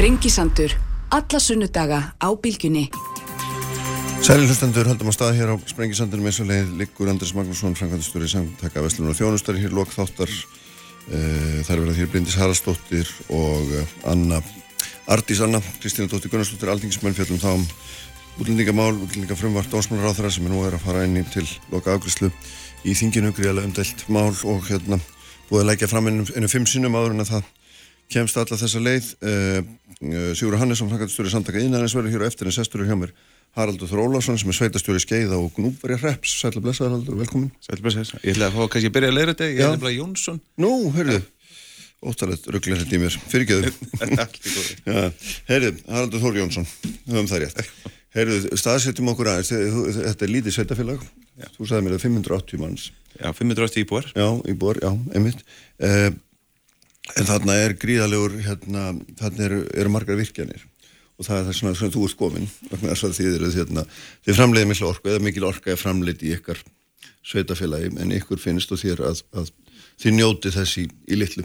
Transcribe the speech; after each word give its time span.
Sprengisandur. 0.00 0.72
Alla 1.12 1.38
sunnudaga 1.38 2.16
á 2.16 2.28
bylgjunni. 2.32 2.88
Sæli 4.24 4.46
hlustendur 4.48 4.88
höldum 4.88 5.10
á 5.10 5.12
stað 5.12 5.36
hér 5.36 5.52
á 5.52 5.56
Sprengisandunum 5.68 6.24
eins 6.24 6.38
og 6.40 6.48
leið 6.48 6.70
Liggur 6.80 7.10
Andris 7.12 7.34
Magnússon, 7.36 7.76
Frankvæntastjóri 7.76 8.30
samtaka 8.32 8.80
Vestlun 8.80 9.12
og 9.12 9.18
Þjónustari 9.18 9.60
hér 9.60 9.76
lok 9.76 9.92
þáttar 9.92 10.32
uh, 10.32 11.60
Það 11.66 11.74
er 11.74 11.82
verið 11.84 12.00
hér 12.00 12.10
Bryndis 12.14 12.38
Haraldsdóttir 12.40 13.12
og 13.28 13.76
uh, 13.76 13.92
Anna 14.08 14.40
Ardís 15.04 15.44
Anna, 15.44 15.60
Kristína 15.84 16.08
Dóttir 16.08 16.32
Gunnarsdóttir 16.32 16.72
Aldingismenn 16.72 17.20
fjallum 17.20 17.44
þá 17.44 17.50
um 17.58 17.68
útlendingamál, 18.40 18.96
útlendingafrumvart 19.04 19.68
dósmálaráþara 19.68 20.32
sem 20.32 20.48
er 20.48 20.56
nú 20.56 20.64
er 20.64 20.80
að 20.80 20.86
fara 20.88 21.04
inn 21.04 21.20
í 21.20 21.28
til 21.28 21.44
loka 21.68 21.92
afgriðslu 21.92 22.32
í 22.88 22.96
þinginu 22.96 23.36
gríðarlega 23.36 23.68
umdelt 23.68 24.08
mál 24.08 24.32
og 24.32 24.64
hérna 24.64 24.96
búið 25.50 25.66
að 25.66 25.72
leggja 25.74 25.92
fram 25.92 26.08
ennum, 26.08 26.32
ennum 26.32 26.56
fimm 26.56 26.64
sinnum 26.64 26.96
áður 26.96 27.18
en 27.18 27.28
að 27.28 27.34
það 27.36 27.56
kemst 28.10 28.38
alla 28.40 28.58
þessa 28.58 28.82
leið 28.82 29.12
uh, 29.22 29.60
Sigur 30.00 30.56
Hannesson, 30.56 30.88
Frankvæntastjóri 30.88 31.28
samtaka 31.28 31.60
Íðnæðins 31.60 31.92
verður 31.92 32.14
hér 32.14 32.22
á 32.24 32.30
eftir 32.30 32.48
en 32.48 32.54
sestur 32.56 32.86
hjá 32.88 32.96
mér 32.96 33.10
Haraldur 33.58 33.90
Þrólásson 33.90 34.38
sem 34.38 34.50
er 34.52 34.56
sveitastjóri 34.56 35.02
skeiða 35.02 35.36
og 35.40 35.50
gnúbverja 35.56 35.98
hreps. 35.98 36.36
Sætla 36.38 36.62
blessaður 36.62 36.94
Haraldur, 36.94 37.18
velkomin. 37.18 37.50
Sætla 37.64 37.82
blessaður. 37.84 38.22
Ég 38.22 38.36
ætla 38.36 38.46
að 38.46 38.56
fá 38.56 38.62
kannski 38.72 38.90
að 38.90 38.94
byrja 38.94 39.10
að 39.10 39.16
leira 39.16 39.34
þetta. 39.34 39.48
Ég 39.50 39.62
er 39.64 39.72
nefnilega 39.74 39.98
Jónsson. 39.98 40.38
Nú, 40.62 40.70
hörru, 40.94 41.16
óttalega 42.06 42.54
rugglega 42.54 42.84
þetta 42.84 42.96
í 42.96 43.02
mér. 43.02 43.18
Fyrirgeðu. 43.32 43.72
Herru, 45.50 45.74
Haraldur 45.90 46.22
Þór 46.22 46.40
Jónsson, 46.44 46.70
höfum 47.10 47.30
það 47.32 47.44
rétt. 47.44 47.74
Herru, 48.14 48.38
staðsetjum 48.62 49.12
okkur 49.12 49.34
aðeins. 49.34 49.52
Þetta 49.98 50.26
er 50.28 50.34
lítið 50.36 50.56
sveitafélag. 50.60 51.04
Þú 51.58 51.66
sagði 51.66 51.88
mér 51.88 51.98
að 51.98 52.06
580 52.06 52.62
manns. 52.62 52.88
Já, 53.18 53.32
580 53.34 53.82
íbúar. 53.82 54.10
Já, 54.14 54.28
íbúar, 54.50 54.78
já, 54.82 54.90
einmitt. 55.16 55.42
Uh, 55.82 56.12
en 57.18 57.28
þarna 57.28 57.56
er 57.64 57.76
gríðalegur, 57.80 58.36
hérna, 58.44 58.90
þarna 59.20 59.46
eru, 59.46 59.62
eru 59.82 59.92
margar 59.92 60.18
virkjanir. 60.20 60.66
Og 61.20 61.26
það 61.26 61.38
er 61.38 61.46
það 61.48 61.56
svona 61.58 61.76
sem 61.76 61.92
þú 61.92 62.02
ert 62.06 62.16
komin 62.16 62.50
þið, 62.70 63.46
hérna, 63.54 63.84
þið 64.24 64.38
framleiði 64.38 64.70
miklu 64.70 64.88
orku 64.88 65.10
eða 65.12 65.24
mikil 65.24 65.46
orka 65.48 65.72
er 65.72 65.80
framleiði 65.80 66.30
í 66.30 66.36
ykkar 66.38 66.62
sveitafélagi 67.26 67.90
en 68.00 68.14
ykkur 68.16 68.40
finnst 68.40 68.72
og 68.72 68.80
þér 68.80 69.02
að, 69.10 69.20
að 69.36 69.50
þið 70.00 70.16
njóti 70.16 70.52
þessi 70.54 70.86
í, 70.86 70.92
í 71.12 71.18
litlu. 71.20 71.44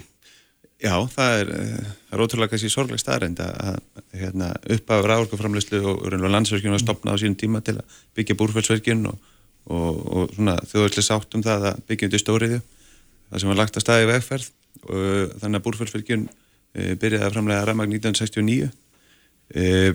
Já, 0.80 0.92
það 1.08 1.38
er, 1.40 1.50
eh, 1.56 1.92
það 2.08 2.16
er 2.16 2.22
ótrúlega 2.24 2.52
kannski 2.52 2.72
sorgleg 2.72 3.00
staðrind 3.00 3.40
að 3.40 3.78
hérna, 4.16 4.50
upphafa 4.76 5.08
ráðorkuframleyslu 5.08 5.80
og 5.92 6.16
landsverkjum 6.20 6.76
að 6.76 6.82
stopna 6.84 7.16
á 7.16 7.20
sínum 7.20 7.36
tíma 7.40 7.62
til 7.64 7.78
að 7.78 8.00
byggja 8.16 8.36
búrfælsverkjum 8.40 9.06
og, 9.08 9.30
og, 9.72 10.02
og 10.20 10.34
þjóðværslega 10.36 11.06
sátt 11.08 11.36
um 11.36 11.44
það 11.44 11.70
að 11.70 11.80
byggja 11.88 12.10
undir 12.10 12.24
stóriðu 12.24 12.60
það 13.30 13.40
sem 13.42 13.52
var 13.52 13.60
lagt 13.62 13.78
að 13.78 13.86
staði 13.86 14.10
vegferð. 14.12 14.50
og 14.50 14.55
þannig 14.84 15.60
að 15.60 15.64
búrfælsverkjum 15.66 16.26
eh, 16.26 16.92
byrjaði 17.00 17.26
að 17.26 17.34
framlega 17.34 17.66
ræðmagn 17.68 17.96
1969 17.96 18.70
e, 19.54 19.94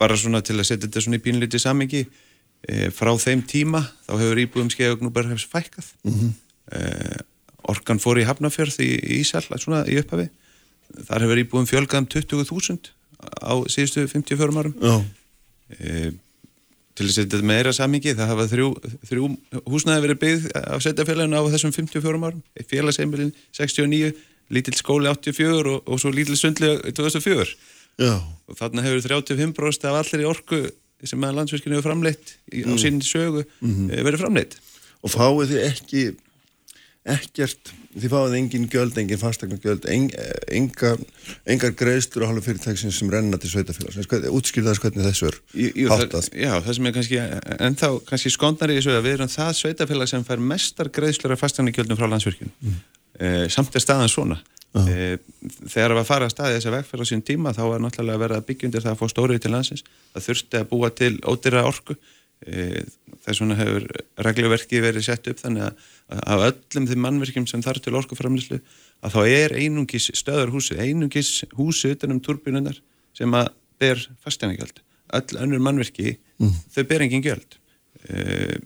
bara 0.00 0.16
svona 0.20 0.42
til 0.44 0.58
að 0.58 0.68
setja 0.68 0.86
þetta 0.86 1.04
svona 1.04 1.20
í 1.20 1.24
pínlítið 1.24 1.62
samengi 1.62 2.02
e, 2.04 2.90
frá 2.94 3.12
þeim 3.20 3.44
tíma 3.48 3.82
þá 4.06 4.12
hefur 4.20 4.42
íbúðum 4.42 4.72
skeiðugn 4.74 5.08
og 5.08 5.14
bara 5.16 5.32
hefst 5.32 5.52
fækkað. 5.52 5.88
Mm 6.04 6.18
-hmm. 6.18 6.34
orkan 7.70 8.02
fór 8.02 8.18
í 8.18 8.26
Hafnafjörð 8.26 8.80
í 8.82 9.20
Ísall 9.20 9.46
svona 9.58 9.84
í 9.86 9.98
upphafi. 10.00 10.28
Þar 11.06 11.26
hefur 11.26 11.42
íbúðum 11.42 11.70
fjölgað 11.70 12.02
um 12.02 12.08
20.000 12.10 12.92
á 13.42 13.54
síðustu 13.70 14.06
54 14.06 14.58
árum 14.60 14.74
til 16.96 17.06
að 17.06 17.12
setja 17.16 17.42
meira 17.44 17.72
samengi 17.76 18.14
það 18.16 18.30
hafa 18.32 18.46
þrjú, 18.50 18.68
þrjú 19.10 19.28
húsnaði 19.68 20.04
verið 20.06 20.20
byggð 20.22 20.48
á 20.56 20.76
setjafélaginu 20.84 21.36
á 21.38 21.44
þessum 21.52 21.74
54 21.76 22.16
árum 22.16 22.42
félagsheimilin 22.70 23.32
69 23.56 24.12
lítill 24.54 24.78
skóli 24.78 25.10
84 25.10 25.74
og, 25.74 25.82
og 25.84 26.00
svo 26.00 26.12
lítill 26.14 26.38
sundli 26.38 26.72
2004 26.88 27.46
Já. 28.00 28.14
og 28.20 28.58
þarna 28.58 28.84
hefur 28.84 29.08
35% 29.16 29.88
af 29.90 30.00
allir 30.00 30.24
í 30.24 30.28
orku 30.28 30.62
sem 31.06 31.24
að 31.28 31.40
landsverkinu 31.40 31.76
hefur 31.76 31.90
framleitt 31.90 32.36
á 32.52 32.64
mm. 32.64 32.78
sín 32.80 33.02
sögu 33.04 33.44
mm 33.44 33.72
-hmm. 33.74 34.04
verið 34.08 34.22
framleitt 34.24 34.58
og 35.02 35.12
fáið 35.12 35.52
þið 35.52 35.64
ekki 35.66 36.04
ekkert, 37.06 37.72
þið 37.96 38.12
fáið 38.12 38.36
engin 38.38 38.66
göld 38.72 38.98
engin 39.00 39.20
fastegna 39.20 39.58
göld 39.62 39.86
en, 39.90 40.08
enga, 40.52 40.92
engar 41.48 41.74
greiðstur 41.78 42.26
á 42.26 42.30
halvu 42.30 42.44
fyrirtæksins 42.44 42.98
sem 43.00 43.12
renna 43.12 43.38
til 43.40 43.50
sveitafélags 43.52 44.30
útskýrðast 44.30 44.84
hvernig 44.84 45.06
þessu 45.06 45.30
er 45.30 45.38
jú, 45.56 45.88
háttað? 45.92 46.28
Já, 46.36 46.52
það 46.60 46.76
sem 46.78 46.90
er 46.90 46.96
kannski, 46.98 47.22
en 47.68 47.78
þá 47.80 47.88
kannski 48.10 48.34
skondar 48.34 48.72
í 48.74 48.80
þessu 48.80 48.96
að 48.96 49.06
við 49.08 49.16
erum 49.18 49.32
það 49.32 49.54
sveitafélag 49.60 50.12
sem 50.12 50.26
fær 50.26 50.44
mestar 50.52 50.92
greiðslur 50.98 51.36
af 51.36 51.42
fastegna 51.44 51.74
göldum 51.76 52.00
frá 52.00 52.08
landsverkinu 52.10 52.52
mm. 52.52 52.84
eh, 53.20 53.46
samt 53.52 53.74
er 53.76 53.84
staðan 53.84 54.12
svona. 54.12 54.40
E, 54.76 55.16
þegar 55.70 55.92
það 55.92 55.94
var 55.94 56.02
að 56.02 56.08
fara 56.10 56.26
að 56.26 56.32
staði 56.34 56.56
þess 56.56 56.68
að 56.68 56.74
vegferða 56.76 57.06
sín 57.08 57.22
tíma 57.24 57.52
þá 57.56 57.62
var 57.70 57.80
náttúrulega 57.80 58.28
að 58.36 58.44
byggja 58.50 58.68
undir 58.68 58.84
það 58.84 58.92
að 58.92 58.98
fá 59.00 59.12
stórið 59.12 59.38
til 59.40 59.52
landsins. 59.54 59.84
Það 60.12 60.26
þurfti 60.26 60.58
að 60.60 60.66
búa 60.72 60.90
til 60.92 61.12
ódýra 61.24 61.62
orku 61.64 61.96
þess 62.44 63.40
vegna 63.40 63.56
hefur 63.56 63.86
reglverki 64.26 64.80
verið 64.84 65.06
sett 65.08 65.28
upp 65.30 65.40
þannig 65.40 65.64
að 65.66 66.20
af 66.20 66.42
öllum 66.50 66.88
þeim 66.90 67.02
mannverkjum 67.02 67.46
sem 67.48 67.62
þarf 67.64 67.82
til 67.82 67.96
orkuframlislu 67.96 68.58
að 69.00 69.16
þá 69.16 69.20
er 69.24 69.54
einungis 69.56 70.10
stöður 70.14 70.52
húsi 70.54 70.76
einungis 70.76 71.30
húsi 71.56 71.94
utanum 71.96 72.20
turbínunar 72.20 72.78
sem 73.16 73.32
að 73.34 73.48
ber 73.80 74.02
fasteinagjöld 74.24 74.82
öll 75.16 75.40
önnur 75.42 75.62
mannverki 75.64 76.16
mm. 76.38 76.54
þau 76.74 76.82
ber 76.90 77.04
engin 77.06 77.24
gjöld 77.24 77.58
e, 78.04 78.58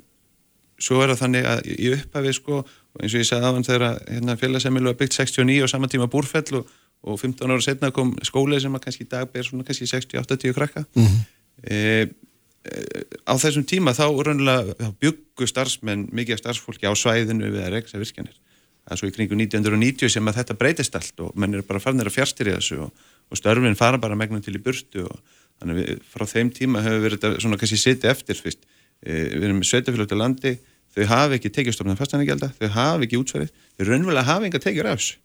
svo 0.80 1.00
er 1.04 1.12
það 1.12 1.22
þannig 1.24 1.48
að 1.50 1.70
í 1.70 1.90
upphafi 1.94 2.34
sko 2.36 2.62
eins 3.00 3.14
og 3.14 3.20
ég 3.20 3.28
sagði 3.28 3.48
aðan 3.48 3.66
þegar 3.68 3.86
hérna, 4.08 4.38
félagsemilu 4.40 4.90
var 4.90 4.98
byggt 4.98 5.18
69 5.20 5.60
og 5.64 5.70
saman 5.72 5.92
tíma 5.92 6.08
búrfell 6.10 6.58
og, 6.58 6.72
og 7.06 7.20
15 7.20 7.52
ára 7.52 7.64
setna 7.64 7.92
kom 7.94 8.16
skólið 8.26 8.64
sem 8.64 8.74
að 8.76 8.84
kannski 8.86 9.06
í 9.06 9.12
dag 9.12 9.30
ber 9.30 9.46
svona 9.46 9.66
kannski 9.68 9.88
60-80 9.92 10.56
krakka 10.56 10.84
mm 10.90 11.06
-hmm. 11.06 12.16
Á 12.60 13.34
þessum 13.40 13.64
tíma 13.64 13.94
þá 13.96 14.04
raunlega 14.26 14.90
byggu 15.00 15.48
starfsmenn 15.48 16.08
mikið 16.12 16.36
af 16.36 16.42
starfsfólki 16.42 16.88
á 16.88 16.92
svæðinu 16.92 17.48
við 17.48 17.62
að 17.64 17.74
regsa 17.76 18.00
virkjanir. 18.00 18.36
Það 18.84 18.92
er 18.92 19.00
svo 19.00 19.08
í 19.08 19.14
kringu 19.14 19.38
1990 19.38 20.12
sem 20.12 20.28
að 20.28 20.40
þetta 20.40 20.56
breytist 20.60 20.98
allt 20.98 21.22
og 21.24 21.38
menn 21.40 21.56
er 21.56 21.64
bara 21.64 21.80
farinir 21.80 22.10
að 22.10 22.18
fjárstyrja 22.18 22.58
þessu 22.58 22.82
og, 22.84 23.06
og 23.30 23.40
störfinn 23.40 23.78
fara 23.78 24.00
bara 24.02 24.18
megnum 24.18 24.42
til 24.44 24.56
í 24.58 24.62
burtu 24.62 25.06
og 25.06 25.16
þannig 25.60 25.80
við 25.80 26.04
frá 26.10 26.26
þeim 26.28 26.52
tíma 26.56 26.84
hefur 26.84 27.04
verið 27.06 27.22
þetta 27.22 27.44
svona 27.44 27.60
kannski 27.60 27.80
sitið 27.80 28.12
eftir 28.12 28.40
fyrst. 28.40 28.68
E, 29.00 29.12
við 29.36 29.48
erum 29.48 29.60
með 29.60 29.70
sveitafélag 29.70 30.10
til 30.10 30.20
landi 30.20 30.54
þau 30.96 31.04
hafi 31.14 31.38
ekki 31.38 31.52
tekjastofna 31.54 31.96
fastanegjelda, 31.96 32.50
þau 32.58 32.70
hafi 32.76 33.06
ekki 33.06 33.20
útsverið, 33.20 33.52
þau 33.78 33.84
raunverulega 33.88 34.26
hafi 34.26 34.48
enga 34.50 34.60
tekjur 34.64 34.90
af 34.90 35.00
þessu 35.00 35.20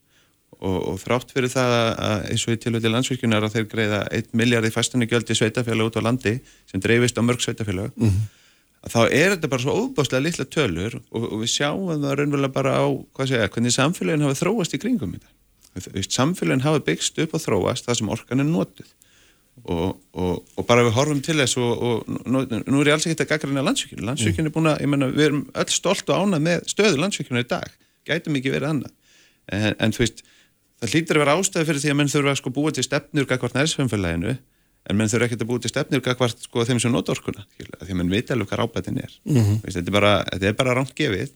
og, 0.59 0.77
og 0.91 0.97
þrátt 1.01 1.33
fyrir 1.35 1.51
það 1.51 1.75
að 1.75 2.25
eins 2.31 2.45
og 2.47 2.55
í 2.55 2.59
tilvægli 2.63 2.91
landsvirkjunar 2.93 3.45
að 3.47 3.57
þeir 3.57 3.67
greiða 3.71 4.01
1 4.19 4.33
miljard 4.39 4.67
í 4.67 4.73
fastanegjeldi 4.73 5.37
sveitafélag 5.37 5.91
út 5.91 5.99
á 5.99 6.07
landi 6.07 6.35
sem 6.71 6.83
dreifist 6.83 7.19
á 7.19 7.23
mörg 7.25 7.43
sveitafélag 7.43 7.91
mm 7.95 8.09
-hmm. 8.09 8.27
þá 8.89 9.01
er 9.09 9.35
þetta 9.35 9.51
bara 9.53 9.61
svo 9.61 9.77
óbáslega 9.79 10.23
litla 10.23 10.45
tölur 10.45 10.99
og, 11.11 11.23
og 11.31 11.37
við 11.43 11.49
sjáum 11.57 12.03
það 12.03 12.17
raunverulega 12.19 12.53
bara 12.53 12.77
á 12.79 12.85
hvað 12.87 13.27
segja, 13.27 13.49
hvernig 13.49 13.73
samfélagin 13.73 14.27
hafa 14.27 14.41
þróast 14.41 14.75
í 14.75 14.81
kringum 14.81 15.15
þetta. 15.15 15.31
Samfélagin 16.09 16.63
hafa 16.63 16.79
byggst 16.79 17.19
upp 17.19 17.33
og 17.33 17.41
þróast 17.41 17.85
það 17.85 17.97
sem 17.97 18.09
orkan 18.09 18.39
er 18.39 18.45
notið 18.45 18.93
Og, 19.63 19.95
og, 20.13 20.43
og 20.59 20.65
bara 20.67 20.83
við 20.83 20.93
horfum 20.97 21.21
til 21.23 21.37
þess 21.39 21.55
og, 21.57 21.83
og 21.87 22.09
nú, 22.27 22.41
nú 22.43 22.81
er 22.81 22.89
ég 22.89 22.97
alls 22.97 23.05
ekkert 23.07 23.23
að 23.23 23.29
gaggrina 23.29 23.63
landsvíkjunu, 23.63 24.03
landsvíkjunu 24.09 24.51
er 24.51 24.53
búin 24.53 24.67
að, 24.67 24.81
ég 24.83 24.91
menna, 24.91 25.07
við 25.15 25.25
erum 25.29 25.45
öll 25.55 25.71
stolt 25.71 26.11
og 26.11 26.25
ánað 26.25 26.43
með 26.43 26.65
stöðu 26.73 26.99
í 26.99 28.65
annað, 28.67 28.91
en, 29.55 29.75
en 29.79 29.95
þú 29.95 30.03
veist, 30.03 30.21
það 30.81 30.93
hlýtur 30.93 31.19
að 31.19 31.23
vera 31.23 31.37
ástæði 31.39 31.69
fyrir 31.69 31.81
því 31.83 31.93
að 31.93 31.97
menn 32.01 32.11
þurfa 32.11 32.33
að 32.33 32.41
sko 32.41 32.53
búa 32.55 32.73
til 32.75 32.85
stefnur 32.85 33.29
gagvart 33.29 33.57
nærsfjömmfélaginu, 33.57 34.35
en 34.85 34.99
menn 34.99 35.09
þurfa 35.11 35.29
ekkert 35.29 35.45
að 35.45 35.49
búa 35.49 35.63
til 35.63 35.71
stefnur 35.71 36.03
gagvart 36.05 36.45
sko 36.45 36.65
þeim 36.67 36.81
sem 36.83 36.93
nota 36.93 37.15
orkuna, 37.15 37.45
því 37.57 37.69
að 37.79 37.97
menn 38.01 38.11
veit 38.11 38.31
alveg 38.31 38.51
hvað 38.51 38.61
rábætin 38.61 39.01
er, 39.01 39.17
mm 39.23 39.41
-hmm. 39.41 39.61
veist, 39.63 39.77
þetta 39.77 39.89
er 39.89 39.97
bara, 39.99 40.53
bara 40.59 40.77
rámt 40.77 40.95
gefið 40.95 41.33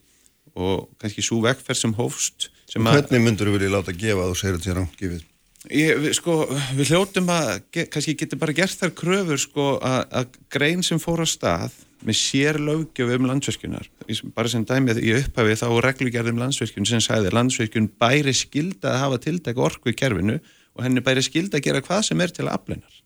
og 0.56 0.90
kannski 1.00 1.24
svo 1.24 1.42
vegferð 1.44 1.78
sem 1.78 1.94
hófst 1.94 2.50
sem 2.70 2.86
Hvernig 2.86 3.22
myndur 3.22 3.50
þú 3.50 3.58
vilja 3.58 3.74
láta 3.74 3.94
gefa 3.94 4.26
að 4.26 4.32
þú 4.34 4.40
segir 4.40 4.58
þetta 4.58 4.72
er 4.72 4.80
rámt 4.80 4.98
gefið? 5.00 5.24
Ég, 5.70 6.00
við, 6.02 6.14
sko, 6.18 6.40
við 6.74 6.90
hljóttum 6.90 7.30
að 7.30 7.52
kannski 7.94 8.16
getur 8.18 8.40
bara 8.42 8.56
gert 8.58 8.80
þar 8.80 8.94
kröfur 8.98 9.42
sko, 9.42 9.68
að 9.86 10.34
grein 10.50 10.82
sem 10.86 11.02
fór 11.02 11.22
á 11.22 11.28
stað 11.30 11.76
með 12.06 12.16
sér 12.16 12.58
lögjöf 12.64 13.12
um 13.18 13.28
landsverkjunar 13.28 13.90
bara 14.34 14.50
sem 14.50 14.64
dæmið 14.66 15.02
í 15.04 15.12
upphafi 15.18 15.58
þá 15.60 15.68
reglugjörðum 15.84 16.40
landsverkjun 16.40 16.88
sem 16.88 17.04
sagði 17.04 17.34
landsverkjun 17.36 17.90
bæri 18.00 18.34
skilda 18.34 18.94
að 18.94 19.02
hafa 19.04 19.22
tildæk 19.26 19.60
orku 19.62 19.92
í 19.92 19.98
kerfinu 20.00 20.40
og 20.40 20.86
henni 20.86 21.04
bæri 21.06 21.24
skilda 21.26 21.60
að 21.60 21.68
gera 21.68 21.84
hvað 21.86 22.06
sem 22.08 22.24
er 22.24 22.34
til 22.34 22.48
að 22.48 22.56
afleinar 22.56 23.02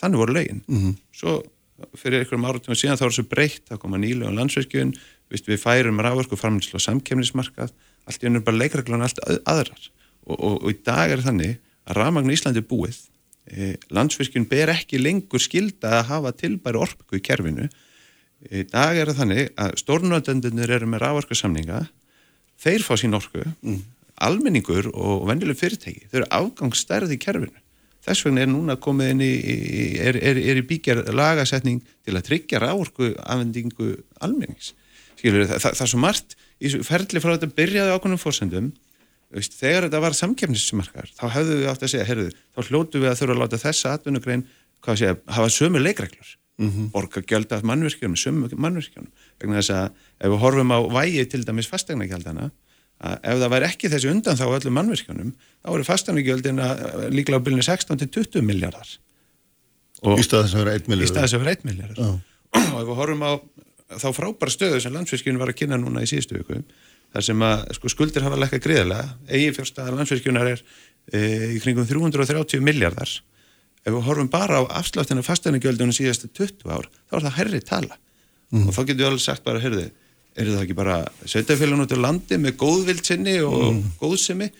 þannig 0.00 0.22
voru 0.22 0.36
lögin. 0.38 0.62
Mm 0.66 0.78
-hmm. 0.80 0.94
svo 1.12 1.42
fyrir 1.98 2.22
einhverjum 2.22 2.46
áratum 2.48 2.74
síðan 2.78 2.98
þá 2.98 3.04
er 3.04 3.12
þessu 3.12 3.28
breytt 3.28 3.68
þá 3.68 3.76
koma 3.78 3.98
nýlega 3.98 4.30
um 4.30 4.38
landsverkjun 4.38 4.94
við 5.30 5.58
færum 5.60 6.00
ráðverku 6.00 6.36
framlýslu 6.36 6.78
og 6.80 6.84
samkemnismarkað 6.84 7.70
allt 8.06 8.22
í 8.22 8.26
ennur 8.26 8.44
bara 8.44 8.56
leikreglun 8.56 9.02
allt 9.02 9.20
aðrar. 9.46 9.90
Og, 10.26 10.36
og, 10.38 10.54
og 10.64 10.70
í 10.70 10.76
dag 10.84 11.10
er 11.10 11.22
þannig 11.24 11.58
að 11.88 11.98
rafmagn 11.98 12.30
í 12.30 12.36
Íslandi 12.36 12.62
búið. 12.66 12.98
E, 13.46 13.74
landsvirkjun 13.90 14.46
ber 14.50 14.70
ekki 14.74 15.00
lengur 15.00 15.42
skilda 15.42 15.98
að 15.98 16.06
hafa 16.12 16.34
tilbæri 16.42 16.80
orku 16.82 17.18
í 17.18 17.24
kerfinu. 17.24 17.68
Í 18.50 18.64
dag 18.70 18.98
er 18.98 19.10
það 19.10 19.20
þannig 19.22 19.50
að 19.64 19.74
stórnöndendunir 19.82 20.76
eru 20.78 20.88
með 20.90 21.04
raforkarsamninga 21.06 21.82
þeir 22.62 22.86
fá 22.86 22.94
sín 22.98 23.18
orku. 23.18 23.44
Mm. 23.62 23.82
almenningur 24.22 24.86
og 24.92 25.24
vennileg 25.26 25.56
fyrirtæki 25.58 26.04
þau 26.06 26.18
eru 26.20 26.26
afgangsstærði 26.36 27.16
í 27.16 27.22
kerfinu. 27.22 27.62
Þess 28.02 28.26
vegna 28.26 28.42
er 28.42 28.50
núna 28.50 28.76
komið 28.82 29.10
inn 29.14 29.22
í, 29.22 29.32
er, 30.02 30.18
er, 30.18 30.38
er 30.38 30.58
í 30.58 30.64
bíkjar 30.66 31.00
lagasetning 31.14 31.80
til 32.06 32.14
að 32.14 32.26
tryggja 32.28 32.60
ráorku 32.62 33.12
afhendingu 33.22 33.96
almennings. 34.22 34.72
Skilur 35.18 35.46
það, 35.46 35.58
það, 35.64 35.76
það 35.78 35.84
er 35.86 35.92
svo 35.92 36.02
margt 36.02 36.36
ferli 36.86 37.22
frá 37.22 37.32
þetta 37.34 37.56
byrjaði 37.58 37.94
ákveðnum 37.96 38.22
fórsendum 38.22 38.72
veist, 39.32 39.56
þegar 39.58 39.88
þetta 39.88 40.02
var 40.04 40.16
samkeppnismarkar 40.18 41.10
þá 41.16 41.24
hefðu 41.36 41.58
við 41.60 41.70
átt 41.72 41.84
að 41.86 41.92
segja, 41.94 42.08
heyrðu, 42.08 42.30
þá 42.52 42.60
hlótu 42.68 43.02
við 43.02 43.10
að 43.10 43.18
þurfa 43.20 43.36
að 43.36 43.42
láta 43.42 43.60
þessa 43.62 43.94
atvinnugrein, 43.96 44.46
segja, 44.88 45.14
hafa 45.36 45.52
sömu 45.52 45.82
leikreglur, 45.82 46.34
mm 46.60 46.70
-hmm. 46.70 46.90
borga 46.94 47.22
gjöld 47.22 47.52
af 47.52 47.62
mannvirkjum, 47.62 48.16
sömu 48.16 48.50
mannvirkjum 48.52 49.08
vegna 49.40 49.60
þess 49.60 49.74
að 49.76 49.86
ef 50.20 50.34
við 50.34 50.42
horfum 50.44 50.74
á 50.74 50.78
vægi 50.98 51.24
til 51.32 51.44
dæmis 51.46 51.70
fasteignagjaldana, 51.70 52.50
að 53.02 53.16
ef 53.22 53.40
það 53.42 53.54
væri 53.54 53.68
ekki 53.70 53.90
þessi 53.92 54.10
undan 54.12 54.38
þá 54.38 54.44
öllum 54.48 54.76
mannvirkjunum 54.78 55.32
þá 55.62 55.72
eru 55.72 55.86
fasteignagjaldin 55.88 56.60
líklega 57.10 57.40
á 57.40 57.44
bylunni 57.44 57.66
16 57.66 57.98
til 57.98 58.10
20 58.22 58.46
miljardar 58.46 58.92
og 60.02 60.18
Í 60.18 60.26
stað 60.26 60.46
þess 60.46 60.56
að 60.56 60.64
vera 60.64 60.76
1 60.78 60.86
í 60.86 60.92
miljard. 60.92 61.10
stað 61.10 61.26
þess 61.26 61.36
að 61.36 61.42
vera 61.44 61.56
1 61.56 61.66
miljardar 61.66 61.98
Já. 61.98 62.10
og 62.62 62.78
ef 62.80 62.86
við 62.88 62.96
horfum 63.00 63.26
á 63.26 63.32
þá 64.02 64.08
frábæra 64.16 64.54
stöðu 64.54 64.80
sem 64.82 64.94
landsvirkjun 64.94 65.40
var 65.40 65.52
að 65.52 65.58
kynna 65.60 65.78
núna 65.80 66.04
í 66.04 66.08
síðustu 66.10 66.38
viku 66.38 66.62
þar 67.12 67.26
sem 67.26 67.44
að 67.46 67.66
sko, 67.76 67.92
skuldir 67.92 68.24
hafa 68.24 68.40
lekka 68.40 68.60
greiðlega 68.62 69.16
eigi 69.28 69.52
fjárstæðar 69.58 69.98
landsvirkjunar 69.98 70.50
er 70.54 70.62
e, 71.12 71.20
í 71.56 71.60
kringum 71.62 71.88
330 71.88 72.64
miljardar 72.64 73.12
ef 73.82 73.90
við 73.90 74.04
horfum 74.06 74.30
bara 74.32 74.62
á 74.62 74.62
afsláttinu 74.80 75.24
fasteignagjaldunum 75.26 75.96
síðastu 75.96 76.30
20 76.30 76.70
ár 76.70 76.88
þá 77.10 77.16
er 77.18 77.26
það 77.26 77.38
herri 77.40 77.60
tala. 77.66 77.98
Og 78.52 78.68
þá 78.76 78.82
getur 78.82 79.00
við 79.00 79.08
alveg 79.08 79.22
sagt 79.24 79.44
bara, 79.46 79.60
heyrðu, 79.62 79.86
er 80.36 80.50
það 80.50 80.64
ekki 80.66 80.76
bara 80.76 80.98
sveitafélagun 81.24 81.84
út 81.86 81.94
á 81.96 82.04
landi 82.04 82.38
með 82.40 82.58
góðvild 82.60 83.06
sinni 83.06 83.38
og 83.44 83.80
góðsemi 84.00 84.50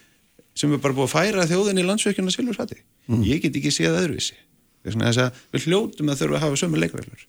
sem 0.56 0.72
er 0.72 0.80
bara 0.82 0.96
búið 0.96 1.08
að 1.08 1.12
færa 1.12 1.46
þjóðinni 1.48 1.84
í 1.84 1.88
landsvirkjuna 1.88 2.32
silfursfatti 2.34 2.80
ég 3.28 3.44
get 3.44 3.56
ekki 3.56 3.72
séð 3.72 4.00
öðruvísi. 4.00 4.36
Þess 4.82 5.20
að 5.22 5.38
við 5.54 5.68
hljótum 5.68 6.10
að 6.10 6.24
þurfa 6.24 6.38
að 6.40 6.44
hafa 6.46 6.60
sömu 6.60 6.80
að 6.80 7.26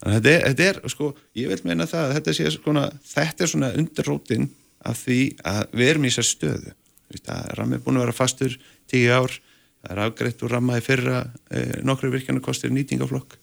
þetta 0.00 0.32
er, 0.32 0.42
þetta 0.48 0.66
er, 0.66 0.80
sko, 0.92 1.10
ég 1.36 1.50
vil 1.50 1.60
meina 1.68 1.86
það 1.88 2.06
að 2.06 2.16
þetta 2.18 2.34
sé 2.36 2.50
svona, 2.54 2.86
þetta 3.10 3.44
er 3.44 3.52
svona 3.52 3.70
undirrótin 3.76 4.48
af 4.88 5.02
því 5.04 5.20
að 5.46 5.76
við 5.76 5.92
erum 5.92 6.06
í 6.06 6.12
þessar 6.12 6.28
stöðu. 6.30 6.74
Rammi 7.58 7.76
er 7.76 7.82
búin 7.84 7.98
að 7.98 8.06
vera 8.06 8.16
fastur 8.16 8.54
tíu 8.90 9.10
ár, 9.12 9.34
það 9.82 9.92
er 9.94 10.02
afgreitt 10.06 10.44
úr 10.46 10.54
rammaði 10.54 10.84
fyrra 10.86 11.18
eh, 11.50 11.80
nokkru 11.86 12.12
virkjana 12.12 12.42
kostir 12.44 12.72
nýtingaflokk, 12.72 13.36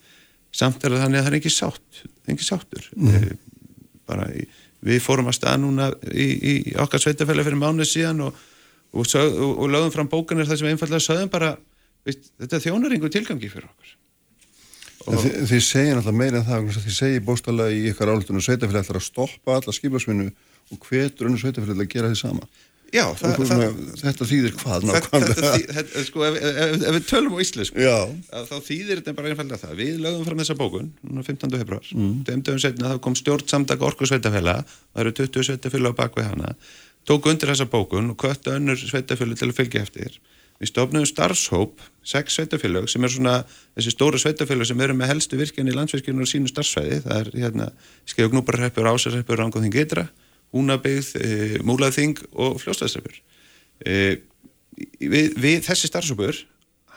samt 0.55 0.85
er 0.87 0.95
þannig 0.95 1.19
að 1.19 1.27
það 1.27 1.33
er 1.33 1.37
ekki 1.41 1.53
sátt, 1.53 2.01
ekki 2.31 2.47
sáttur. 2.47 2.89
Mm. 2.95 3.35
bara 4.07 4.29
í, 4.31 4.45
við 4.87 5.01
fórum 5.03 5.27
að 5.27 5.35
staða 5.35 5.59
núna 5.59 5.89
í, 6.13 6.25
í, 6.25 6.53
í 6.71 6.75
okkar 6.79 7.03
sveitafælega 7.03 7.49
fyrir 7.49 7.59
mánuð 7.59 7.89
síðan 7.91 8.23
og, 8.29 8.37
og, 8.95 9.03
og, 9.19 9.49
og 9.51 9.71
lögum 9.73 9.91
fram 9.93 10.09
bókanir 10.11 10.47
þar 10.47 10.61
sem 10.61 10.69
við 10.69 10.77
einfallega 10.77 11.03
sögðum 11.03 11.33
bara, 11.33 11.53
veist, 12.07 12.31
þetta 12.39 12.61
þjónar 12.63 12.95
einhver 12.95 13.13
tilgangi 13.13 13.51
fyrir 13.51 13.67
okkur. 13.67 13.97
En 15.07 15.21
þið, 15.23 15.59
segja 15.63 15.97
náttúrulega 15.97 16.19
meira 16.19 16.41
en 16.41 16.47
það, 16.47 16.71
þið 16.83 16.95
segja 16.97 17.25
bóstalega 17.27 17.75
í 17.75 17.83
ykkar 17.91 18.11
álutinu 18.11 18.41
sveitafélag 18.43 18.83
ætlar 18.83 18.99
að 18.99 19.05
stoppa 19.07 19.59
alla 19.59 19.75
skiplasvinnu 19.75 20.31
og 20.73 20.87
hvetur 20.89 21.29
önnu 21.29 21.39
sveitafélag 21.39 21.85
að 21.85 21.93
gera 21.93 22.11
því 22.11 22.19
sama. 22.19 22.49
Já, 22.93 23.03
það, 23.19 23.41
svona, 23.49 23.65
þetta 23.99 24.25
þýðir 24.29 24.53
hvað 24.61 24.85
nákvæmlega? 24.87 25.81
sko, 26.07 26.23
ef, 26.23 26.37
ef, 26.39 26.75
ef 26.77 26.95
við 26.95 27.07
tölum 27.09 27.35
á 27.35 27.39
íslensku 27.43 27.83
Já. 27.83 27.97
að 28.31 28.45
þá 28.47 28.55
þýðir 28.63 29.01
þetta 29.01 29.15
bara 29.17 29.31
einfallega 29.33 29.59
það 29.59 29.81
við 29.81 29.97
lögum 30.05 30.27
fram 30.27 30.41
þessa 30.43 30.55
bókun, 30.61 30.93
núna 31.03 31.25
15. 31.27 31.57
februar 31.59 31.89
mm. 31.91 32.45
þá 32.79 32.93
kom 33.03 33.17
stjórn 33.19 33.51
samtaka 33.51 33.87
orku 33.89 34.07
sveitafélag, 34.07 34.71
það 34.93 35.03
eru 35.03 35.13
20 35.19 35.47
sveitafélag 35.49 35.97
á 35.97 35.99
bakvið 35.99 36.29
hana, 36.29 36.53
tók 37.07 37.27
undir 37.27 37.51
þessa 37.51 37.67
bókun 37.73 38.13
og 38.13 38.19
kvötta 38.23 38.55
önnur 38.55 38.79
sveitafélag 38.79 39.41
til 39.41 39.51
að 39.51 39.57
fylgja 39.59 39.83
eftir 39.83 40.15
við 40.57 40.71
stofnum 40.71 41.05
starfshóp 41.07 41.81
sex 42.07 42.37
sveitafélag 42.37 42.87
sem 42.89 43.03
er 43.03 43.13
svona 43.13 43.35
þessi 43.75 43.93
stóru 43.93 44.21
sveitafélag 44.21 44.69
sem 44.69 44.81
eru 44.81 44.95
með 44.97 45.11
helstu 45.13 45.39
virkjan 45.39 45.69
í 45.69 45.75
landsvirkjunum 45.75 46.25
og 46.25 46.31
sínu 46.31 46.51
starfsvæði, 46.51 47.01
það 47.05 47.19
er 47.19 47.31
hérna 47.43 47.69
skeiðugnúparreppur, 48.09 48.89
ásarreppur, 48.89 49.39
rangóðing 49.41 49.77
eitra 49.77 50.07
húnabyggð, 50.55 51.13
e, 51.19 51.61
múlaþing 51.67 52.21
og 52.33 52.61
fljóstaðsreppur 52.63 53.17
e, 53.85 53.95
við, 55.01 55.33
við 55.35 55.63
þessi 55.67 55.91
starfsópur 55.91 56.43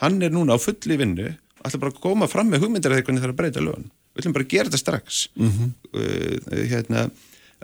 hann 0.00 0.20
er 0.22 0.32
núna 0.32 0.56
á 0.56 0.58
fulli 0.62 1.00
vinnu 1.00 1.32
ætla 1.60 1.82
bara 1.82 1.92
að 1.92 2.04
koma 2.04 2.30
fram 2.30 2.48
með 2.48 2.64
hugmyndir 2.64 2.94
eða 2.94 3.04
hvernig 3.08 3.24
það 3.24 3.28
er 3.28 3.34
að 3.34 3.40
breyta 3.42 3.64
lögun 3.64 3.90
við 4.14 4.22
ætlum 4.22 4.36
bara 4.36 4.46
að 4.46 4.54
gera 4.54 4.70
þetta 4.70 4.80
strax. 4.80 5.20
Mm 5.36 5.50
-hmm. 5.50 5.70
hérna, 6.70 7.10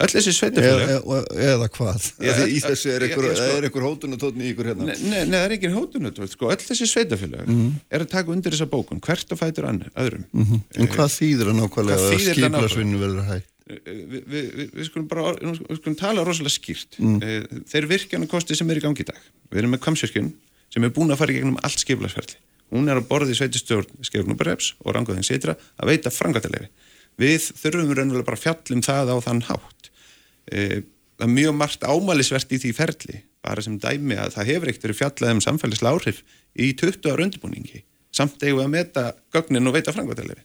öll 0.04 0.10
þessi 0.12 0.32
sveitafélag 0.36 0.92
eða, 0.96 1.18
eða 1.46 1.68
hvað? 1.76 2.06
Já, 2.20 2.32
Því 2.36 2.46
í 2.52 2.60
þessu 2.64 2.92
er 2.92 3.06
einhver, 3.06 3.26
já, 3.30 3.34
sko- 3.40 3.56
er 3.56 3.66
einhver 3.68 3.86
hótunatótni 3.86 4.46
í 4.46 4.52
ykkur 4.52 4.70
hérna. 4.70 4.88
Nei, 4.90 4.94
nei, 5.02 5.18
nei, 5.24 5.34
það 5.36 5.44
er 5.46 5.54
engin 5.56 5.76
hótunut 5.76 6.22
sko, 6.32 6.50
öll 6.52 6.62
þessi 6.62 6.88
sveitafélag 6.90 7.52
er 7.90 8.04
að 8.06 8.10
taka 8.12 8.34
undir 8.34 8.56
þessa 8.56 8.68
bókun 8.70 9.02
hvert 9.04 9.36
og 9.36 9.40
fætur 9.42 9.68
annar, 9.70 9.92
öðrum. 9.96 10.24
En 10.76 10.90
hvað 10.92 11.12
þýðir 11.16 11.52
það 11.52 11.60
nákvæmlega 11.62 12.08
að 12.10 12.26
skiplasvinnu 12.30 13.02
verður 13.02 13.30
hægt? 13.32 13.52
við, 13.66 14.10
við, 14.30 14.50
við, 14.54 14.66
við 14.78 14.86
skulum 14.86 15.06
bara 15.10 15.32
við 15.40 15.78
skulum 15.80 15.96
tala 15.98 16.22
rosalega 16.22 16.54
skýrt. 16.54 17.00
Mm. 17.02 17.16
þeir 17.66 17.88
virkjana 17.90 18.28
kosti 18.30 18.54
sem 18.54 18.68
er 18.70 18.78
í 18.78 18.84
gangi 18.84 19.02
í 19.02 19.08
dag. 19.08 19.18
Við 19.50 19.64
erum 19.64 19.72
með 19.74 19.82
Kvamsvirkjun 19.82 20.28
sem 20.70 20.86
er 20.86 20.92
búin 20.94 21.10
að 21.10 21.18
fara 21.18 21.34
í 21.34 21.40
gegnum 21.40 21.58
allt 21.66 21.82
skiplasferli 21.82 22.38
hún 22.74 22.90
er 22.90 22.98
að 23.00 23.08
borði 23.10 23.36
sveitistjórn 23.38 24.04
skefnubreps 24.06 24.74
og 24.82 24.94
rangoðin 24.96 25.26
sitra 25.26 25.54
að 25.78 25.92
veita 25.92 26.12
frangatilefi 26.14 26.68
við 27.20 27.46
þurfum 27.56 27.94
raunverulega 27.96 28.26
bara 28.26 28.40
fjallum 28.40 28.82
það 28.84 29.12
á 29.14 29.16
þann 29.24 29.44
hátt. 29.46 29.75
e, 29.75 29.75
það 30.50 31.26
er 31.26 31.32
mjög 31.32 31.54
margt 31.56 31.86
ámælisvert 31.86 32.52
í 32.52 32.60
því 32.62 32.74
ferli. 32.76 33.22
Bara 33.46 33.62
sem 33.62 33.78
dæmi 33.78 34.18
að 34.18 34.34
það 34.34 34.50
hefur 34.50 34.72
ekkert 34.72 34.88
verið 34.88 35.00
fjallað 35.00 35.36
um 35.36 35.44
samfélagslega 35.44 35.94
áhrif 35.94 36.22
í 36.54 36.72
20 36.74 37.12
ára 37.12 37.26
undirbúningi. 37.26 37.84
Samt 38.14 38.42
eigum 38.42 38.60
við 38.60 38.66
að 38.66 38.74
meta 38.74 39.08
gögnin 39.34 39.68
og 39.68 39.76
veita 39.76 39.94
frangatilefi 39.94 40.44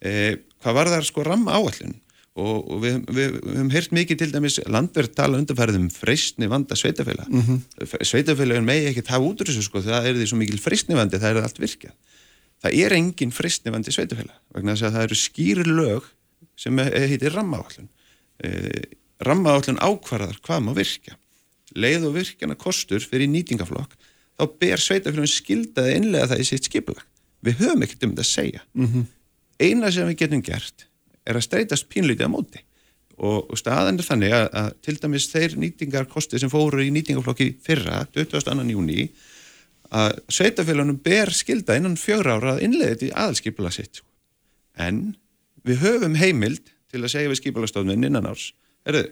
e, 0.00 0.12
hvað 0.60 0.78
var 0.78 0.92
það 0.94 1.08
sko 1.08 1.24
ramma 1.26 1.56
áallun 1.58 1.94
og, 2.40 2.56
og 2.58 2.82
við, 2.84 3.00
við, 3.10 3.34
við 3.34 3.56
höfum 3.56 3.72
heyrt 3.74 3.96
mikið 3.96 4.20
til 4.22 4.30
dæmis 4.34 4.58
landverð 4.70 5.14
tala 5.18 5.40
undanfærið 5.40 5.80
um 5.80 5.88
freysni 5.92 6.48
vanda 6.50 6.78
sveitafélag 6.78 7.28
mm 7.28 7.42
-hmm. 7.42 8.04
sveitafélagin 8.06 8.68
megi 8.68 8.90
ekkert 8.92 9.12
hafa 9.12 9.26
út 9.26 9.42
úr 9.42 9.50
þessu 9.50 9.66
sko 9.66 9.82
það 9.84 10.06
er 10.06 10.14
því 10.14 10.28
svo 10.28 10.38
mikil 10.40 10.60
freysni 10.60 10.96
vandi 10.96 11.18
það 11.18 11.36
er 11.36 11.42
allt 11.42 11.60
virkað 11.60 11.94
það 12.62 12.78
er 12.84 12.92
engin 12.92 13.32
freysni 13.32 13.72
vandi 13.72 13.92
sveitafélag 13.92 14.38
vegna 14.54 14.74
þess 14.74 14.88
að 14.88 14.94
það 14.94 15.06
eru 15.08 15.14
skýri 15.14 15.64
lög 15.66 16.04
sem 16.56 16.78
heitir 16.78 17.32
rammaáallun 17.34 17.88
e, 18.44 18.50
rammaáallun 19.26 19.80
ákvarðar 19.80 20.38
hvað 20.44 20.64
má 20.66 20.72
virka 20.76 21.16
leið 21.76 22.08
og 22.08 22.16
virkjana 22.18 22.56
kostur 22.58 23.02
fyrir 23.04 23.30
nýtingaflokk 23.30 23.94
þá 24.40 24.44
ber 24.62 24.82
sveitafélagin 24.82 25.34
skildaði 25.34 25.96
innlega 25.98 26.32
það 26.32 26.42
í 26.42 26.48
sitt 26.48 26.68
skipulag 26.68 27.06
við 27.44 27.60
höfum 27.62 27.84
ekkert 27.86 28.06
um 28.06 28.14
þetta 28.14 28.26
að 28.26 28.30
segja 28.30 28.62
mm 28.72 28.86
-hmm. 28.86 29.06
eina 29.60 29.92
sem 29.92 30.08
við 30.08 30.20
getum 30.24 30.42
gert 30.42 30.86
er 31.26 31.36
að 31.36 31.46
streytast 31.46 31.88
pínlítið 31.88 32.28
á 32.28 32.34
móti 32.34 32.62
og, 33.20 33.50
og 33.50 33.58
staðan 33.58 34.00
er 34.00 34.06
þannig 34.06 34.34
að, 34.34 34.46
að 34.52 34.70
til 34.82 34.96
dæmis 35.02 35.28
þeir 35.32 35.56
nýtingarkosti 35.60 36.40
sem 36.40 36.50
fóru 36.52 36.82
í 36.84 36.90
nýtingaflokki 36.94 37.54
fyrra, 37.62 38.06
22. 38.14 38.64
júni 38.72 39.10
að 39.90 40.20
sveitafélagunum 40.30 41.00
ber 41.02 41.32
skilda 41.34 41.76
innan 41.76 41.98
fjögra 41.98 42.38
ára 42.38 42.54
að 42.56 42.62
innlega 42.66 42.94
þetta 42.94 43.08
í 43.08 43.14
aðalskipula 43.14 43.72
sitt 43.74 44.02
en 44.78 45.16
við 45.66 45.82
höfum 45.84 46.16
heimild 46.16 46.72
til 46.90 47.02
að 47.02 47.12
segja 47.12 47.30
við 47.30 47.40
skipulastofnun 47.42 48.08
innan 48.08 48.28
árs 48.30 48.52
erðu, 48.88 49.02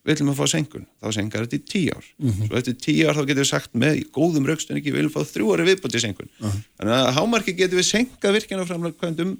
við 0.00 0.14
viljum 0.14 0.32
að 0.32 0.40
fá 0.40 0.46
senkun 0.54 0.86
þá 1.00 1.12
senkar 1.12 1.44
þetta 1.44 1.58
í 1.58 1.64
tíu 1.68 1.92
ár. 1.92 2.06
Mm 2.18 2.30
-hmm. 2.30 2.46
svo 2.48 2.56
eftir 2.56 2.76
tíu 2.80 3.08
ár 3.08 3.16
þá 3.18 3.24
getum 3.28 3.42
við 3.42 3.50
sagt 3.50 3.74
með 3.74 4.00
góðum 4.16 4.48
raukstunningi 4.48 4.90
við 4.90 4.98
viljum 5.00 5.12
fá 5.12 5.22
þrjú 5.28 5.52
ári 5.54 5.68
viðbúti 5.68 6.00
senkun 6.00 6.30
uh 6.40 6.48
-huh. 6.48 6.60
þannig 6.80 6.94
að 6.96 7.14
hámarki 7.18 7.56
getum 7.58 7.78
við 7.78 7.88
senkað 7.90 8.36
virkjanaframlega 8.38 9.36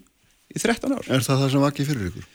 í 0.50 0.58
13 0.58 0.94
ár. 0.96 1.06
Er 1.08 1.22
það 1.24 1.42
það 1.42 1.50
sem 1.52 1.64
vakið 1.64 1.90
fyrir 1.90 2.08
ykkur? 2.10 2.26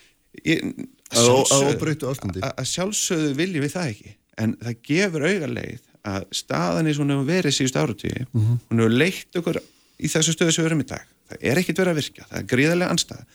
Að 2.47 2.69
sjálfsögðu 2.71 3.33
viljum 3.39 3.65
við 3.65 3.75
það 3.75 3.89
ekki. 3.91 4.15
En 4.41 4.55
það 4.59 4.79
gefur 4.89 5.25
auga 5.27 5.49
leið 5.51 5.81
að 6.05 6.25
staðan 6.35 6.89
hún 6.91 7.13
hefur 7.13 7.27
verið 7.29 7.55
síðust 7.55 7.79
áratíði 7.79 8.25
Mhm. 8.31 8.57
hún 8.69 8.79
hefur 8.79 8.95
leitt 8.95 9.39
okkur 9.39 9.59
í 9.99 10.07
þessu 10.11 10.35
stöðu 10.35 10.51
sem 10.53 10.63
við 10.63 10.69
erum 10.71 10.83
í 10.83 10.87
dag. 10.87 11.05
Það 11.29 11.37
er 11.41 11.57
ekkit 11.57 11.79
verið 11.79 11.91
að 11.91 11.99
virka, 12.01 12.25
það 12.29 12.39
er 12.39 12.49
gríðarlega 12.51 12.91
anstæða 12.93 13.25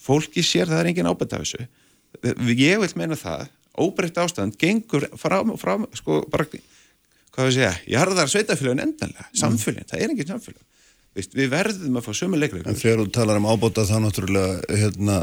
fólki 0.00 0.42
sér 0.44 0.68
það 0.70 0.80
er 0.80 0.90
engin 0.90 1.10
ábætt 1.10 1.32
af 1.32 1.44
þessu. 1.44 1.66
Ég 2.56 2.80
vil 2.80 2.92
meina 2.96 3.16
það 3.16 3.48
óbreytt 3.78 4.18
ástand 4.18 4.56
gengur 4.58 5.06
frá, 5.20 5.38
frá 5.60 5.76
sko 5.94 6.22
bara 6.30 6.46
hvað 6.50 7.46
við 7.46 7.54
segja, 7.60 7.74
jarðar 7.86 8.28
sveitafélagin 8.32 8.82
endanlega 8.86 9.28
samfélagin, 9.38 9.86
það 9.90 10.00
er 10.04 10.14
engin 10.14 10.30
samfélag 10.34 10.66
Veist, 11.10 11.32
við 11.34 11.48
verðum 11.50 11.96
að 11.98 12.04
fá 12.06 12.12
sömu 12.14 12.38
leikreglur. 12.38 12.68
En 12.70 12.76
þegar 12.78 13.00
þú 13.02 13.06
talar 13.10 13.38
um 13.40 13.46
ábóta 13.50 13.82
þá 13.82 13.96
náttúrulega 14.04 14.76
hérna, 14.78 15.16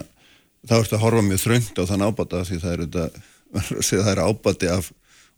þá 0.68 0.74
ertu 0.82 0.98
að 0.98 1.04
horfa 1.06 1.22
mjög 1.24 1.40
þröngt 1.46 1.80
á 1.80 1.84
þann 1.88 2.04
ábóta 2.04 2.42
því 2.44 2.58
það 2.60 2.74
er, 2.76 3.22
það 3.88 4.10
er 4.12 4.20
ábati 4.26 4.68
af 4.74 4.90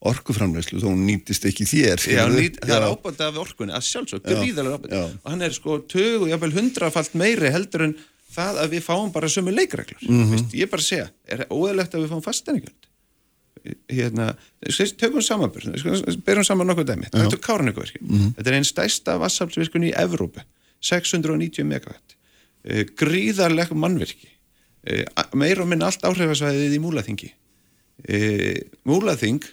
orkuframleyslu 0.09 0.79
þó 0.81 0.89
nýtist 0.95 1.45
ekki 1.49 1.67
þér 1.69 2.01
Já, 2.07 2.23
nýt, 2.31 2.57
það 2.63 2.75
er 2.79 2.87
ábætt 2.87 3.23
af 3.27 3.39
orkunni 3.43 3.75
að 3.75 3.85
sjálfsög, 3.89 4.23
Já, 4.25 4.37
gríðarlega 4.39 4.79
ábætt 4.79 4.95
já. 4.95 5.01
og 5.19 5.29
hann 5.33 5.45
er 5.45 5.55
sko 5.57 5.77
tög 5.91 6.23
og 6.25 6.29
jafnvel 6.31 6.53
hundrafalt 6.55 7.17
meiri 7.19 7.51
heldur 7.53 7.85
en 7.89 7.95
það 8.33 8.61
að 8.63 8.73
við 8.77 8.85
fáum 8.89 9.11
bara 9.13 9.29
sömu 9.29 9.53
leikreglur 9.53 10.01
Mhm. 10.07 10.31
Vist, 10.33 10.53
ég 10.55 10.69
bara 10.71 10.81
segja, 10.85 11.09
er 11.27 11.45
óæðilegt 11.51 11.93
að 11.93 12.05
við 12.05 12.13
fáum 12.15 12.25
fasteningjöld 12.25 12.88
hérna, 13.89 14.31
tökum 14.99 15.23
samanbörn 15.25 15.75
berum 16.25 16.45
saman 16.47 16.69
nokkuð 16.69 16.87
dæmi, 16.91 17.09
þetta 17.09 17.37
er 17.37 17.43
Kárnökuverkin 17.43 18.03
mm 18.05 18.17
-hmm. 18.17 18.33
þetta 18.37 18.49
er 18.49 18.57
einn 18.57 18.67
stæsta 18.67 19.17
vassaflsvirkun 19.19 19.87
í 19.89 19.93
Evrópu, 19.93 20.43
690 20.81 21.65
megawatt. 21.65 22.15
E, 22.63 22.83
gríðarleg 22.83 23.71
mannverki 23.71 24.29
e, 24.83 25.05
meir 25.33 25.61
og 25.61 25.67
minn 25.67 25.83
allt 25.83 26.03
áhrifasvæðið 26.03 26.75
í 26.75 26.79
Múlaþingi. 26.83 27.31
E, 28.07 28.17
Múlaþing 28.83 29.43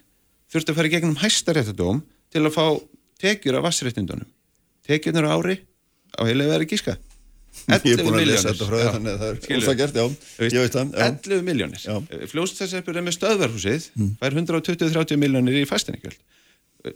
þurfti 0.53 0.71
að 0.71 0.77
fara 0.77 0.89
í 0.89 0.95
gegnum 0.95 1.21
hæstaréttadóm 1.23 2.03
til 2.31 2.43
að 2.47 2.55
fá 2.55 2.67
tekjur 3.21 3.59
af 3.59 3.67
vassréttindunum 3.69 4.29
tekjurnar 4.87 5.27
á 5.27 5.35
ári 5.37 5.57
á 6.17 6.23
heilega 6.27 6.55
verið 6.55 6.73
gíska 6.75 6.97
11 7.67 8.11
miljónir 8.15 8.39
11 10.95 11.45
miljónir 11.47 11.81
fljóstaðsefur 12.31 12.99
er 12.99 13.07
með 13.07 13.17
stöðvarhúsið 13.19 13.91
mm. 13.95 14.11
fær 14.21 14.37
120-30 14.39 15.21
miljónir 15.21 15.61
í 15.61 15.67
fæstinnikjöld 15.69 16.19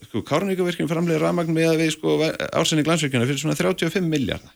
sko, 0.07 0.23
Kárníkavirkjum 0.27 0.91
framlega 0.91 1.23
ramagn 1.23 1.55
með 1.57 1.73
að 1.73 1.83
við 1.83 1.93
sko, 1.97 2.17
ársenni 2.55 2.85
glansverkjuna 2.87 3.29
fyrir 3.29 3.43
svona 3.43 3.59
35 3.59 4.07
miljardar 4.07 4.55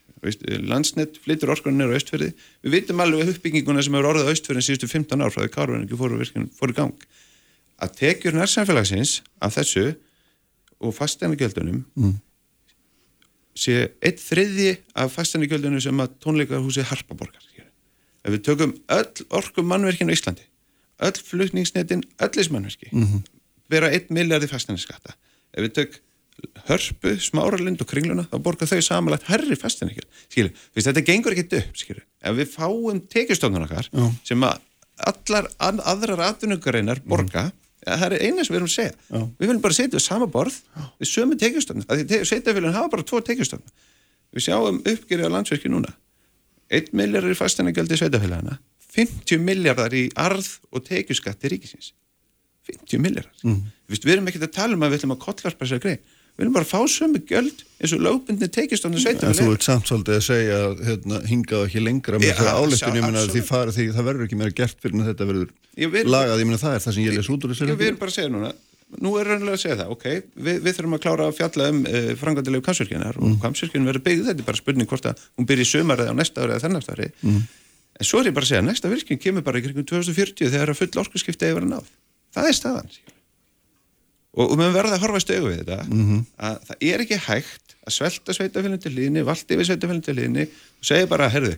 landsnett 0.64 1.18
flyttur 1.24 1.52
orkunni 1.52 1.82
nýra 1.82 1.92
á 1.92 1.98
austferði 1.98 2.30
við 2.64 2.76
vitum 2.78 3.02
alveg 3.04 3.34
uppbygginguna 3.34 3.82
sem 3.84 3.98
eru 3.98 4.12
orðið 4.12 4.30
á 4.30 4.32
austferðin 4.32 4.66
síðustu 4.68 4.88
15 4.92 5.24
ár 5.24 5.34
frá 5.34 5.42
því 5.42 5.50
Kárníka 5.52 5.98
fóru, 6.00 6.20
fóru 6.56 6.76
gang. 6.76 7.08
Að 7.82 7.98
tekjur 7.98 8.38
nærsamfélagsins 8.38 9.18
af 9.44 9.58
þessu 9.58 9.90
og 10.80 10.94
fæstinnikjöldunum 10.96 11.82
mm 11.98 12.14
sé 13.54 13.90
eitt 14.02 14.22
þriði 14.22 14.70
af 14.98 15.12
fastanigjöldinu 15.14 15.80
sem 15.82 16.00
að 16.02 16.16
tónleikarhúsi 16.24 16.84
Harpaborgar 16.88 17.42
ef 18.24 18.32
við 18.32 18.42
tökum 18.48 18.72
öll 18.96 19.26
orkum 19.38 19.68
mannverkin 19.70 20.10
á 20.10 20.16
Íslandi 20.16 20.46
öll 21.04 21.20
flutningsnetin, 21.28 22.02
öllis 22.22 22.50
mannverki 22.50 22.88
mm 22.90 23.04
-hmm. 23.04 23.22
vera 23.70 23.90
eitt 23.92 24.10
miljardi 24.10 24.48
fastanigskatta 24.50 25.14
ef 25.54 25.62
við 25.64 25.72
tök 25.78 26.00
hörpu, 26.68 27.16
smáralind 27.20 27.80
og 27.80 27.88
kringluna 27.88 28.26
þá 28.30 28.38
borgar 28.42 28.68
þau 28.68 28.80
samanlagt 28.82 29.28
herri 29.28 29.56
fastanigjöld 29.56 30.08
skilju, 30.28 30.52
þetta 30.74 31.06
gengur 31.06 31.32
ekkit 31.32 31.58
upp 31.60 31.76
skilju 31.76 32.02
ef 32.22 32.36
við 32.36 32.48
fáum 32.50 33.00
tekjustofnun 33.08 33.66
okkar 33.68 33.90
sem 34.24 34.42
að 34.42 34.58
allar 34.98 35.50
aðrar 35.58 36.20
atvinnugareinar 36.30 37.00
borga 37.04 37.42
mm 37.42 37.50
-hmm 37.50 37.63
það 37.84 38.04
er 38.06 38.24
eina 38.24 38.44
sem 38.44 38.54
við 38.54 38.60
erum 38.60 38.70
að 38.70 38.74
segja. 38.74 38.94
Já. 39.08 39.18
við 39.24 39.48
viljum 39.48 39.64
bara 39.64 39.78
setja 39.78 40.00
á 40.00 40.02
sama 40.04 40.28
borð 40.30 40.60
við 41.00 41.10
sömum 41.10 41.40
tekjustöfn 41.40 41.84
setjafélagin 42.30 42.76
hafa 42.76 42.92
bara 42.94 43.06
tvo 43.06 43.20
tekjustöfn 43.24 43.74
við 44.34 44.46
sjáum 44.48 44.80
uppgerið 44.82 45.28
á 45.28 45.34
landsverki 45.34 45.70
núna. 45.72 45.92
1 46.72 46.94
miljardar 46.96 47.34
í 47.34 47.38
fastanagjaldi 47.38 48.00
setjafélagina 48.00 48.58
50 48.94 49.42
miljardar 49.42 49.94
í 49.94 50.06
arð 50.14 50.48
og 50.70 50.84
tekjuskatti 50.86 51.50
ríkisins. 51.50 51.92
50 52.64 53.02
miljardar 53.02 53.32
mm. 53.44 53.62
við 53.90 54.12
erum 54.14 54.28
ekki 54.30 54.40
að 54.40 54.54
tala 54.54 54.76
um 54.76 54.84
að 54.86 54.94
við 54.94 55.02
ætlum 55.02 55.16
að 55.16 55.24
kollvarpa 55.26 55.68
sér 55.68 55.82
greið 55.84 56.13
við 56.34 56.42
viljum 56.42 56.56
bara 56.56 56.66
fá 56.66 56.80
sömu 56.90 57.20
göld 57.28 57.62
eins 57.78 57.94
og 57.94 58.02
lögbundni 58.02 58.48
tekistónu 58.50 58.98
sveitum 59.02 59.30
en 59.30 59.38
þú 59.38 59.54
ert 59.54 59.66
samt 59.66 59.86
svolítið 59.90 60.16
að 60.18 60.24
segja 60.26 60.58
hérna, 60.88 61.20
hingað 61.30 61.66
ekki 61.68 61.80
lengra 61.84 62.18
með 62.18 62.34
það 62.40 62.46
ég 62.98 63.04
menna 63.04 63.22
því, 63.30 63.42
það 63.94 64.08
verður 64.08 64.26
ekki 64.26 64.38
meira 64.40 64.54
gert 64.58 64.78
fyrir 64.82 64.96
en 64.98 65.08
þetta 65.08 65.24
verður 65.30 65.50
vil, 65.78 66.04
lagað, 66.10 66.40
ég 66.42 66.46
menna 66.48 66.62
það 66.62 66.74
er 66.74 66.82
það 66.84 66.94
sem 66.96 67.04
ég 67.06 67.12
les 67.18 67.30
út 67.30 67.42
úr 67.44 67.50
þessu 67.54 67.64
við 67.70 67.86
erum 67.90 68.00
bara 68.00 68.10
að 68.10 68.18
segja 68.18 68.32
núna 68.34 68.50
nú 69.04 69.10
er 69.18 69.24
raunlega 69.30 69.56
að 69.56 69.62
segja 69.62 69.78
það, 69.80 69.88
ok, 69.94 70.06
við, 70.38 70.56
við 70.62 70.72
þurfum 70.76 70.96
að 70.96 71.02
klára 71.02 71.24
að 71.26 71.36
fjalla 71.38 71.64
um 71.72 71.78
uh, 71.88 72.10
frangandilegu 72.20 72.62
kamsvirkjunar 72.66 73.16
mm. 73.18 73.24
og 73.26 73.30
kamsvirkjun 73.42 73.88
verður 73.88 74.04
byggð, 74.06 74.26
þetta 74.28 74.42
er 74.44 74.48
bara 74.50 74.60
spurning 74.60 74.88
hvort 74.90 75.08
að 75.10 75.16
hún 75.34 75.48
byrjir 75.50 75.68
sömar 75.70 75.98
eða 76.04 76.14
á 76.14 76.18
næsta 76.20 76.38
ári 76.44 76.52
eða 76.54 76.64
þennast 76.68 76.92
ári. 76.94 77.08
Mm. 77.24 77.40
en 77.98 78.06
svo 78.06 78.16
er 78.20 78.26
ég 78.28 78.36
bara 78.36 78.46
að 78.46 78.52
segja, 78.52 78.66
næsta 78.68 78.92
virkjun 78.92 79.22
kemur 79.24 79.42
bara 79.42 79.58
og, 84.34 84.44
og 84.50 84.56
við 84.58 84.74
verðum 84.74 84.96
að 84.96 85.04
horfa 85.04 85.22
stögu 85.22 85.50
við 85.50 85.60
þetta 85.62 85.80
mm 85.86 86.04
-hmm. 86.08 86.24
að 86.48 86.58
það 86.68 86.86
er 86.90 87.04
ekki 87.04 87.20
hægt 87.28 87.76
að 87.84 87.96
svelta 87.98 88.34
sveitafélagin 88.34 88.82
til 88.82 88.94
líðinni, 88.94 89.24
valdi 89.26 89.58
við 89.58 89.68
sveitafélagin 89.70 90.04
til 90.04 90.16
líðinni 90.18 90.46
og 90.48 90.88
segja 90.90 91.10
bara, 91.10 91.28
herðu 91.28 91.56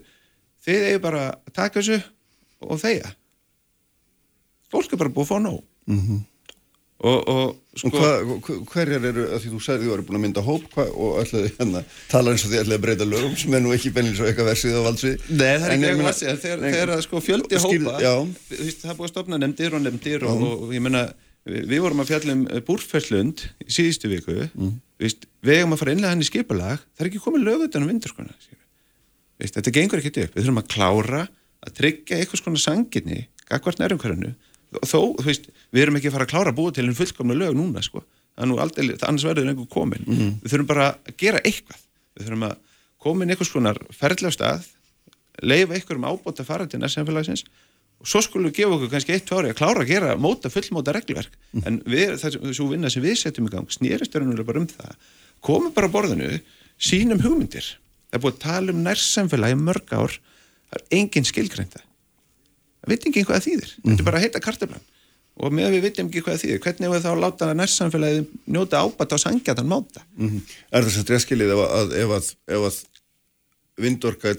þið 0.66 0.88
eigi 0.90 1.02
bara 1.02 1.28
að 1.30 1.52
taka 1.54 1.80
þessu 1.80 2.00
og 2.66 2.80
þeia 2.82 3.12
fólk 4.72 4.92
er 4.92 5.02
bara 5.02 5.12
búið 5.12 5.26
að 5.26 5.30
fá 5.30 5.38
nóg. 5.42 5.60
Mm 5.86 6.00
-hmm. 6.00 6.22
og, 7.06 7.28
og 7.28 7.56
sko 7.76 7.90
og 7.92 8.40
hva, 8.42 8.54
hverjar 8.72 9.04
eru, 9.10 9.26
því 9.38 9.50
þú 9.52 9.60
sagði 9.62 9.86
þú 9.86 9.92
eru 9.94 10.06
búin 10.08 10.18
að 10.18 10.24
mynda 10.24 10.42
hóp 10.42 10.64
hva, 10.74 10.86
og 10.90 11.20
ætlaði 11.22 11.52
hérna 11.58 11.82
tala 12.10 12.32
eins 12.32 12.44
og 12.44 12.50
því 12.50 12.60
ætlaði 12.62 12.78
að 12.78 12.84
breyta 12.86 13.04
lögum 13.04 13.36
sem 13.36 13.54
er 13.54 13.62
nú 13.62 13.74
ekki 13.76 13.92
bennins 13.94 14.20
og 14.20 14.26
eitthvað 14.26 14.50
versið 14.50 14.78
á 14.80 14.82
valdsvið. 14.86 15.14
Nei, 15.28 15.54
það 15.60 15.66
er 15.66 15.74
ekki 15.76 15.86
eitthvað 15.86 16.10
versið, 16.10 16.40
þegar 16.64 17.02
sko 17.06 17.20
fjöldi 17.20 17.60
hópa, 17.62 17.94
það 18.00 18.90
er 18.90 18.98
búin 18.98 19.08
að 19.08 19.14
stopna 19.14 19.38
nefndir 19.38 19.76
og 19.76 19.84
nefndir 19.86 20.26
og, 20.26 20.42
og 20.66 20.74
ég 20.74 20.82
menna 20.82 21.06
við 21.46 21.80
vorum 21.84 22.02
að 22.02 22.10
fjalla 22.10 22.34
um 22.36 22.44
eh, 22.50 22.62
búrferðlund 22.66 23.46
í 23.66 23.70
síðustu 23.72 24.10
viku. 24.10 24.36
Mm. 24.52 24.76
Vist, 25.02 25.26
við 25.44 25.60
hefum 25.60 25.76
að 25.76 25.82
fara 25.82 25.94
innlega 25.94 26.14
hann 26.14 26.24
í 26.24 26.28
skipulag. 26.28 26.84
Það 26.96 27.04
er 27.04 27.10
ekki 27.10 27.22
komið 27.22 27.46
lögutan 27.46 27.84
um 27.86 27.92
vindurskona 27.92 28.34
þetta 29.44 29.72
gengur 29.74 30.00
ekkert 30.00 30.20
upp. 30.24 30.36
Við 30.36 30.46
þurfum 30.46 30.62
að 30.62 30.68
klára 30.72 31.22
að 31.66 31.74
tryggja 31.76 32.18
eitthvað 32.18 32.42
svona 32.42 32.62
sanginni 32.62 33.26
akkvært 33.52 33.80
nærumkvarðinu 33.82 34.32
þó, 34.82 35.16
þú 35.16 35.26
veist, 35.26 35.50
við 35.74 35.84
erum 35.84 35.98
ekki 35.98 36.10
að 36.10 36.16
fara 36.16 36.26
að 36.26 36.32
klára 36.32 36.52
að 36.52 36.58
búa 36.58 36.74
til 36.74 36.84
einn 36.86 36.96
fullkomna 36.96 37.36
lög 37.36 37.56
núna 37.56 37.82
sko. 37.84 38.02
Aldrei, 38.36 38.90
annars 39.06 39.24
verður 39.24 39.48
einhver 39.48 39.68
komin. 39.72 40.02
Mm. 40.04 40.32
við 40.42 40.52
þurfum 40.52 40.68
bara 40.68 40.88
að 40.96 41.14
gera 41.20 41.42
eitthvað. 41.44 41.84
Við 42.16 42.26
þurfum 42.26 42.48
að 42.48 42.56
komin 43.06 43.32
eitthvað 43.32 43.50
svona 43.52 43.74
ferðlega 43.96 44.36
stað 44.36 44.66
leifa 45.44 45.76
eitthvað 45.76 46.00
um 46.00 46.08
ábót 46.10 46.42
að 46.42 46.48
fara 46.48 46.66
til 46.68 46.80
næstsamfélagsins 46.82 47.44
og 48.02 48.10
svo 48.10 48.22
skulum 48.24 48.50
við 48.50 48.60
gefa 48.60 48.76
okkur 48.76 48.92
kannski 48.92 49.16
eitt 49.16 49.32
ári 49.32 49.52
að 49.52 49.58
klára 49.60 49.82
að 49.84 49.90
gera 49.92 50.16
móta, 50.20 50.52
fullmóta 50.52 50.94
reglverk 50.96 51.32
mm. 51.54 51.64
en 51.66 51.80
við, 51.88 52.14
þessu 52.20 52.68
vinna 52.70 52.92
sem 52.92 53.04
við 53.04 53.18
setjum 53.22 53.48
í 53.48 53.54
gang 53.54 53.72
snýrist 53.72 54.14
verður 54.14 54.44
bara 54.46 54.62
um 54.62 54.70
það. 54.70 54.94
Komum 55.46 55.74
bara 55.76 55.90
borðinu, 55.92 56.38
sínum 56.76 57.22
hugmyndir. 57.24 57.74
Það 58.10 58.18
er 58.18 58.24
búið 58.24 58.36
að 58.36 58.44
tala 58.44 58.72
um 58.74 58.84
nærsamfélagi 58.84 59.58
mörg 59.60 59.96
ár, 59.96 60.16
það 60.70 60.80
er 60.80 60.98
engin 61.00 61.28
skilgreinda 61.28 61.86
það 62.86 62.94
veit 62.94 63.08
ekki 63.10 63.24
hvað 63.26 63.46
þýðir. 63.46 63.72
Mm. 63.72 63.86
þetta 63.88 64.02
er 64.02 64.06
bara 64.06 64.20
að 64.20 64.26
heita 64.26 64.42
karteflan 64.44 64.84
og 65.36 65.52
með 65.52 65.66
að 65.66 65.74
við 65.74 65.82
veitum 65.84 66.06
ekki 66.08 66.22
hvað 66.24 66.42
þýðir 66.42 66.60
hvernig 66.64 66.92
við 66.92 67.02
þá 67.04 67.10
láta 67.20 67.48
nærsamfélagi 67.58 68.20
njóta 68.54 68.80
ábata 68.80 69.18
og 69.18 69.20
sangja 69.20 69.56
þann 69.58 69.72
máta? 69.72 70.04
Mm. 70.16 70.38
Er 70.70 70.86
það 70.86 70.94
sér 70.94 71.08
dreskilið 71.10 71.52
ef 71.52 71.60
að, 71.66 71.96
að, 72.06 72.30
að 72.56 72.78
vindorka 73.84 74.32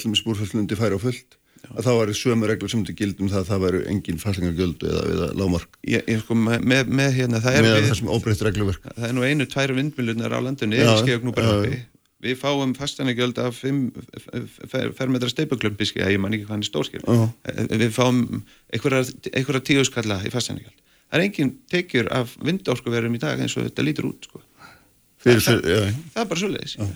að 1.74 1.88
þá 1.88 1.92
er 1.94 2.14
sömu 2.18 2.50
reglur 2.50 2.72
sem 2.72 2.86
til 2.88 2.96
gildum 2.98 3.30
það 3.32 3.42
að 3.42 3.52
það 3.52 3.66
veru 3.66 3.82
engin 3.92 4.22
fæslingargöldu 4.22 4.90
eða, 4.92 5.04
eða 5.14 5.28
lámark 5.40 5.78
ég, 5.88 6.08
ég 6.08 6.24
sko 6.24 6.38
með, 6.38 6.90
með 6.90 7.12
hérna 7.18 7.44
það 7.44 7.60
er 7.60 7.68
við, 7.68 7.92
það 8.88 9.06
er 9.10 9.16
nú 9.18 9.28
einu, 9.28 9.48
tværu 9.52 9.78
vindmilunar 9.78 10.38
á 10.38 10.40
landinu 10.46 10.80
eða 10.80 10.98
skeiðagnúbarhafi 11.04 11.80
við 12.24 12.40
fáum 12.42 12.74
fæslingargjöld 12.78 13.40
af 13.42 13.60
5 13.62 14.94
fermetra 14.98 15.30
steipuklumpiski 15.30 16.02
að 16.02 16.16
ég 16.16 16.22
man 16.22 16.34
ekki 16.34 16.48
hvað 16.48 16.56
hann 16.56 16.66
er 16.66 16.70
stórskil 16.72 17.04
eh, 17.06 17.64
við 17.78 17.92
fáum 17.94 18.24
einhverja 18.74 19.64
tíuskalla 19.70 20.20
í 20.26 20.34
fæslingargjöld 20.34 20.86
það 21.08 21.20
er 21.20 21.26
engin 21.28 21.52
tekjur 21.72 22.10
af 22.14 22.34
vindorkuverum 22.44 23.18
í 23.18 23.22
dag 23.22 23.42
eins 23.42 23.58
og 23.58 23.68
þetta 23.68 23.86
lítur 23.86 24.10
út 24.10 24.30
sko. 24.30 24.42
það, 25.24 25.44
það, 25.46 25.62
það 25.68 26.24
er 26.24 26.32
bara 26.32 26.42
svolítið 26.42 26.96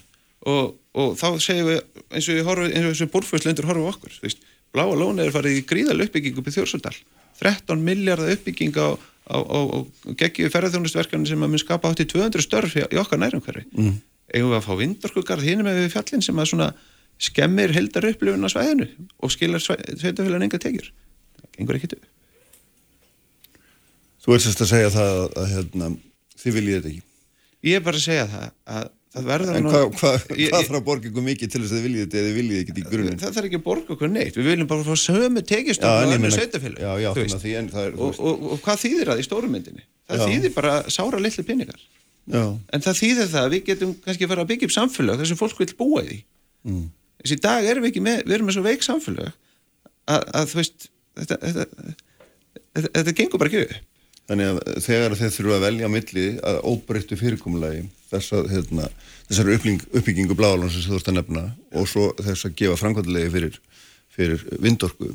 og, 0.50 0.74
og 0.98 1.14
þá 1.20 1.28
segjum 1.44 1.70
við 1.70 1.80
eins 2.10 2.32
og, 2.34 2.50
og 2.50 2.74
þessu 2.76 3.10
búrfjöldslendur 3.14 3.70
horfum 3.70 3.92
okkur 3.94 4.18
veist 4.26 4.42
Bláa 4.72 4.96
lóna 4.96 5.26
er 5.26 5.34
farið 5.36 5.60
í 5.60 5.66
gríðal 5.68 6.00
uppbygging 6.06 6.38
upp 6.40 6.48
í 6.48 6.54
Þjórsöldal 6.56 6.96
13 7.42 7.84
miljardar 7.84 8.32
uppbygging 8.36 8.78
á, 8.78 8.96
á, 8.96 9.38
á, 9.42 9.60
á 9.68 9.78
geggiðu 10.20 10.54
ferðarþjónustverkanu 10.54 11.28
sem 11.28 11.44
að 11.44 11.54
mun 11.54 11.62
skapa 11.62 11.92
átti 11.92 12.08
200 12.12 12.46
störf 12.46 12.78
í 12.78 13.00
okkar 13.02 13.20
nærumhverfi. 13.22 13.66
Mm. 13.76 14.00
eigum 14.32 14.54
við 14.54 14.60
að 14.60 14.68
fá 14.68 14.74
vindorkugarð 14.80 15.48
hínum 15.48 15.68
með 15.68 15.82
við 15.82 15.94
fjallin 15.96 16.24
sem 16.24 16.40
að 16.40 16.52
svona 16.54 16.70
skemmir 17.22 17.74
heldar 17.76 18.08
upplifun 18.12 18.48
á 18.48 18.54
svæðinu 18.54 18.88
og 19.20 19.34
skilar 19.34 19.64
sveitafélagun 19.64 20.48
enga 20.48 20.62
tekjur? 20.62 20.92
Það 21.42 21.54
gengur 21.58 21.80
ekki 21.80 21.92
til 21.94 22.02
Þú 24.22 24.36
ert 24.36 24.44
sérst 24.46 24.62
að 24.62 24.70
segja 24.70 24.90
það 24.94 25.12
að, 25.18 25.28
að 25.42 25.48
hérna, 25.56 25.88
þið 26.38 26.58
viljið 26.58 26.76
þetta 26.78 26.90
ekki? 26.92 27.06
Ég 27.66 27.78
er 27.78 27.86
bara 27.86 27.98
að 27.98 28.06
segja 28.06 28.26
það 28.30 28.50
að 28.76 28.90
En 29.12 29.26
hvað 29.68 29.90
hva, 30.00 30.12
hva 30.24 30.60
þarf 30.62 30.76
að 30.78 30.84
borga 30.88 31.10
ykkur 31.10 31.24
mikið 31.26 31.50
til 31.52 31.60
þess 31.60 31.74
að 31.74 31.78
þið 31.78 31.86
viljið 31.86 32.04
þetta 32.06 32.20
eða 32.20 32.28
þið 32.28 32.38
viljið 32.38 32.60
ekkert 32.62 32.78
í 32.78 32.84
grunin? 32.86 33.18
Það 33.20 33.34
þarf 33.36 33.48
ekki 33.50 33.58
að 33.60 33.64
borga 33.66 33.96
ykkur 33.96 34.12
neitt, 34.12 34.38
við 34.38 34.48
viljum 34.48 34.70
bara 34.70 34.86
fá 34.88 35.02
sömu 35.02 35.44
tekistönd 35.50 36.14
og 36.16 36.36
sveitafélag. 36.38 36.80
Það 37.74 37.82
er... 37.84 37.98
Og, 37.98 38.22
og, 38.24 38.46
og 38.56 38.62
hvað 38.64 38.80
þýðir 38.86 39.12
það 39.12 39.20
í 39.20 39.26
stórumyndinni? 39.28 39.84
Það 40.08 40.24
já. 40.24 40.26
þýðir 40.32 40.56
bara 40.56 40.78
sára 40.96 41.20
litlu 41.20 41.46
pinningar. 41.50 41.84
Já. 42.32 42.44
En 42.72 42.88
það 42.88 43.00
þýðir 43.02 43.30
það 43.34 43.44
að 43.44 43.52
við 43.58 43.68
getum 43.68 43.94
kannski 44.06 44.32
fara 44.32 44.46
að 44.46 44.52
byggja 44.54 44.70
upp 44.70 44.76
samfélag 44.78 45.20
þar 45.20 45.32
sem 45.34 45.42
fólk 45.44 45.60
vil 45.60 45.70
búa 45.76 46.06
í 46.06 46.08
því. 46.08 46.20
Mm. 46.72 46.88
Þessi 47.26 47.40
dag 47.44 47.68
erum 47.68 47.84
við 47.84 47.92
ekki 47.92 48.06
með, 48.08 48.24
við 48.30 48.38
erum 48.38 48.48
með 48.48 48.58
svo 48.58 48.66
veik 48.66 48.86
samfélag 48.86 49.32
að, 50.08 50.26
að 50.40 50.52
þú 50.54 50.62
veist, 50.62 50.88
þetta, 51.20 51.38
þetta, 51.42 51.96
þetta, 52.56 52.92
þetta 52.96 53.16
gengur 53.20 53.42
bara 53.42 53.52
ekki. 53.52 53.82
Þannig 54.32 54.48
að 54.48 54.60
þegar 54.86 55.16
þeir 55.20 55.34
þurfa 55.36 55.56
að 55.58 55.64
velja 55.66 55.88
milli 55.92 56.26
að 56.48 56.60
óbreyttu 56.72 57.18
fyrirkomulagi 57.20 57.82
þess 58.12 58.36
að 58.38 58.46
hérna, 58.54 58.86
þessari 59.28 59.58
uppbyggingu 60.00 60.38
bláalans 60.40 60.78
sem 60.78 60.86
þú 60.88 61.00
ert 61.02 61.10
að 61.12 61.18
nefna 61.18 61.44
og 61.76 61.90
svo 61.92 62.06
þess 62.16 62.48
að 62.48 62.56
gefa 62.62 62.78
framkvæmdulegi 62.80 63.34
fyrir, 63.36 63.60
fyrir 64.16 64.46
vindorku 64.64 65.12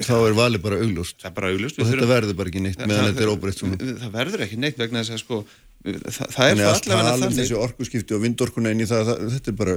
þá 0.00 0.14
er 0.16 0.36
valið 0.36 0.62
bara 0.64 0.78
augljóst. 0.80 1.24
Bara 1.36 1.50
augljóst. 1.52 1.76
Og 1.80 1.84
þetta 1.88 1.96
þurfum- 1.96 2.12
verður 2.14 2.36
bara 2.38 2.52
ekki 2.52 2.62
neitt 2.64 2.80
meðan 2.84 3.10
þetta 3.10 3.24
er 3.24 3.32
óbreytt 3.32 3.60
svona. 3.60 3.76
það, 3.80 4.12
verður 4.14 4.44
ekki 4.46 4.60
neitt 4.60 4.78
vegna 4.80 5.02
þess 5.02 5.16
að 5.16 5.22
sko 5.24 5.40
það, 5.84 6.30
það 6.36 6.46
er 6.46 6.62
að 6.64 6.88
um 6.90 7.20
þannig. 7.24 7.36
þessi 7.40 7.58
orkuskipti 7.60 8.16
og 8.16 8.22
vindorkuna 8.24 8.72
inn 8.72 8.80
í 8.84 8.88
það, 8.88 9.10
það, 9.10 9.24
þetta 9.36 9.52
er 9.52 9.58
bara, 9.60 9.76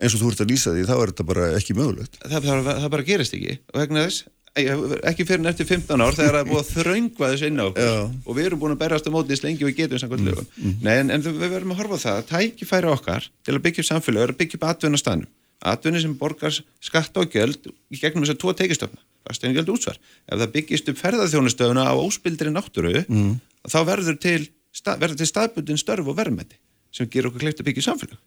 eins 0.00 0.16
og 0.16 0.20
þú 0.22 0.32
ert 0.32 0.44
að 0.44 0.52
lýsa 0.52 0.74
því, 0.76 0.86
þá 0.88 0.94
er 0.96 1.12
þetta 1.12 1.28
bara 1.32 1.48
ekki 1.56 1.76
mögulegt. 1.76 2.18
það, 2.20 2.48
það, 2.48 2.72
það 2.84 2.90
bara 2.96 3.08
gerist 3.12 3.36
ekki 3.36 3.58
og 3.72 3.80
vegna 3.80 4.04
þess 4.06 4.24
ekki 4.56 5.26
fyrir 5.28 5.42
en 5.42 5.50
eftir 5.52 5.68
15 5.68 6.04
ár 6.04 6.16
þegar 6.16 6.36
það 6.36 6.42
er 6.42 6.50
búið 6.50 6.62
að 6.62 6.70
þröngva 6.74 7.30
þessu 7.32 7.50
inn 7.50 7.60
á 7.60 7.66
og 7.68 8.30
við 8.36 8.46
erum 8.48 8.62
búin 8.62 8.76
að 8.76 8.82
berast 8.84 9.08
á 9.08 9.14
móti 9.14 9.34
eins 9.34 9.44
lengi 9.44 9.66
við 9.66 9.80
getum 9.82 10.00
samkvæmt 10.00 10.28
lögum. 10.30 10.46
Nei, 10.80 10.94
en, 11.00 11.10
en 11.12 11.26
við 11.26 11.42
verðum 11.44 11.74
að 11.74 11.82
horfa 11.82 11.98
það 12.04 12.20
að 12.20 12.30
tækifæri 12.30 12.92
okkar 12.92 13.28
til 13.44 13.56
að 13.56 13.64
byggja 13.66 13.84
upp 13.84 13.90
samfélag 13.90 14.24
er 14.24 14.32
að 14.32 14.40
byggja 14.40 14.60
upp 14.60 14.70
atvinna 14.70 15.02
stanum 15.02 15.28
atvinni 15.66 16.00
sem 16.02 16.14
borgar 16.16 16.56
skatt 16.84 17.16
og 17.16 17.32
gjöld 17.32 17.70
í 17.92 18.00
gegnum 18.00 18.26
tvo 18.28 18.52
teikistofna 18.56 19.00
fasteinu 19.26 19.56
gjöld 19.56 19.72
útsvar. 19.74 19.98
Ef 20.28 20.38
það 20.38 20.54
byggist 20.54 20.90
upp 20.92 21.00
ferðarþjónustöfuna 21.00 21.88
á 21.90 21.94
óspildri 21.98 22.52
náttúru 22.52 23.02
mm. 23.02 23.34
þá 23.66 23.78
verður 23.88 24.18
til, 24.22 24.38
sta, 24.74 24.96
verður 25.00 25.22
til 25.22 25.30
staðbundin 25.30 25.80
störf 25.80 26.06
og 26.06 26.18
verðmætti 26.18 26.58
sem 26.94 27.10
gerur 27.10 27.32
okkur 27.32 27.46
kleift 27.46 27.62
að 27.62 27.70
byggja 27.70 27.88
samfélag. 27.88 28.20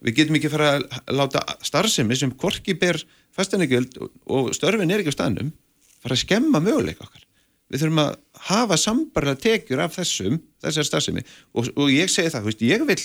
Við 0.00 0.16
getum 0.16 0.38
ekki 0.38 0.52
fara 0.52 0.70
að 0.78 1.16
láta 1.16 1.42
starfsemi 1.66 2.16
sem 2.16 2.32
korki 2.32 2.74
ber 2.80 3.00
fastanegjöld 3.36 3.98
og, 4.00 4.52
störfin 4.56 4.90
er 4.90 5.02
ekki 5.02 5.12
á 5.12 5.18
staðnum 5.18 5.50
fara 6.00 6.16
að 6.16 6.22
skemma 6.24 6.62
möguleika 6.64 7.04
okkar. 7.04 7.26
Við 7.70 7.84
þurfum 7.84 8.00
að 8.02 8.14
hafa 8.48 8.78
sambarlega 8.80 9.42
tekjur 9.44 9.82
af 9.84 9.92
þessum, 9.94 10.40
þessar 10.64 10.88
starfsemi. 10.88 11.22
Og, 11.54 11.68
og 11.76 11.92
ég 11.92 12.10
segi 12.10 12.32
það, 12.32 12.48
veist, 12.48 12.64
ég 12.66 12.86
vil 12.88 12.98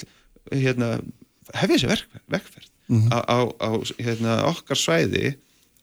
hérna, 0.64 0.88
hefja 1.54 1.76
þessi 1.76 1.92
verk, 1.92 2.16
verkferð 2.32 2.72
á, 3.12 3.18
á, 3.26 3.38
á 3.62 3.70
hérna, 4.02 4.38
okkar 4.50 4.80
svæði 4.80 5.36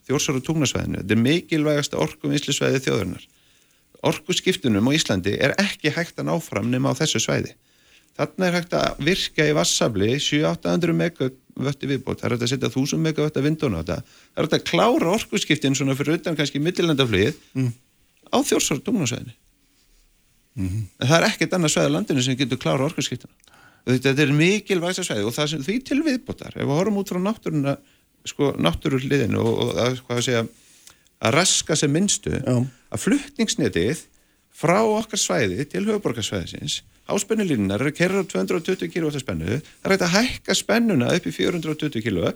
þjórsar 0.06 0.38
og 0.38 0.46
túnasvæðinu 0.46 1.02
þetta 1.02 1.16
er 1.16 1.22
mikilvægasta 1.22 2.00
orkuvinnslu 2.02 2.54
svæði 2.54 2.82
þjóðurnar 2.86 3.26
orkuskiptunum 4.06 4.90
á 4.90 4.92
Íslandi 4.94 5.34
er 5.38 5.54
ekki 5.62 5.92
hægt 5.94 6.18
að 6.18 6.30
ná 6.30 6.34
fram 6.42 6.70
nema 6.70 6.94
á 6.94 6.98
þessu 6.98 7.22
svæði 7.22 7.54
Þarna 8.18 8.48
er 8.48 8.56
hægt 8.58 8.74
að 8.76 9.04
virka 9.06 9.46
í 9.48 9.54
vassafli 9.56 10.10
700-800 10.20 10.96
megavötti 10.98 11.88
viðbót, 11.88 12.20
það 12.20 12.26
er 12.26 12.34
hægt 12.34 12.44
að 12.44 12.50
setja 12.52 12.68
1000 12.68 13.00
megavötti 13.06 13.40
að 13.40 13.46
vindóna 13.48 13.80
á 13.80 13.82
þetta, 13.82 13.96
það 14.04 14.42
er 14.42 14.48
hægt 14.48 14.56
að 14.58 14.66
klára 14.68 15.14
orkuskiptin 15.14 15.78
svona 15.78 15.96
fyrir 15.96 16.18
utan 16.18 16.36
kannski 16.36 16.60
millilandaflugið 16.60 17.38
mm. 17.56 17.70
á 18.28 18.38
þjórsar 18.50 18.82
tungnasvæðinu. 18.84 19.34
Mhm. 20.60 20.84
En 21.00 21.08
það 21.08 21.16
er 21.16 21.28
ekkert 21.30 21.56
annað 21.56 21.72
svæði 21.72 21.88
á 21.88 21.94
landinu 21.96 22.26
sem 22.26 22.36
getur 22.36 22.60
klára 22.60 22.84
orkuskiptina. 22.84 23.32
Þetta 23.88 24.12
er 24.22 24.36
mikilvægsta 24.36 25.06
svæði 25.06 25.24
og 25.26 25.34
það 25.34 25.52
sem 25.54 25.64
því 25.64 25.78
til 25.88 26.02
viðbótar, 26.04 26.52
ef 26.54 26.62
við 26.68 26.76
horfum 26.76 27.00
út 27.00 27.10
frá 27.10 27.18
náttúruna, 27.22 27.76
sko, 28.28 28.52
náttúruliðinu 28.60 29.40
og, 29.40 29.52
og 29.64 29.80
að, 29.80 30.02
að 30.12 30.20
segja, 30.28 30.44
að 31.22 31.34
raska 31.38 31.78
sem 31.80 31.90
minnstu, 31.90 32.36
Já. 32.36 32.60
að 32.92 33.02
fluttningsnetið 33.06 34.04
frá 34.52 34.78
okkar 34.84 35.20
svæði 35.20 35.66
til 35.72 35.86
höfuborgarsvæðisins 35.88 36.80
háspennulínunar 37.10 37.82
eru 37.82 37.92
að 37.92 37.98
kerra 37.98 38.22
á 38.22 38.24
220 38.30 38.90
kW 38.92 39.12
spennu, 39.20 39.60
það 39.82 39.86
er 39.88 39.94
hægt 39.94 40.06
að 40.06 40.14
hækka 40.16 40.56
spennuna 40.56 41.12
upp 41.16 41.28
í 41.28 41.34
420 41.34 42.04
kW 42.04 42.32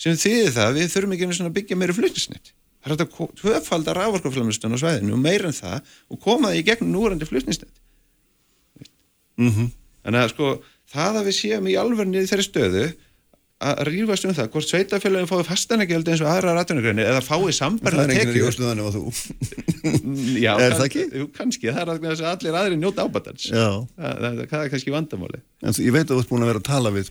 sem 0.00 0.16
þýðir 0.16 0.54
það 0.56 0.66
að 0.66 0.78
við 0.78 0.90
þurfum 0.94 1.14
ekki 1.14 1.28
einu 1.28 1.36
svona 1.36 1.50
að 1.50 1.56
byggja 1.58 1.78
meiri 1.80 1.96
fluttningsnet. 1.96 2.52
Það 2.80 2.92
er 2.92 2.94
hægt 2.94 3.04
að 3.04 3.34
tvöfalda 3.40 3.94
raforkuflamlustun 3.98 4.76
á 4.76 4.78
svæðinu 4.80 5.16
og 5.16 5.22
meira 5.22 5.50
en 5.50 5.56
það 5.56 5.92
og 6.08 6.22
koma 6.24 6.50
það 6.50 6.60
í 6.60 6.64
gegnum 6.70 6.94
núrandi 6.94 7.28
fluttningsnet. 7.28 7.72
Mm 9.40 9.70
Þannig 10.00 10.22
að 10.22 10.30
sko 10.32 10.50
það 10.88 11.16
að 11.20 11.26
við 11.28 11.34
séum 11.36 11.66
í 11.68 11.76
alverðinni 11.76 12.28
þeirri 12.28 12.44
stöðu 12.46 12.84
að 13.60 13.80
rífast 13.90 14.24
um 14.24 14.32
það 14.36 14.48
hvort 14.54 14.68
sveitafélagin 14.70 15.28
fái 15.28 15.44
fastanegjöld 15.50 16.08
eins 16.08 16.22
og 16.24 16.30
aðra 16.32 16.54
rættunargrunni 16.56 17.04
eða 17.04 17.20
fái 17.24 17.38
Það 17.40 17.56
sambarlega 17.60 18.04
er 18.06 18.12
enginn 18.14 18.20
í 18.20 18.32
tekjur. 18.32 18.46
Vörslu 18.48 18.64
þannig 18.70 18.84
að 18.88 18.94
þú. 18.96 19.04
Já, 20.46 20.52
Er 20.56 20.76
það 20.78 20.86
ekki? 20.88 21.04
Jú, 21.20 21.26
kannski, 21.36 21.66
það 21.70 21.80
er 21.82 21.88
að 21.92 22.22
allir 22.32 22.60
aðri 22.62 22.76
njóta 22.80 23.04
ábatans. 23.04 23.48
Já. 23.52 23.66
það, 23.96 24.20
það, 24.24 24.44
það 24.52 24.60
er 24.64 24.70
kannski 24.74 24.94
vandamáli 24.94 25.40
En 25.64 25.76
þú- 25.76 25.84
ég 25.86 25.92
veit 25.96 26.06
að 26.08 26.14
þú 26.16 26.22
ert 26.24 26.30
búin 26.32 26.44
að 26.46 26.50
vera 26.54 26.62
að 26.64 26.70
tala 26.70 26.94
við 26.96 27.10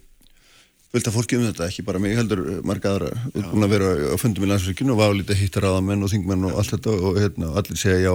fullt 0.90 1.06
af 1.06 1.14
fólki 1.14 1.38
um 1.38 1.44
þetta, 1.46 1.68
ekki 1.70 1.84
bara 1.86 2.00
mig 2.02 2.16
heldur 2.18 2.40
eh, 2.50 2.62
marga 2.66 2.96
aðra, 2.96 3.10
þú 3.30 3.38
ert 3.44 3.52
búin 3.54 3.66
að 3.68 3.74
vera 3.76 3.90
á 4.10 4.16
fundum 4.18 4.46
í 4.48 4.50
landsverkinu 4.50 4.96
og 4.96 5.02
válítið 5.04 5.38
hittar 5.44 5.68
aðamenn 5.70 6.02
og 6.02 6.10
þingmenn 6.10 6.48
og 6.50 6.56
allt 6.58 6.74
þetta 6.74 6.96
og 6.98 7.20
hérna, 7.22 7.52
allir 7.62 7.78
segja 7.78 8.10
já 8.10 8.12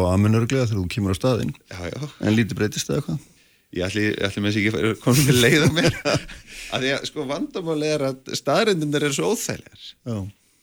ég 3.74 3.84
ætli, 3.86 4.06
ég 4.12 4.24
ætli 4.28 4.42
með 4.44 4.56
þess 4.56 4.78
að 4.80 4.96
koma 5.02 5.26
til 5.26 5.36
leið 5.42 5.66
á 5.66 5.70
mér. 5.74 6.00
Að 6.74 6.86
því 6.86 6.94
að 6.94 7.04
sko 7.10 7.26
vandamáli 7.28 7.90
er 7.94 8.06
að 8.08 8.32
staðrindindar 8.38 9.06
eru 9.06 9.16
svo 9.16 9.34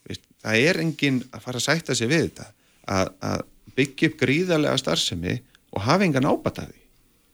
Veist, 0.08 0.24
það 0.41 0.65
er 0.67 0.80
enginn 0.82 1.21
að 1.30 1.43
fara 1.45 1.62
að 1.62 1.67
sætta 1.67 1.95
sig 1.95 2.10
við 2.10 2.26
þetta 2.26 2.47
að, 2.89 3.12
að 3.21 3.43
byggja 3.78 4.10
upp 4.10 4.19
gríðarlega 4.21 4.82
starfsemi 4.82 5.38
og 5.71 5.86
hafa 5.86 6.08
engan 6.08 6.28
ábata 6.28 6.65
því. 6.67 6.80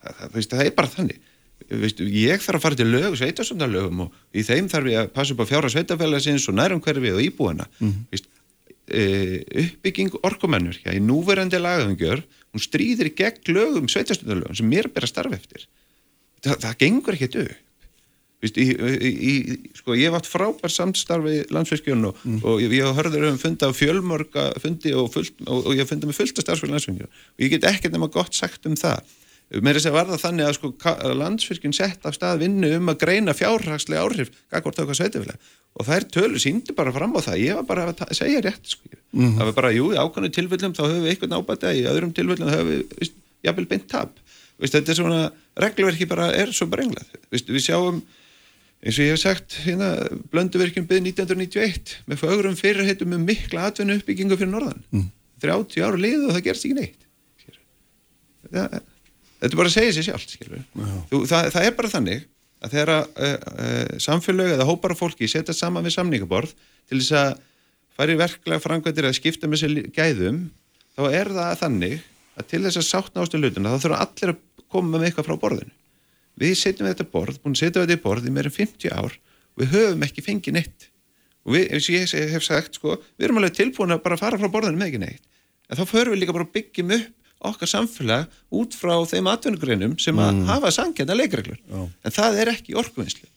Það, 0.04 0.18
það, 0.20 0.34
veist, 0.36 0.54
það 0.54 0.66
er 0.66 0.76
bara 0.78 0.94
þannig. 0.94 1.22
Veist, 1.68 2.02
ég 2.02 2.44
þarf 2.44 2.60
að 2.60 2.66
fara 2.66 2.80
til 2.80 2.88
lög, 2.92 3.16
sveitarstöndarlögum 3.20 4.04
og 4.06 4.18
í 4.38 4.44
þeim 4.46 4.68
þarf 4.72 4.92
ég 4.92 5.02
að 5.02 5.14
passa 5.16 5.34
upp 5.34 5.42
á 5.44 5.50
fjára 5.50 5.72
sveitarfélagsins 5.74 6.48
og 6.52 6.58
nærum 6.60 6.84
hverfi 6.84 7.14
og 7.16 7.24
íbúana. 7.24 7.68
Mm 7.80 7.94
-hmm. 7.94 8.28
e, 8.88 9.02
uppbygging 9.64 10.20
orkumennur 10.24 10.78
í 10.86 11.00
núverandi 11.04 11.60
lagaðungjör 11.60 12.24
hún 12.58 12.66
stríðir 12.66 13.14
gegn 13.18 13.54
lögum 13.56 13.88
sveitarstöndarlögum 13.92 14.58
sem 14.58 14.68
mér 14.70 14.90
ber 14.92 15.08
að 15.08 15.14
starfa 15.14 15.38
eftir. 15.38 15.68
Það, 16.44 16.60
það 16.66 16.78
gengur 16.84 17.18
ekkert 17.18 17.40
upp. 17.46 17.64
Vist, 18.38 18.58
í, 18.62 18.68
í, 18.70 19.32
sko, 19.80 19.96
ég 19.98 20.12
hef 20.12 20.16
haft 20.20 20.28
frábær 20.30 20.70
samstarfi 20.70 21.40
landsfyrskjörn 21.50 22.06
og, 22.12 22.20
og 22.46 22.60
ég, 22.62 22.76
ég 22.78 22.98
hörður 23.00 23.32
um 23.32 23.40
funda 23.42 23.72
fjölmörga 23.74 24.52
fundi 24.62 24.92
og, 24.94 25.08
fullt, 25.16 25.40
og, 25.48 25.64
og 25.64 25.72
ég 25.74 25.82
hef 25.82 25.90
fundað 25.90 26.12
með 26.12 26.20
fullt 26.20 26.38
af 26.38 26.46
starfsfyrkjörn 26.46 26.76
landsfyrskjörn 26.76 27.16
og 27.16 27.42
ég 27.42 27.56
get 27.56 27.66
ekkert 27.66 27.96
nema 27.96 28.12
gott 28.14 28.38
sagt 28.38 28.70
um 28.70 28.78
það 28.78 29.16
er 29.48 29.78
þess 29.78 29.88
að 29.88 29.96
var 29.96 30.10
það 30.10 30.24
þannig 30.26 30.48
að 30.48 30.56
sko, 30.58 30.72
landsfyrkjörn 31.22 31.76
sett 31.78 32.08
af 32.08 32.18
stað 32.18 32.42
vinnu 32.44 32.74
um 32.78 32.92
að 32.92 33.00
greina 33.06 33.36
fjárhagslega 33.38 34.04
áhrif 34.04 34.34
og 35.78 35.86
það 35.86 35.96
er 35.98 36.06
tölu 36.10 36.40
síndi 36.42 36.74
bara 36.74 36.94
fram 36.96 37.14
á 37.14 37.22
það. 37.22 37.42
Ég 37.44 37.58
var 37.60 37.66
bara 37.68 37.88
að 37.94 38.14
segja 38.18 38.42
rétt 38.42 38.72
sko. 38.72 38.90
það 39.14 39.44
var 39.46 39.58
bara, 39.60 39.74
jú, 39.76 39.92
í 39.94 40.00
ákvæmnu 40.02 40.32
tilfellum 40.34 40.74
þá 40.74 40.84
höfum 40.88 41.04
við 41.04 41.12
eitthvað 41.12 41.34
nábæta, 41.36 41.74
í 41.78 41.84
öðrum 41.86 42.14
tilfellum 42.18 42.50
þá 42.50 42.56
höfum 42.56 42.72
við 42.72 43.12
jafnvel 43.46 43.68
beint 43.70 43.86
tap. 43.92 44.16
Veist, 44.58 44.74
þetta 44.74 44.94
er 44.94 44.98
svona, 44.98 45.20
reglverki 45.62 46.08
bara 46.10 46.32
er 46.34 46.54
svo 46.56 46.66
brenglað. 46.72 47.12
Við 47.30 47.62
sjáum 47.62 48.02
eins 48.82 48.98
og 48.98 49.06
ég 49.06 49.14
hef 49.14 49.22
sagt 49.22 49.60
hérna, 49.68 49.92
blönduverkjum 50.34 50.88
byggð 50.90 51.12
1991 51.12 51.96
með 52.10 52.22
fögrum 52.24 52.58
fyrirheitum 52.58 53.14
með 53.14 53.26
mikla 53.30 53.70
atvinnu 53.70 54.00
uppbyggingu 54.00 54.38
fyrir 54.38 54.54
norðan. 54.54 54.82
Mm. 54.94 55.08
30 55.46 55.86
ára 55.86 56.02
liðu 56.02 56.30
og 56.30 56.38
það 56.38 56.46
gerst 56.50 56.66
ekki 56.66 56.78
neitt. 56.78 57.04
Það, 58.48 58.80
þetta 59.38 59.54
er 59.54 59.60
bara 59.60 59.72
að 59.72 59.78
segja 59.78 59.96
sér 59.98 60.24
skilur. 60.24 60.66
Þú, 61.12 61.22
það, 61.30 61.50
það 61.56 61.68
er 61.68 61.78
bara 61.78 61.94
þannig 61.94 62.26
að 62.58 62.74
þegar 62.74 62.92
uh, 62.98 63.98
samfélög 64.02 64.54
eða 64.56 64.68
hópar 64.68 64.96
af 64.96 65.02
fólki 65.04 65.30
setja 65.30 65.56
saman 65.56 65.86
við 65.86 65.98
samningaborð 65.98 66.54
til 66.90 67.02
þess 67.02 67.14
að 67.20 67.34
fara 67.98 68.14
í 68.14 68.20
verklega 68.20 68.64
framkvæmdir 68.64 69.10
að 69.10 69.18
skipta 69.18 69.50
með 69.50 69.64
sér 69.64 69.76
gæðum 69.94 70.44
þá 70.98 71.04
er 71.12 71.32
það 71.38 71.60
þannig 71.62 71.98
að 72.38 72.50
til 72.52 72.64
þess 72.66 72.82
að 72.82 72.88
sátt 72.88 73.18
nástu 73.18 73.42
hlutuna 73.42 73.74
þá 73.74 73.84
þurfa 73.86 74.02
allir 74.06 74.34
að 74.34 74.44
koma 74.74 74.98
með 74.98 75.08
eitthvað 75.08 75.30
frá 75.30 75.40
borðinu. 75.42 75.74
Við 76.38 76.54
setjum 76.60 76.86
við 76.86 76.94
þetta 76.94 77.12
borð, 77.14 77.40
búin 77.42 77.56
að 77.56 77.62
setja 77.64 77.82
við 77.82 77.92
þetta 77.94 78.04
borð 78.04 78.28
í 78.28 78.34
meira 78.34 78.52
en 78.52 78.58
50 78.58 78.94
ár 78.94 79.16
og 79.18 79.62
við 79.62 79.72
höfum 79.74 80.06
ekki 80.06 80.26
fengið 80.26 80.58
neitt. 80.58 80.90
Og 81.48 81.56
við, 81.56 81.64
eins 81.74 81.88
og 81.88 81.96
ég 81.96 82.34
hef 82.34 82.46
sagt 82.46 82.78
sko, 82.78 82.98
við 83.18 83.30
erum 83.30 83.40
alveg 83.40 83.56
tilbúin 83.58 83.96
að 83.96 84.04
bara 84.06 84.20
fara 84.20 84.38
frá 84.38 84.52
borðinu 84.52 84.78
með 84.78 84.92
ekki 84.92 85.02
neitt. 85.02 85.24
En 85.68 85.80
þá 85.80 85.86
förum 85.90 86.14
við 86.14 86.22
líka 86.22 86.36
bara 86.36 86.46
að 86.46 86.54
byggjum 86.58 86.94
upp 86.98 87.27
okkar 87.46 87.70
samfélag 87.70 88.28
út 88.54 88.76
frá 88.78 88.96
þeim 89.10 89.30
atvinnugreinum 89.32 89.98
sem 90.02 90.18
að 90.22 90.44
hafa 90.50 90.72
sangjarna 90.74 91.18
leikreglur. 91.18 91.60
Já. 91.60 91.82
en 91.88 92.16
það 92.16 92.40
er 92.44 92.54
ekki 92.56 92.78
orkuvinnslu. 92.80 93.28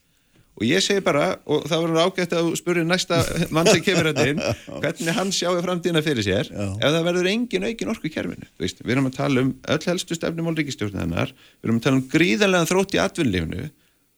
Og 0.60 0.66
ég 0.68 0.82
segi 0.84 1.00
bara, 1.00 1.38
og 1.48 1.62
það 1.70 1.82
verður 1.86 2.02
ágætt 2.04 2.32
að 2.36 2.48
spurja 2.60 2.84
næsta 2.84 3.20
mann 3.54 3.68
sem 3.70 3.80
kemur 3.80 4.10
þetta 4.10 4.26
inn 4.28 4.40
hvernig 4.82 5.16
hann 5.16 5.30
sjáu 5.32 5.54
framtíðina 5.64 6.02
fyrir 6.04 6.26
sér 6.26 6.50
Já. 6.52 6.66
ef 6.76 6.96
það 6.96 7.06
verður 7.06 7.28
engin 7.30 7.64
aukin 7.64 7.92
orku 7.94 8.10
í 8.10 8.12
veist, 8.60 8.82
við 8.84 8.92
erum 8.92 9.08
að 9.08 9.16
tala 9.16 9.44
um 9.46 9.54
öll 9.72 9.86
helstu 9.86 10.18
stefnumál 10.18 10.56
ríkistjórnarinnar, 10.58 11.32
við 11.32 11.70
erum 11.70 11.80
að 11.80 11.86
tala 11.86 12.00
um 12.00 12.08
gríðarlega 12.12 12.68
þrótt 12.68 12.96
í 12.98 13.00
atvinnlífinu 13.00 13.70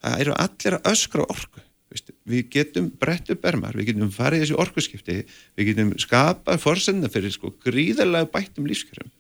það 0.02 0.24
eru 0.24 0.36
allir 0.42 0.78
að 0.78 0.90
öskra 0.92 1.28
orku. 1.30 1.64
Við 2.26 2.46
getum 2.50 2.86
brett 2.98 3.28
upp 3.30 3.42
ermar 3.46 3.76
við 3.76 3.92
getum 3.92 4.10
farið 4.10 4.46
þessi 4.46 4.60
orkuskipti 4.64 5.18
við 5.28 5.68
getum 5.68 5.90
skapað 6.00 6.62
forsenda 6.62 7.10
fyrir 7.12 7.34
sko, 7.34 7.52
gríðarlega 7.62 8.30
bættum 8.32 8.66
lífskjörum 8.66 9.12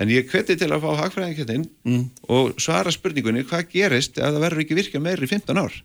en 0.00 0.12
ég 0.12 0.28
hveti 0.30 0.56
til 0.56 0.70
að 0.72 0.84
fá 0.84 1.02
hagfræðingjöndin 1.02 1.66
mm. 1.84 2.04
og 2.32 2.54
svara 2.62 2.92
spurningunni 2.94 3.44
hvað 3.48 3.68
gerist 3.74 4.16
ef 4.18 4.30
það 4.30 4.44
verður 4.46 4.64
ekki 4.64 4.78
virka 4.78 5.02
meir 5.02 5.20
í 5.20 5.28
15 5.28 5.60
ár 5.60 5.76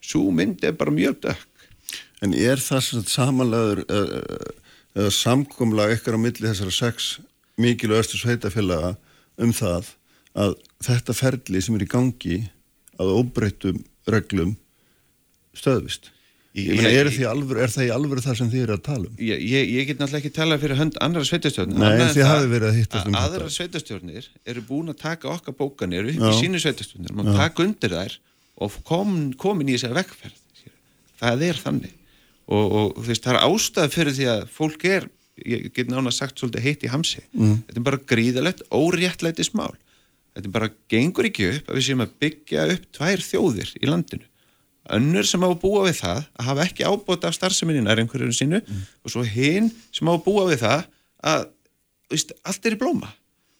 svo 0.00 0.26
mynd 0.34 0.64
er 0.64 0.76
bara 0.76 0.94
mjög 0.94 1.22
dökk 1.28 1.46
En 2.20 2.34
er 2.36 2.60
það 2.60 2.82
sem 2.84 3.04
samanlegaður 3.08 3.80
eða, 3.88 5.10
samkomlag 5.14 5.94
ekkert 5.94 6.18
á 6.18 6.20
milli 6.20 6.48
þessara 6.48 6.74
sex 6.74 7.10
mikilvægastu 7.60 8.20
sveitafélaga 8.20 8.94
um 9.40 9.54
það 9.56 9.94
að 10.36 10.56
þetta 10.84 11.16
ferli 11.16 11.62
sem 11.64 11.76
er 11.78 11.84
í 11.86 11.90
gangi 11.90 12.38
að 13.00 13.12
óbreyttum 13.16 13.80
reglum 14.10 14.56
stöðvist? 15.56 16.10
Ég 16.50 16.74
meina, 16.74 16.90
er, 16.90 17.06
er 17.06 17.70
það 17.70 17.84
í 17.84 17.90
alvöru 17.94 18.22
það 18.24 18.38
sem 18.40 18.48
þið 18.50 18.62
eru 18.64 18.74
að 18.74 18.80
tala 18.88 19.06
um? 19.06 19.18
Ég, 19.22 19.42
ég, 19.46 19.68
ég 19.70 19.86
get 19.86 20.00
náttúrulega 20.00 20.18
ekki 20.18 20.34
talað 20.34 20.62
fyrir 20.64 20.78
hönd 20.80 20.96
annara 21.04 21.28
sveitastjórnir. 21.28 21.78
Nei, 21.78 22.06
þið 22.10 22.26
hafi 22.26 22.48
verið 22.50 22.66
að 22.66 22.78
hittast 22.80 23.06
um 23.06 23.14
þetta. 23.14 23.28
Aðra 23.28 23.50
sveitastjórnir 23.54 24.26
eru 24.50 24.64
búin 24.66 24.90
að 24.90 24.96
taka 25.04 25.30
okkar 25.30 25.54
bókanir 25.60 26.08
upp 26.10 26.24
í 26.26 26.32
sínu 26.40 26.58
sveitastjórnir. 26.64 27.14
Man 27.14 27.30
taka 27.38 27.62
undir 27.62 27.94
þær 27.94 28.16
og 28.66 28.78
kom, 28.88 29.12
komin 29.38 29.70
í 29.70 29.76
þess 29.76 29.86
að 29.92 30.00
vekkferð. 30.00 30.64
Það 31.20 31.44
er 31.46 31.60
þannig. 31.62 31.94
Og, 32.50 32.64
og 32.66 32.98
þú 32.98 33.06
veist, 33.12 33.28
það 33.28 33.36
er 33.36 33.46
ástæð 33.46 33.94
fyrir 33.94 34.16
því 34.16 34.26
að 34.32 34.42
fólk 34.56 34.88
er, 34.90 35.06
ég 35.46 35.68
get 35.76 35.92
nána 35.92 36.10
sagt 36.10 36.42
svolítið 36.42 36.66
heitt 36.66 36.82
í 36.82 36.90
hamsi. 36.90 37.22
Mm. 37.30 37.60
Þetta 37.68 37.78
er 37.78 37.86
bara 37.86 38.02
gríðalegt, 38.10 38.66
óréttlæti 38.74 39.46
smál. 39.46 39.70
Þetta 40.34 40.50
er 40.50 40.56
bara 40.58 40.72
gengur 40.90 41.30
ekki 41.30 41.46
upp 41.52 41.70
að 41.70 41.78
við 41.78 41.86
séum 41.86 42.02
að 42.02 42.18
byggja 42.24 42.66
upp 42.74 42.90
tvær 42.98 43.22
þjóðir 43.28 43.72
í 43.78 43.86
landinu 43.86 44.26
önnur 44.96 45.28
sem 45.28 45.42
á 45.44 45.48
að 45.48 45.60
búa 45.62 45.86
við 45.86 46.00
það 46.00 46.20
að 46.24 46.48
hafa 46.48 46.66
ekki 46.66 46.88
ábútt 46.88 47.24
af 47.28 47.36
starfseminni 47.36 47.84
nær 47.84 48.02
einhverjum 48.02 48.34
sínu 48.34 48.60
mm. 48.60 48.82
og 49.04 49.14
svo 49.14 49.24
hinn 49.26 49.70
sem 49.94 50.10
á 50.10 50.12
að 50.12 50.24
búa 50.26 50.46
við 50.50 50.62
það 50.64 50.84
að 51.30 51.46
veist, 52.10 52.34
allt 52.42 52.66
er 52.66 52.76
í 52.76 52.80
blóma 52.80 53.10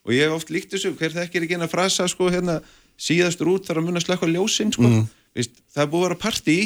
og 0.07 0.15
ég 0.15 0.27
hef 0.27 0.37
oft 0.37 0.53
líkt 0.53 0.75
þessu, 0.75 0.95
hver 0.99 1.15
þekkir 1.15 1.47
ekki 1.47 1.57
einn 1.59 1.67
að 1.67 1.75
frasa 1.75 2.07
sko 2.11 2.31
hérna 2.33 2.59
síðastur 3.01 3.53
út 3.53 3.69
þar 3.69 3.81
að 3.81 3.89
munna 3.89 4.03
slökka 4.03 4.29
ljósinn 4.29 4.73
sko, 4.75 4.89
mm. 4.89 5.09
veist, 5.37 5.61
það 5.73 5.85
er 5.85 5.91
búið 5.93 6.03
að 6.03 6.09
vera 6.09 6.21
partí 6.25 6.59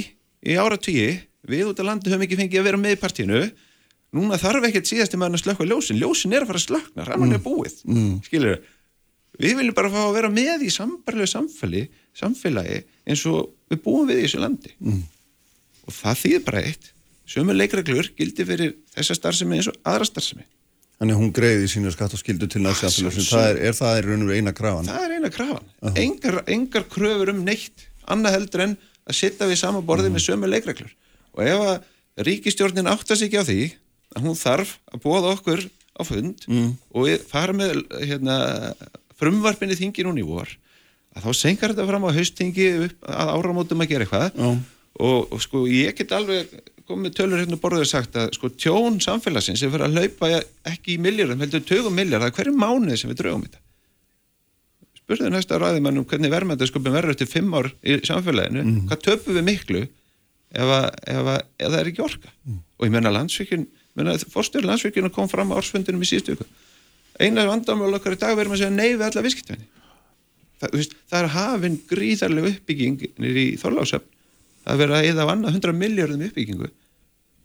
í 0.44 0.58
ára 0.60 0.78
tíu, 0.80 1.10
við 1.48 1.70
út 1.70 1.82
af 1.82 1.88
landi 1.88 2.12
höfum 2.12 2.26
ekki 2.26 2.38
fengið 2.40 2.62
að 2.62 2.68
vera 2.70 2.80
með 2.80 2.96
í 2.96 3.00
partínu 3.02 3.42
núna 4.14 4.38
þarf 4.38 4.68
ekkert 4.68 4.90
síðast 4.90 5.16
að 5.18 5.40
slökka 5.42 5.66
ljósinn 5.66 6.00
ljósinn 6.00 6.34
er 6.34 6.46
að 6.46 6.52
fara 6.52 6.62
að 6.62 6.66
slökna, 6.68 7.06
rannan 7.08 7.34
er 7.34 7.42
mm. 7.42 7.44
búið 7.44 7.76
mm. 7.90 8.14
skilur, 8.28 8.62
við 9.40 9.58
viljum 9.60 9.76
bara 9.76 9.92
fá 9.92 10.00
að 10.06 10.16
vera 10.20 10.32
með 10.32 10.66
í 10.68 10.72
sambarlegu 10.74 11.30
samfélagi, 11.30 11.90
samfélagi 12.18 12.82
eins 13.04 13.24
og 13.30 13.52
við 13.70 13.82
búum 13.84 14.08
við 14.08 14.22
í 14.22 14.26
þessu 14.26 14.42
landi 14.42 14.74
mm. 14.78 15.04
og 15.86 15.96
það 15.98 16.20
þýðir 16.22 16.44
bara 16.48 16.64
eitt 16.70 16.90
sömu 17.28 17.56
leikreglur 17.56 18.10
gildi 18.18 18.46
fyrir 18.48 18.74
þessa 18.94 19.16
starfsemi 19.18 19.58
eins 19.58 19.70
og 19.72 19.78
aðra 19.82 20.10
starfsemi 20.10 20.46
Þannig 20.94 21.18
hún 21.18 21.32
greiði 21.34 21.66
sínu 21.72 21.90
skatt 21.90 22.12
og 22.14 22.20
skildu 22.20 22.46
til 22.46 22.60
næst 22.62 22.84
það 22.86 23.48
er, 23.48 23.56
er 23.66 23.74
það 23.74 23.96
er 23.98 24.36
eina 24.36 24.52
krafan 24.54 24.86
Það 24.86 25.06
er 25.06 25.14
eina 25.16 25.30
krafan, 25.34 25.64
uh 25.82 25.88
-huh. 25.88 25.96
engar, 26.04 26.36
engar 26.46 26.84
kröfur 26.86 27.32
um 27.32 27.40
neitt, 27.44 27.88
annað 28.06 28.36
heldur 28.36 28.62
en 28.62 28.76
að 29.04 29.18
sitta 29.18 29.48
við 29.50 29.58
sama 29.58 29.82
borði 29.82 30.08
mm. 30.08 30.14
með 30.14 30.24
sömu 30.28 30.50
leikreglur 30.52 30.92
og 31.34 31.42
ef 31.42 31.64
að 31.66 32.26
ríkistjórnin 32.28 32.90
áttast 32.90 33.26
ekki 33.26 33.42
á 33.42 33.44
því 33.44 33.60
að 34.14 34.28
hún 34.28 34.38
þarf 34.38 34.76
að 34.92 35.02
bóða 35.02 35.32
okkur 35.34 35.64
á 35.94 36.02
fund 36.06 36.46
mm. 36.46 36.70
og 36.94 37.26
fara 37.30 37.52
með 37.56 37.82
hérna, 37.98 38.36
frumvarpinni 39.18 39.76
þingi 39.78 40.06
núni 40.06 40.22
í 40.22 40.28
vor 40.28 40.48
að 41.14 41.26
þá 41.26 41.40
senkar 41.40 41.74
þetta 41.74 41.88
fram 41.88 42.06
á 42.06 42.16
haustingi 42.16 42.68
að 42.74 43.34
áramótum 43.34 43.84
að 43.84 43.90
gera 43.92 44.06
eitthvað. 44.06 44.62
Og, 44.94 45.32
og 45.34 45.42
sko 45.42 45.64
ég 45.70 45.96
get 45.98 46.14
alveg 46.14 46.52
komið 46.88 47.14
tölur 47.16 47.40
hérna 47.40 47.58
borðið 47.60 47.86
sagt 47.88 48.16
að 48.20 48.32
sko 48.36 48.50
tjón 48.60 49.00
samfélagsins 49.02 49.62
er 49.64 49.72
fyrir 49.72 49.86
að 49.86 49.98
laupa 49.98 50.30
ekki 50.68 50.96
í 50.96 51.02
miljórum, 51.02 51.40
heldur 51.40 51.64
tögum 51.64 51.94
miljard, 51.96 52.22
það 52.22 52.30
er 52.30 52.36
hverju 52.38 52.56
mánuð 52.60 52.98
sem 53.00 53.12
við 53.12 53.20
draugum 53.22 53.44
þetta? 53.46 53.60
Spurðu 55.00 55.30
næsta 55.32 55.60
ræðimannum 55.60 56.06
hvernig 56.08 56.32
verðmæntasköpum 56.32 56.96
verður 56.96 57.14
eftir 57.14 57.30
fimm 57.30 57.56
ár 57.56 57.70
í 57.80 57.96
samfélaginu, 58.04 58.64
mm. 58.64 58.82
hvað 58.90 59.02
töpum 59.08 59.38
við 59.38 59.46
miklu 59.48 59.82
ef, 59.84 60.74
að, 60.76 60.86
að, 61.14 61.32
það 61.62 61.78
er 61.80 61.90
ekki 61.92 62.04
orka? 62.04 62.34
Mm. 62.44 62.60
og 62.76 62.86
ég 62.88 62.94
menna 62.94 63.14
landsvíkjun 63.16 63.66
fórstjóður 64.34 64.68
landsvíkjun 64.72 65.12
kom 65.14 65.30
fram 65.30 65.54
á 65.54 65.58
ársfundinum 65.60 66.04
í 66.04 66.10
síðustu 66.10 66.36
ykkur 66.36 66.52
eina 67.22 67.46
vandamál 67.48 67.94
okkar 67.96 68.16
í 68.16 68.20
dag 68.20 68.36
verðum 68.36 68.56
að 68.56 68.64
segja 68.64 68.74
nei 68.74 68.96
við 68.96 69.06
alla 69.08 69.24
viskitvenni 69.24 69.68
það, 70.60 70.76
veist, 70.78 70.94
það 71.10 71.20
er 71.20 71.32
hafinn 71.34 71.80
gríðarlega 71.90 72.52
uppbygging 72.54 73.08
nýri 73.22 73.48
í 73.54 73.58
verður 74.64 74.96
að 74.98 75.10
eða 75.10 75.26
vanna 75.28 75.52
100 75.52 75.76
miljardum 75.76 76.22
uppbyggingu. 76.28 76.70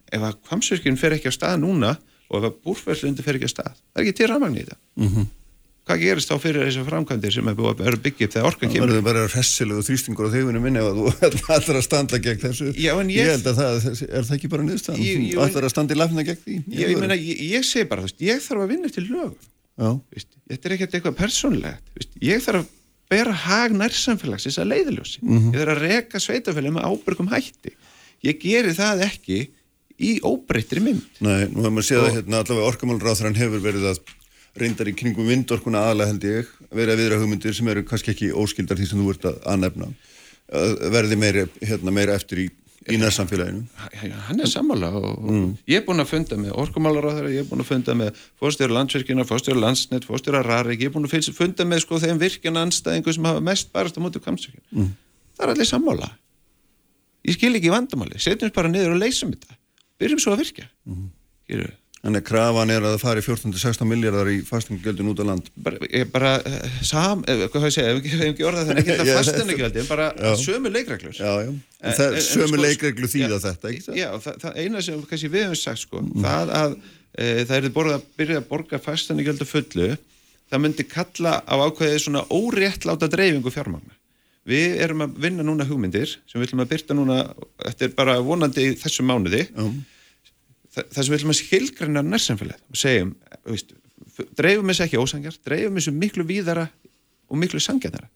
Ef 0.10 0.24
að 0.26 0.38
kvamsvirkjum 0.48 0.98
fer 0.98 1.18
ekki 1.18 1.30
á 1.30 1.34
stað 1.36 1.60
núna 1.66 1.98
og 2.30 2.40
ef 2.40 2.48
að 2.48 2.62
búrfærslundi 2.64 3.26
fer 3.26 3.38
ekki 3.38 3.50
á 3.50 3.52
stað 3.52 3.76
það 3.76 4.00
er 4.00 4.06
ekki 4.06 4.16
til 4.20 4.30
ramagn 4.32 4.58
í 4.58 4.64
það. 4.64 4.80
Mm 4.96 5.10
-hmm. 5.10 5.28
hvað 5.90 6.02
gerist 6.04 6.30
þá 6.30 6.36
fyrir 6.40 6.66
þessu 6.68 6.86
framkvæmdir 6.86 7.34
sem 7.34 7.48
er 7.50 7.56
búið 7.58 7.70
að 7.74 7.84
vera 7.84 8.02
byggja 8.06 8.26
upp 8.28 8.34
þegar 8.34 8.50
orka 8.50 8.68
kemur? 8.68 8.88
það 8.88 8.94
verður 8.94 9.08
bara 9.10 9.28
ressilegu 9.34 9.86
þrýstingur 9.88 10.30
á 10.30 10.34
þeiminu 10.34 10.62
minni 10.62 10.80
ef 10.80 10.90
þú 10.94 11.06
ætlar 11.58 11.80
að 11.80 11.86
standa 11.86 12.20
gegn 12.22 12.42
þessu. 12.46 12.68
Já, 12.78 12.94
ég, 12.94 13.14
ég 13.16 13.32
held 13.34 13.48
að 13.50 13.56
það 13.60 13.70
er 14.06 14.24
það 14.24 14.36
ekki 14.38 14.52
bara 14.54 14.64
niðurstand 14.64 15.00
þú 15.02 15.46
ætlar 15.46 15.66
að 15.66 15.74
standa 15.74 15.96
í 15.96 15.98
lafna 15.98 16.24
gegn 16.24 16.42
því? 16.46 16.58
Ég, 16.70 16.90
ég, 16.94 17.00
meina, 17.02 17.18
ég 17.18 17.66
segi 17.66 17.90
bara, 17.90 18.06
ég 18.22 18.44
þarf 18.46 18.62
að 18.62 18.70
vinna 18.76 18.94
til 18.94 19.08
lög 19.10 19.34
þetta 19.80 20.68
er 20.68 20.76
ekkert 20.76 20.94
eitthvað 20.94 21.18
persónlegt 21.18 22.22
ég 22.22 22.44
þarf 22.44 22.62
að 22.62 22.70
bera 23.10 23.34
hag 23.46 23.74
nærsamfélagsins 23.78 24.60
að 24.62 24.72
leiðiljósi 24.74 25.22
mm 25.22 25.38
-hmm. 25.38 25.54
ég 25.54 25.62
þarf 25.62 25.74
að 25.76 25.82
reka 25.86 26.20
sveitafélagi 26.20 26.76
með 26.76 26.88
ábyrgum 26.90 27.32
hætti. 27.32 27.74
Ég 28.24 28.40
geri 28.42 28.74
það 28.76 29.06
ekki 29.08 29.40
í 30.00 30.12
óbreyttri 30.24 30.84
mynd. 30.84 31.08
Nei, 31.20 31.48
nú 31.50 31.64
hefur 31.64 31.76
maður 31.76 31.88
séð 31.90 32.06
að 32.06 32.16
hérna, 32.20 32.42
allavega 32.44 32.72
orkamálráþrann 32.72 33.40
hefur 33.40 33.64
verið 33.64 33.90
að 33.92 34.00
reyndar 34.60 34.90
í 34.90 34.96
kringum 34.98 35.28
vindorkuna 35.28 35.84
aðalega 35.88 36.12
held 36.14 36.24
ég 36.28 36.54
verið 36.70 36.94
að 36.94 37.02
viðra 37.02 37.20
hugmyndir 37.22 37.56
sem 37.56 37.68
eru 37.68 37.84
kannski 37.88 38.14
ekki 38.14 38.32
óskildar 38.34 38.80
því 38.80 38.88
sem 38.90 39.02
þú 39.02 39.10
vart 39.12 39.28
að 39.30 39.60
nefna. 39.64 39.92
Verði 40.96 41.20
meira, 41.20 41.46
hérna, 41.62 41.94
meira 41.94 42.16
eftir 42.18 42.46
í 42.46 42.48
í 42.90 43.00
næstsamfélaginu 43.00 43.66
hann 44.28 44.44
er 44.44 44.50
sammála 44.50 44.90
og 44.98 45.26
mm. 45.26 45.50
ég 45.70 45.82
er 45.82 45.86
búin 45.88 46.04
að 46.04 46.12
funda 46.14 46.40
með 46.40 46.56
orkumálaráðara, 46.64 47.34
ég 47.34 47.44
er 47.44 47.50
búin 47.50 47.64
að 47.64 47.70
funda 47.72 47.96
með 47.98 48.24
fórstjóra 48.42 48.78
landsverkina, 48.78 49.28
fórstjóra 49.30 49.64
landsnett, 49.66 50.08
fórstjóra 50.08 50.42
rarik, 50.46 50.82
ég 50.82 50.92
er 50.92 50.96
búin 50.96 51.10
að 51.10 51.30
funda 51.38 51.68
með 51.68 51.84
sko 51.86 52.02
þeim 52.02 52.22
virkjana 52.22 52.66
anstæðingu 52.68 53.16
sem 53.16 53.30
hafa 53.30 53.44
mest 53.46 53.72
barast 53.76 53.98
á 53.98 54.02
mótu 54.04 54.22
kamsverkina 54.24 54.66
mm. 54.72 54.90
það 55.38 55.46
er 55.48 55.54
allir 55.56 55.70
sammála. 55.70 56.10
Ég 57.28 57.36
skil 57.36 57.54
ekki 57.58 57.72
vandamáli, 57.74 58.20
setjum 58.22 58.52
bara 58.56 58.72
niður 58.72 58.96
og 58.96 59.02
leysum 59.04 59.34
þetta. 59.36 59.58
Byrjum 60.00 60.22
svo 60.24 60.34
að 60.34 60.46
virkja. 60.46 60.70
Mm. 60.88 61.10
Þannig 62.00 62.22
að 62.22 62.28
krafan 62.30 62.70
er 62.72 62.86
að 62.86 62.94
það 62.94 63.02
fari 63.02 63.22
14-16 63.26 63.88
miljardar 63.90 64.30
í 64.32 64.38
fastingjöldin 64.48 65.10
út 65.12 65.20
á 65.20 65.26
land. 65.28 65.50
Bara, 65.60 65.90
bara 66.14 66.30
eh, 66.48 66.78
sam, 66.88 67.26
eh, 67.28 67.42
hvað 67.42 67.50
hvað 67.58 67.66
ég 67.68 67.76
segja, 67.76 67.96
ef 67.98 68.22
ekki 68.30 68.46
orðað 68.48 68.70
þannig 68.70 68.86
ekki 68.86 68.96
þetta 69.02 69.18
fastingjöldin, 69.20 69.90
bara 69.90 70.06
já. 70.24 70.30
sömu 70.40 70.72
leikreglur. 70.72 71.18
Já, 71.18 71.34
já, 71.44 71.50
en 71.52 71.98
það, 71.98 72.16
en, 72.22 72.26
sömu 72.30 72.54
sko, 72.54 72.62
leikreglu 72.64 73.12
þýða 73.12 73.42
þetta, 73.50 73.74
ekki 73.74 73.86
það? 73.90 74.00
Já, 74.00 74.08
það, 74.28 74.40
það 74.46 74.62
eina 74.64 74.86
sem 74.88 75.04
kannski, 75.12 75.34
við 75.36 75.46
hefum 75.46 75.60
sagt, 75.66 75.84
sko, 75.84 76.06
mm. 76.06 76.24
það 76.24 76.56
að 76.62 76.80
e, 76.80 77.28
það 77.52 77.56
er 77.60 77.70
borðið 77.82 78.00
að 78.00 78.08
byrja 78.24 78.40
að 78.40 78.50
borga 78.56 78.82
fastingjöldu 78.88 79.52
fullu, 79.52 79.92
það 80.50 80.66
myndi 80.70 80.90
kalla 80.96 81.38
á 81.44 81.56
ákveðið 81.68 82.04
svona 82.08 82.26
óréttláta 82.32 83.12
dreifingu 83.12 83.52
fjármagna. 83.52 83.98
Við 84.48 84.80
erum 84.82 85.04
að 85.04 85.20
vinna 85.20 85.44
núna 85.44 85.68
hugmyndir 85.68 86.16
sem 86.24 86.40
við 86.40 86.48
ætlum 86.48 86.64
að 86.64 86.72
byrta 86.72 86.96
núna, 86.96 87.24
þetta 87.60 87.90
er 87.90 87.98
bara 88.00 88.22
vonandi 88.24 88.70
í 88.72 88.76
þessu 88.80 89.04
mánuði, 89.04 89.50
um 89.60 89.82
það 90.76 91.02
sem 91.02 91.12
við 91.12 91.18
ætlum 91.20 91.34
að 91.34 91.40
skilgræna 91.40 92.04
nærsamfélagið 92.06 92.64
og 92.70 92.80
segjum, 92.80 93.14
veist, 93.50 93.76
dreifum 94.38 94.72
þessu 94.72 94.86
ekki 94.86 95.02
ósangjar, 95.02 95.38
dreifum 95.46 95.80
þessu 95.80 95.94
miklu 95.96 96.26
víðara 96.30 96.68
og 97.30 97.40
miklu 97.42 97.62
sangjarnara 97.64 98.10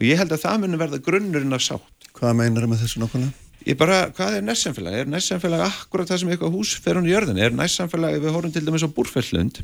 og 0.00 0.06
ég 0.08 0.20
held 0.20 0.32
að 0.32 0.44
það 0.46 0.62
muni 0.62 0.80
verða 0.80 1.00
grunnurinn 1.04 1.56
af 1.56 1.64
sátt. 1.64 2.06
Hvað 2.16 2.36
meinar 2.38 2.64
það 2.64 2.70
með 2.72 2.84
þessu 2.84 3.02
nákvæmlega? 3.02 3.46
Ég 3.68 3.76
bara, 3.76 3.96
hvað 4.16 4.38
er 4.38 4.44
nærsamfélag? 4.46 4.94
Er 4.96 5.10
nærsamfélag 5.12 5.64
akkurat 5.66 6.08
það 6.08 6.22
sem 6.22 6.30
eitthvað 6.32 6.54
hús 6.54 6.70
fer 6.80 6.96
hún 6.96 7.08
í 7.08 7.12
jörðin? 7.12 7.40
Er 7.44 7.52
nærsamfélag, 7.52 8.16
ef 8.16 8.24
við 8.24 8.32
horfum 8.32 8.54
til 8.54 8.62
dæmis 8.64 8.86
á 8.88 8.94
Búrfellund, 8.96 9.60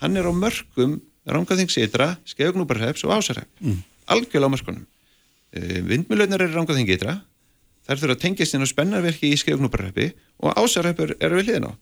hann 0.00 0.16
er 0.16 0.24
á 0.24 0.32
mörgum 0.32 0.96
Rangaþingsitra, 1.28 2.14
Skeugnúbarhefs 2.28 3.04
og 3.04 3.12
Ásarhef, 3.18 3.48
mm. 3.60 3.82
algjörlega 4.16 4.48
á 4.48 4.54
mörgunum. 4.56 4.86
Þær 7.84 8.00
þurfa 8.00 8.16
að 8.16 8.22
tengjast 8.22 8.56
inn 8.56 8.64
á 8.64 8.68
spennarverki 8.70 9.30
í 9.32 9.40
skeiðugnúparreppi 9.40 10.06
og 10.40 10.56
ásarreppur 10.56 11.16
eru 11.18 11.40
við 11.40 11.50
hliðin 11.50 11.68
á. 11.68 11.72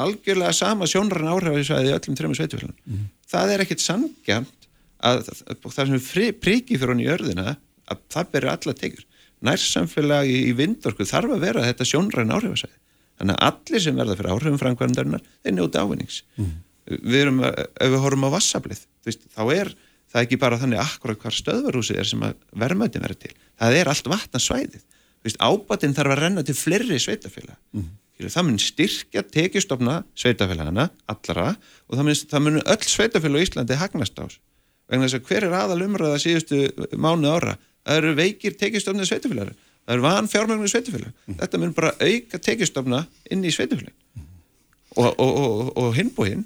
Algjörlega 0.00 0.54
sama 0.56 0.88
sjónran 0.88 1.28
áhrifisvæði 1.34 1.90
í 1.90 1.94
öllum 1.96 2.16
trefnum 2.16 2.36
sveitufélagum 2.38 2.76
mm. 2.86 3.06
það 3.28 3.54
er 3.54 3.64
ekkit 3.64 3.82
samgjamt 3.84 4.68
að 5.04 5.24
það 5.66 5.90
sem 5.90 6.34
priki 6.40 6.78
fyrir 6.78 6.94
hann 6.94 7.02
í 7.02 7.08
örðina 7.10 7.56
að 7.90 8.04
það 8.14 8.30
berur 8.36 8.52
alla 8.54 8.76
tegur 8.78 9.06
nærsamfélagi 9.44 10.38
í 10.46 10.54
vindorku 10.56 11.06
þarf 11.08 11.34
að 11.34 11.44
vera 11.44 11.66
þetta 11.66 11.88
sjónran 11.88 12.32
áhrifisvæði 12.36 12.78
þannig 13.20 13.36
að 13.36 13.50
allir 13.50 13.84
sem 13.84 14.00
verða 14.00 14.16
fyrir 14.16 14.34
áhrifum 14.34 14.60
framkvæmdarinnar 14.60 15.24
þeir 15.44 15.56
njóta 15.56 15.84
ávinnings. 15.84 16.22
Mm. 16.40 16.52
við 16.90 17.18
erum, 17.20 17.42
ef 17.44 17.90
við 17.92 18.02
horfum 18.04 18.28
á 18.30 18.34
vassablið 18.36 18.84
þá 19.04 19.42
er 19.52 19.74
það 20.10 20.22
ekki 20.24 20.38
bara 20.40 20.58
þannig 20.60 20.80
akkurat 20.82 21.20
hvar 21.20 21.36
stöðvarhúsið 21.36 22.00
er 22.00 22.08
sem 22.08 22.24
að 22.26 22.38
verðmöndin 22.62 23.04
verður 23.04 23.20
til. 23.26 23.34
Það 23.60 23.76
er 23.80 23.90
allt 23.92 24.10
vatnarsvæðið 24.10 24.86
ábatinn 25.40 25.96
þarf 25.96 26.14
að 26.14 26.22
renna 26.24 26.44
til 26.46 26.56
fleiri 26.56 26.98
sveitafélag 26.98 27.56
mm 27.72 27.82
-hmm. 27.82 28.28
það 28.28 28.46
mun 28.46 28.58
styrkja 28.58 29.22
tekistofna 29.22 30.04
sveitafélagana 30.14 30.90
allra 31.06 31.56
og 31.88 31.96
það 31.98 32.04
mun, 32.04 32.14
það 32.14 32.44
mun 32.44 32.60
öll 32.60 32.84
sveitafélag 32.86 33.40
í 33.40 33.46
Íslandi 33.48 33.74
hagnast 33.74 34.18
ás 34.18 34.38
vegna 34.88 35.06
þess 35.06 35.18
að 35.18 35.26
hver 35.28 35.44
er 35.44 35.52
aðal 35.52 35.82
umræða 35.82 36.18
síðustu 36.18 36.56
mánu 36.96 37.28
ára 37.28 37.58
það 37.84 37.96
eru 37.96 38.14
veikir 38.14 38.56
tekistofnið 38.56 39.10
sveitafélagar 39.10 39.54
það 39.86 39.94
eru 39.94 40.02
van 40.02 40.28
fjármögnum 40.28 40.68
sveitafélag 40.68 41.12
mm 41.12 41.34
-hmm. 41.34 41.38
þetta 41.40 41.58
mun 41.58 41.72
bara 41.74 41.94
auka 42.00 42.38
tekistofna 42.38 43.06
inn 43.30 43.44
í 43.44 43.52
sveitafélag 43.52 43.92
mm 43.92 44.22
-hmm. 44.22 44.28
og, 44.96 45.20
og, 45.20 45.32
og, 45.36 45.76
og 45.76 45.94
hinbúinn 45.96 46.44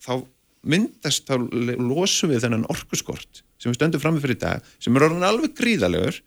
þá 0.00 0.24
myndast 0.66 1.28
þá 1.28 1.36
losum 1.78 2.30
við 2.30 2.42
þennan 2.44 2.68
orkuskort 2.68 3.42
sem 3.58 3.70
við 3.72 3.78
stöndum 3.78 4.02
fram 4.02 4.16
með 4.16 4.26
fyrir 4.26 4.40
dag 4.40 4.62
sem 4.78 4.96
er 4.96 5.02
orðin 5.02 5.26
alveg 5.26 5.54
gríðalegur 5.58 6.20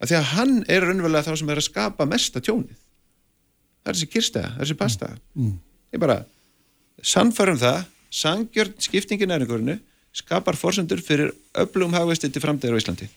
að 0.00 0.10
því 0.10 0.18
að 0.18 0.28
hann 0.34 0.54
er 0.66 0.86
raunverulega 0.86 1.28
þá 1.28 1.40
sem 1.40 1.52
er 1.52 1.60
að 1.60 1.68
skapa 1.68 2.06
mesta 2.08 2.42
tjónið. 2.42 2.76
Það 3.80 3.92
er 3.92 3.98
þessi 3.98 4.10
kyrstega, 4.14 4.50
það 4.54 4.60
er 4.60 4.66
þessi 4.66 4.78
pasta. 4.80 5.10
Mm. 5.36 5.56
ég 5.94 6.02
bara, 6.02 6.18
sannfærum 7.02 7.60
það 7.60 7.80
sangjörn 8.10 8.76
skiptingin 8.82 9.30
næringurinu 9.30 9.78
skapar 10.16 10.58
fórsendur 10.58 11.00
fyrir 11.04 11.32
öflugum 11.54 11.94
hagvesti 11.94 12.30
til 12.30 12.42
framdæður 12.42 12.78
á 12.78 12.80
Íslandi. 12.82 13.08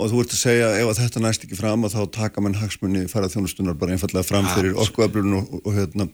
Og 0.00 0.08
þú 0.08 0.22
ert 0.22 0.34
að 0.34 0.40
segja 0.40 0.68
ef 0.78 0.88
að 0.88 1.00
þetta 1.02 1.22
næst 1.24 1.44
ekki 1.44 1.58
fram 1.58 1.84
að 1.84 1.96
þá 1.98 2.02
taka 2.14 2.42
mann 2.44 2.56
hagsmunni 2.56 3.04
farað 3.10 3.34
þjónustunar 3.34 3.76
bara 3.76 3.96
einfallega 3.96 4.24
fram 4.24 4.46
fyrir 4.54 4.78
orkuöflunum 4.80 5.42
og, 5.42 5.50
og, 5.58 5.66
og 5.66 5.76
hérna 5.76 6.06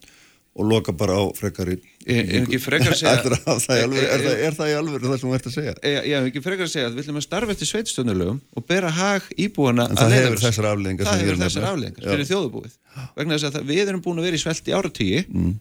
og 0.56 0.68
loka 0.70 0.92
bara 0.96 1.18
á 1.20 1.24
frekari 1.36 1.76
Ég 2.06 2.28
hef 2.30 2.46
ekki 2.46 2.58
frekar 2.62 2.94
að 2.94 3.00
segja 3.00 3.12
er, 3.18 3.36
það 3.44 3.80
alveg, 3.82 4.04
er, 4.06 4.22
það, 4.24 4.42
er 4.46 4.56
það 4.56 4.70
í 4.70 4.74
alveg 4.78 5.04
það 5.04 5.16
sem 5.20 5.28
þú 5.28 5.36
ert 5.36 5.48
að 5.50 5.54
segja? 5.56 5.74
Ég 5.84 6.12
hef 6.16 6.28
ekki 6.30 6.42
frekar 6.44 6.66
að 6.68 6.72
segja 6.72 6.88
að 6.88 6.96
við 6.96 7.04
ætlum 7.04 7.20
að 7.20 7.24
starfa 7.26 7.54
eftir 7.56 7.70
sveitstöndulögum 7.70 8.38
og 8.56 8.66
bera 8.70 8.92
hag 8.96 9.26
íbúana 9.36 9.88
en 9.90 10.00
það 10.00 10.14
hefur 10.16 10.42
þessar 10.44 10.68
afleggingar 10.70 11.10
það 11.10 11.24
hefur 11.24 11.40
þessar 11.42 11.68
afleggingar 11.72 12.08
fyrir 12.12 12.30
þjóðubúið 12.30 12.76
vegna 13.18 13.38
þess 13.40 13.50
að 13.50 13.72
við 13.72 13.82
erum 13.84 14.04
búin 14.06 14.22
að 14.22 14.28
vera 14.30 14.38
í 14.38 14.44
svelt 14.44 14.70
í 14.70 14.76
áratígi 14.76 15.22
mm. 15.26 15.52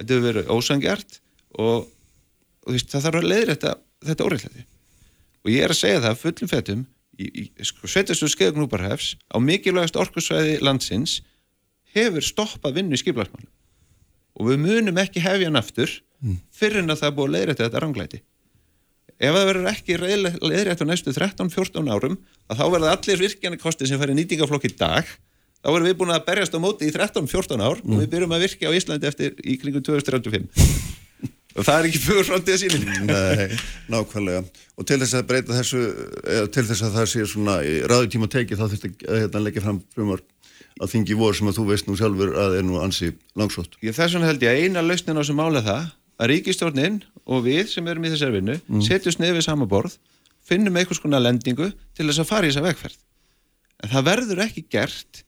þetta 0.00 0.16
hefur 0.16 0.26
verið 0.26 0.52
ósangjart 0.52 1.18
og, 1.56 1.88
og 2.66 2.76
veist, 2.76 2.90
það 2.92 3.06
þarf 3.08 3.22
að 3.22 3.30
leiðrætta 3.32 3.74
þetta 4.10 4.28
óreillæti 4.28 4.66
og 5.46 5.54
ég 5.54 5.64
er 5.64 5.72
að 5.72 5.80
segja 5.80 6.04
það 6.04 6.20
fullum 6.24 6.52
fettum 6.52 6.84
sko, 7.64 7.88
sveitastu 7.88 8.28
skeðugnúparhefs 8.28 9.14
á 9.32 9.40
mikilvægast 9.40 9.96
orkusvæði 9.96 10.58
landsins 10.60 11.22
hefur 11.96 12.24
stoppað 12.24 12.82
vinnu 12.82 12.98
í 12.98 13.00
skiplarsmálum 13.00 13.48
og 14.36 14.50
við 14.50 14.62
munum 14.62 15.02
ekki 15.02 15.22
hefja 15.24 15.48
hann 15.48 15.60
aftur 15.60 15.92
mm. 16.22 16.40
fyrir 16.54 16.82
en 16.82 16.92
að 16.94 17.02
það 17.02 17.10
er 17.10 17.16
búið 17.18 17.28
að 17.28 17.36
leiðrætta 17.36 17.66
þetta 17.66 17.84
ranglæti. 17.84 18.22
Ef 19.16 19.32
það 19.32 19.46
verður 19.48 19.70
ekki 19.70 19.98
leiðrætt 20.02 20.82
á 20.84 20.86
næstu 20.90 21.14
13-14 21.16 21.88
árum 21.88 22.18
að 22.50 22.58
þá 22.58 22.64
verður 22.74 22.90
allir 22.92 23.22
virkjana 23.22 23.60
kosti 23.60 23.88
sem 23.88 24.00
færi 24.00 24.16
nýtingaflokk 24.18 24.68
í 24.68 24.74
dag 24.76 25.08
þá 25.62 25.70
verður 25.72 25.88
við 25.88 25.96
búin 26.02 26.12
að 26.12 26.26
berjast 26.28 26.56
á 26.56 26.60
móti 26.60 26.90
í 26.90 26.92
13-14 26.92 27.64
ár 27.64 27.80
mm. 27.80 27.94
og 27.94 28.02
við 28.02 28.12
byrjum 28.12 28.36
að 28.36 28.44
virka 28.44 28.68
á 28.68 28.76
Íslandi 28.76 29.08
eftir 29.08 29.40
í 29.40 29.56
kringum 29.62 29.86
2035 29.88 30.50
og 31.56 31.64
það 31.64 31.78
er 31.78 31.88
ekki 31.88 32.00
fyrir 32.04 32.28
framtíða 32.28 32.58
sínin 32.60 33.08
Nei, 33.08 33.58
nákvæmlega. 33.92 34.42
Og 34.76 34.88
til 34.88 34.98
þess 35.00 35.16
að 35.16 35.28
breyta 35.30 35.56
þessu 35.56 35.82
til 36.52 36.64
þess 36.68 36.84
að 36.84 36.98
það 36.98 37.08
sé 37.12 37.26
svona 37.32 37.56
ráðu 37.88 38.10
tíma 38.12 38.28
tekið 38.32 38.60
þá 38.60 38.66
þurfti 38.66 38.90
að 39.06 39.20
hérna, 39.22 39.42
leggja 39.46 39.64
fram 39.64 39.80
frumar 39.94 40.22
að 40.82 40.92
þingi 40.92 41.16
vor 41.16 41.36
sem 41.36 41.48
að 41.48 41.60
þú 41.60 41.64
veist 41.70 41.88
nú 41.88 41.96
sjálfur 41.98 42.34
að 42.40 42.58
er 42.58 42.66
nú 42.66 42.80
ansi 42.82 43.12
langsótt. 43.38 43.78
Ég 43.84 43.96
þess 43.96 44.16
vegna 44.16 44.30
held 44.30 44.44
ég 44.44 44.52
að 44.52 44.64
eina 44.64 44.84
lausnin 44.84 45.20
á 45.20 45.22
sem 45.24 45.38
mála 45.38 45.62
það 45.64 45.88
að 46.20 46.30
ríkistjórnin 46.32 47.00
og 47.24 47.44
við 47.46 47.72
sem 47.72 47.88
erum 47.88 48.06
í 48.06 48.12
þessar 48.12 48.34
vinnu 48.34 48.58
mm. 48.58 48.84
setjum 48.84 49.16
snið 49.16 49.38
við 49.38 49.46
sama 49.48 49.68
borð, 49.70 49.96
finnum 50.46 50.76
einhvers 50.76 51.00
konar 51.02 51.24
lendingu 51.24 51.70
til 51.96 52.06
þess 52.08 52.22
að 52.22 52.30
fara 52.30 52.48
í 52.48 52.52
þessa 52.52 52.66
vegferð. 52.68 53.00
En 53.84 53.92
það 53.92 54.08
verður 54.10 54.44
ekki 54.46 54.64
gert 54.72 55.22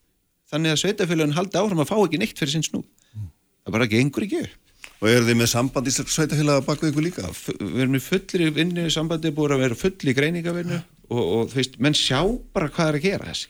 þannig 0.49 0.75
að 0.75 0.81
sveitafélagin 0.85 1.37
haldi 1.37 1.61
áfram 1.61 1.85
að 1.85 1.91
fá 1.91 1.99
ekki 1.99 2.21
neitt 2.21 2.41
fyrir 2.41 2.55
sinn 2.55 2.65
snú. 2.65 2.85
Mm. 3.13 3.29
Það 3.65 3.77
bara 3.77 3.91
gengur 3.93 4.29
ekki 4.29 4.45
upp. 4.47 4.57
Og 4.99 5.11
eru 5.11 5.27
þið 5.29 5.37
með 5.39 5.51
samband 5.53 5.89
í 5.89 5.93
sveitafélaga 5.95 6.65
baka 6.67 6.89
ykkur 6.89 7.05
líka? 7.05 7.29
Við 7.61 7.83
erum 7.85 7.99
í 7.99 8.01
fullir 8.03 8.55
vinnu, 8.57 8.89
sambandi 8.91 9.31
er 9.31 9.37
búin 9.37 9.55
að 9.55 9.63
vera 9.63 9.79
fulli 9.79 10.15
greiningavinnu 10.17 10.79
og, 10.79 11.21
og 11.21 11.53
þú 11.53 11.61
veist, 11.61 11.77
menn 11.83 11.95
sjá 11.95 12.19
bara 12.57 12.71
hvað 12.73 12.91
er 12.91 12.99
að 12.99 13.05
gera 13.05 13.29
þess. 13.29 13.47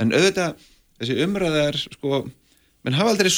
En 0.00 0.12
auðvitað 0.16 0.66
þessi 1.00 1.18
umræða 1.24 1.66
er 1.68 1.78
sko, 1.82 2.22
menn 2.86 2.98
hafa 2.98 3.14
aldrei 3.14 3.30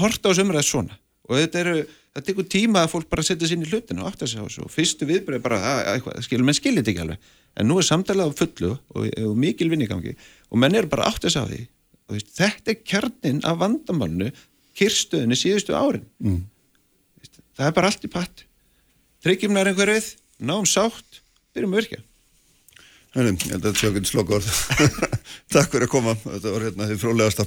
horta 0.00 0.28
á 0.28 0.30
þessu 0.30 0.46
umræða 0.46 0.66
svona. 0.68 0.98
Og 1.26 1.40
þetta 1.40 1.62
eru, 1.62 1.76
það 2.14 2.26
tekur 2.28 2.48
tíma 2.54 2.84
að 2.84 2.92
fólk 2.92 3.08
bara 3.10 3.24
setja 3.26 3.48
sér 3.48 3.58
inn 3.58 3.66
í 3.66 3.70
hlutinu 3.70 4.04
og 4.04 4.10
aftar 4.12 4.30
sig 4.30 4.38
á 4.38 4.46
þessu. 4.46 4.66
Og 4.66 4.72
fyrstu 4.72 5.08
viðbröð 5.08 5.42
bara, 5.42 5.60
að, 5.94 6.10
skilur, 6.26 6.46
menn 6.46 6.58
skilir 6.58 6.84
þetta 6.84 6.92
ekki 6.94 7.04
alveg. 7.06 7.30
En 7.56 7.70
nú 7.70 7.78
er 7.80 7.88
samtalað 7.88 8.30
á 8.30 8.38
fullu 8.38 8.74
og, 8.76 9.06
og 9.08 9.38
mikil 9.40 9.72
vinnigangi 9.72 10.12
og 10.52 10.60
menn 10.62 10.76
eru 10.78 10.92
bara 10.92 11.08
aftar 11.10 11.32
sig 11.32 11.42
á 11.42 11.50
því. 11.50 11.62
Og 12.06 12.18
veist, 12.18 12.34
þetta 12.36 12.72
er 12.72 12.82
kjarnin 12.86 13.40
af 13.48 13.58
vandamannu 13.64 14.30
kyrstöðinu 14.76 15.38
síðustu 15.40 15.74
árin. 15.74 16.04
Mm. 16.22 16.44
það 17.56 17.70
er 17.70 17.74
bara 17.80 17.90
allt 17.90 18.04
í 18.04 18.12
patt 18.12 18.44
tryggjum 19.26 19.56
nær 19.56 19.66
einhverfið, 19.72 20.12
náum 20.38 20.66
sátt 20.68 21.22
byrjum 21.56 21.72
að 21.74 21.80
virka 21.80 22.02
Hörnum, 23.16 23.36
ég 23.40 23.54
held 23.54 23.64
að 23.64 23.70
þetta 23.70 23.80
sé 23.80 23.88
okkur 23.88 24.08
slokk 24.10 24.32
Takk 25.54 25.70
fyrir 25.72 25.86
að 25.86 25.92
koma, 25.94 26.12
þetta 26.20 26.50
var 26.52 26.64
hérna 26.66 26.88
því 26.90 26.96
fróðlegasta. 27.00 27.46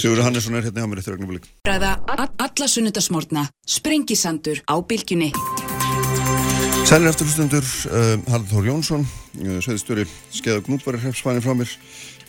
Sigur 0.00 0.22
Hannesson 0.24 0.56
er 0.56 0.64
hérna 0.64 0.84
hjá 0.84 0.88
mér 0.88 1.02
eftir 1.02 1.16
ögnablik 1.18 1.48
Ræða 1.68 1.90
alla 2.40 2.68
sunnudasmórna 2.72 3.42
Sprengisandur 3.68 4.62
á 4.64 4.74
bylgjunni. 4.80 5.28
Sælir 6.88 7.10
eftirlustundur 7.10 7.68
uh, 7.90 8.14
Harald 8.30 8.48
Þór 8.54 8.70
Jónsson 8.70 9.04
uh, 9.04 9.60
Sveðistjóri 9.60 10.06
Skeða 10.32 10.64
Gnúpari 10.64 11.02
hrefsfæni 11.04 11.44
frá 11.44 11.52
mér 11.60 11.76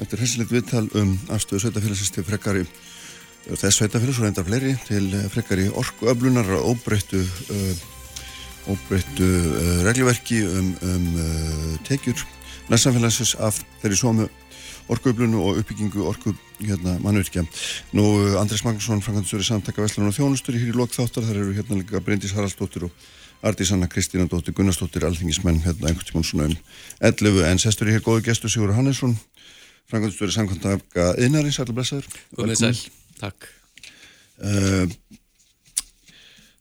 eftir 0.03 0.19
hessilegt 0.25 0.51
viðtal 0.51 0.83
um 0.99 1.15
afstöðu 1.31 1.63
sveitafélagsist 1.63 2.19
til 2.19 2.27
frekkari 2.27 2.67
uh, 2.67 3.55
þess 3.55 3.79
sveitafélags 3.79 4.19
og 4.19 4.27
reyndar 4.27 4.49
fleiri 4.49 4.75
til 4.89 5.07
frekkari 5.31 5.71
orkuöflunar 5.71 6.51
og 6.59 6.73
óbreyttu 6.73 7.23
uh, 7.23 7.73
óbreyttu 8.75 9.27
uh, 9.31 9.83
reglverki 9.87 10.43
um, 10.51 10.71
um 10.83 11.11
tekjur 11.87 12.27
næstsamfélagsins 12.71 13.35
af 13.39 13.59
þeirri 13.81 13.99
sómu 13.99 14.29
orkuöflunu 14.91 15.39
og 15.39 15.59
uppbyggingu 15.61 16.03
orku 16.07 16.33
hérna, 16.59 16.97
mannverkja. 16.99 17.45
Nú 17.95 18.03
Andrés 18.39 18.63
Magnússon, 18.65 19.01
frangandstöri 19.03 19.45
samtaka 19.47 19.81
Veslunar 19.81 20.11
og 20.11 20.17
Þjónustur 20.17 20.57
í 20.57 20.71
lokþáttar, 20.75 21.23
þar 21.23 21.39
eru 21.39 21.55
hérna 21.55 21.79
líka 21.79 22.01
Bryndís 22.03 22.35
Haraldsdóttir 22.35 22.87
og 22.89 22.91
Ardís 23.43 23.71
Anna 23.75 23.87
Kristína 23.87 24.27
Dóttir 24.27 24.55
Gunnarsdóttir, 24.55 25.05
alþingismenn 25.07 25.63
hérna 25.63 25.89
einhvern 25.89 26.07
tímún 26.07 26.27
svona 26.27 26.49
um 26.51 26.57
11 26.99 27.47
en 27.47 27.59
sestur 27.59 27.91
í 27.91 27.95
hér 27.95 28.03
góðu 28.03 28.23
gestu 28.27 28.51
Sigur 28.51 28.75
Hannesson 28.75 29.15
frangandstöri 29.91 30.35
samtaka 30.35 31.13
Einarins, 31.19 31.59
allir 31.59 31.75
blessaður. 31.75 32.07
Góðið 32.37 32.61
sæl, 32.61 32.77
takk. 33.19 33.49
Uh, 34.43 34.87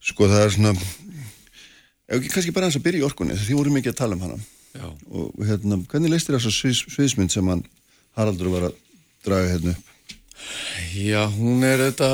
sko 0.03 0.27
það 0.31 0.45
er 0.47 0.57
svona 0.57 0.75
ef 0.75 2.19
ekki 2.19 2.35
kannski 2.35 2.55
bara 2.55 2.69
eins 2.69 2.77
að 2.79 2.85
byrja 2.87 3.03
í 3.03 3.07
orkunni, 3.07 3.39
því 3.39 3.57
voru 3.57 3.73
mikið 3.75 3.95
að 3.95 4.03
tala 4.03 4.19
um 4.19 4.27
hana 4.27 4.43
Já. 4.73 4.89
og 4.89 5.45
hérna, 5.45 5.77
hvernig 5.91 6.13
leist 6.15 6.29
þér 6.29 6.39
þess 6.39 6.49
að 6.49 6.57
sviðs, 6.57 6.85
sviðsmynd 6.95 7.33
sem 7.35 7.49
hann 7.53 7.65
Haraldur 8.17 8.49
var 8.53 8.69
að 8.71 8.79
draga 9.25 9.51
hérna 9.51 9.75
upp? 9.75 10.15
Já, 10.97 11.23
hún 11.33 11.65
er 11.67 11.83
þetta 11.91 12.09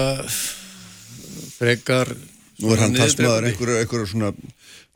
frekar 1.59 2.11
Nú 2.59 2.73
er 2.75 2.83
hann 2.83 2.97
talsmaður 2.97 3.47
einhverja, 3.53 3.83
einhverja 3.85 4.11
svona 4.11 4.33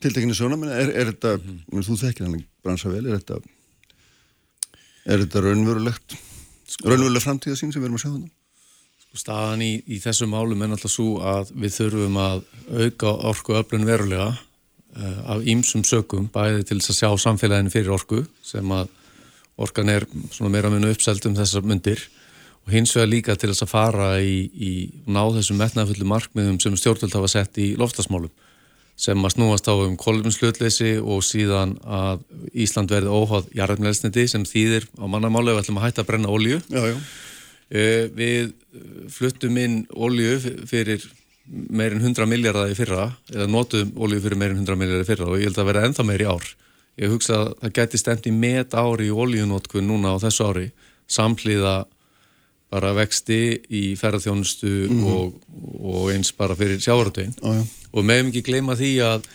tiltekinu 0.03 0.57
menn 0.57 0.75
er, 0.75 0.91
er 0.91 1.13
þetta 1.13 1.37
mm 1.39 1.59
-hmm. 1.71 1.87
þú 1.87 1.99
þekkir 2.01 2.27
hann 2.27 2.45
bransa 2.63 2.91
vel, 2.91 3.07
er 3.07 3.21
þetta 3.21 3.39
er 5.07 5.23
þetta 5.23 5.43
raunverulegt 5.47 6.17
sko, 6.67 6.89
raunveruleg 6.89 7.23
framtíða 7.23 7.59
sín 7.59 7.73
sem 7.73 7.83
við 7.83 7.91
erum 7.91 7.99
að 7.99 8.05
sjá 8.05 8.11
þannig? 8.11 8.33
Sko 9.03 9.21
staðan 9.23 9.63
í, 9.63 9.73
í 9.87 9.99
þessum 10.03 10.35
málum 10.35 10.63
er 10.63 10.75
alltaf 10.75 10.91
svo 10.91 11.21
að 11.21 11.53
við 11.55 11.77
þurfum 11.79 12.17
að 12.17 12.45
auka 12.71 13.15
orku 13.31 13.55
öflun 13.59 13.87
verulega 13.87 14.33
af 14.93 15.45
ýmsum 15.49 15.85
sökum, 15.89 16.27
bæði 16.33 16.67
til 16.69 16.81
þess 16.81 16.93
að 16.93 16.99
sjá 16.99 17.23
samfélaginu 17.25 17.73
fyrir 17.73 17.95
orku 17.95 18.25
sem 18.45 18.75
að 18.77 18.91
orkan 19.63 19.89
er 19.93 20.07
meira 20.51 20.71
munu 20.73 20.91
uppselt 20.93 21.25
um 21.29 21.37
þessar 21.37 21.65
myndir 21.65 22.03
og 22.67 22.73
hins 22.75 22.95
vegar 22.97 23.11
líka 23.11 23.37
til 23.37 23.51
þess 23.51 23.65
að 23.67 23.73
fara 23.73 24.09
í, 24.23 24.37
í 24.53 24.73
ná 25.11 25.23
þessum 25.35 25.59
metnafullu 25.61 26.07
markmiðum 26.09 26.61
sem 26.63 26.77
stjórnvöld 26.79 27.17
hafa 27.17 27.31
sett 27.33 27.59
í 27.59 27.73
loftasmálum 27.81 28.31
sem 29.03 29.25
að 29.25 29.35
snúast 29.35 29.67
á 29.67 29.75
um 29.75 29.97
kolumslötleysi 29.99 30.95
og 31.01 31.25
síðan 31.27 31.75
að 31.83 32.23
Ísland 32.53 32.93
verði 32.93 33.11
óháð 33.11 33.49
jarðmjölsniti 33.57 34.27
sem 34.31 34.45
þýðir 34.47 34.87
á 35.01 35.05
mannamáli 35.11 35.55
við 35.55 35.63
ætlum 35.63 35.81
að 35.81 35.87
hætta 35.89 36.05
að 36.05 36.11
brenna 36.11 36.31
ólju 36.33 36.61
eh, 37.73 38.05
við 38.13 38.53
fluttum 39.11 39.59
inn 39.59 39.81
ólju 39.91 40.37
fyrir 40.71 41.09
meirinn 41.49 42.03
100 42.03 42.29
miljardar 42.31 42.71
í 42.71 42.77
fyrra 42.79 43.09
eða 43.33 43.49
notuðum 43.51 43.97
ólíu 43.99 44.23
fyrir 44.23 44.39
meirinn 44.39 44.63
100 44.63 44.79
miljardar 44.79 45.07
í 45.07 45.09
fyrra 45.09 45.31
og 45.31 45.41
ég 45.41 45.51
held 45.51 45.59
að 45.59 45.71
vera 45.73 45.87
ennþá 45.89 46.07
meir 46.07 46.23
í 46.23 46.29
ár 46.31 46.47
ég 47.01 47.13
hugsa 47.13 47.39
að 47.39 47.51
það 47.63 47.75
geti 47.79 48.01
stemt 48.01 48.29
í 48.29 48.35
met 48.37 48.77
ári 48.77 49.09
í 49.09 49.15
ólíunótkun 49.17 49.89
núna 49.89 50.15
á 50.15 50.23
þessu 50.23 50.49
ári 50.51 50.67
sampliða 51.11 51.83
bara 52.73 52.95
vexti 52.97 53.41
í 53.69 53.83
ferðarþjónustu 54.01 54.71
mm 54.71 55.01
-hmm. 55.01 55.13
og, 55.13 55.35
og 55.83 56.13
eins 56.13 56.33
bara 56.33 56.57
fyrir 56.57 56.81
sjávartögin 56.81 57.35
ja. 57.43 57.65
og 57.93 58.05
meðum 58.05 58.33
ekki 58.33 58.47
gleyma 58.49 58.77
því 58.79 58.93
að 59.05 59.29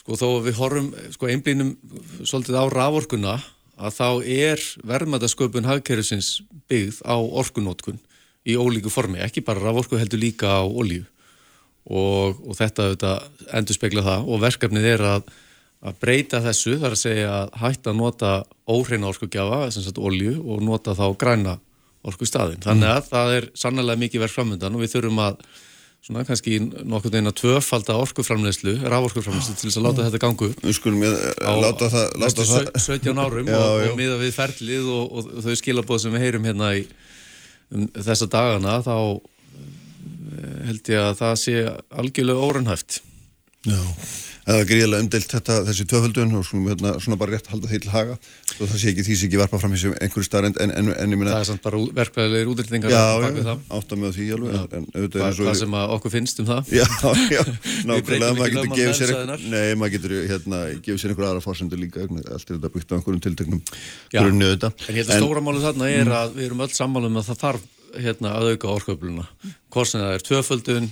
sko 0.00 0.16
þó 0.16 0.28
við 0.46 0.56
horfum 0.56 0.92
sko 1.12 1.28
einblínum 1.28 1.76
svolítið 2.24 2.56
á 2.56 2.64
raforkuna 2.72 3.34
að 3.78 3.92
þá 3.94 4.08
er 4.24 4.62
verðmætasköpun 4.88 5.68
hagkerfisins 5.68 6.42
byggð 6.68 7.02
á 7.04 7.16
orkunótkun 7.18 8.00
í 8.48 8.56
ólíku 8.56 8.90
formi, 8.90 9.20
ekki 9.20 9.44
bara 9.44 9.60
raforku 9.60 9.98
heldur 10.00 10.18
líka 10.18 10.48
á 10.48 10.64
ólíu 10.64 11.04
og, 11.86 12.40
og 12.42 12.58
þetta, 12.58 12.90
þetta 12.94 13.12
endur 13.58 13.78
spekla 13.78 14.04
það 14.06 14.26
og 14.28 14.42
verkefnið 14.42 14.88
er 14.94 15.06
að, 15.14 15.30
að 15.86 16.02
breyta 16.02 16.42
þessu, 16.44 16.76
þar 16.82 16.96
að 16.96 17.02
segja 17.04 17.30
að 17.36 17.54
hætta 17.62 17.94
að 17.94 18.00
nota 18.02 18.34
óhreina 18.68 19.08
orkugjafa, 19.12 19.62
þess 19.70 19.92
að 19.92 20.02
olju 20.10 20.34
og 20.42 20.66
nota 20.66 20.96
þá 20.98 21.06
græna 21.20 21.56
orku 22.08 22.28
staðin. 22.28 22.60
Þannig 22.62 22.90
að 22.90 23.00
mm. 23.00 23.08
það 23.12 23.32
er 23.38 23.48
sannlega 23.58 24.02
mikið 24.04 24.24
verð 24.24 24.36
framöndan 24.36 24.76
og 24.76 24.84
við 24.84 24.94
þurfum 24.94 25.24
að 25.24 25.40
svona 26.04 26.22
kannski 26.24 26.58
nokkur 26.62 27.12
neina 27.12 27.32
tvöfalda 27.34 27.96
orkuframleyslu, 27.98 28.76
rávorkuframleyslu 28.86 29.56
til 29.58 29.68
þess 29.68 29.80
að 29.80 29.86
láta 29.88 30.04
þetta 30.06 30.20
gangu 30.22 30.50
Við 30.62 30.76
skulum 30.76 31.02
ég 31.04 31.16
láta 31.42 31.88
það 31.92 32.12
Næstu 32.22 32.46
17 32.46 33.18
árum 33.18 33.50
já, 33.50 33.58
og, 33.58 33.82
og 33.90 33.98
miða 33.98 34.20
við 34.20 34.36
ferlið 34.36 34.92
og, 34.94 35.16
og 35.18 35.42
þau 35.44 35.58
skilabóð 35.58 36.04
sem 36.04 36.14
við 36.14 36.24
heyrum 36.24 36.46
hérna 36.48 36.70
í 36.78 36.84
um, 37.74 37.88
þessa 37.98 38.30
dagana 38.30 38.78
þá 38.86 38.94
held 40.68 40.94
ég 40.94 41.04
að 41.04 41.20
það 41.22 41.36
sé 41.44 41.58
algjörlega 42.02 42.48
órunhæft. 42.48 43.02
Já, 43.66 43.78
það 44.46 44.60
er 44.62 44.66
gríðilega 44.68 45.02
umdelt 45.02 45.32
þetta, 45.32 45.54
þessi 45.66 45.84
tvöföldun 45.90 46.36
og 46.38 46.44
svona, 46.46 46.70
hérna, 46.70 46.90
svona 47.02 47.16
bara 47.18 47.32
rétt 47.34 47.48
halda 47.50 47.68
því 47.68 47.80
til 47.82 47.90
haga 47.90 48.14
og 48.14 48.60
það 48.70 48.76
sé 48.78 48.92
ekki 48.92 49.04
því 49.08 49.16
sem 49.18 49.26
ekki 49.28 49.40
varpa 49.40 49.58
fram 49.58 49.72
þessu 49.74 49.90
einhverju 49.98 50.26
starrend 50.28 50.60
en, 50.62 50.70
en, 50.78 50.90
en 50.94 51.14
ég 51.16 51.18
minna 51.18 51.32
Það 51.34 51.42
er 51.42 51.48
samt 51.48 51.64
bara 51.64 51.80
verkvæðilegir 51.98 52.52
útrýttingar 52.52 52.94
Já, 52.94 53.00
bak 53.18 53.34
við 53.34 53.42
já, 53.42 53.48
það. 53.48 53.64
átta 53.80 53.98
með 53.98 54.14
því 54.14 54.28
alveg 54.36 54.54
en, 54.78 54.86
auðvitað 54.94 55.18
Hvað, 55.18 55.26
er 55.28 55.36
svo 55.38 55.48
hvað 55.48 55.58
sem 55.60 55.76
okkur 55.82 56.14
finnst 56.14 56.42
um 56.44 56.48
það. 56.52 56.70
Já, 56.78 56.86
já, 57.36 57.42
nákvæmlega, 57.90 58.30
maður 58.38 58.54
getur 58.54 58.70
gefið 58.78 58.94
sér. 59.00 59.14
Nei, 59.42 59.66
maður 59.74 59.94
getur 59.96 60.14
hérna, 60.30 60.62
gefið 60.86 61.02
sér 61.02 61.16
einhverja 61.16 61.32
aðra 61.34 61.44
fórsendur 61.48 61.82
líka 61.82 62.06
allt 62.06 62.46
er 62.46 62.54
þetta 62.54 62.72
byggt 62.78 62.94
á 62.94 62.96
einhverjum 63.00 63.58
Já. 64.14 64.22
auðvitað 64.22 64.86
En 64.86 64.94
ég 64.94 65.02
held 65.02 65.12
að 65.12 65.26
stóra 65.26 65.42
málið 65.44 65.66
þarna 65.66 65.90
er 65.90 66.14
að 66.22 66.38
við 66.38 66.46
erum 66.48 66.64
öll 66.64 66.72
sammála 66.78 67.10
um 67.10 67.20
að 67.20 67.28
það 67.32 67.42
þarf 67.42 67.66
hérna, 67.96 68.36
að 68.38 68.54
auka 68.54 68.72
sem 69.88 70.02
það 70.02 70.14
er 70.14 70.26
tvöföldun, 70.28 70.88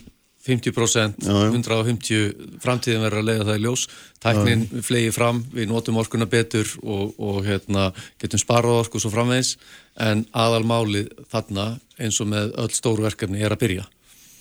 50%, 0.46 1.16
Já, 1.26 1.32
já. 1.32 1.48
150, 1.50 2.34
framtíðin 2.62 3.02
verður 3.02 3.18
að 3.18 3.26
leiða 3.26 3.46
það 3.48 3.56
í 3.56 3.62
ljós. 3.64 3.86
Tæknin 4.22 4.62
flegi 4.86 5.10
fram, 5.14 5.40
við 5.50 5.66
notum 5.72 5.98
orkuna 5.98 6.28
betur 6.30 6.70
og, 6.84 7.16
og 7.18 7.40
hérna, 7.46 7.88
getum 8.22 8.38
sparað 8.38 8.84
orku 8.84 9.02
svo 9.02 9.10
framvegis. 9.10 9.56
En 9.98 10.22
aðalmálið 10.30 11.10
þarna, 11.32 11.66
eins 11.98 12.20
og 12.22 12.30
með 12.30 12.54
öll 12.62 12.70
stóru 12.76 13.06
verkefni, 13.08 13.42
er 13.42 13.56
að 13.56 13.64
byrja. 13.64 13.88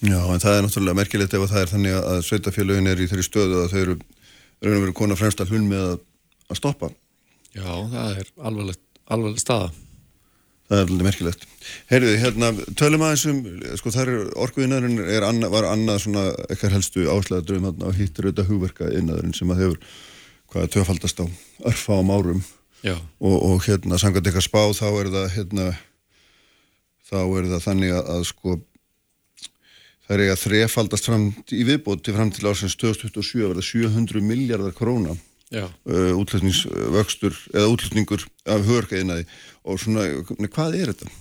Já, 0.05 0.19
en 0.19 0.43
það 0.43 0.57
er 0.57 0.65
náttúrulega 0.65 0.99
merkilegt 0.99 1.33
ef 1.33 1.45
að 1.47 1.55
það 1.55 1.63
er 1.63 1.71
þannig 1.71 1.97
að 2.01 2.19
sveitafélögin 2.27 2.91
er 2.91 3.01
í 3.01 3.07
þeirri 3.09 3.25
stöðu 3.25 3.63
að 3.63 3.71
þau 3.71 3.79
eru 3.81 3.95
raun 4.61 4.77
og 4.77 4.83
veru 4.85 4.95
kona 4.99 5.17
fremst 5.17 5.41
að 5.41 5.53
hlun 5.53 5.69
með 5.71 5.87
að, 5.87 5.97
stoppa 6.59 6.91
Já, 7.55 7.65
það 7.65 8.19
er 8.19 8.29
alvarleg, 8.35 8.79
alvarleg 9.07 9.41
staða. 9.41 9.71
Það 10.65 10.79
er 10.79 10.89
alveg 10.89 11.05
merkilegt. 11.05 11.43
Heyrðu, 11.91 12.13
hérna, 12.23 12.47
tölum 12.79 13.03
aðeins 13.05 13.25
um, 13.29 13.41
sko 13.77 13.91
þar 13.93 14.11
orkuinnaðurinn 14.47 15.03
er 15.13 15.25
anna, 15.27 15.49
var 15.53 15.67
annað 15.69 16.01
svona 16.07 16.23
ekkar 16.49 16.73
helstu 16.73 17.05
áslæða 17.05 17.45
dröfum 17.45 17.67
þarna 17.69 17.89
og 17.91 17.99
hittir 17.99 18.25
auðvitað 18.25 18.49
hugverka 18.49 18.89
innaðurinn 18.97 19.37
sem 19.37 19.53
að 19.53 19.61
hefur 19.61 19.81
hvaða 20.53 20.71
töfaldast 20.73 21.21
á 21.21 21.25
örfáum 21.69 22.13
árum 22.13 22.41
Já. 22.85 22.95
og, 23.19 23.35
og 23.35 23.59
hérna 23.65 23.99
samkvæmt 24.01 24.29
eitthvað 24.29 24.47
spá 24.47 24.61
þá 24.77 24.87
er 24.89 25.11
það 25.13 25.27
hérna 25.35 25.67
þá 27.05 27.19
er 27.21 27.51
það 27.53 27.63
þannig 27.67 27.93
að, 27.95 28.09
að 28.15 28.25
sko 28.29 28.57
það 30.05 30.15
er 30.15 30.23
eiga 30.25 30.41
þrefaldast 30.41 31.09
fram 31.09 31.29
í 31.53 31.63
viðbóti 31.65 32.13
fram 32.15 32.33
til 32.33 32.49
ásins 32.49 32.77
2027 32.81 33.49
verða 33.49 33.65
700 33.65 34.25
miljardar 34.25 34.75
króna 34.77 35.15
uh, 35.15 36.13
útlutningsvöxtur 36.17 37.37
eða 37.53 37.71
útlutningur 37.73 38.25
af 38.49 38.65
hörgæðinaði 38.69 39.25
og 39.65 39.81
svona, 39.81 40.05
hvað 40.53 40.77
er 40.79 40.93
þetta? 40.93 41.11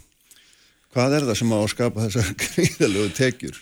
Hvað 0.94 1.16
er 1.16 1.26
það 1.28 1.38
sem 1.40 1.54
á 1.54 1.58
að 1.58 1.70
skapa 1.72 2.04
þessar 2.06 2.34
gríðalegu 2.44 3.14
tekjur? 3.16 3.56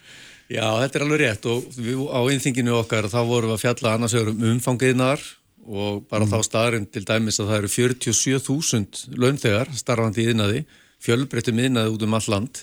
Já, 0.53 0.67
þetta 0.83 0.99
er 0.99 1.05
alveg 1.07 1.23
rétt 1.23 1.47
og 1.49 1.69
við 1.79 2.03
á 2.13 2.21
einþinginu 2.21 2.75
okkar 2.83 3.09
þá 3.09 3.21
vorum 3.25 3.53
við 3.53 3.57
að 3.57 3.63
fjalla 3.63 3.95
annars 3.97 4.17
um 4.19 4.45
umfangiðnar 4.51 5.23
og 5.63 6.03
bara 6.11 6.27
þá 6.27 6.39
staðarinn 6.45 6.89
til 6.91 7.05
dæmis 7.07 7.39
að 7.41 7.53
það 7.53 7.61
eru 7.61 7.71
47.000 7.77 9.17
launþegar 9.23 9.71
starfandi 9.79 10.25
í 10.25 10.33
yðnaði, 10.33 10.63
fjölbreyttum 11.03 11.63
yðnaði 11.63 11.95
út 11.95 12.05
um 12.05 12.17
all 12.19 12.29
land 12.35 12.63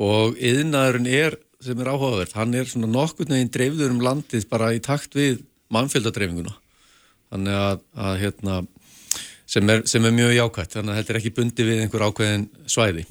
og 0.00 0.38
yðnaðurinn 0.40 1.08
er, 1.12 1.36
sem 1.62 1.78
er 1.78 1.92
áhugavert, 1.92 2.34
hann 2.34 2.56
er 2.56 2.68
svona 2.70 2.88
nokkurn 2.90 3.36
veginn 3.36 3.52
dreifður 3.52 3.92
um 3.92 4.02
landið 4.02 4.48
bara 4.50 4.72
í 4.74 4.80
takt 4.82 5.14
við 5.14 5.42
mannfjöldadreifinguna. 5.72 6.54
Þannig 7.32 7.58
að, 7.58 7.82
að 7.96 8.16
hérna, 8.24 8.56
sem 9.52 9.72
er, 9.72 9.82
sem 9.88 10.04
er 10.08 10.14
mjög 10.16 10.36
jákvæmt, 10.36 10.76
þannig 10.76 10.94
að 10.94 11.00
þetta 11.00 11.12
er 11.12 11.18
ekki 11.20 11.34
bundi 11.36 11.66
við 11.68 11.82
einhver 11.82 12.06
ákveðin 12.08 12.46
svæði. 12.70 13.04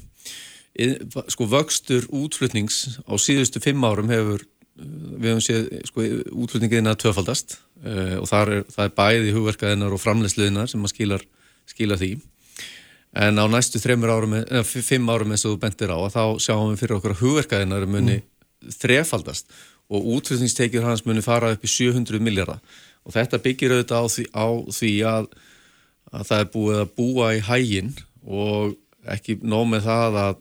Sko 1.30 1.46
vöxtur 1.52 2.08
útflutnings 2.16 2.98
á 3.04 3.14
síðustu 3.20 3.60
fimm 3.62 3.84
árum 3.84 4.10
hefur, 4.12 4.42
uh, 4.42 4.88
við 5.20 5.30
höfum 5.34 5.44
séð 5.44 5.70
sko, 5.90 6.08
útflutningiðina 6.32 6.96
tvöfaldast 6.98 7.58
uh, 7.84 8.18
og 8.22 8.28
þar 8.30 8.56
er, 8.56 8.66
það 8.72 8.88
er 8.88 8.94
bæði 8.98 9.34
hugverkaðinnar 9.36 9.94
og 9.94 10.02
framleysliðinnar 10.02 10.72
sem 10.72 10.82
að 10.82 10.94
skilar, 10.94 11.26
skilar 11.70 12.00
því. 12.00 12.14
En 13.12 13.36
á 13.36 13.44
næstu 13.44 13.76
árum, 13.84 14.38
eða 14.40 14.64
fimm 14.64 15.10
árum 15.12 15.34
eins 15.34 15.44
og 15.44 15.58
þú 15.58 15.62
bentir 15.66 15.92
á, 15.92 16.00
að 16.00 16.14
þá 16.16 16.24
sjáum 16.40 16.70
við 16.72 16.80
fyrir 16.80 16.96
okkur 16.96 17.12
að 17.12 17.20
hugverkaðinnar 17.20 17.84
muni 17.84 18.22
þrefaldast 18.72 19.52
og 19.92 20.06
útflutningstekjur 20.16 20.86
hans 20.86 21.04
muni 21.04 21.20
fara 21.24 21.52
upp 21.52 21.64
í 21.64 21.70
700 21.70 22.22
miljardar. 22.24 22.62
Og 23.04 23.12
þetta 23.12 23.40
byggir 23.42 23.74
auðvitað 23.74 24.00
á 24.00 24.06
því, 24.14 24.24
á 24.32 24.46
því 24.72 24.92
að, 25.10 25.28
að 26.12 26.28
það 26.28 26.44
er 26.44 26.50
búið 26.54 26.80
að 26.82 26.94
búa 26.98 27.28
í 27.36 27.42
hæginn 27.46 27.92
og 28.22 28.74
ekki 29.12 29.38
nóg 29.42 29.66
með 29.70 29.86
það 29.88 30.18
að, 30.22 30.38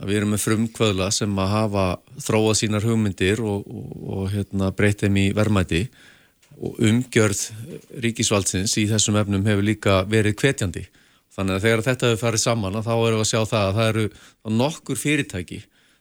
að 0.00 0.10
við 0.10 0.20
erum 0.20 0.32
með 0.34 0.44
frumkvöðla 0.44 1.10
sem 1.14 1.42
að 1.42 1.52
hafa 1.54 1.86
þróað 2.26 2.56
sínar 2.60 2.86
hugmyndir 2.86 3.42
og, 3.42 3.66
og, 3.66 3.90
og 4.14 4.30
hérna, 4.34 4.70
breyta 4.76 5.06
þeim 5.06 5.20
í 5.24 5.26
verðmæti. 5.36 5.82
Og 6.60 6.76
umgjörð 6.84 7.42
ríkisvaldsins 8.04 8.76
í 8.82 8.86
þessum 8.90 9.16
efnum 9.20 9.46
hefur 9.48 9.64
líka 9.64 10.00
verið 10.10 10.36
hvetjandi. 10.42 10.84
Þannig 11.32 11.56
að 11.56 11.66
þegar 11.66 11.84
þetta 11.86 12.08
hefur 12.10 12.22
farið 12.26 12.42
saman 12.44 12.80
þá 12.84 12.92
erum 12.94 13.20
við 13.20 13.24
að 13.24 13.30
sjá 13.30 13.40
það 13.48 13.66
að 13.66 13.76
það 13.78 13.90
eru 13.92 14.06
nokkur 14.60 15.00
fyrirtæki 15.00 15.60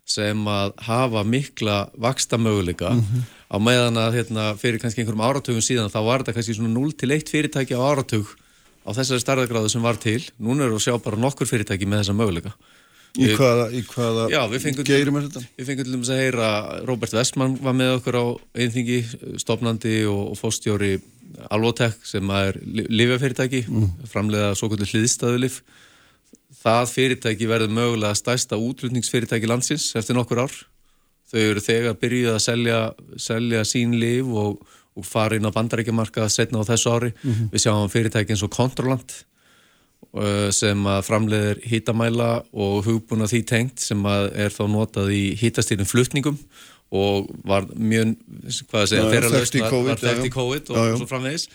sem 0.10 0.48
að 0.50 0.74
hafa 0.88 1.22
mikla 1.28 1.76
vaksta 2.02 2.40
möguleika 2.42 2.96
á 3.54 3.58
meðan 3.62 4.00
að 4.02 4.16
hérna, 4.18 4.46
fyrir 4.58 4.82
kannski 4.82 5.04
einhverjum 5.04 5.22
áratugum 5.22 5.62
síðan 5.62 5.92
þá 5.94 6.00
var 6.02 6.24
þetta 6.24 6.36
kannski 6.38 6.56
svona 6.58 6.74
0 6.74 6.96
til 6.98 7.12
1 7.14 7.30
fyrirtæki 7.30 7.78
á 7.78 7.82
áratug 7.86 8.32
á 8.89 8.97
þessari 8.97 9.23
starðagráðu 9.23 9.71
sem 9.71 9.86
var 9.86 9.99
til. 10.02 10.21
Núna 10.41 10.65
eru 10.65 10.80
að 10.80 10.88
sjá 10.88 10.95
bara 11.04 11.19
nokkur 11.21 11.49
fyrirtæki 11.49 11.86
með 11.86 12.04
þessa 12.04 12.17
möguleika. 12.17 12.56
Í 13.17 13.32
hvaða, 13.34 13.69
í 13.73 13.82
hvaða 13.89 14.25
Já, 14.30 14.43
geirum 14.86 15.17
er 15.17 15.23
þetta? 15.25 15.41
við 15.58 15.65
fengum 15.65 15.86
til 15.88 15.93
dæmis 15.95 16.12
að 16.13 16.19
heyra 16.21 16.49
Robert 16.86 17.15
Westman 17.17 17.56
var 17.58 17.73
með 17.73 17.95
okkur 17.95 18.17
á 18.21 18.25
einþingi, 18.62 18.99
stopnandi 19.41 19.95
og, 20.06 20.19
og 20.34 20.38
fóstjóri 20.38 20.99
Alvotek 21.49 21.97
sem 22.06 22.30
er 22.34 22.58
lifjafyrirtæki, 22.62 23.63
mm. 23.69 23.89
framleiða 24.12 24.54
svo 24.58 24.69
kvöldu 24.69 24.88
hliðstæðulif. 24.89 25.60
Það 26.60 26.89
fyrirtæki 26.93 27.49
verður 27.49 27.73
mögulega 27.78 28.17
stærsta 28.17 28.58
útlutningsfyrirtæki 28.60 29.49
landsins 29.49 29.89
eftir 29.97 30.17
nokkur 30.17 30.43
ár. 30.45 30.56
Þau 31.30 31.39
eru 31.41 31.62
þegar 31.62 31.97
byrjuð 32.02 32.34
að 32.34 32.41
selja, 32.45 32.80
selja 33.21 33.62
sín 33.69 33.93
lif 34.02 34.30
og, 34.30 34.62
og 35.00 35.08
fara 35.08 35.40
inn 35.40 35.48
á 35.48 35.56
bandarækjamarka 35.56 36.28
setna 36.32 36.62
á 36.62 36.70
þessu 36.70 36.94
ári. 36.94 37.12
Við 37.24 37.66
sjáum 37.66 37.90
fyrirtæki 37.92 38.36
eins 38.36 38.46
og 38.46 38.54
Controlant 38.54 39.16
uh, 40.14 40.50
sem 40.56 40.90
framleiðir 41.08 41.64
hýtamæla 41.72 42.32
og 42.54 42.84
hugbúna 42.88 43.30
því 43.32 43.44
tengt 43.50 43.84
sem 43.84 44.04
er 44.06 44.54
þá 44.54 44.66
notað 44.72 45.14
í 45.16 45.24
hýtastýrin 45.40 45.90
flutningum 45.90 46.40
og 46.90 47.30
var 47.46 47.68
mjög, 47.78 48.16
hvað 48.70 48.82
að 48.82 48.90
segja, 48.90 49.04
Já, 49.04 49.12
þeirra 49.14 49.30
lausn 49.36 49.60
var, 49.62 50.02
þekkt 50.02 50.26
í. 50.26 50.34
COVID 50.34 50.72
og 50.72 50.80
Já, 50.80 50.88
já. 50.88 50.96
svo 50.98 51.08
framvegis. 51.10 51.46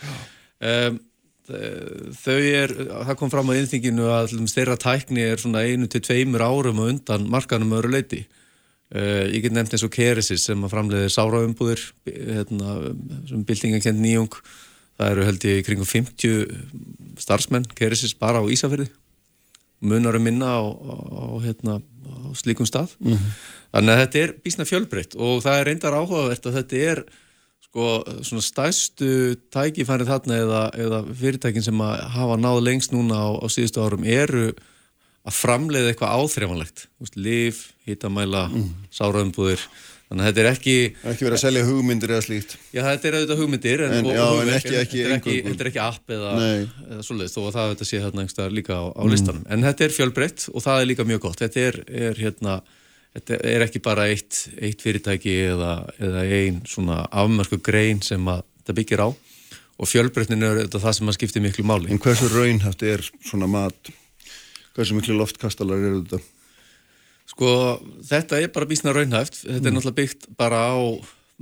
Um, 0.64 1.00
þau 1.44 2.36
er, 2.38 2.72
það 3.08 3.16
kom 3.20 3.32
fram 3.32 3.50
á 3.50 3.58
innþinginu 3.58 4.06
að 4.14 4.36
þeirra 4.48 4.78
tækni 4.80 5.26
er 5.26 5.42
svona 5.42 5.64
einu 5.66 5.90
til 5.90 6.00
tveimur 6.06 6.44
árum 6.46 6.80
undan 6.86 7.26
markanum 7.32 7.74
öðru 7.76 7.96
leiti. 7.96 8.22
Uh, 8.94 9.24
ég 9.32 9.42
get 9.42 9.54
nefnt 9.54 9.74
eins 9.74 9.82
og 9.86 9.90
Keresis 9.94 10.44
sem 10.46 10.68
framleiði 10.70 11.10
sáraaumbúðir, 11.10 11.80
hérna, 12.06 12.76
sem 13.26 13.42
byltingakend 13.46 13.98
nýjung. 13.98 14.36
Það 14.94 15.10
eru 15.10 15.24
held 15.26 15.46
ég 15.50 15.64
kringum 15.66 15.88
50 15.90 17.18
starfsmenn 17.18 17.66
Keresis 17.74 18.14
bara 18.14 18.38
á 18.38 18.46
Ísafyrði 18.46 18.86
munar 19.84 20.16
um 20.16 20.24
minna 20.24 20.48
á, 20.56 20.62
á, 20.64 21.24
hérna, 21.44 21.78
á 21.80 22.32
slíkum 22.36 22.68
stað. 22.68 22.94
Þannig 23.74 23.92
að 23.92 24.00
þetta 24.00 24.22
er 24.22 24.32
bísna 24.44 24.66
fjölbreytt 24.68 25.16
og 25.18 25.42
það 25.44 25.58
er 25.58 25.68
reyndar 25.68 25.98
áhugavert 25.98 26.48
að 26.48 26.58
þetta 26.60 26.82
er 26.92 27.02
sko 27.64 27.88
svona 28.22 28.44
stæstu 28.44 29.10
tækifærið 29.52 30.12
þarna 30.12 30.38
eða, 30.44 30.62
eða 30.86 31.00
fyrirtækin 31.18 31.66
sem 31.66 31.80
að 31.82 32.04
hafa 32.14 32.38
náð 32.38 32.60
lengst 32.68 32.94
núna 32.94 33.18
á, 33.18 33.28
á 33.34 33.46
síðustu 33.50 33.82
árum 33.82 34.06
eru 34.06 34.52
að 35.24 35.36
framleiða 35.38 35.90
eitthvað 35.92 36.14
áþreifanlegt. 36.20 36.86
Líf, 37.16 37.66
hitamæla, 37.88 38.46
mm. 38.52 38.70
sáraömbúðir 38.92 39.62
þannig 40.04 40.20
að 40.20 40.28
þetta 40.28 40.42
er 40.42 40.48
ekki 40.50 40.74
Ekki 41.10 41.24
verið 41.26 41.36
að 41.38 41.42
selja 41.42 41.64
hugmyndir 41.64 42.12
eða 42.12 42.24
slíkt. 42.26 42.56
Já, 42.74 42.82
þetta 42.84 43.08
er 43.08 43.16
auðvitað 43.18 43.40
hugmyndir 43.40 43.84
en, 43.86 43.94
En- 43.98 44.06
og, 44.10 44.12
já, 44.14 44.24
og 44.26 44.42
en 44.42 44.52
ekki- 44.52 44.76
ekki 44.82 45.00
þetta, 45.00 45.08
er 45.08 45.16
ekki, 45.16 45.36
þetta 45.48 45.64
er 45.64 45.70
ekki 45.72 45.82
app 45.84 46.14
eða, 46.18 46.32
eða 46.90 47.06
svoleiðis 47.08 47.34
þó 47.34 47.40
að 47.44 47.56
það 47.56 47.72
þetta 47.72 47.88
sé 47.88 48.00
þarna 48.04 48.24
einhverstaðar 48.24 48.56
líka 48.58 48.76
á, 48.76 48.84
á 48.92 49.02
listanum. 49.08 49.44
En 49.48 49.64
þetta 49.64 49.86
er 49.88 49.96
fjölbreytt 49.96 50.48
og 50.52 50.64
það 50.66 50.80
er 50.82 50.90
líka 50.92 51.08
mjög 51.08 51.24
gott. 51.24 51.40
Þetta 51.40 51.64
er, 51.70 51.80
er 51.88 52.20
hérna 52.20 52.58
þetta 53.14 53.40
er 53.54 53.64
ekki 53.64 53.82
bara 53.84 54.06
eitt, 54.12 54.44
eitt 54.60 54.84
fyrirtæki 54.84 55.34
eða, 55.54 55.72
eða 56.02 56.24
ein 56.36 56.60
svona 56.68 57.00
afmörku 57.08 57.60
grein 57.64 58.02
sem 58.04 58.28
að 58.28 58.44
þetta 58.60 58.78
byggir 58.80 59.04
á. 59.06 59.08
Og 59.74 59.90
fjölbreytnin 59.90 60.44
er 60.46 60.60
þetta 60.66 60.84
það 60.84 60.96
sem 61.00 61.10
að 61.10 61.16
skipti 61.18 61.42
miklu 61.42 61.64
máli. 61.66 61.90
En 61.90 61.98
hversu 62.02 62.28
raunhaft 62.30 62.84
er 62.86 63.02
svona 63.24 63.48
mat? 63.50 63.90
Hversu 64.74 64.96
miklu 64.96 65.16
loftkastalar 65.18 65.82
eru 65.82 66.00
þetta? 66.02 66.22
Sko, 67.30 67.50
þetta 68.04 68.40
er 68.42 68.50
bara 68.54 68.68
bísna 68.68 68.92
raunhæft. 68.94 69.44
Þetta 69.46 69.70
er 69.70 69.76
náttúrulega 69.76 70.00
byggt 70.00 70.26
bara 70.38 70.64
á 70.70 70.78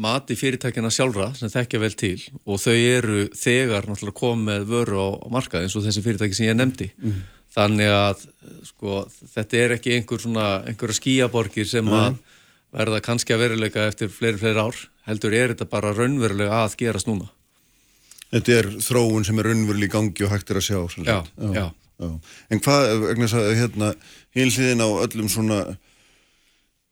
mati 0.03 0.37
fyrirtækjana 0.39 0.89
sjálfra 0.93 1.33
sem 1.37 1.51
þekkja 1.53 1.81
vel 1.83 1.93
til 2.01 2.17
og 2.49 2.61
þau 2.63 2.77
eru 2.77 3.25
þegar 3.37 3.89
náttúrulega 3.89 4.17
komið 4.23 4.65
vöru 4.71 5.03
á, 5.05 5.09
markað 5.33 5.67
eins 5.67 5.77
og 5.77 5.85
þessi 5.85 6.05
fyrirtæki 6.05 6.39
sem 6.39 6.49
ég 6.49 6.57
nefndi. 6.57 6.89
Þannig 7.53 7.91
að 7.93 8.23
sko, 8.65 9.03
þetta 9.35 9.59
er 9.61 9.75
ekki 9.77 9.93
einhver 9.99 10.23
svona, 10.23 10.47
einhverja 10.65 10.97
skíaborgir 10.97 11.69
sem 11.69 11.91
að, 11.93 12.17
verða 12.73 13.03
kannski 13.05 13.35
að 13.35 13.45
veruleika 13.45 13.85
eftir 13.91 14.09
fleiri, 14.09 14.41
fleiri 14.41 14.65
ár, 14.65 14.79
heldur 15.05 15.37
er 15.37 15.53
þetta 15.53 15.69
bara 15.69 15.93
raunverulega 15.93 16.63
að 16.63 16.79
gerast 16.81 17.11
núna. 17.11 17.29
Þetta 18.33 18.57
er 18.57 18.71
þróun 18.81 19.29
sem 19.29 19.39
er 19.43 19.51
raunverulega 19.51 19.91
í 19.91 19.93
gangi 19.93 20.25
og 20.25 20.33
hægt 20.33 20.55
er 20.55 20.63
að 20.63 20.69
sjá. 20.71 20.81
Já, 21.05 21.19
já, 21.53 21.67
já. 22.03 22.11
En 22.53 22.63
hvað, 22.65 22.89
vegna 23.07 23.29
þess 23.29 23.39
að 23.41 23.57
hérna, 23.61 23.89
hínliðin 24.37 24.85
á 24.85 24.89
öllum 25.07 25.31
svona, 25.33 25.61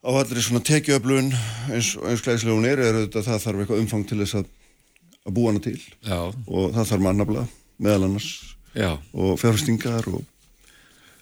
á 0.01 0.11
allir 0.11 0.43
svona 0.47 0.65
tekiöflun 0.67 1.31
eins, 1.71 1.93
eins 1.99 2.25
glæslega 2.25 2.57
hún 2.57 2.69
er, 2.71 2.81
er 2.81 3.03
þetta 3.05 3.27
það 3.29 3.45
þarf 3.47 3.65
eitthvað 3.65 3.85
umfang 3.85 4.09
til 4.09 4.21
þess 4.23 4.41
að, 4.41 4.51
að 5.27 5.37
búa 5.37 5.53
hana 5.53 5.65
til. 5.67 5.79
Já. 6.07 6.21
Og 6.47 6.75
það 6.77 6.93
þarf 6.95 7.07
mannabla, 7.09 7.47
meðal 7.83 8.09
annars. 8.09 8.31
Já. 8.77 8.95
Og 9.13 9.35
fjárfestingar 9.41 10.07
og 10.13 10.23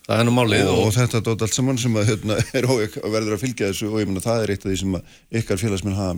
Það 0.08 0.22
er 0.22 0.24
nú 0.24 0.32
málið 0.32 0.68
og, 0.70 0.70
og, 0.72 0.86
og 0.86 0.94
þetta 0.96 1.20
dótt 1.20 1.42
allt 1.44 1.52
saman 1.52 1.78
sem 1.80 1.96
að, 2.00 2.06
hérna, 2.14 2.36
er 2.56 2.64
að 2.64 3.10
verður 3.12 3.34
að 3.36 3.42
fylgja 3.42 3.66
þessu 3.68 3.90
og 3.90 3.98
ég 4.00 4.08
menna 4.08 4.22
það 4.24 4.44
er 4.44 4.52
eitt 4.54 4.62
af 4.64 4.70
því 4.70 4.76
sem 4.80 4.94
ykkar 5.40 5.60
félagsmenn 5.60 5.98
hafa 5.98 6.14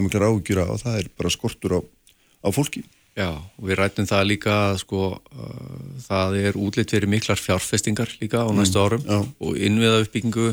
miklar 0.00 0.24
ágjur 0.30 0.62
á 0.64 0.66
og 0.72 0.80
það 0.80 0.96
er 1.02 1.10
bara 1.20 1.32
skortur 1.34 1.74
á, 1.76 1.80
á 2.40 2.48
fólki. 2.56 2.86
Já, 3.12 3.28
við 3.60 3.76
rættum 3.76 4.06
það 4.08 4.22
líka 4.30 4.54
sko, 4.80 5.08
uh, 5.36 5.80
það 6.00 6.36
er 6.46 6.56
útlitt 6.56 6.94
fyrir 6.94 7.10
miklar 7.12 7.40
fjárfestingar 7.40 8.14
líka 8.22 8.40
á 8.40 8.48
næstu 8.56 8.80
mm, 8.80 8.86
árum 8.86 9.02
já. 9.04 9.18
og 9.44 9.58
innviða 9.60 9.98
uppbyggingu 10.06 10.46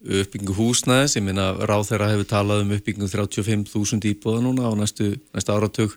uppbyggingu 0.00 0.56
húsnæðis, 0.56 1.14
ég 1.20 1.24
minna 1.26 1.52
ráð 1.68 1.92
þeirra 1.92 2.08
hefur 2.14 2.28
talað 2.32 2.64
um 2.64 2.74
uppbyggingu 2.74 3.10
35.000 3.12 4.10
íbúða 4.10 4.42
núna 4.42 4.66
á 4.66 4.72
næstu, 4.74 5.12
næstu 5.36 5.54
áratug. 5.54 5.94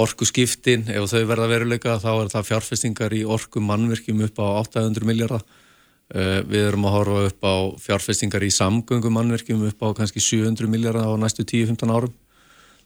Orku 0.00 0.24
skiptin, 0.24 0.86
ef 0.88 1.10
þau 1.10 1.26
verða 1.28 1.50
veruleika 1.50 1.98
þá 2.00 2.12
er 2.14 2.30
það 2.32 2.46
fjárfestingar 2.48 3.12
í 3.12 3.26
orku 3.28 3.60
mannverkjum 3.60 4.22
upp 4.24 4.40
á 4.40 4.46
800 4.62 5.04
miljardar 5.04 5.44
uh, 5.44 6.40
við 6.48 6.68
erum 6.70 6.86
að 6.88 6.96
horfa 6.96 7.26
upp 7.28 7.44
á 7.44 7.54
fjárfestingar 7.82 8.46
í 8.46 8.48
samgöngum 8.56 9.18
mannverkjum 9.18 9.66
upp 9.68 9.84
á 9.84 9.88
kannski 10.00 10.22
700 10.24 10.70
miljardar 10.72 11.12
á 11.12 11.12
næstu 11.20 11.44
10-15 11.44 11.92
árum 11.92 12.14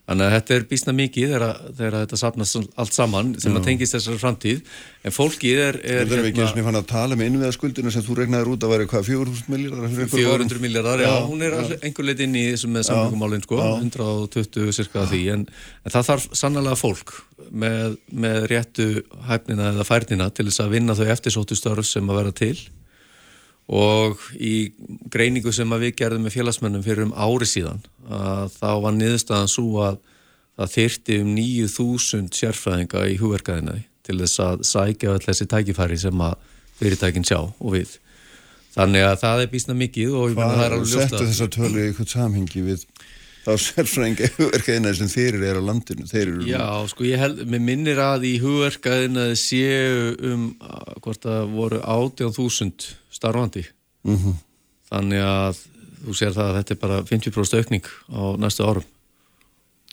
Þannig 0.07 0.23
að 0.27 0.35
þetta 0.37 0.55
er 0.55 0.65
bísna 0.71 0.93
mikið 0.95 1.33
þegar, 1.33 1.45
þegar 1.75 1.95
þetta 1.97 2.19
sapnast 2.21 2.59
allt 2.79 2.95
saman 2.95 3.33
sem 3.43 3.51
Já. 3.51 3.57
að 3.59 3.65
tengist 3.67 3.97
þessari 3.97 4.21
framtíð 4.23 4.61
en 5.03 5.15
fólkið 5.17 5.63
er... 5.65 5.79
er 5.83 5.99
er 6.05 6.13
hérna, 6.13 6.29
ekki 6.29 6.45
eins 6.45 6.53
og 6.53 6.61
ég 6.61 6.69
fann 6.69 6.79
að 6.79 6.87
tala 6.93 7.19
með 7.19 7.31
innviða 7.33 7.57
skuldinu 7.57 7.95
sem 7.95 8.05
þú 8.07 8.19
regnaður 8.21 8.53
út 8.53 8.67
að 8.67 8.73
vera 8.77 8.87
hvað, 8.93 9.09
400 9.09 9.51
miljardar? 9.51 9.97
400 10.15 10.63
miljardar, 10.63 11.03
já, 11.03 11.11
hún 11.27 11.43
er 11.43 11.59
einhver 11.81 12.07
lit 12.07 12.23
inn 12.23 12.39
í 12.39 12.45
þessum 12.53 12.77
með 12.79 12.87
samfélagumálinn 12.91 13.45
sko, 13.49 13.59
ja. 13.59 13.75
120 13.83 14.79
cirka 14.79 15.09
því 15.11 15.23
en, 15.35 15.45
en 15.83 15.97
það 15.97 16.09
þarf 16.13 16.31
sannlega 16.39 16.79
fólk 16.79 17.15
með, 17.51 17.99
með 18.15 18.51
réttu 18.55 18.91
hæfnina 19.27 19.73
eða 19.75 19.91
færnina 19.91 20.31
til 20.31 20.47
þess 20.53 20.63
að 20.63 20.75
vinna 20.79 20.95
þau 20.95 21.07
eftirsóttu 21.17 21.59
störf 21.59 21.91
sem 21.91 22.07
að 22.07 22.23
vera 22.23 22.37
til 22.45 22.55
og 23.67 24.21
í 24.39 24.71
greiningu 25.11 25.51
sem 25.55 25.73
við 25.81 25.97
gerðum 25.99 26.27
með 26.27 26.37
félagsmennum 26.37 26.85
fyrir 26.85 27.09
um 27.09 27.17
ári 27.19 27.49
síðan 27.51 27.83
þá 28.55 28.71
var 28.85 28.95
niðurstaðan 28.95 29.51
svo 29.51 29.81
að 29.83 29.99
það 30.57 30.73
þyrti 30.77 31.21
um 31.23 31.33
9000 31.37 32.29
sérfræðinga 32.39 33.05
í 33.11 33.17
húverkaðinaði 33.21 33.85
til 34.07 34.19
þess 34.23 34.43
að 34.43 34.67
sækja 34.71 35.15
all 35.17 35.25
þessi 35.25 35.49
tækifæri 35.51 35.99
sem 36.01 36.23
að 36.23 36.37
fyrirtækin 36.79 37.27
sjá 37.27 37.41
og 37.43 37.73
við. 37.75 37.97
Þannig 38.77 39.07
að 39.09 39.19
það 39.23 39.43
er 39.43 39.53
bísna 39.53 39.77
mikið 39.77 40.15
og 40.21 40.35
það 40.37 40.63
er 40.63 40.75
alveg 40.77 40.91
ljóst 40.93 40.97
að 41.01 41.07
Settu 41.11 41.29
þess 41.31 41.45
að 41.47 41.53
tölu 41.55 41.79
í 41.81 41.85
eitthvað 41.87 42.11
samhengi 42.13 42.65
við 42.67 42.83
þá 43.47 43.53
sérfræðinga 43.63 44.31
hugverkaðinaði 44.37 44.99
sem 44.99 45.11
þeir 45.13 45.37
eru 45.39 45.63
á 45.63 45.69
landinu 45.69 46.09
eru 46.19 46.49
Já, 46.49 46.65
sko 46.91 47.07
ég 47.07 47.21
held, 47.23 47.45
mér 47.47 47.63
minnir 47.63 48.01
að 48.03 48.27
í 48.27 48.35
hugverkaðinaði 48.43 49.39
séu 49.39 50.11
um 50.33 50.49
hvort 51.05 51.29
að 51.31 51.55
voru 51.55 51.79
18.000 51.83 52.91
starfandi. 53.15 53.65
Mm 54.07 54.19
-hmm. 54.19 54.35
þannig 54.91 55.23
að 55.23 55.63
þú 56.03 56.15
sér 56.15 56.35
það 56.35 56.51
að 56.51 56.57
þetta 56.59 56.75
er 56.75 56.83
bara 56.83 57.01
50% 57.03 57.59
aukning 57.61 57.89
á 58.11 58.23
næstu 58.39 58.67
árum. 58.67 58.87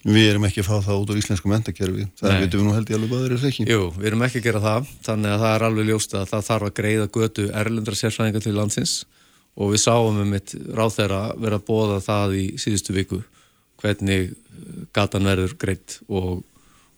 Við 0.03 0.29
erum 0.29 0.45
ekki 0.45 0.59
að 0.59 0.67
fá 0.67 0.77
það 0.83 0.99
út 0.99 1.11
á 1.15 1.19
íslensku 1.21 1.47
mentakerfi 1.47 2.05
það 2.19 2.39
veitum 2.41 2.59
við 2.59 2.65
nú 2.67 2.73
held 2.75 2.89
ég 2.89 2.97
alveg 2.97 3.13
að 3.13 3.21
það 3.23 3.37
er 3.37 3.47
ekki? 3.49 3.65
Jú, 3.71 3.83
við 3.95 4.07
erum 4.09 4.23
ekki 4.25 4.39
að 4.41 4.47
gera 4.47 4.61
það. 4.63 4.89
Þannig 5.05 5.31
að 5.31 5.43
það 5.43 5.53
er 5.55 5.65
alveg 5.67 5.87
ljóst 5.87 6.15
að 6.17 6.25
það 6.31 6.47
þarf 6.49 6.67
að 6.67 6.73
greiða 6.79 7.07
götu 7.07 7.45
erlendra 7.61 7.95
sérfræðingar 7.95 8.43
til 8.43 8.55
landsins. 8.57 8.95
Og 9.55 9.71
við 9.71 9.79
sáum 9.85 10.19
um 10.19 10.33
eitt 10.33 10.55
ráð 10.75 10.97
þeirra 10.97 11.21
vera 11.39 11.59
bóða 11.63 12.01
það 12.03 12.35
í 12.35 12.45
síðustu 12.59 12.93
viku 12.97 13.21
hvernig 13.83 14.33
gatan 14.95 15.27
verður 15.27 15.57
greitt 15.59 15.99
og, 16.07 16.43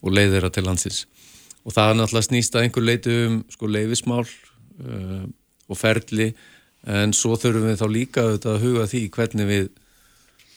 og 0.01 0.13
leið 0.13 0.37
þeirra 0.37 0.53
til 0.53 0.65
landsins 0.67 1.05
og 1.65 1.73
það 1.73 1.91
er 1.91 1.97
náttúrulega 1.99 2.29
snýst 2.29 2.55
að 2.55 2.67
einhver 2.67 2.85
leitu 2.85 3.15
um 3.25 3.39
sko 3.53 3.69
leifismál 3.69 4.25
uh, 4.25 5.23
og 5.65 5.79
ferli 5.79 6.29
en 6.85 7.15
svo 7.17 7.33
þurfum 7.41 7.71
við 7.71 7.81
þá 7.81 7.87
líka 7.89 8.27
að 8.35 8.61
huga 8.61 8.85
því 8.89 9.01
hvernig 9.15 9.49
við 9.49 9.73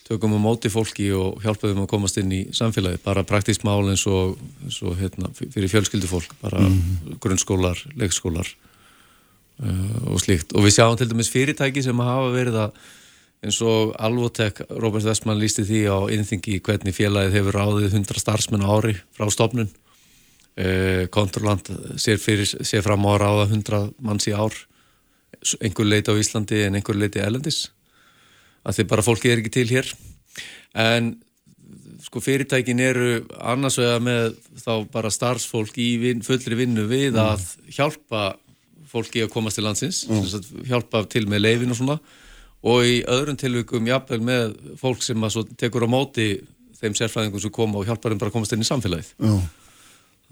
tökum 0.09 0.37
á 0.37 0.41
móti 0.41 0.71
fólki 0.73 1.11
og 1.17 1.43
hjálpaðum 1.45 1.83
að 1.85 1.91
komast 1.91 2.17
inn 2.21 2.31
í 2.33 2.41
samfélagi, 2.57 3.01
bara 3.05 3.27
praktísk 3.29 3.65
mál 3.69 3.91
eins 3.91 4.07
og, 4.09 4.39
eins 4.65 4.79
og 4.81 4.97
hérna, 4.97 5.29
fyrir 5.37 5.69
fjölskyldufólk, 5.69 6.33
bara 6.41 6.63
mm 6.65 6.79
-hmm. 6.79 7.19
grunnskólar, 7.21 7.83
leikskólar 7.97 8.49
uh, 9.61 10.13
og 10.13 10.21
slíkt. 10.21 10.55
Og 10.57 10.65
við 10.65 10.77
sjáum 10.77 10.97
til 10.97 11.11
dæmis 11.11 11.31
fyrirtæki 11.31 11.83
sem 11.83 11.99
hafa 11.99 12.33
verið 12.33 12.57
að 12.57 12.71
eins 13.45 13.59
og 13.63 13.93
Alvotek, 14.03 14.65
Robert 14.83 15.07
Westman 15.07 15.39
lísti 15.39 15.65
því 15.67 15.83
á 15.87 15.99
innþingi 16.15 16.59
hvernig 16.65 16.97
félagið 16.97 17.37
hefur 17.39 17.59
ráðið 17.61 17.93
100 17.93 18.23
starfsmenn 18.23 18.67
ári 18.67 18.97
frá 19.15 19.29
stofnun. 19.31 19.71
Uh, 20.59 21.07
Kontrolland 21.15 21.69
sér, 22.03 22.19
fyrir, 22.19 22.49
sér 22.49 22.83
fram 22.83 23.07
á 23.07 23.15
að 23.15 23.21
ráða 23.23 23.45
100 23.53 23.83
manns 24.03 24.27
í 24.27 24.35
ár 24.35 24.57
einhver 25.63 25.87
leiti 25.87 26.11
á 26.11 26.19
Íslandi 26.19 26.65
en 26.67 26.79
einhver 26.79 26.99
leiti 26.99 27.23
elendis 27.23 27.69
að 28.67 28.79
því 28.79 28.87
bara 28.91 29.05
fólki 29.07 29.31
er 29.31 29.43
ekki 29.43 29.55
til 29.55 29.69
hér 29.71 29.91
en 30.79 31.13
sko 32.03 32.23
fyrirtækin 32.23 32.81
eru 32.83 33.09
annars 33.39 33.79
vega 33.81 33.99
með 34.03 34.37
þá 34.61 34.73
bara 34.93 35.13
starfsfólk 35.13 35.79
í 35.83 35.89
vin, 36.03 36.23
fullri 36.27 36.59
vinnu 36.59 36.87
við 36.91 37.15
mm. 37.15 37.23
að 37.23 37.75
hjálpa 37.77 38.23
fólki 38.89 39.25
að 39.25 39.33
komast 39.35 39.59
til 39.59 39.67
landsins 39.67 40.05
mm. 40.09 40.67
hjálpa 40.71 41.05
til 41.11 41.27
með 41.31 41.45
leifin 41.45 41.75
og 41.75 41.81
svona 41.81 41.99
og 42.67 42.85
í 42.87 43.01
öðrum 43.07 43.39
tilvíkum 43.39 43.87
jafnveg 43.87 44.25
með 44.25 44.55
fólk 44.81 45.03
sem 45.07 45.29
tekur 45.61 45.87
á 45.87 45.89
móti 45.91 46.29
þeim 46.79 46.95
sérfræðingum 46.99 47.43
sem 47.43 47.55
koma 47.55 47.79
og 47.81 47.89
hjálpar 47.89 48.13
þeim 48.13 48.21
bara 48.23 48.33
að 48.33 48.37
komast 48.39 48.55
inn 48.55 48.63
í 48.65 48.69
samfélagið 48.69 49.11
mm. 49.23 49.41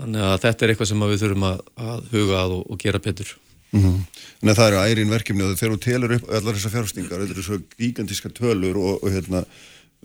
þannig 0.00 0.28
að 0.28 0.38
þetta 0.44 0.64
er 0.64 0.72
eitthvað 0.72 0.92
sem 0.92 1.04
við 1.06 1.22
þurfum 1.24 1.48
að, 1.50 1.64
að 1.76 2.08
huga 2.14 2.38
að 2.42 2.56
og, 2.58 2.62
og 2.70 2.80
gera 2.82 3.02
betur 3.02 3.36
Mm 3.74 3.82
-hmm. 3.82 4.04
En 4.42 4.54
það 4.54 4.68
eru 4.68 4.76
ærin 4.78 5.10
verkefni 5.10 5.42
og 5.42 5.58
þegar 5.58 5.74
þú 5.74 5.80
telur 5.82 6.12
upp 6.16 6.28
allar 6.30 6.54
þessar 6.54 6.70
fjárfstingar, 6.70 7.20
þetta 7.20 7.34
eru 7.34 7.42
svo 7.42 7.58
gigantíska 7.78 8.28
tölur 8.30 8.76
og, 8.76 9.02
og 9.04 9.10
hérna 9.10 9.44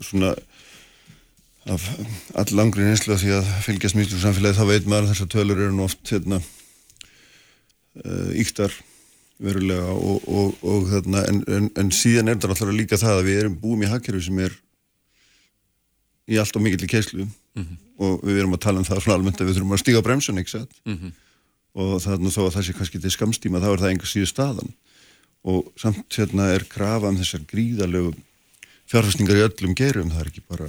svona 0.00 0.34
af 1.66 1.82
all 2.34 2.56
langri 2.56 2.88
einslu 2.90 3.14
að 3.14 3.22
því 3.22 3.30
að 3.38 3.50
fylgjast 3.66 3.94
mjög 3.94 4.16
í 4.16 4.22
samfélagi 4.22 4.58
þá 4.58 4.66
veit 4.66 4.86
maður 4.86 5.04
að 5.04 5.12
þessar 5.12 5.30
tölur 5.34 5.60
eru 5.62 5.72
nú 5.76 5.84
oft 5.86 6.10
hérna 6.10 6.40
uh, 8.02 8.30
íktar 8.34 8.74
verulega 9.42 9.94
og, 9.94 10.28
og, 10.28 10.60
og 10.62 10.90
hérna 10.92 11.24
en, 11.30 11.42
en, 11.48 11.70
en 11.78 11.90
síðan 11.94 12.30
er 12.30 12.38
þetta 12.38 12.52
alltaf 12.54 12.76
líka 12.76 13.00
það 13.00 13.18
að 13.18 13.28
við 13.30 13.40
erum 13.42 13.58
búin 13.62 13.84
í 13.86 13.90
hakkerfi 13.90 14.22
sem 14.28 14.38
er 14.44 14.54
í 16.30 16.38
allt 16.38 16.56
og 16.56 16.62
mikill 16.64 16.86
í 16.86 16.90
keislu 16.90 17.26
mm 17.26 17.62
-hmm. 17.62 17.82
og 18.06 18.22
við 18.22 18.38
erum 18.38 18.54
að 18.54 18.64
tala 18.66 18.80
um 18.80 18.86
það 18.86 19.02
svona 19.02 19.18
almennt 19.18 19.40
að 19.40 19.50
við 19.50 19.58
þurfum 19.58 19.76
að 19.76 19.82
stíga 19.82 20.02
bremsun, 20.06 20.38
ekki 20.38 20.56
satt? 20.58 20.80
Mm 20.86 20.98
-hmm 20.98 21.20
og 21.72 22.00
þannig 22.04 22.34
þó 22.34 22.42
að 22.44 22.54
það 22.56 22.66
sé 22.66 22.74
kannski 22.76 23.00
til 23.00 23.12
skamstíma 23.12 23.60
þá 23.62 23.68
er 23.70 23.82
það 23.82 23.94
enga 23.94 24.08
síðu 24.08 24.28
staðan 24.28 24.72
og 25.48 25.70
samt 25.80 26.18
hérna 26.18 26.50
er 26.54 26.66
krafa 26.70 27.10
um 27.10 27.18
þessar 27.18 27.46
gríðalögu 27.50 28.12
fjárfæstingar 28.90 29.40
í 29.40 29.46
öllum 29.46 29.76
gerum, 29.78 30.10
það 30.12 30.20
er 30.20 30.30
ekki 30.30 30.44
bara 30.44 30.68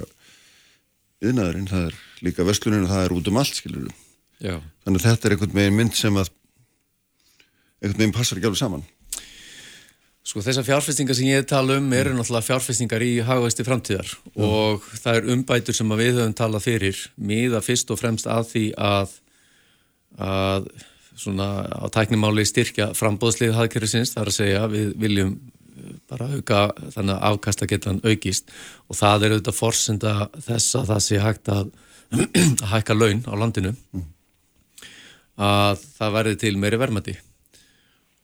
yðnaðurinn, 1.24 1.68
það 1.68 1.90
er 1.90 1.98
líka 2.24 2.46
vestluninn 2.48 2.86
og 2.86 2.94
það 2.94 3.04
er 3.04 3.16
út 3.18 3.28
um 3.30 3.40
allt, 3.40 3.60
skilur 3.60 3.90
Já. 4.40 4.56
þannig 4.86 4.98
að 4.98 5.06
þetta 5.10 5.28
er 5.28 5.36
einhvern 5.36 5.58
veginn 5.58 5.78
mynd 5.78 5.98
sem 5.98 6.20
að 6.20 6.32
einhvern 7.84 8.00
veginn 8.00 8.16
passar 8.16 8.40
ekki 8.40 8.48
alveg 8.50 8.62
saman. 8.62 8.84
Sko 10.24 10.40
þessar 10.40 10.64
fjárfestingar 10.64 11.16
sem 11.18 11.28
ég 11.28 11.44
tala 11.44 11.76
um 11.76 11.90
eru 11.92 12.14
náttúrulega 12.16 12.46
fjárfestingar 12.46 13.02
í 13.04 13.18
hagvæsti 13.26 13.66
framtíðar 13.66 14.08
Já. 14.08 14.40
og 14.40 14.86
það 14.96 15.18
er 15.18 15.26
umbætur 15.34 15.76
sem 15.76 15.92
við 16.00 16.16
höfum 16.16 16.36
talað 16.38 16.64
fyrir 16.64 17.00
miða 17.20 17.60
fyrst 17.64 17.92
og 17.92 18.00
fremst 18.00 18.30
að 18.32 18.48
því 18.54 18.64
að 18.80 19.12
að 20.24 20.70
svona 21.14 21.48
á 21.68 21.86
tæknimáli 21.92 22.46
styrkja 22.48 22.88
frambóðslið 22.96 23.52
hafðkerfisins, 23.58 24.14
það 24.14 24.22
er 24.22 24.30
að 24.30 24.38
segja 24.38 24.64
við 24.72 24.94
viljum 25.04 25.34
bara 26.08 26.30
auka 26.32 26.62
þannig 26.94 27.14
að 27.14 27.28
afkasta 27.28 27.68
getan 27.68 28.00
aukist 28.06 28.50
og 28.88 28.98
það 28.98 29.26
er 29.26 29.36
auðvitað 29.36 29.58
forsenda 29.58 30.14
þess 30.46 30.80
að 30.80 30.90
það 30.94 31.04
sé 31.10 31.20
hægt 31.20 31.52
að, 31.52 31.70
að 32.64 32.66
hækka 32.72 32.96
laun 32.96 33.22
á 33.28 33.32
landinu. 33.44 33.76
Að 35.34 35.86
það 35.98 36.18
verði 36.18 36.42
til 36.46 36.56
meiri 36.62 36.80
vermandi 36.80 37.18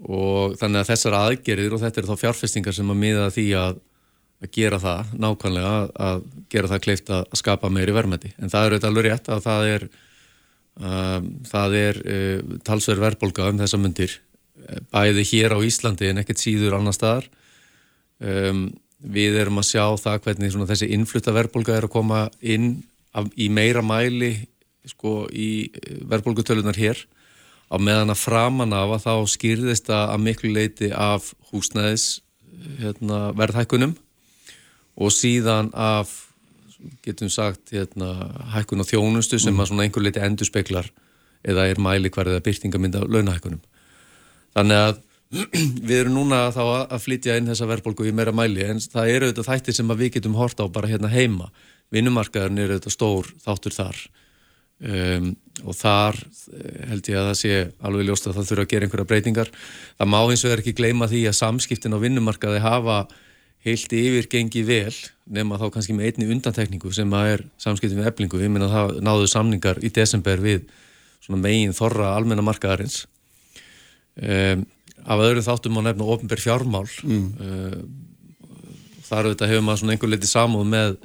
og 0.01 0.57
þannig 0.61 0.80
að 0.80 0.90
þessar 0.92 1.16
aðgerðir 1.18 1.76
og 1.76 1.82
þetta 1.82 2.01
er 2.01 2.09
þá 2.09 2.20
fjárfestingar 2.24 2.76
sem 2.76 2.92
að 2.92 3.01
miða 3.03 3.26
því 3.34 3.46
að, 3.61 3.80
að 4.40 4.53
gera 4.57 4.78
það 4.80 5.11
nákvæmlega 5.24 5.74
að, 6.09 6.22
gera 6.53 6.70
það 6.70 6.84
kleift 6.86 7.11
að 7.16 7.34
skapa 7.40 7.72
meiri 7.72 7.96
vermandi 7.96 8.32
en 8.38 8.53
það 8.53 8.62
er 8.62 8.76
auðvitað 8.76 8.90
alveg 8.90 9.09
rétt 9.11 9.34
að 9.34 9.44
það 9.48 9.72
er 9.74 9.90
Um, 10.80 11.26
það 11.44 11.74
er 11.76 11.98
uh, 12.09 12.53
talsverð 12.64 13.03
verðbólka 13.05 13.51
um 13.51 13.59
þessa 13.61 13.76
myndir 13.80 14.14
bæði 14.94 15.24
hér 15.28 15.53
á 15.53 15.59
Íslandi 15.66 16.09
en 16.09 16.20
ekkert 16.22 16.40
síður 16.40 16.76
annar 16.78 16.94
staðar. 16.96 17.26
Um, 18.20 18.68
við 19.01 19.36
erum 19.40 19.61
að 19.61 19.70
sjá 19.70 19.84
það 20.01 20.22
hvernig 20.24 20.57
þessi 20.70 20.88
innflutta 20.94 21.34
verðbólga 21.36 21.76
er 21.76 21.88
að 21.88 21.94
koma 21.94 22.22
inn 22.40 22.82
af, 23.16 23.28
í 23.36 23.48
meira 23.53 23.82
mæli 23.84 24.34
sko, 24.88 25.24
í 25.32 25.68
verðbólgutölunar 26.09 26.78
hér 26.80 27.01
á 27.70 27.76
meðan 27.78 28.10
að 28.10 28.22
framan 28.24 28.74
af 28.74 28.96
að 28.96 29.04
þá 29.06 29.14
skýrðist 29.34 29.90
að 29.94 30.16
miklu 30.24 30.50
leiti 30.54 30.90
af 30.90 31.30
húsnæðis 31.52 32.20
hérna, 32.80 33.30
verðhækkunum 33.38 33.94
og 35.00 35.14
síðan 35.14 35.70
af 35.72 36.10
getum 37.04 37.30
sagt 37.30 37.72
hérna, 37.74 38.10
hækkun 38.54 38.82
á 38.82 38.86
þjónustu 38.88 39.38
sem 39.38 39.54
mm. 39.54 39.62
að 39.62 39.70
svona 39.70 39.86
einhver 39.86 40.04
leiti 40.04 40.22
endur 40.24 40.48
speklar 40.48 40.90
eða 41.46 41.68
er 41.70 41.80
mæli 41.80 42.10
hverðið 42.12 42.40
að 42.40 42.46
byrtingamind 42.48 42.98
af 42.98 43.06
launahækkunum. 43.08 43.62
Þannig 44.56 44.82
að 44.86 45.00
við 45.88 45.96
erum 46.00 46.16
núna 46.16 46.40
þá 46.54 46.62
að 46.90 47.02
flytja 47.04 47.36
inn 47.38 47.48
þessa 47.52 47.68
verðbólgu 47.70 48.08
í 48.08 48.14
meira 48.16 48.34
mæli 48.34 48.64
en 48.66 48.82
það 48.82 49.12
eru 49.14 49.28
auðvitað 49.28 49.50
þættir 49.52 49.76
sem 49.78 49.92
við 49.94 50.16
getum 50.16 50.38
horta 50.40 50.66
á 50.66 50.74
bara 50.74 50.90
hérna 50.90 51.12
heima. 51.12 51.52
Vinnumarkaðurinn 51.94 52.64
eru 52.64 52.76
auðvitað 52.76 52.96
stór 52.96 53.30
þáttur 53.44 53.76
þar 53.76 54.00
um, 54.81 55.33
og 55.61 55.76
þar 55.76 56.16
eh, 56.18 56.85
held 56.91 57.11
ég 57.11 57.18
að 57.20 57.26
það 57.31 57.39
sé 57.41 57.57
alveg 57.85 58.09
ljóst 58.09 58.28
að 58.28 58.39
það 58.39 58.51
þurfa 58.51 58.66
að 58.66 58.70
gera 58.72 58.87
einhverja 58.87 59.09
breytingar. 59.11 59.51
Það 59.99 60.12
má 60.12 60.20
eins 60.22 60.45
og 60.45 60.55
er 60.55 60.62
ekki 60.62 60.76
gleyma 60.78 61.11
því 61.11 61.24
að 61.28 61.39
samskiptin 61.41 61.97
á 61.97 62.03
vinnumarkaði 62.03 62.62
hafa 62.64 63.01
heilt 63.66 63.93
yfir 63.93 64.28
gengi 64.33 64.62
vel 64.64 64.95
nema 65.31 65.59
þá 65.61 65.66
kannski 65.74 65.95
með 65.97 66.11
einni 66.11 66.31
undantekningu 66.33 66.93
sem 66.97 67.11
að 67.12 67.33
er 67.35 67.43
samskiptin 67.61 68.01
við 68.01 68.09
eblingu, 68.09 68.41
ég 68.41 68.53
minna 68.53 68.70
að 68.70 68.76
það 68.76 69.03
náðu 69.05 69.26
samningar 69.31 69.83
í 69.85 69.93
desember 69.93 70.41
við 70.41 70.64
megin 71.31 71.76
þorra 71.76 72.14
almenna 72.16 72.43
markaðarins. 72.43 73.05
Um, 74.16 74.64
af 75.05 75.20
öðrum 75.22 75.45
þáttum 75.47 75.76
má 75.76 75.85
nefna 75.85 76.09
ofnbær 76.11 76.43
fjármál. 76.43 76.89
Mm. 77.05 77.28
uh, 77.39 78.09
þar 79.11 79.28
auðvitað 79.28 79.53
hefur 79.53 79.64
maður 79.66 79.81
svona 79.83 79.95
einhver 79.95 80.11
leiti 80.12 80.31
samúð 80.31 80.66
með, 80.70 80.97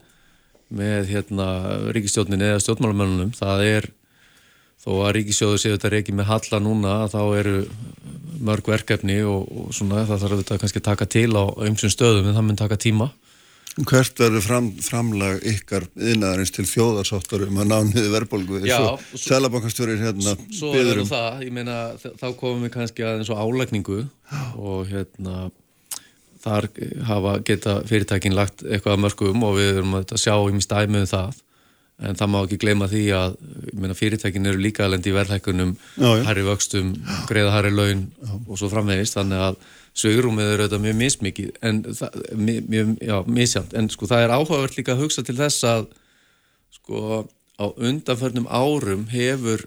með 0.74 1.12
hérna, 1.12 1.48
ríkistjóninni 1.96 2.50
eða 2.52 2.64
stjórnmálamennunum 2.64 3.36
það 3.38 3.66
er 3.70 3.90
þó 4.86 4.92
að 5.06 5.14
ríkisjóður 5.20 5.62
séu 5.62 5.76
þetta 5.76 5.92
reiki 5.94 6.16
með 6.16 6.30
halla 6.32 6.62
núna 6.62 6.96
þá 7.12 7.22
eru 7.40 7.60
mörg 8.46 8.68
verkefni 8.70 9.22
og, 9.26 9.46
og 9.50 9.76
svona 9.76 10.06
það 10.06 10.24
þarf 10.24 10.36
auðvitað 10.36 10.64
kannski 10.64 10.82
að 10.82 10.90
taka 10.90 11.08
til 11.10 11.30
á 11.34 11.44
umsum 11.70 11.94
stöðum 11.94 12.30
en 12.30 12.38
það 12.38 12.48
mun 12.50 12.60
taka 12.60 12.80
tíma. 12.82 13.12
Hvert 13.76 14.20
verður 14.22 14.44
fram, 14.46 14.68
framlag 14.80 15.42
ykkar 15.52 15.84
yðnaðarins 16.00 16.54
til 16.56 16.64
þjóðarsáttar 16.70 17.44
um 17.50 17.58
að 17.60 17.72
ná 17.74 17.76
niður 17.90 18.14
verðbólgu? 18.14 18.62
Eins 18.62 18.76
og 18.78 19.20
selabankastjórir 19.20 20.00
hérna 20.00 20.36
Svo 20.48 20.72
er 20.80 21.02
um. 21.02 21.10
það, 21.10 21.42
ég 21.44 21.52
meina 21.58 21.80
þá 22.00 22.28
komum 22.40 22.64
við 22.64 22.72
kannski 22.78 23.04
að 23.04 23.20
eins 23.20 23.32
og 23.36 23.42
álækningu 23.44 23.98
og 24.56 24.88
hérna 24.94 25.50
þar 26.46 26.68
hafa 27.08 27.40
geta 27.48 27.80
fyrirtækin 27.90 28.36
lagt 28.38 28.64
eitthvað 28.64 28.96
að 28.96 29.02
mörgum 29.06 29.48
og 29.48 29.58
við 29.58 29.72
erum 29.80 29.98
að 30.00 30.16
sjá 30.22 30.36
í 30.38 30.54
mjög 30.54 30.68
stæmi 30.68 31.02
um 31.02 31.10
það. 31.10 31.42
En 32.06 32.18
það 32.20 32.32
má 32.34 32.38
ekki 32.42 32.60
gleyma 32.60 32.90
því 32.92 33.04
að 33.16 33.36
meina, 33.72 33.96
fyrirtækin 33.96 34.50
eru 34.52 34.60
líka 34.60 34.84
alveg 34.84 35.08
í 35.08 35.14
verðhækkunum 35.16 35.72
herri 36.28 36.44
vöxtum, 36.44 36.92
greiða 37.30 37.54
herri 37.56 37.72
laun 37.72 38.02
já. 38.12 38.34
og 38.36 38.60
svo 38.60 38.68
framvegist, 38.74 39.16
þannig 39.16 39.44
að 39.46 39.62
sögurúmið 39.96 40.50
er 40.52 40.64
auðvitað 40.66 40.84
mjög 40.84 40.98
mismikið 41.00 41.54
en 41.64 41.80
það, 41.96 42.18
mjög, 42.36 42.92
já, 43.00 43.16
misjant 43.38 43.78
en 43.80 43.88
sko 43.94 44.10
það 44.12 44.26
er 44.26 44.34
áhugavert 44.36 44.76
líka 44.76 44.92
að 44.92 45.06
hugsa 45.06 45.24
til 45.24 45.38
þess 45.40 45.64
að 45.70 45.88
sko 46.76 47.22
á 47.56 47.66
undanförnum 47.72 48.50
árum 48.52 49.08
hefur 49.14 49.64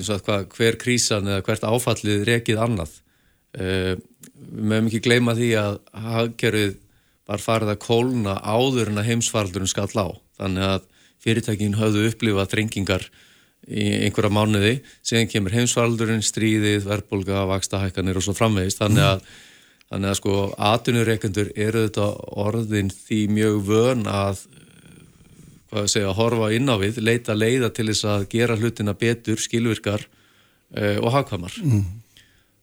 sagt, 0.00 0.26
hvað, 0.26 0.46
hver 0.56 0.78
krísan 0.80 1.28
eða 1.28 1.44
hvert 1.46 1.66
áfallið 1.66 2.24
rekið 2.28 2.60
annað. 2.62 2.94
Uh, 3.52 3.96
við 4.42 4.70
mögum 4.72 4.88
ekki 4.90 5.02
gleyma 5.06 5.36
því 5.38 5.50
að 5.60 5.76
hagkerfið 6.06 6.78
var 7.30 7.42
farið 7.42 7.74
að 7.74 7.82
kólna 7.84 8.38
áður 8.42 8.90
en 8.92 9.00
að 9.02 9.08
heimsfaldurinn 9.10 9.70
skall 9.70 9.92
á. 9.94 10.08
Þannig 10.40 10.68
að 10.68 10.88
fyrirtækin 11.22 11.78
höfðu 11.78 12.08
upplifað 12.10 12.50
þrengingar 12.56 13.06
í 13.70 13.86
einhverja 14.08 14.34
mánuði, 14.34 14.72
síðan 15.06 15.30
kemur 15.30 15.54
heimsfaldurinn, 15.54 16.24
stríðið, 16.26 16.82
verðbólga, 16.88 17.44
vakstahækkanir 17.52 18.18
og 18.18 18.26
svo 18.26 18.34
framvegist, 18.34 18.80
þannig 18.82 19.06
að 19.06 19.26
þannig 19.92 20.08
að 20.08 20.18
sko 20.18 20.34
atvinnureikendur 20.72 21.52
eru 21.52 21.84
þetta 21.84 22.08
orðin 22.40 22.88
því 22.90 23.20
mjög 23.36 23.58
vön 23.68 24.06
að 24.08 24.46
hvað 25.72 25.88
segja, 25.92 26.14
horfa 26.16 26.48
inn 26.56 26.68
á 26.68 26.76
við, 26.80 27.00
leita 27.04 27.36
leiða 27.36 27.70
til 27.76 27.90
þess 27.90 28.08
að 28.08 28.24
gera 28.32 28.56
hlutina 28.60 28.94
betur, 28.96 29.40
skilvirkar 29.40 30.04
uh, 30.04 30.98
og 31.00 31.12
hagkvamar 31.14 31.56
mm. 31.60 31.84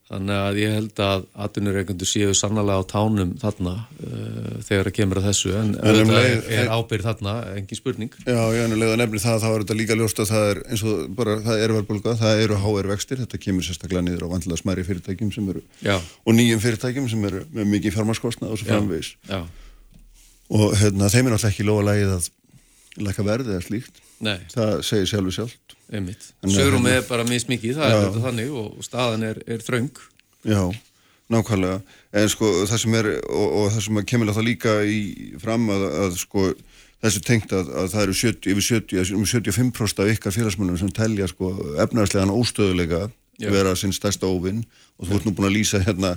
Þannig 0.09 0.39
að 0.41 0.55
ég 0.57 0.71
held 0.73 0.99
að 1.05 1.25
atvinnureikundur 1.45 2.07
séu 2.09 2.31
sannlega 2.33 2.81
á 2.81 2.89
tánum 2.89 3.35
þarna 3.37 3.73
uh, 3.77 4.55
þegar 4.65 4.87
það 4.87 4.95
kemur 4.97 5.19
að 5.21 5.27
þessu 5.27 5.51
en 5.53 5.69
um 5.77 6.09
leið, 6.15 6.49
er 6.57 6.71
ábyrð 6.73 7.05
þarna, 7.05 7.33
engin 7.59 7.77
spurning. 7.77 8.17
Já, 8.25 8.39
ég 8.55 8.63
er 8.63 8.71
nefnilega 8.71 8.97
nefnilega 9.03 9.25
það 9.27 9.37
að 9.37 9.45
þá 9.45 9.49
er 9.51 9.65
þetta 9.65 9.77
líka 9.77 9.99
ljóst 9.99 10.23
að 10.23 10.31
það 10.31 10.49
er 10.49 10.63
eins 10.65 10.85
og 10.89 11.05
bara 11.21 11.37
það 11.45 11.61
er 11.61 11.75
verðbólka, 11.77 12.17
það 12.23 12.43
eru 12.47 12.59
HR 12.63 12.91
vextir, 12.95 13.21
þetta 13.21 13.43
kemur 13.45 13.69
sérstaklega 13.69 14.05
niður 14.07 14.25
á 14.25 14.33
vantilega 14.33 14.63
smæri 14.63 14.89
fyrirtækjum 14.89 15.31
sem 15.37 15.53
eru 15.53 15.65
Já. 15.85 15.95
og 16.01 16.39
nýjum 16.39 16.65
fyrirtækjum 16.65 17.13
sem 17.13 17.29
eru 17.29 17.45
með 17.53 17.73
mikið 17.77 17.99
fjármarskostna 17.99 18.49
og 18.49 18.57
svo 18.57 18.73
framvegis. 18.73 19.13
Já. 19.29 19.43
Og 20.57 20.73
hérna, 20.81 21.13
þeim 21.13 21.27
er 21.27 21.37
náttúrulega 21.37 21.53
ekki 21.53 21.69
lofa 21.69 21.89
lægið 21.91 22.15
að 22.17 22.31
læka 23.05 23.29
verði 23.29 23.59
eða 23.59 23.67
slíkt. 23.69 24.07
Nei. 24.25 24.39
Það 24.57 24.79
segir 24.89 25.13
sjálfu 25.13 25.37
sjálft 25.37 25.78
Sögurum 25.89 26.85
er 26.89 27.01
bara 27.07 27.25
mismikið, 27.27 27.79
það 27.79 27.89
já. 27.89 27.95
er 27.95 28.05
þetta 28.05 28.25
þannig 28.27 28.55
og 28.61 28.85
staðan 28.85 29.25
er, 29.31 29.41
er 29.49 29.65
þraung 29.65 30.01
Já, 30.47 30.61
nákvæmlega 31.33 31.79
en 32.19 32.29
sko 32.31 32.51
það 32.69 32.83
sem 32.83 32.97
er, 32.99 33.09
og, 33.27 33.47
og 33.59 33.71
það 33.75 33.85
sem 33.87 34.01
kemur 34.11 34.31
alltaf 34.31 34.45
líka 34.47 34.75
í 34.87 34.99
fram 35.41 35.69
að, 35.73 35.85
að 36.05 36.19
sko 36.21 36.45
þessu 37.03 37.23
tengt 37.25 37.55
að, 37.55 37.71
að 37.81 37.89
það 37.93 38.05
eru 38.05 38.17
70, 38.21 38.51
yfir 38.53 38.67
70, 38.67 39.15
um 39.17 39.25
75% 39.27 40.03
af 40.03 40.13
ykkar 40.13 40.35
félagsmennum 40.35 40.79
sem 40.79 40.93
telja 40.93 41.29
sko 41.31 41.53
efnarslegan 41.83 42.33
óstöðuleika 42.33 43.07
já. 43.39 43.49
vera 43.49 43.75
sinn 43.79 43.95
stærsta 43.95 44.29
óvinn 44.29 44.63
og 44.99 45.09
þú 45.09 45.19
ert 45.19 45.27
nú 45.27 45.35
búin 45.35 45.49
að 45.49 45.57
lýsa 45.57 45.81
hérna 45.83 46.15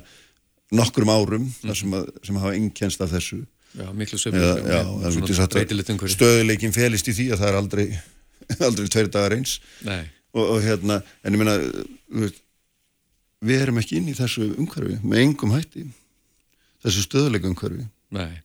nokkrum 0.73 1.13
árum 1.13 1.47
mm. 1.47 1.59
þar 1.67 1.79
sem, 1.79 1.99
að, 1.99 2.09
sem 2.27 2.41
hafa 2.43 2.55
engjænst 2.59 3.05
af 3.05 3.13
þessu 3.15 3.43
Já, 3.73 3.87
miklu 3.97 4.19
sömur 4.21 4.43
Stöðuleikin 6.13 6.75
felist 6.77 7.09
í 7.09 7.15
því 7.17 7.31
að 7.33 7.39
það 7.41 7.49
er 7.49 7.57
aldrei 7.57 7.85
aldrei 8.69 8.89
tveir 8.93 9.11
dagar 9.13 9.37
eins. 9.37 9.59
Og, 10.33 10.45
og 10.45 10.63
hérna, 10.65 11.01
en 11.23 11.37
ég 11.37 11.43
meina 11.43 11.59
við 13.43 13.67
erum 13.67 13.83
ekki 13.83 13.99
inn 13.99 14.09
í 14.13 14.17
þessu 14.17 14.53
umhverfi 14.55 15.01
með 15.03 15.27
engum 15.27 15.53
hætti 15.57 15.89
þessu 16.83 17.05
stöðuleika 17.07 17.51
umhverfi. 17.51 17.85
Nei, 18.13 18.43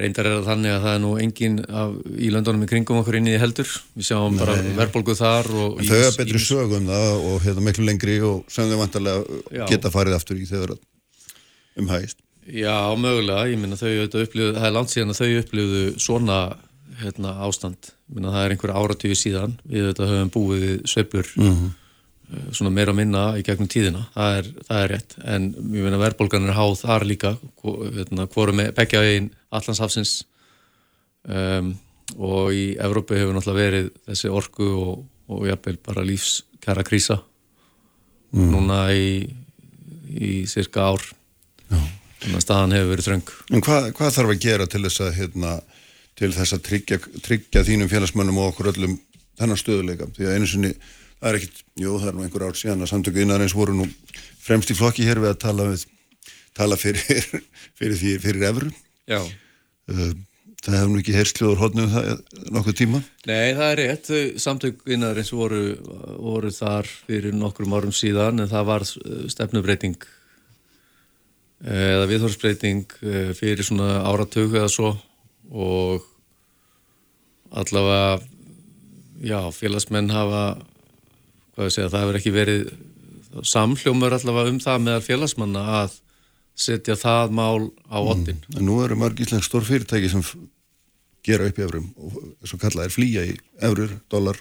reyndar 0.00 0.28
er 0.28 0.38
það 0.38 0.48
þannig 0.50 0.74
að 0.74 0.84
það 0.86 0.96
er 0.96 1.02
nú 1.04 1.12
engin 1.20 1.58
af, 1.68 1.94
í 2.16 2.30
löndunum 2.32 2.64
í 2.64 2.68
kringum 2.70 3.00
okkur 3.02 3.18
inn 3.18 3.30
í 3.30 3.36
heldur, 3.40 3.70
við 3.98 4.08
sjáum 4.08 4.36
Nei. 4.36 4.40
bara 4.42 4.56
verðbólgu 4.80 5.16
þar 5.18 5.50
en 5.52 5.88
þau 5.90 5.98
er 5.98 6.16
betri 6.16 6.42
sögum 6.42 6.88
það 6.88 7.26
og 7.28 7.38
hérna 7.44 7.64
miklu 7.68 7.86
lengri 7.88 8.18
og 8.26 8.42
sem 8.52 8.70
þau 8.70 8.80
vantarlega 8.80 9.68
geta 9.70 9.92
farið 9.92 10.18
aftur 10.18 10.40
í 10.40 10.48
þegar 10.48 10.76
um 11.78 11.90
hægist 11.92 12.22
Já, 12.42 12.90
mögulega, 12.98 13.44
ég 13.52 13.60
minna 13.60 13.76
þau 13.78 14.02
upplifðu, 14.02 14.54
það 14.56 14.64
er 14.66 14.72
langt 14.74 14.90
síðan 14.90 15.12
að 15.12 15.20
þau 15.20 15.42
upplifðu 15.42 15.82
svona 16.02 16.38
hérna, 17.00 17.36
ástand 17.46 17.92
Minna, 18.12 18.32
það 18.34 18.44
er 18.44 18.54
einhver 18.54 18.74
áratíu 18.76 19.16
síðan 19.16 19.54
við 19.64 19.88
þetta 19.90 20.08
höfum 20.10 20.32
búið 20.34 20.66
sveiflur 20.90 21.30
mm 21.36 21.52
-hmm. 21.52 21.70
svona 22.52 22.72
meira 22.74 22.92
minna 22.92 23.22
í 23.38 23.44
gegnum 23.46 23.68
tíðina 23.68 24.04
það 24.14 24.36
er, 24.38 24.50
það 24.68 24.82
er 24.82 24.92
rétt 24.92 25.16
en 25.24 25.48
verðbólgan 26.04 26.48
er 26.48 26.58
háð 26.58 26.76
þar 26.82 27.06
líka 27.08 27.36
hérna, 27.62 28.26
hvorum 28.26 28.56
með 28.56 28.74
begja 28.74 29.02
einn 29.02 29.30
allanshafsins 29.50 30.24
um, 31.28 31.74
og 32.18 32.52
í 32.52 32.76
Evrópu 32.76 33.16
hefur 33.16 33.34
náttúrulega 33.34 33.64
verið 33.64 33.90
þessi 34.06 34.28
orku 34.28 34.68
og, 34.68 35.04
og 35.28 35.46
jafnvel 35.48 35.78
bara 35.78 36.04
lífskæra 36.04 36.84
krísa 36.84 37.22
mm. 38.32 38.50
núna 38.52 38.92
í 38.92 39.42
í 40.12 40.44
cirka 40.50 40.92
ár 40.92 41.04
Já. 41.70 41.78
þannig 42.20 42.36
að 42.36 42.44
staðan 42.44 42.74
hefur 42.76 42.90
verið 42.92 43.08
þröng 43.08 43.30
En 43.50 43.64
hvað, 43.64 43.88
hvað 43.96 44.16
þarf 44.16 44.34
að 44.34 44.42
gera 44.44 44.66
til 44.66 44.82
þess 44.84 45.04
að 45.06 45.14
hérna 45.20 45.52
til 46.22 46.32
þess 46.34 46.56
að 46.56 46.64
tryggja, 46.68 46.98
tryggja 47.26 47.64
þínum 47.66 47.90
félagsmönnum 47.90 48.40
og 48.42 48.52
okkur 48.52 48.72
öllum 48.72 48.98
þennan 49.40 49.58
stöðuleika 49.58 50.08
því 50.14 50.28
að 50.28 50.36
einu 50.36 50.50
sinni, 50.50 50.72
það 51.18 51.30
er 51.30 51.38
ekkit 51.40 51.62
jú, 51.82 51.94
það 51.98 52.10
er 52.10 52.18
nú 52.18 52.26
einhver 52.26 52.44
ár 52.46 52.58
síðan 52.58 52.84
að 52.84 52.92
samtöku 52.92 53.22
innanreins 53.24 53.56
voru 53.56 53.74
nú 53.76 53.88
fremst 54.42 54.70
í 54.70 54.78
flokki 54.78 55.06
hér 55.08 55.22
við 55.22 55.32
að 55.32 55.40
tala, 55.46 55.70
við, 55.72 55.86
tala 56.58 56.78
fyrir, 56.78 57.30
fyrir 57.78 57.98
því 57.98 58.18
fyrir 58.22 58.50
efru 58.52 58.70
Já 59.10 59.18
uh, 59.22 60.12
Það 60.62 60.76
hefur 60.78 60.90
nú 60.92 61.00
ekki 61.00 61.14
heyrsljóður 61.16 61.58
hodnum 61.58 61.88
það 61.90 62.10
nokkuð 62.54 62.74
tíma? 62.78 62.98
Nei, 63.26 63.48
það 63.58 63.64
er 63.66 63.80
rétt. 63.80 64.10
Samtökuinnaðarins 64.44 65.32
voru, 65.34 65.62
voru 66.22 66.52
þar 66.54 66.86
fyrir 67.08 67.34
nokkrum 67.34 67.74
árum 67.74 67.94
síðan 67.98 68.44
en 68.44 68.50
það 68.52 68.68
var 68.68 68.84
uh, 68.86 69.24
stefnubreiting 69.32 70.06
eða 71.66 72.06
viðhorsbreyting 72.10 72.94
uh, 73.02 73.32
fyrir 73.38 73.66
svona 73.66 74.04
áratöku 74.06 74.60
eða 74.60 74.70
svo 74.70 74.92
og 75.50 76.06
allavega 77.52 78.22
já, 79.22 79.38
félagsmenn 79.54 80.12
hafa 80.12 80.44
hvað 81.52 81.68
ég 81.68 81.74
segja, 81.74 81.90
það 81.92 82.04
hefur 82.04 82.18
ekki 82.20 82.32
verið 82.34 82.62
samhljómar 83.48 84.16
allavega 84.16 84.52
um 84.52 84.60
það 84.62 84.86
meðal 84.86 85.04
félagsmanna 85.04 85.64
að 85.82 85.98
setja 86.58 86.96
það 87.00 87.34
mál 87.36 87.70
á 87.88 87.98
ottin. 88.00 88.40
Mm. 88.52 88.64
Nú 88.66 88.78
eru 88.84 88.98
mörg 89.00 89.20
íslensk 89.24 89.48
stór 89.48 89.64
fyrirtæki 89.66 90.10
sem 90.12 90.24
gera 91.24 91.46
upp 91.48 91.60
í 91.60 91.64
eurum 91.64 91.90
og 91.96 92.16
þess 92.42 92.56
að 92.56 92.64
kalla 92.66 92.86
er 92.86 92.94
flýja 92.94 93.26
í 93.28 93.36
eurur, 93.68 93.94
dólar, 94.12 94.40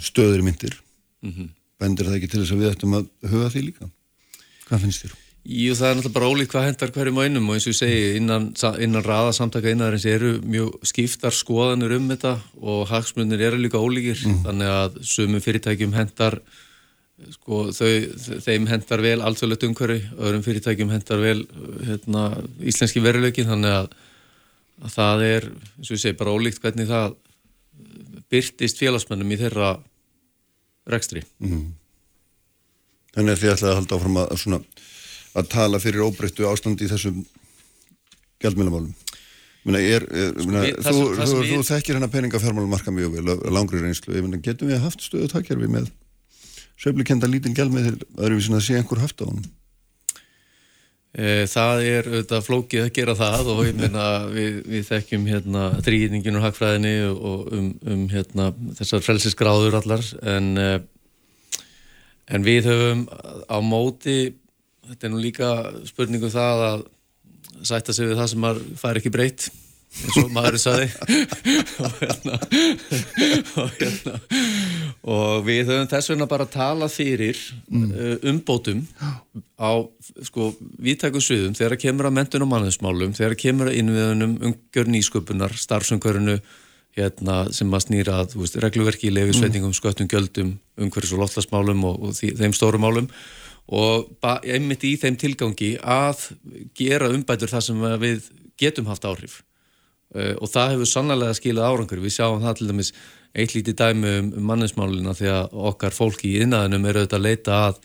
stöður 0.00 0.44
myndir. 0.46 0.76
Mm 1.24 1.32
-hmm. 1.32 1.48
Bendir 1.80 2.06
það 2.06 2.16
ekki 2.16 2.30
til 2.30 2.40
þess 2.42 2.52
að 2.52 2.62
við 2.62 2.70
ættum 2.70 2.94
að 2.94 3.10
huga 3.30 3.50
því 3.50 3.64
líka? 3.64 3.90
Hvað 4.68 4.80
finnst 4.84 5.04
þér? 5.04 5.14
Jú, 5.40 5.72
það 5.72 5.86
er 5.86 5.94
náttúrulega 5.96 6.16
bara 6.18 6.28
ólíkt 6.28 6.52
hvað 6.52 6.66
hendar 6.68 6.90
hverjum 6.92 7.18
á 7.18 7.24
einum 7.24 7.46
og 7.48 7.56
eins 7.56 7.64
og 7.64 7.72
ég 7.72 7.78
segi, 7.78 8.00
innan, 8.18 8.50
innan 8.84 9.04
raða 9.06 9.30
samtaka 9.32 9.72
innarins 9.72 10.04
eru 10.04 10.34
mjög 10.44 10.74
skiptar 10.90 11.32
skoðanur 11.32 11.94
um 11.96 12.10
þetta 12.12 12.34
og 12.60 12.82
hagsmunir 12.90 13.40
eru 13.48 13.60
líka 13.62 13.80
ólíkir, 13.80 14.20
mm. 14.20 14.42
þannig 14.44 14.72
að 14.74 14.98
sumum 15.08 15.40
fyrirtækjum 15.40 15.96
hendar 15.96 16.36
sko, 17.38 17.62
þau, 17.72 17.88
þeim 18.44 18.68
hendar 18.68 19.04
vel 19.04 19.16
allsvöldut 19.24 19.64
umhverfi, 19.70 20.04
öðrum 20.20 20.44
fyrirtækjum 20.44 20.92
hendar 20.92 21.24
vel 21.24 21.40
hérna, 21.88 22.28
íslenski 22.60 23.00
veruleikin 23.04 23.48
þannig 23.48 23.76
að, 23.80 23.90
að 24.84 24.94
það 24.98 25.26
er 25.30 25.50
eins 25.50 25.88
og 25.88 25.96
ég 25.96 26.04
segi, 26.04 26.20
bara 26.20 26.36
ólíkt 26.36 26.60
hvernig 26.60 26.92
það 26.92 27.16
byrtist 28.30 28.84
félagsmennum 28.84 29.32
í 29.32 29.40
þeirra 29.40 29.74
rekstri 30.90 31.24
mm. 31.40 31.68
Þannig 33.10 33.34
að 33.34 33.40
þið 33.40 33.50
ætlaði 33.50 33.70
að 33.72 33.78
halda 33.80 33.96
áfram 33.96 34.18
að, 34.20 34.32
svona, 34.38 34.58
að 35.36 35.52
tala 35.52 35.80
fyrir 35.82 36.06
óbreyttu 36.06 36.48
ástandi 36.48 36.88
í 36.88 36.90
þessum 36.90 37.22
gældmjölamálum 38.42 38.94
er, 39.76 40.06
sko, 40.08 40.50
þú, 40.80 41.00
það 41.18 41.30
þú, 41.30 41.40
þú 41.50 41.62
þekkir 41.68 41.98
hennar 41.98 42.12
peningafjármálumarka 42.14 42.94
mjög 42.96 43.18
vel, 43.18 43.34
langri 43.52 43.82
reynslu. 43.82 44.14
Myna, 44.24 44.40
getum 44.40 44.70
við 44.70 44.80
haft 44.80 45.04
stöðu 45.04 45.28
takkjörfi 45.28 45.68
með 45.68 45.90
söflikenda 46.80 47.28
lítinn 47.28 47.56
með 47.72 48.04
öðrum 48.16 48.40
sem 48.40 48.56
að 48.56 48.64
sé 48.64 48.78
einhver 48.78 49.02
haft 49.02 49.20
á 49.20 49.28
hann 49.28 49.42
e, 51.12 51.46
Það 51.50 51.82
er 51.90 52.08
auðvitað 52.08 52.46
flókið 52.46 52.86
að 52.86 52.92
gera 52.96 53.16
það 53.18 53.50
og 53.52 53.62
ég 53.66 53.76
meina 53.76 54.06
við, 54.32 54.60
við 54.64 54.86
þekkjum 54.88 55.26
hérna 55.28 55.66
þrýðningin 55.84 56.40
og 56.40 56.46
hagfræðinni 56.46 56.94
og 57.10 57.52
um, 57.52 57.68
um 57.84 58.06
hérna 58.12 58.48
þessar 58.78 59.04
frelsisgráður 59.04 59.76
allar 59.82 60.06
en, 60.24 60.50
e, 60.56 60.70
en 62.32 62.46
við 62.48 62.70
höfum 62.70 63.04
á 63.44 63.58
móti 63.60 64.18
þetta 64.90 65.06
er 65.06 65.12
nú 65.14 65.22
líka 65.22 65.50
spurningu 65.88 66.28
um 66.28 66.34
það 66.34 66.68
að 66.68 66.86
sætta 67.66 67.94
sig 67.94 68.08
við 68.10 68.20
það 68.20 68.30
sem 68.32 68.44
maður 68.44 68.62
fær 68.80 69.00
ekki 69.00 69.12
breytt 69.14 69.50
eins 69.90 70.16
og 70.20 70.28
maður 70.30 70.56
saði 70.62 70.86
og, 71.84 71.94
hérna, 71.98 72.36
og, 73.58 73.72
hérna, 73.80 74.14
og 75.02 75.42
við 75.48 75.72
höfum 75.72 75.90
þess 75.90 76.12
vegna 76.12 76.28
bara 76.30 76.46
að 76.46 76.54
tala 76.54 76.88
fyrir 76.92 77.40
mm. 77.66 77.88
uh, 77.90 78.14
umbótum 78.30 78.84
á 79.58 79.82
sko 80.28 80.52
viðtækum 80.78 81.24
sviðum 81.24 81.58
þegar 81.58 81.74
að 81.74 81.82
kemur 81.88 82.10
að 82.10 82.16
mentun 82.20 82.46
og 82.46 82.52
manninsmálum 82.52 83.16
þegar 83.18 83.34
að 83.34 83.42
kemur 83.42 83.72
að 83.72 83.80
innviðunum 83.82 84.36
umgjör 84.50 84.92
nýsköpunar 84.94 85.58
starfsumgjörunu 85.58 86.38
hérna, 86.98 87.42
sem 87.54 87.70
að 87.74 87.84
snýra 87.86 88.22
að 88.22 88.38
veist, 88.40 88.56
regluverki 88.62 89.10
í 89.10 89.14
lefisveitingum, 89.14 89.70
mm. 89.70 89.78
sköttum, 89.78 90.08
gjöldum 90.10 90.56
umhverjus 90.80 91.14
og 91.14 91.24
lottlasmálum 91.24 91.84
og, 91.86 92.00
og 92.08 92.16
því, 92.18 92.32
þeim 92.40 92.56
stórum 92.56 92.82
málum 92.86 93.10
og 93.70 94.26
einmitt 94.42 94.84
í 94.86 94.96
þeim 94.98 95.16
tilgangi 95.20 95.76
að 95.78 96.26
gera 96.74 97.10
umbætur 97.14 97.52
þar 97.52 97.64
sem 97.68 97.86
við 98.02 98.26
getum 98.58 98.90
haft 98.90 99.06
áhrif. 99.06 99.40
Uh, 100.10 100.34
og 100.42 100.50
það 100.50 100.74
hefur 100.74 100.90
sannlega 100.90 101.36
skilað 101.38 101.68
árangur. 101.70 102.02
Við 102.02 102.16
sjáum 102.16 102.42
það 102.42 102.56
til 102.58 102.70
dæmis 102.72 102.92
eitt 103.30 103.54
lítið 103.54 103.76
dæmi 103.78 104.16
um, 104.18 104.32
um 104.40 104.48
manninsmálina 104.50 105.14
því 105.14 105.30
að 105.36 105.54
okkar 105.70 105.94
fólki 105.94 106.32
í 106.32 106.42
innæðinum 106.44 106.88
eru 106.90 107.04
auðvitað 107.04 107.20
að 107.20 107.28
leita 107.28 107.60
að 107.68 107.78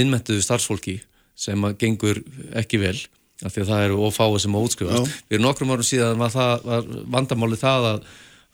innmettuðu 0.00 0.42
starfsfólki 0.44 0.96
sem 1.38 1.66
gengur 1.78 2.20
ekki 2.58 2.80
vel 2.82 2.96
af 3.40 3.54
því 3.54 3.62
að 3.62 3.70
það 3.70 3.84
eru 3.86 4.00
ofáið 4.08 4.42
sem 4.44 4.58
ótskrifast 4.58 5.14
fyrir 5.28 5.42
nokkrum 5.44 5.72
árum 5.72 5.86
síðan 5.86 6.20
var, 6.20 6.32
það, 6.34 6.66
var 6.66 6.90
vandamáli 7.14 7.58
það 7.60 7.86
að 7.90 8.02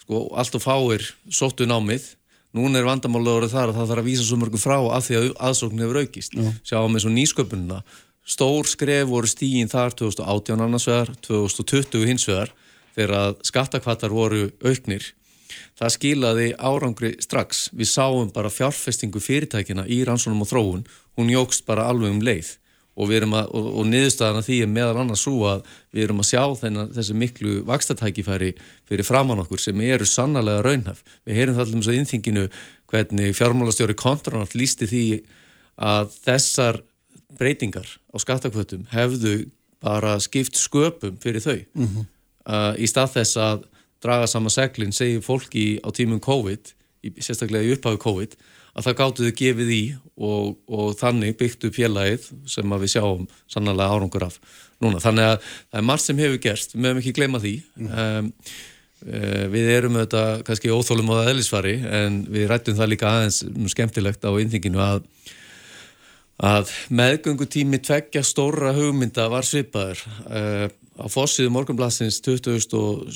sko, 0.05 0.20
allt 0.39 0.59
og 0.59 0.62
fáir 0.62 1.09
sóttu 1.41 1.66
námið 1.66 2.12
Nún 2.57 2.78
er 2.78 2.86
vandamála 2.86 3.36
orðið 3.36 3.54
þar 3.54 3.70
að 3.70 3.78
það 3.78 3.90
þarf 3.90 4.02
að 4.02 4.09
vísa 4.09 4.26
svo 4.26 4.38
mörgum 4.40 4.62
frá 4.62 4.76
af 4.80 5.07
því 5.07 5.18
að 5.18 5.26
aðsókn 5.48 5.82
hefur 5.84 6.00
aukist. 6.00 6.36
Já. 6.36 6.48
Sjáum 6.70 6.96
við 6.96 7.04
svo 7.04 7.12
nýsköpununa. 7.12 7.80
Stór 8.26 8.70
skref 8.70 9.11
voru 9.11 9.30
stígin 9.30 9.70
þar 9.70 9.94
2018 10.00 10.64
annars 10.64 10.88
vegar, 10.88 11.12
2020 11.26 12.09
hins 12.09 12.26
vegar 12.26 12.54
þegar 12.96 13.14
að 13.20 13.38
skattakvatar 13.46 14.14
voru 14.16 14.48
auknir. 14.64 15.12
Það 15.76 15.92
skilaði 15.94 16.46
árangri 16.57 17.12
strax. 17.22 17.68
Við 17.76 17.92
sáum 17.92 18.32
bara 18.34 18.50
fjárfestingu 18.50 19.20
fyrirtækina 19.22 19.84
í 19.86 20.00
rannsónum 20.09 20.42
og 20.42 20.50
þróun. 20.50 20.86
Hún 21.20 21.30
jógst 21.32 21.68
bara 21.68 21.86
alveg 21.90 22.16
um 22.16 22.24
leið 22.24 22.57
og, 22.97 23.12
og, 23.12 23.66
og 23.80 23.86
niðurstaðan 23.90 24.40
að 24.40 24.49
því 24.49 24.59
er 24.64 24.72
meðal 24.72 25.01
annars 25.03 25.24
svo 25.26 25.44
að 25.51 25.66
við 25.92 26.07
erum 26.07 26.22
að 26.22 26.30
sjá 26.30 26.42
þennan, 26.62 26.92
þessi 26.97 27.16
miklu 27.20 27.55
vakstatækifæri 27.68 28.53
fyrir 28.88 29.07
framann 29.07 29.42
okkur 29.44 29.61
sem 29.61 29.80
eru 29.84 30.09
sannlega 30.09 30.64
raunhaf. 30.64 31.03
Við 31.28 31.40
heyrum 31.40 31.59
það 31.59 31.64
allir 31.66 31.78
um 31.78 31.84
svo 31.84 31.97
innþinginu 31.97 32.47
hvernig 32.90 33.36
fjármálastjóri 33.36 33.97
kontranart 33.99 34.57
lísti 34.57 34.88
því 34.88 35.05
að 35.76 36.16
þessar 36.24 36.80
breytingar 37.36 37.88
á 38.12 38.16
skattakvötum 38.22 38.86
hefðu 38.94 39.36
bara 39.84 40.16
skipt 40.22 40.57
sköpum 40.57 41.18
fyrir 41.20 41.44
þau 41.44 41.59
mm 41.59 41.86
-hmm. 41.86 42.07
uh, 42.49 42.72
í 42.80 42.88
stað 42.88 43.18
þess 43.18 43.36
að 43.36 43.66
draga 44.03 44.26
saman 44.26 44.53
seglinn, 44.53 44.92
segir 44.92 45.20
fólki 45.20 45.80
á 45.84 45.88
tímum 45.92 46.20
COVID, 46.20 46.72
í, 47.05 47.12
sérstaklega 47.20 47.64
í 47.64 47.74
upphafi 47.76 48.01
COVID 48.01 48.36
að 48.77 48.87
það 48.87 48.97
gáttu 49.01 49.27
þau 49.27 49.37
gefið 49.41 49.72
í 49.72 49.83
og, 50.16 50.55
og 50.68 50.95
þannig 51.01 51.37
byggtu 51.41 51.72
félagið 51.74 52.31
sem 52.51 52.77
við 52.77 52.93
sjáum 52.93 53.27
sannlega 53.51 53.89
árangur 53.93 54.27
af 54.29 54.39
núna. 54.83 55.01
Þannig 55.01 55.31
að 55.31 55.37
það 55.43 55.79
er 55.81 55.87
margt 55.91 56.05
sem 56.05 56.22
hefur 56.24 56.43
gerst, 56.47 56.74
við 56.74 56.85
mögum 56.85 57.03
ekki 57.03 57.14
gleyma 57.16 57.43
því. 57.43 57.55
Mm. 57.81 57.91
Um, 58.05 58.31
uh, 59.09 59.45
við 59.55 59.72
erum 59.77 59.99
auðvitað 59.99 60.45
kannski 60.49 60.74
óþólum 60.74 61.12
á 61.12 61.14
það 61.18 61.33
eðlisfari 61.33 61.77
en 62.01 62.22
við 62.33 62.49
rættum 62.53 62.79
það 62.79 62.93
líka 62.93 63.12
aðeins 63.12 63.43
skemmtilegt 63.72 64.29
á 64.29 64.31
innþinginu 64.43 64.83
að, 64.85 65.05
að 66.53 66.74
meðgöngutími 67.01 67.81
tveggja 67.85 68.24
stóra 68.27 68.74
hugmynda 68.77 69.31
var 69.33 69.49
svipaður. 69.49 70.05
Uh, 70.29 70.66
á 70.97 71.07
fossiðu 71.12 71.53
morgunblassins 71.53 72.20
27. 72.24 73.11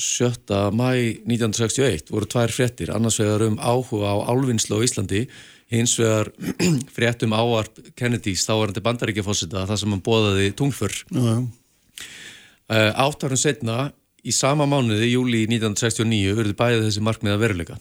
mæ 0.77 0.91
1961 1.25 2.13
voru 2.13 2.29
tvær 2.29 2.53
fréttir, 2.53 2.93
annars 2.93 3.21
vegar 3.21 3.47
um 3.47 3.57
áhuga 3.57 4.13
á 4.13 4.17
álvinnslu 4.31 4.81
á 4.81 4.85
Íslandi, 4.85 5.25
hins 5.73 5.97
vegar 6.01 6.33
fréttum 6.97 7.33
áarp 7.37 7.81
Kennedys, 7.97 8.45
þávarandi 8.49 8.85
bandaríkjafossita, 8.85 9.67
það 9.71 9.81
sem 9.83 9.95
hann 9.95 10.05
bóðaði 10.05 10.51
tungfur. 10.59 10.95
Uh, 12.71 12.91
Áttarun 12.95 13.41
setna, 13.41 13.91
í 14.23 14.33
sama 14.37 14.67
mánuði, 14.69 15.13
júli 15.15 15.47
1969, 15.49 16.37
verður 16.37 16.59
bæðið 16.59 16.85
þessi 16.89 17.07
markmiða 17.07 17.41
veruleika. 17.41 17.81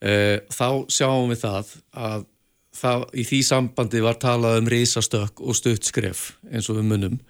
Uh, 0.00 0.36
þá 0.52 0.86
sjáum 0.92 1.32
við 1.32 1.42
það 1.46 1.74
að 1.96 2.28
það, 2.76 3.04
í 3.16 3.24
því 3.26 3.40
sambandi 3.46 4.02
var 4.04 4.18
talað 4.20 4.60
um 4.60 4.70
reysastök 4.70 5.42
og 5.42 5.56
stutt 5.58 5.88
skref 5.88 6.30
eins 6.50 6.70
og 6.70 6.80
við 6.80 6.88
munum 6.92 7.20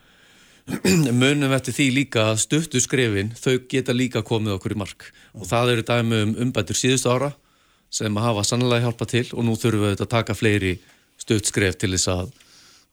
munum 1.20 1.52
eftir 1.54 1.74
því 1.76 1.86
líka 1.94 2.26
að 2.30 2.42
stuttu 2.44 2.80
skrefin 2.82 3.32
þau 3.38 3.58
geta 3.70 3.94
líka 3.96 4.22
komið 4.26 4.56
okkur 4.58 4.74
í 4.76 4.80
mark. 4.82 5.08
Og 5.36 5.48
það 5.48 5.74
eru 5.74 5.86
dæmi 5.86 6.20
um 6.26 6.36
umbættur 6.46 6.78
síðustu 6.78 7.10
ára 7.12 7.32
sem 7.90 8.14
að 8.16 8.28
hafa 8.28 8.46
sannlega 8.46 8.86
hjálpa 8.86 9.08
til 9.10 9.26
og 9.34 9.42
nú 9.46 9.56
þurfum 9.58 9.88
við 9.88 10.04
að 10.04 10.12
taka 10.12 10.36
fleiri 10.38 10.76
stutt 11.20 11.50
skref 11.50 11.76
til 11.80 11.90
þess 11.94 12.10
að, 12.12 12.30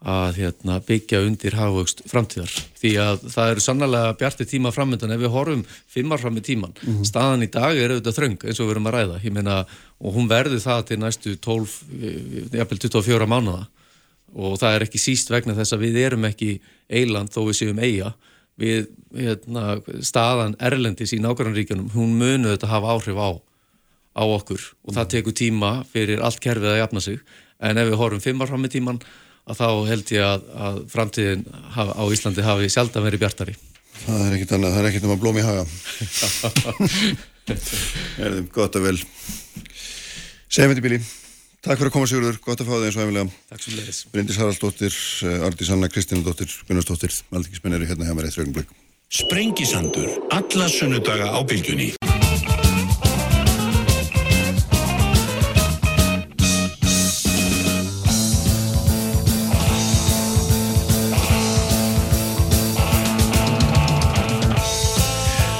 að 0.10 0.40
hérna, 0.42 0.80
byggja 0.88 1.22
undir 1.26 1.58
hafugst 1.58 2.04
framtíðar. 2.10 2.56
Því 2.82 2.94
að 3.04 3.28
það 3.36 3.54
eru 3.54 3.66
sannlega 3.68 4.18
bjartir 4.20 4.50
tíma 4.50 4.74
framöndan 4.74 5.14
ef 5.14 5.22
við 5.22 5.34
horfum 5.36 5.64
fimmar 5.94 6.22
fram 6.22 6.38
í 6.42 6.46
tíman 6.46 6.74
mm 6.74 6.90
-hmm. 6.90 7.08
staðan 7.08 7.46
í 7.46 7.52
dag 7.54 7.78
er 7.78 7.94
auðvitað 7.94 8.18
þröng 8.20 8.38
eins 8.44 8.60
og 8.60 8.68
við 8.68 8.76
erum 8.76 8.90
að 8.90 8.98
ræða. 8.98 9.22
Meina, 9.32 9.58
og 10.00 10.14
hún 10.14 10.30
verður 10.30 10.62
það 10.62 10.86
til 10.86 11.00
næstu 11.00 11.36
12, 11.36 11.82
jafnvel 12.54 12.80
24 12.80 13.28
mánuða 13.28 13.68
og 14.38 14.58
það 14.62 14.76
er 14.76 14.86
ekki 14.86 15.02
síst 15.02 15.32
vegna 15.34 15.56
þess 15.58 15.74
að 15.76 15.86
við 15.88 16.00
erum 16.06 16.28
ekki 16.30 16.52
eiland 16.88 17.34
þó 17.34 17.42
við 17.48 17.60
séum 17.62 17.82
eiga 17.82 18.14
við 18.58 18.88
hérna, 19.14 19.78
staðan 20.06 20.56
Erlendis 20.64 21.14
í 21.14 21.20
nákvæmranríkjunum, 21.22 21.92
hún 21.94 22.16
munu 22.18 22.52
þetta 22.54 22.72
hafa 22.72 22.96
áhrif 22.96 23.20
á, 23.22 23.30
á 24.18 24.24
okkur. 24.26 24.64
Og 24.88 24.98
það 24.98 25.12
tekur 25.14 25.38
tíma 25.38 25.72
fyrir 25.92 26.24
allt 26.26 26.42
kerfið 26.44 26.74
að 26.74 26.82
jafna 26.82 27.04
sig. 27.06 27.22
En 27.62 27.78
ef 27.78 27.90
við 27.90 28.02
horfum 28.02 28.24
fimmar 28.24 28.50
fram 28.50 28.66
í 28.66 28.72
tíman 28.74 29.02
að 29.48 29.62
þá 29.62 29.70
held 29.92 30.14
ég 30.14 30.26
að, 30.26 30.50
að 30.68 30.82
framtíðin 30.94 31.46
á 31.78 32.04
Íslandi 32.14 32.46
hafi 32.46 32.72
sjálf 32.74 32.98
að 32.98 33.08
veri 33.08 33.22
bjartari. 33.22 33.56
Það 33.98 34.26
er 34.26 34.36
ekkit 34.38 34.56
annað, 34.58 34.74
það 34.74 34.82
er 34.82 34.90
ekkit 34.92 35.08
um 35.08 35.14
að 35.14 35.22
blómi 35.24 35.46
haga. 35.46 35.64
Er 37.48 38.34
þið 38.34 38.50
gott 38.52 38.76
að 38.76 38.90
vel. 38.90 38.98
Í 40.58 40.84
bíli 40.84 41.00
Takk 41.68 41.82
fyrir 41.82 41.90
að 41.90 41.96
koma 41.98 42.08
Sigurður, 42.08 42.36
gott 42.46 42.62
að 42.64 42.70
fá 42.70 42.76
þig 42.78 42.86
eins 42.88 42.96
og 42.96 43.02
heimilega. 43.02 43.32
Takk 43.52 43.60
sem 43.60 43.74
leiðis. 43.76 43.98
Bryndis 44.14 44.38
Haraldsdóttir, 44.40 44.94
eh, 45.28 45.42
Ardi 45.44 45.66
Sanna, 45.68 45.90
Kristínadóttir, 45.92 46.54
Gunnarsdóttir, 46.64 47.12
Aldíkismenn 47.36 47.76
eru 47.76 47.90
hérna 47.90 48.08
hjá 48.08 48.16
mér 48.16 48.30
eitt 48.30 48.38
raugnblögg. 48.40 48.72
Sprengisandur, 49.12 50.08
alla 50.32 50.68
sunnudaga 50.72 51.28
á 51.28 51.44
bylgjunni. 51.44 51.92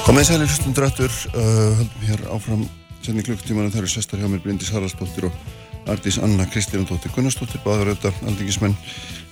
Komið 0.08 0.24
sælir 0.24 0.48
hlustum 0.48 0.72
drættur, 0.72 1.12
uh, 1.12 1.36
eh, 1.36 1.76
höldum 1.76 2.02
hér 2.08 2.20
áfram 2.32 2.68
senni 3.04 3.22
klukktíman 3.22 3.68
og 3.68 3.72
það 3.72 3.84
eru 3.84 3.88
sestar 3.92 4.18
hjá 4.18 4.28
mér 4.32 4.40
Bryndis 4.40 4.72
Haraldsdóttir 4.72 5.28
og 5.28 5.67
Ardís 5.88 6.18
Anna 6.20 6.44
Kristjánadóttir 6.52 7.12
Gunnarsdóttir, 7.14 7.62
báður 7.64 7.94
auðvitað 7.94 8.18
aldingismenn. 8.28 8.74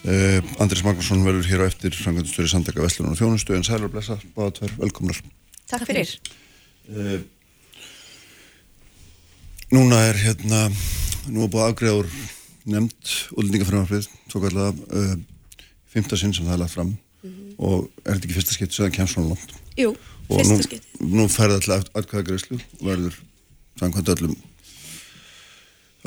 Uh, 0.07 0.39
Andris 0.63 0.85
Magnússon 0.87 1.25
verður 1.27 1.49
hér 1.51 1.65
á 1.65 1.69
eftir 1.69 1.93
frangöndustöri 1.93 2.49
samtaka 2.49 2.81
Veslunar 2.81 3.13
og 3.13 3.21
Þjónustu 3.21 3.57
en 3.57 3.67
sælar 3.67 3.89
og 3.89 3.93
blessa, 3.93 4.17
báða 4.37 4.55
tver, 4.61 4.73
velkomnar. 4.81 5.21
Takk 5.69 5.85
fyrir. 5.89 6.15
Uh, 6.89 7.19
núna 9.75 10.01
er 10.09 10.23
hérna, 10.23 10.63
nú 11.29 11.45
er 11.45 11.53
búið 11.53 11.67
afgreður 11.67 12.11
nefnd 12.65 13.15
útlendingafröðanfrið, 13.37 14.11
svo 14.33 14.45
kallega 14.47 14.73
uh, 14.73 15.15
fymta 15.93 16.19
sinn 16.19 16.35
sem 16.37 16.49
það 16.49 16.57
er 16.57 16.65
lagt 16.65 16.77
fram 16.79 16.91
mm 16.93 17.31
-hmm. 17.31 17.55
og 17.59 17.89
er 18.05 18.15
þetta 18.15 18.25
ekki 18.25 18.39
fyrsta 18.41 18.57
skipt 18.57 18.75
sem 18.75 18.87
það 18.87 18.97
kemst 18.97 19.15
svona 19.15 19.29
langt? 19.35 19.55
Jú, 19.77 19.97
og 20.29 20.37
fyrsta 20.41 20.55
nú, 20.55 20.63
skipt. 20.63 21.01
nú 21.01 21.29
færði 21.29 21.55
alltaf 21.55 21.91
atkvæðagreyslu 21.95 22.59
og 22.81 22.87
verður 22.87 23.15
samkvæmt 23.79 24.15
öllum 24.15 24.37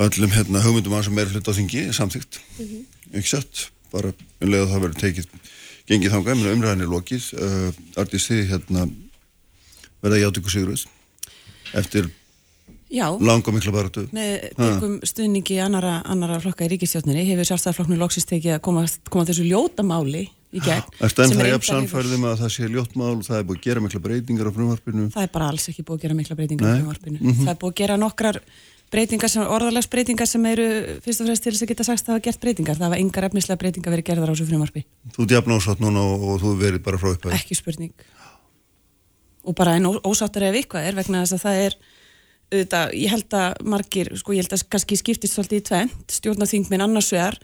öllum 0.06 0.32
hérna, 0.34 0.64
hugmyndum 0.64 0.96
að 0.96 1.08
sem 1.10 1.22
er 1.22 1.34
hlut 1.34 1.50
á 1.50 1.54
þingi 1.58 1.82
samþygt, 1.96 2.40
mm 2.40 2.66
-hmm. 2.66 2.86
ekki 3.20 3.32
sett 3.34 3.66
bara 3.92 4.14
um 4.14 4.50
leið 4.50 4.64
að 4.64 4.72
það 4.72 4.84
verður 4.86 5.02
tekið 5.04 5.28
gengið 5.90 6.14
þangað, 6.14 6.38
menn 6.38 6.54
umræðin 6.54 6.86
er 6.86 6.92
lokið. 6.94 7.28
Uh, 7.34 7.70
Artís 7.98 8.30
þið 8.30 8.44
hérna 8.54 8.86
verða 10.04 10.24
játöku 10.24 10.52
sigruð 10.54 10.86
eftir 11.74 12.10
Já, 12.90 13.06
langa 13.22 13.52
mikla 13.54 13.72
baratu 13.74 14.08
með 14.10 14.48
byggum 14.58 14.96
stuðningi 15.06 15.60
annara, 15.62 16.00
annara 16.10 16.40
flokka 16.42 16.66
í 16.66 16.72
ríkistjórnir 16.72 17.22
hefur 17.28 17.46
sjálfstæðarflokknu 17.52 18.00
loksist 18.00 18.30
tekið 18.32 18.56
að 18.56 18.64
koma, 18.66 18.86
koma 19.14 19.28
þessu 19.30 19.46
ljóta 19.46 19.86
máli 19.86 20.24
í 20.50 20.62
gegn. 20.66 20.88
Erstu 21.06 21.22
enn 21.22 21.36
það 21.36 21.44
einhverjum- 21.44 21.68
samfærðum 21.68 22.26
að 22.26 22.40
það 22.42 22.52
sé 22.56 22.70
ljóttmál 22.74 23.12
og 23.12 23.22
það 23.28 23.38
er 23.38 23.46
búið 23.46 23.60
að 23.60 23.68
gera 23.68 23.84
mikla 23.86 24.02
breytingar 24.08 24.50
á 24.50 24.52
frumvarpinu. 24.56 25.06
Það 25.14 25.28
er 25.28 25.32
bara 25.36 25.50
alls 25.54 25.70
ekki 25.70 25.86
búið 25.86 26.00
að 26.00 26.06
gera 26.08 26.18
mikla 26.18 26.38
breytingar 26.40 26.66
Nei. 26.66 26.74
í 26.74 26.82
frumvarpinu. 26.82 27.36
Það 27.44 27.54
er 27.54 27.60
búið 27.62 27.74
að 27.76 27.80
gera 27.84 27.98
nokkrar 28.02 28.42
breytingar, 28.94 29.32
sem, 29.32 29.44
orðalagsbreytingar 29.46 30.30
sem 30.30 30.46
eru 30.50 30.66
fyrst 31.06 31.24
og 31.24 31.30
fremst 31.30 31.46
til 31.46 31.54
þess 31.54 31.66
að 31.66 31.72
geta 31.74 31.86
sagst 31.88 32.10
að 32.10 32.16
hafa 32.16 32.26
gert 32.28 32.42
breytingar. 32.44 32.80
Það 32.80 32.88
hafa 32.88 33.02
engar 33.04 33.28
efnislega 33.30 33.62
breytingar 33.62 33.96
verið 33.96 34.08
gerðar 34.10 34.32
á 34.32 34.34
þessu 34.34 34.50
frumvarpi. 34.50 34.86
Þú 35.16 35.26
ert 35.26 35.36
jafn 35.36 35.56
ásátt 35.56 35.84
núna 35.84 36.06
og, 36.06 36.26
og 36.26 36.42
þú 36.44 36.56
verið 36.64 36.84
bara 36.88 37.02
frá 37.02 37.12
upphæð 37.14 37.38
Ekki 37.38 37.60
spurning. 37.60 37.94
Og 39.48 39.56
bara 39.58 39.78
en 39.80 39.88
ósáttar 39.90 40.50
ef 40.50 40.60
eitthvað 40.60 40.90
er 40.90 40.98
vegna 40.98 41.24
þess 41.24 41.38
að 41.38 41.46
það 41.46 41.64
er 41.68 41.80
auðvitað, 42.50 42.94
ég 42.98 43.14
held 43.14 43.38
að 43.38 43.64
margir, 43.70 44.10
sko 44.18 44.34
ég 44.34 44.44
held 44.44 44.56
að 44.58 44.66
kannski 44.74 44.98
skiptist 44.98 45.36
svolítið 45.38 45.62
í 45.62 45.66
tvent, 45.70 46.16
stjórnaþingminn 46.18 46.82
annars 46.82 47.12
vegar 47.14 47.38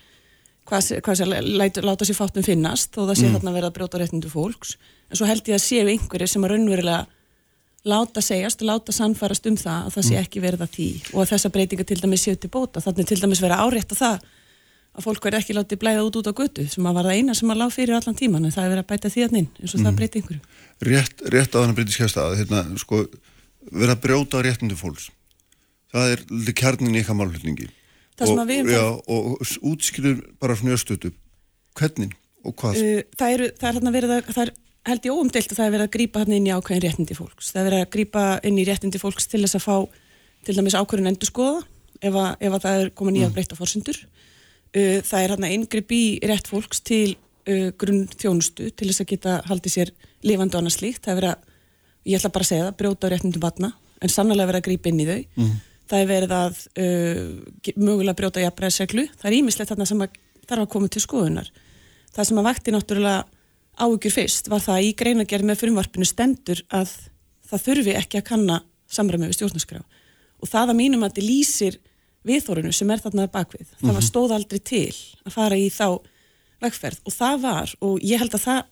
hvað, 0.65 0.87
hvað 1.05 1.19
sé, 1.19 1.27
læt, 1.29 1.79
láta 1.85 2.07
sér 2.07 2.17
fátum 2.17 2.45
finnast 2.45 2.97
og 2.97 3.09
það 3.09 3.19
sé 3.19 3.29
þarna 3.35 3.53
verið 3.53 3.69
að 3.69 3.75
brjóta 3.77 4.01
réttindu 4.01 4.31
fólks 4.31 4.75
en 5.09 5.19
svo 5.19 5.29
held 5.29 5.45
ég 5.51 5.59
að 5.59 5.65
séu 5.65 5.85
einhverjir 5.91 6.31
sem 6.31 6.45
að 6.45 6.55
raunverulega 6.55 7.05
láta 7.85 8.23
segjast 8.23 8.63
og 8.63 8.69
láta 8.71 8.95
sannfærast 8.95 9.45
um 9.49 9.57
það 9.59 9.85
að 9.87 9.93
það 9.95 10.07
sé 10.07 10.17
ekki 10.21 10.41
verið 10.43 10.65
að 10.65 10.73
því 10.75 10.87
og 11.11 11.19
að 11.21 11.29
þessa 11.33 11.51
breytinga 11.53 11.85
til 11.85 11.99
dæmis 12.01 12.25
séu 12.25 12.39
til 12.39 12.49
bóta. 12.53 12.81
Þannig 12.81 13.09
til 13.11 13.19
dæmis 13.21 13.43
verið 13.43 13.61
árétt 13.61 13.93
að 13.93 14.01
það 14.01 14.25
að 14.95 15.05
fólk 15.05 15.27
verið 15.27 15.41
ekki 15.41 15.55
látið 15.57 15.81
blæða 15.83 16.03
út 16.07 16.19
út 16.19 16.29
á 16.31 16.33
götu 16.39 16.65
sem 16.71 16.87
að 16.87 16.97
var 16.97 17.09
það 17.09 17.19
eina 17.19 17.35
sem 17.35 17.51
að 17.51 17.61
lág 17.61 17.73
fyrir 17.75 17.97
allan 17.97 18.17
tíman 18.17 18.47
en 18.47 18.55
það 18.55 18.65
er 18.65 18.71
verið 18.73 18.83
að 18.85 18.91
bæta 18.91 19.11
því 19.11 19.25
að 19.25 19.37
inn 19.39 19.49
eins 19.59 19.75
og 19.75 19.81
það 19.83 19.97
breyti 19.99 20.21
einhverju. 20.21 20.41
Rétt, 20.89 21.23
rétt 21.35 21.51
á 21.51 21.57
þannig 21.59 21.77
breytið 21.79 21.97
skjast 21.97 22.19
að 22.21 22.37
hérna, 22.39 22.61
sko, 22.79 23.01
vera 23.71 23.95
að 23.97 24.03
brjóta 24.05 24.39
á 24.39 24.45
réttindu 24.47 24.77
fólks. 24.79 25.09
Það 25.91 26.13
er 26.15 26.53
kjarnin 26.55 26.95
í 26.95 27.03
eitthvað 27.03 27.19
sem 28.23 28.39
og, 28.39 28.51
já, 28.71 28.85
og, 29.11 29.41
útskýrur 29.61 30.21
bara 30.39 30.55
svona 30.55 30.75
östutu 30.77 31.11
hvernig 31.75 32.13
og 32.47 32.55
hvað? 32.55 32.77
Uh, 32.79 33.01
það, 33.19 33.33
eru, 33.33 33.49
það 33.59 33.67
er 33.67 33.77
hérna 33.79 33.93
verið 33.95 34.13
að 34.15 34.53
held 34.85 35.07
ég 35.07 35.15
óumdelt 35.15 35.51
að 35.51 35.59
það 35.59 35.67
er 35.67 35.73
verið 35.75 35.87
að 35.87 35.93
grípa 35.95 36.21
hérna 36.21 36.37
inn 36.37 36.47
í 36.47 36.53
ákveðin 36.53 36.83
réttindi 36.83 37.17
fólks. 37.17 37.51
Það 37.51 37.61
er 37.61 37.67
verið 37.69 37.83
að 37.83 37.91
grípa 37.95 38.25
inn 38.45 38.59
í 38.59 38.65
réttindi 38.67 39.01
fólks 39.01 39.29
til 39.31 39.41
þess 39.41 39.57
að 39.59 39.65
fá 39.65 39.77
til 40.45 40.55
dæmis 40.57 40.77
ákveðin 40.77 41.09
endur 41.11 41.29
skoða 41.29 41.61
ef, 42.01 42.13
að, 42.13 42.29
ef 42.39 42.51
að 42.53 42.65
það 42.65 42.81
er 42.81 42.91
komið 42.99 43.15
nýja 43.17 43.31
breyta 43.33 43.57
fórsendur 43.57 43.99
uh, 44.01 44.99
það 45.01 45.19
er 45.21 45.33
hérna 45.33 45.51
inngrip 45.55 45.95
í 45.95 46.03
rétt 46.29 46.49
fólks 46.51 46.83
til 46.85 47.15
uh, 47.15 47.71
grunn 47.81 48.05
þjónustu 48.13 48.69
til 48.71 48.89
þess 48.91 49.03
að 49.05 49.11
geta 49.13 49.37
haldið 49.49 49.77
sér 49.77 49.93
lifandi 50.25 50.57
og 50.57 50.63
annað 50.63 50.77
slíkt. 50.77 51.03
Það 51.05 51.13
er 51.13 51.21
verið 51.21 51.33
að, 51.33 51.55
ég 52.05 52.19
ætla 52.19 52.33
bara 52.35 52.45
að 52.45 52.51
segja 52.51 52.67
það, 52.67 52.77
brjóta 52.81 53.09
á 53.09 53.11
réttindum 53.13 53.45
batna 53.45 53.71
en 54.03 54.11
sannlega 54.11 54.49
verið 54.51 54.61
að 54.61 54.67
grípa 54.69 54.91
inn 54.91 55.01
í 55.01 55.07
þau. 55.09 55.21
Það 55.85 56.01
er 56.01 56.07
verið 56.09 56.31
að 56.33 56.61
uh, 56.81 57.73
mögulega 57.77 58.17
brjóta 58.17 58.41
jafnbreðsreglu 58.41 59.07
áhugjur 63.79 64.13
fyrst 64.13 64.49
var 64.51 64.63
það 64.63 64.77
að 64.77 64.87
í 64.87 64.93
greinagerð 64.99 65.49
með 65.49 65.61
frumvarpinu 65.61 66.07
stendur 66.07 66.61
að 66.73 66.93
það 67.49 67.65
þurfi 67.67 67.95
ekki 67.99 68.19
að 68.21 68.27
kanna 68.29 68.61
samræmi 68.91 69.29
við 69.29 69.39
stjórnarskrá. 69.39 69.81
Og 70.41 70.51
það 70.51 70.71
að 70.73 70.79
mínum 70.79 71.03
að 71.05 71.13
þetta 71.13 71.29
lýsir 71.29 71.79
viðþórunu 72.25 72.73
sem 72.73 72.91
er 72.91 73.03
þarna 73.03 73.27
bakvið 73.31 73.73
það 73.81 73.97
var 73.97 74.05
stóð 74.05 74.35
aldrei 74.35 74.61
til 74.65 74.93
að 75.25 75.35
fara 75.35 75.59
í 75.59 75.67
þá 75.73 75.87
vegferð. 76.63 77.03
Og 77.05 77.13
það 77.13 77.43
var 77.43 77.75
og 77.85 77.99
ég 78.05 78.21
held 78.21 78.37
að 78.37 78.45
það 78.47 78.63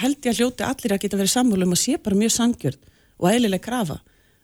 held 0.00 0.18
ég 0.22 0.30
að 0.30 0.40
hljóti 0.40 0.66
allir 0.66 0.94
að 0.94 1.02
geta 1.04 1.18
verið 1.18 1.32
sammála 1.34 1.66
um 1.66 1.74
að 1.74 1.82
sé 1.82 1.98
bara 1.98 2.18
mjög 2.18 2.34
sangjörn 2.36 2.80
og 3.20 3.28
eðlileg 3.32 3.62
krafa 3.64 3.98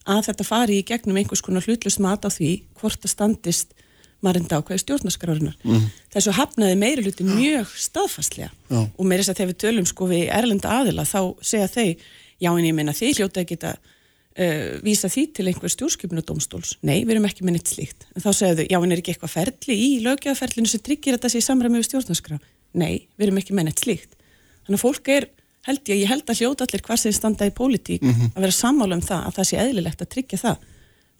að 0.06 0.22
þetta 0.28 0.46
fari 0.46 0.80
í 0.80 0.86
gegnum 0.86 1.18
einhvers 1.20 1.42
konar 1.44 1.66
hlutlust 1.66 2.02
mat 2.02 2.26
á 2.26 2.30
því 2.30 2.50
hvort 2.80 3.02
það 3.02 3.12
standist 3.12 3.76
marinda 4.24 4.60
ákveði 4.60 4.82
stjórnarskrárunar. 4.82 5.56
Mm. 5.64 5.88
Þessu 6.14 6.32
hafnaði 6.36 6.78
meiri 6.80 7.04
hluti 7.04 7.26
mjög 7.26 7.74
staðfastlega 7.80 8.48
Já. 8.70 8.80
og 8.86 9.04
meira 9.04 9.22
þess 9.22 9.34
að 9.34 9.40
þegar 9.40 9.50
við 9.50 9.58
tölum 9.64 9.88
sko 9.90 10.08
við 10.10 10.24
erlenda 10.32 10.72
aðila 10.80 11.04
þá 11.08 11.20
segja 11.44 11.68
þau, 11.72 12.08
já 12.40 12.50
en 12.52 12.64
ég 12.66 12.76
meina 12.76 12.96
þið 12.96 13.20
hljóta 13.20 13.42
að 13.42 13.50
geta 13.52 13.72
uh, 13.76 14.68
vísa 14.86 15.10
því 15.12 15.24
til 15.36 15.46
einhver 15.50 15.72
stjórnskipunadómstóls. 15.74 16.76
Nei, 16.86 16.98
við 17.04 17.16
erum 17.16 17.28
ekki 17.28 17.46
með 17.46 17.58
neitt 17.58 17.72
slíkt. 17.72 18.06
En 18.14 18.24
þá 18.24 18.30
segja 18.32 18.58
þau, 18.58 18.66
já 18.72 18.78
en 18.80 18.92
er 18.92 19.02
ekki 19.02 19.14
eitthvað 19.14 19.34
ferli 19.36 19.78
í 19.78 19.90
lögjaferlinu 20.04 20.72
sem 20.72 20.84
tryggir 20.84 21.18
þetta 21.18 21.32
sé 21.32 21.42
í 21.42 21.46
samræmi 21.46 21.80
við 21.80 21.90
stjórnarskrá. 21.90 22.38
Nei, 22.76 23.06
við 23.16 23.28
erum 23.28 23.42
ekki 23.42 23.56
með 23.56 23.70
neitt 23.70 23.84
slíkt. 23.84 24.16
Þannig 24.66 24.80
að 24.80 24.84
fólk 24.84 25.10
er, 25.14 25.28
held 25.68 25.92
ég, 25.92 26.00
ég 26.02 26.10
held 26.10 26.30
að 26.30 26.40
hljóta 26.42 26.66
allir 26.66 26.82
hvað 26.86 27.02
sem 27.02 27.14
standa 27.14 27.46
í 27.46 27.52
pólitík 27.54 28.02
að 28.06 28.42
vera 28.42 28.54
sammála 28.54 28.98
um 28.98 29.04
það 29.04 29.28
að 29.28 29.36
það 29.38 29.48
sé 29.50 29.60
eðlilegt 29.62 30.02
að 30.02 30.10
tryggja 30.16 30.38
það. 30.42 30.64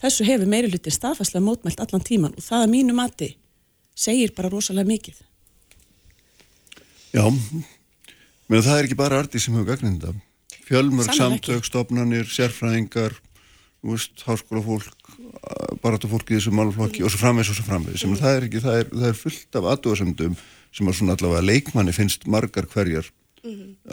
Þessu 0.02 0.26
hefur 0.28 0.50
meiri 0.50 0.70
hluti 0.70 0.92
staðfastlega 0.92 1.44
mótmælt 1.46 1.80
allan 1.80 2.04
tíman 2.04 2.34
og 2.36 2.44
það 2.44 2.64
að 2.66 2.72
mínu 2.74 2.96
mati 2.96 3.30
segir 3.96 4.34
bara 4.36 4.50
rosalega 4.52 4.88
mikið. 4.90 5.22
já, 7.16 7.24
menn 8.48 8.62
það 8.62 8.78
er 8.78 8.88
ekki 8.88 8.98
bara 8.98 9.22
arti 9.22 9.40
sem 9.40 9.54
hefur 9.56 9.70
gagnið 9.72 10.02
þetta 10.02 10.12
fjölmörg 10.66 11.06
Sannarlega 11.08 11.36
ekki. 11.38 11.46
samtök, 11.46 11.68
stofnanir, 11.70 12.26
sérfræðingar 12.28 13.16
veist, 13.86 14.24
háskólafólk 14.26 14.92
baratafólk 15.82 16.30
í 16.30 16.38
þessu 16.38 16.52
málflokki 16.56 17.04
og 17.06 17.12
svo 17.12 17.20
framvegs 17.22 17.52
og 17.52 17.58
svo 17.58 17.66
framvegs, 17.68 18.02
sem 18.02 18.16
það 18.18 18.48
það 18.58 18.90
það 18.90 19.08
er 19.08 19.20
fullt 19.20 19.58
af 19.60 19.68
aðdóðsendum 19.72 20.36
sem 20.74 20.90
að 20.90 20.98
svona 20.98 21.16
allavega 21.16 21.46
leikmanni 21.46 21.94
finnst 21.96 22.26
margar 22.28 22.66
hverjar 22.72 23.08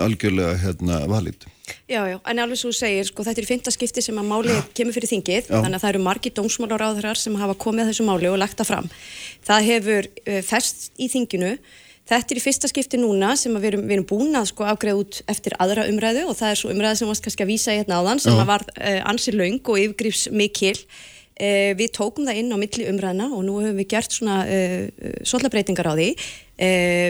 algjörlega 0.05 0.55
hérna 0.63 1.03
valít 1.09 1.47
Já, 1.87 2.03
já, 2.09 2.17
en 2.27 2.39
alveg 2.43 2.59
svo 2.59 2.71
segir, 2.75 3.05
sko, 3.07 3.23
þetta 3.23 3.39
er 3.39 3.45
í 3.45 3.49
fynda 3.49 3.71
skipti 3.71 4.01
sem 4.03 4.17
að 4.19 4.27
málið 4.27 4.59
kemur 4.75 4.95
fyrir 4.95 5.09
þingið, 5.13 5.47
Já. 5.47 5.55
þannig 5.55 5.77
að 5.77 5.83
það 5.83 5.91
eru 5.93 6.01
margi 6.03 6.31
dómsmálaráðurar 6.35 7.19
sem 7.19 7.37
hafa 7.39 7.55
komið 7.59 7.85
að 7.85 7.89
þessu 7.91 8.05
máli 8.07 8.29
og 8.31 8.35
lagt 8.41 8.59
það 8.59 8.69
fram. 8.71 8.89
Það 9.47 9.69
hefur 9.69 10.09
uh, 10.09 10.41
fest 10.43 10.89
í 10.99 11.07
þinginu, 11.13 11.53
þetta 12.11 12.35
er 12.35 12.41
í 12.41 12.43
fyrsta 12.43 12.71
skipti 12.71 12.99
núna 12.99 13.31
sem 13.39 13.55
við 13.55 13.69
erum, 13.71 13.85
við 13.87 13.95
erum 13.97 14.09
búin 14.11 14.35
að 14.39 14.49
sko 14.51 14.67
afgreða 14.67 15.05
út 15.05 15.21
eftir 15.31 15.55
aðra 15.63 15.87
umræðu 15.91 16.27
og 16.27 16.37
það 16.41 16.51
er 16.51 16.61
svo 16.61 16.73
umræða 16.75 16.99
sem 16.99 17.13
varst 17.13 17.27
kannski 17.29 17.47
að 17.47 17.53
vísa 17.53 17.75
í 17.75 17.79
hérna 17.79 18.01
áðan 18.03 18.23
sem 18.25 18.43
var 18.51 18.67
uh, 18.75 19.01
ansi 19.13 19.35
laung 19.35 19.61
og 19.63 19.79
yfirgrifs 19.85 20.27
mikil. 20.35 20.75
Uh, 21.33 21.73
við 21.79 21.93
tókum 21.97 22.27
það 22.27 22.39
inn 22.43 22.53
á 22.53 22.57
milli 22.61 22.87
umræðina 22.91 23.29
og 23.33 23.41
nú 23.47 23.59
höfum 23.63 23.79
við 23.81 23.89
gert 23.95 24.13
svona 24.13 24.43
svolítið 25.25 25.53
breytingar 25.55 25.89
á 25.89 25.93
því. 25.97 26.09
Uh, 26.53 27.09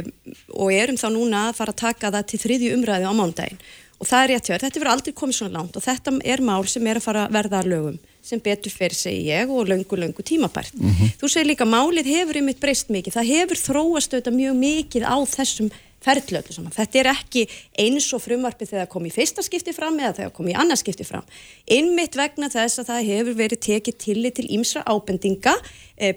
og 0.55 0.71
erum 0.71 0.99
þá 0.99 1.09
núna 1.11 1.47
að 1.49 1.57
fara 1.59 1.73
að 1.75 1.81
taka 1.83 2.13
það 2.13 2.29
til 2.31 2.43
þriðju 2.45 2.75
umræðu 2.77 3.09
á 3.11 3.13
mánudaginn. 3.19 3.63
Og 3.99 4.07
það 4.09 4.23
er 4.23 4.31
rétt 4.33 4.47
hjá 4.47 4.53
þér, 4.53 4.63
þetta 4.63 4.81
verður 4.81 4.93
aldrei 4.93 5.13
komið 5.15 5.37
svona 5.37 5.57
langt 5.59 5.77
og 5.79 5.83
þetta 5.85 6.13
er 6.33 6.41
mál 6.43 6.63
sem 6.67 6.87
er 6.91 6.99
að 6.99 7.05
fara 7.05 7.21
að 7.23 7.35
verða 7.37 7.59
að 7.61 7.69
lögum 7.71 7.99
sem 8.23 8.39
betur 8.43 8.71
fyrir 8.71 8.95
segi 8.95 9.29
ég 9.29 9.51
og 9.51 9.67
löngu, 9.67 9.99
löngu 9.99 10.23
tímabært. 10.23 10.75
Þú 11.19 11.29
segir 11.31 11.49
líka 11.49 11.67
málið 11.67 12.09
hefur 12.11 12.39
um 12.39 12.47
mitt 12.47 12.59
breyst 12.59 12.91
mikið, 12.91 13.17
það 13.17 13.31
hefur 13.31 13.59
þróast 13.59 14.15
auðvitað 14.15 14.37
mjög 14.39 14.59
mikið 14.61 15.07
á 15.07 15.17
þessum 15.27 15.71
ferli 16.03 16.39
öllu 16.39 16.55
saman. 16.55 16.75
Þetta 16.75 16.99
er 17.01 17.11
ekki 17.13 17.45
eins 17.83 18.09
og 18.15 18.23
frumvarpið 18.23 18.73
þegar 18.73 18.85
það 18.85 18.91
kom 18.93 19.07
í 19.07 19.13
fyrsta 19.13 19.45
skipti 19.45 19.75
fram 19.75 19.99
eða 19.99 20.13
þegar 20.17 20.29
það 20.29 20.37
kom 20.39 20.51
í 20.51 20.57
annað 20.63 20.81
skipti 20.83 21.07
fram. 21.07 21.25
Einmitt 21.77 22.17
vegna 22.19 22.51
þess 22.53 22.83
að 22.83 22.91
það 22.91 23.09
hefur 23.11 23.39
verið 23.39 23.63
tekið 23.69 23.99
tillit 24.05 24.37
til 24.39 24.47
ímsra 24.57 24.85
ábendinga 24.87 25.55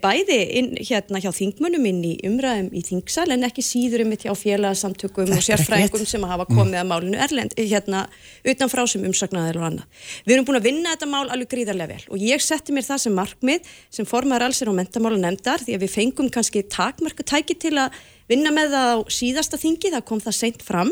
bæði 0.00 0.36
inn, 0.56 0.68
hérna 0.88 1.20
hjá 1.20 1.28
þingmönnum 1.36 1.84
inn 1.90 1.98
í 2.08 2.12
umræðum 2.24 2.70
í 2.72 2.80
þingsal 2.86 3.26
en 3.34 3.44
ekki 3.44 3.60
síður 3.60 4.02
einmitt 4.06 4.22
hjá 4.24 4.32
félagsamtökum 4.32 5.26
Þetta 5.28 5.36
og 5.36 5.44
sérfræðingum 5.44 6.06
sem 6.08 6.24
hafa 6.24 6.46
komið 6.48 6.78
að 6.80 6.86
málinu 6.88 7.18
erlend, 7.20 7.52
hérna 7.60 8.06
utanfrá 8.48 8.86
sem 8.88 9.04
umsagnaðir 9.04 9.58
og 9.60 9.66
annað. 9.68 10.06
Við 10.24 10.34
erum 10.38 10.46
búin 10.48 10.58
að 10.62 10.68
vinna 10.70 10.94
þetta 10.94 11.10
mál 11.12 11.28
alveg 11.28 11.50
gríðarlega 11.52 11.92
vel 11.92 12.08
og 12.16 12.24
ég 12.24 12.40
setti 12.46 12.72
mér 12.72 12.88
það 12.88 13.02
sem 13.04 13.16
markmið 13.20 13.68
sem 13.98 14.08
formar 14.08 14.46
alls 14.48 14.62
er 14.64 14.72
á 14.72 14.78
mentamála 14.80 15.20
nefndar 15.20 15.60
því 15.60 15.76
að 15.76 15.84
við 15.84 15.94
fengum 15.98 16.30
kannski 16.32 16.64
takmarka 16.72 17.26
tæki 17.28 17.58
til 17.66 17.74
að 17.76 18.00
vinna 18.32 18.54
með 18.56 18.72
það 18.78 18.88
á 18.96 18.98
síðasta 19.12 19.60
þingi, 19.60 19.92
það 19.92 20.06
kom 20.08 20.24
það 20.24 20.38
seint 20.40 20.64
fram 20.64 20.88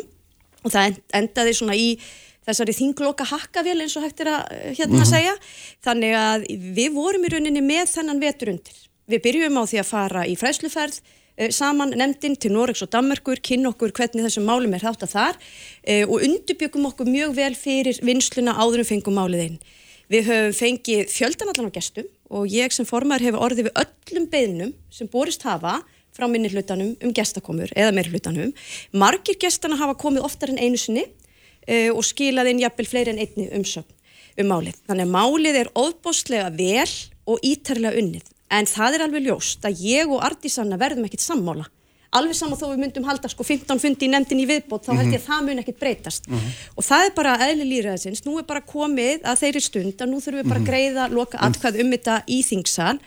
og 0.61 0.71
það 0.73 0.91
en- 0.93 1.01
endaði 1.25 1.57
svona 1.57 1.75
í 1.81 1.89
þessari 2.47 2.77
þingloka 2.77 3.27
hakkavél 3.29 3.81
eins 3.83 3.97
og 3.99 4.07
hægt 4.07 4.23
er 4.25 4.33
að 4.35 4.55
eh, 4.55 4.71
hérna 4.79 5.05
segja 5.09 5.35
þannig 5.85 6.17
að 6.19 6.47
við 6.77 6.97
vorum 6.97 7.27
í 7.27 7.35
rauninni 7.35 7.65
með 7.65 7.93
þennan 7.97 8.23
vetur 8.23 8.55
undir. 8.55 8.81
Við 9.11 9.23
byrjum 9.27 9.61
á 9.61 9.63
því 9.69 9.81
að 9.83 9.91
fara 9.91 10.25
í 10.29 10.35
fræsluferð 10.41 10.99
eh, 11.01 11.51
saman 11.55 11.95
nefndin 11.97 12.37
til 12.41 12.53
Noregs 12.55 12.85
og 12.85 12.93
Danmerkur, 12.93 13.41
kynna 13.45 13.73
okkur 13.73 13.95
hvernig 13.97 14.27
þessum 14.27 14.49
málum 14.49 14.77
er 14.77 14.85
þátt 14.85 15.07
að 15.09 15.15
þar 15.15 15.41
eh, 15.83 16.05
og 16.05 16.21
undirbyggum 16.21 16.91
okkur 16.93 17.11
mjög 17.11 17.35
vel 17.39 17.55
fyrir 17.59 18.01
vinsluna 18.05 18.57
áður 18.61 18.85
en 18.85 18.91
fengum 18.93 19.19
málið 19.21 19.49
inn. 19.49 19.59
Við 20.13 20.29
höfum 20.29 20.55
fengið 20.59 21.09
fjöldan 21.09 21.51
allan 21.51 21.73
á 21.73 21.77
gestum 21.77 22.09
og 22.29 22.49
ég 22.53 22.73
sem 22.77 22.87
formar 22.89 23.23
hefur 23.25 23.41
orðið 23.47 23.71
við 23.71 23.85
öllum 23.85 24.27
beinum 24.33 24.73
sem 24.93 25.09
borist 25.09 25.47
hafa 25.49 25.79
frá 26.15 26.29
minni 26.31 26.51
hlutanum 26.53 26.93
um 27.03 27.13
gestakomur 27.15 27.73
eða 27.75 27.95
meiri 27.97 28.13
hlutanum. 28.13 28.53
Margir 28.93 29.39
gestana 29.41 29.79
hafa 29.81 29.97
komið 29.99 30.27
oftar 30.29 30.53
en 30.53 30.61
einu 30.61 30.79
sinni 30.79 31.07
og 31.95 32.03
skilað 32.05 32.51
inn 32.53 32.63
jafnvel 32.65 32.89
fleiri 32.91 33.15
en 33.15 33.23
einni 33.25 33.51
umsögn 33.57 33.91
um 34.41 34.51
málið. 34.51 34.81
Þannig 34.89 35.07
að 35.07 35.15
málið 35.15 35.61
er 35.61 35.71
óðbóstlega 35.79 36.51
vel 36.57 36.91
og 37.31 37.47
ítarlega 37.47 38.01
unnið. 38.01 38.27
En 38.53 38.69
það 38.71 38.99
er 38.99 39.07
alveg 39.07 39.25
ljóst 39.29 39.65
að 39.67 39.81
ég 39.87 40.11
og 40.11 40.23
Artísanna 40.27 40.79
verðum 40.81 41.07
ekkit 41.09 41.25
sammála. 41.25 41.67
Alveg 42.15 42.37
saman 42.39 42.59
þó 42.59 42.69
við 42.69 42.79
myndum 42.79 43.07
halda 43.09 43.27
sko 43.27 43.43
15 43.43 43.81
fundi 43.83 44.07
í 44.07 44.11
nefndin 44.13 44.39
í 44.39 44.47
viðbót, 44.47 44.85
þá 44.87 45.01
held 45.01 45.11
ég 45.11 45.19
að 45.19 45.25
það 45.27 45.47
mun 45.49 45.63
ekkit 45.65 45.81
breytast. 45.81 46.29
Og 46.79 46.87
það 46.87 47.07
er 47.09 47.15
bara 47.17 47.33
eðli 47.49 47.65
lýraðisins, 47.73 48.23
nú 48.23 48.37
er 48.39 48.47
bara 48.47 48.63
komið 48.63 49.25
að 49.27 49.41
þeirri 49.41 49.63
stund 49.65 50.05
að 50.05 50.13
nú 50.13 50.21
þurfum 50.23 50.39
við 50.45 50.53
bara 50.53 50.63
að 50.63 50.69
greiða 50.69 51.09
loka 51.11 51.41
atkvæð 51.43 51.81
um 51.83 51.91
þetta 51.97 52.21
í 52.31 52.39
þingsal 52.47 53.01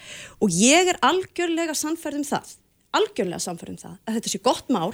og 0.44 0.58
ég 0.60 0.92
er 0.92 1.00
algjörlega 1.08 1.78
sannferð 1.78 2.20
um 2.20 2.28
það 2.28 2.52
algjörlega 2.96 3.40
samfærum 3.44 3.78
það 3.80 3.96
að 4.08 4.18
þetta 4.18 4.32
sé 4.32 4.40
gott 4.46 4.70
mál. 4.74 4.94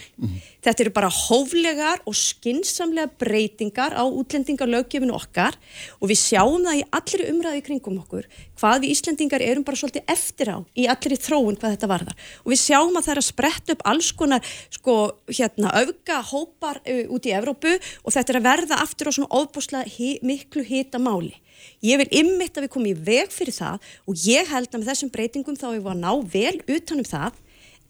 Þetta 0.66 0.84
eru 0.84 0.94
bara 0.96 1.12
hóflegar 1.14 2.02
og 2.10 2.16
skinsamlega 2.18 3.12
breytingar 3.22 3.94
á 3.94 4.04
útlendingarlöggefinu 4.04 5.14
okkar 5.16 5.58
og 6.00 6.10
við 6.12 6.20
sjáum 6.22 6.66
það 6.66 6.80
í 6.80 6.84
allri 7.00 7.30
umræði 7.32 7.64
kringum 7.68 8.02
okkur 8.02 8.28
hvað 8.60 8.84
við 8.84 8.94
Íslendingar 8.94 9.44
erum 9.44 9.66
bara 9.68 9.80
svolítið 9.80 10.10
eftir 10.14 10.52
á 10.54 10.58
í 10.74 10.88
allri 10.90 11.20
þróun 11.20 11.60
hvað 11.60 11.76
þetta 11.76 11.92
varðar. 11.92 12.18
Og 12.44 12.54
við 12.54 12.62
sjáum 12.64 12.98
að 12.98 13.08
það 13.08 13.14
er 13.14 13.22
að 13.22 13.30
spretta 13.30 13.76
upp 13.76 13.86
alls 13.94 14.12
konar 14.18 14.52
sko 14.74 14.98
hérna 15.30 15.74
auka 15.84 16.20
hópar 16.34 16.82
út 16.84 17.30
í 17.30 17.36
Evrópu 17.36 17.78
og 17.78 18.16
þetta 18.16 18.34
er 18.34 18.42
að 18.42 18.50
verða 18.50 18.82
aftur 18.84 19.12
á 19.12 19.16
svona 19.16 19.34
ofbúslega 19.42 19.90
hi 19.90 20.18
miklu 20.26 20.66
hita 20.66 21.02
máli 21.02 21.36
Ég 21.84 22.00
vil 22.00 22.10
ymmit 22.24 22.58
að 22.58 22.66
við 22.66 22.74
komum 22.74 22.92
í 22.92 22.98
veg 23.08 23.32
fyrir 23.34 23.56
það 23.56 23.90
og 24.08 24.26
ég 24.28 24.52
held 24.52 24.70
að 24.70 24.80
með 24.80 24.90
þessum 24.92 25.12
breytingum 25.14 25.60
þá 25.60 25.68
við 25.70 25.82
varum 25.86 25.94
að 25.94 26.04
ná 26.04 26.32
vel 26.34 26.78
utanum 26.78 27.08
það 27.08 27.40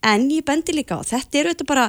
en 0.04 0.28
ég 0.32 0.45
bendi 0.47 0.76
líka 0.76 0.99
á, 0.99 1.01
þetta 1.08 1.39
eru 1.39 1.54
þetta 1.54 1.70
bara 1.70 1.88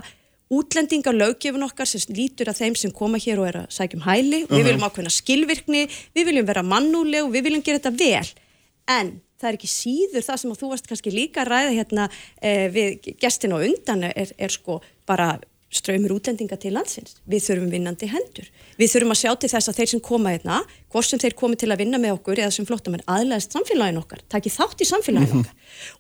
útlendingar 0.55 1.17
löggefun 1.17 1.67
okkar 1.67 1.89
sem 1.89 2.03
lítur 2.15 2.51
að 2.53 2.61
þeim 2.63 2.79
sem 2.79 2.93
koma 2.95 3.19
hér 3.19 3.41
og 3.43 3.49
er 3.49 3.61
að 3.63 3.71
sækjum 3.75 4.05
hæli 4.05 4.43
og 4.45 4.53
við 4.55 4.67
viljum 4.69 4.87
ákveðna 4.87 5.13
skilvirkni, 5.13 5.87
við 6.15 6.31
viljum 6.31 6.49
vera 6.49 6.65
mannúleg 6.67 7.25
og 7.25 7.33
við 7.35 7.49
viljum 7.49 7.65
gera 7.65 7.81
þetta 7.81 7.97
vel 7.99 8.35
en 8.95 9.15
það 9.41 9.49
er 9.49 9.59
ekki 9.59 9.71
síður 9.71 10.27
það 10.27 10.41
sem 10.43 10.53
að 10.53 10.61
þú 10.61 10.71
varst 10.73 10.91
kannski 10.91 11.15
líka 11.15 11.43
að 11.43 11.51
ræða 11.51 11.75
hérna 11.79 12.07
eh, 12.41 12.69
við 12.73 13.11
gestin 13.21 13.57
og 13.57 13.65
undan 13.67 14.07
er, 14.11 14.33
er 14.39 14.53
sko 14.53 14.81
bara 15.09 15.35
ströymur 15.75 16.15
útlendinga 16.15 16.57
til 16.61 16.75
landsins. 16.77 17.17
Við 17.27 17.49
þurfum 17.49 17.73
vinnandi 17.73 18.09
hendur. 18.11 18.47
Við 18.79 18.93
þurfum 18.93 19.15
að 19.15 19.21
sjá 19.25 19.33
til 19.43 19.51
þess 19.51 19.71
að 19.71 19.79
þeir 19.81 19.91
sem 19.91 20.03
koma 20.05 20.35
hérna, 20.35 20.61
hvort 20.95 21.09
sem 21.11 21.19
þeir 21.19 21.35
komi 21.35 21.59
til 21.59 21.73
að 21.75 21.83
vinna 21.83 21.99
með 21.99 22.15
okkur 22.21 22.41
eða 22.45 22.55
sem 22.55 22.67
flottamenn 22.69 23.03
aðlæðist 23.11 23.57
samfélagin 23.57 23.99
okkar, 23.99 24.23
taki 24.31 24.53
þátt 24.55 24.85
í 24.85 24.87
samfélagin 24.87 25.41
okkar. 25.41 25.55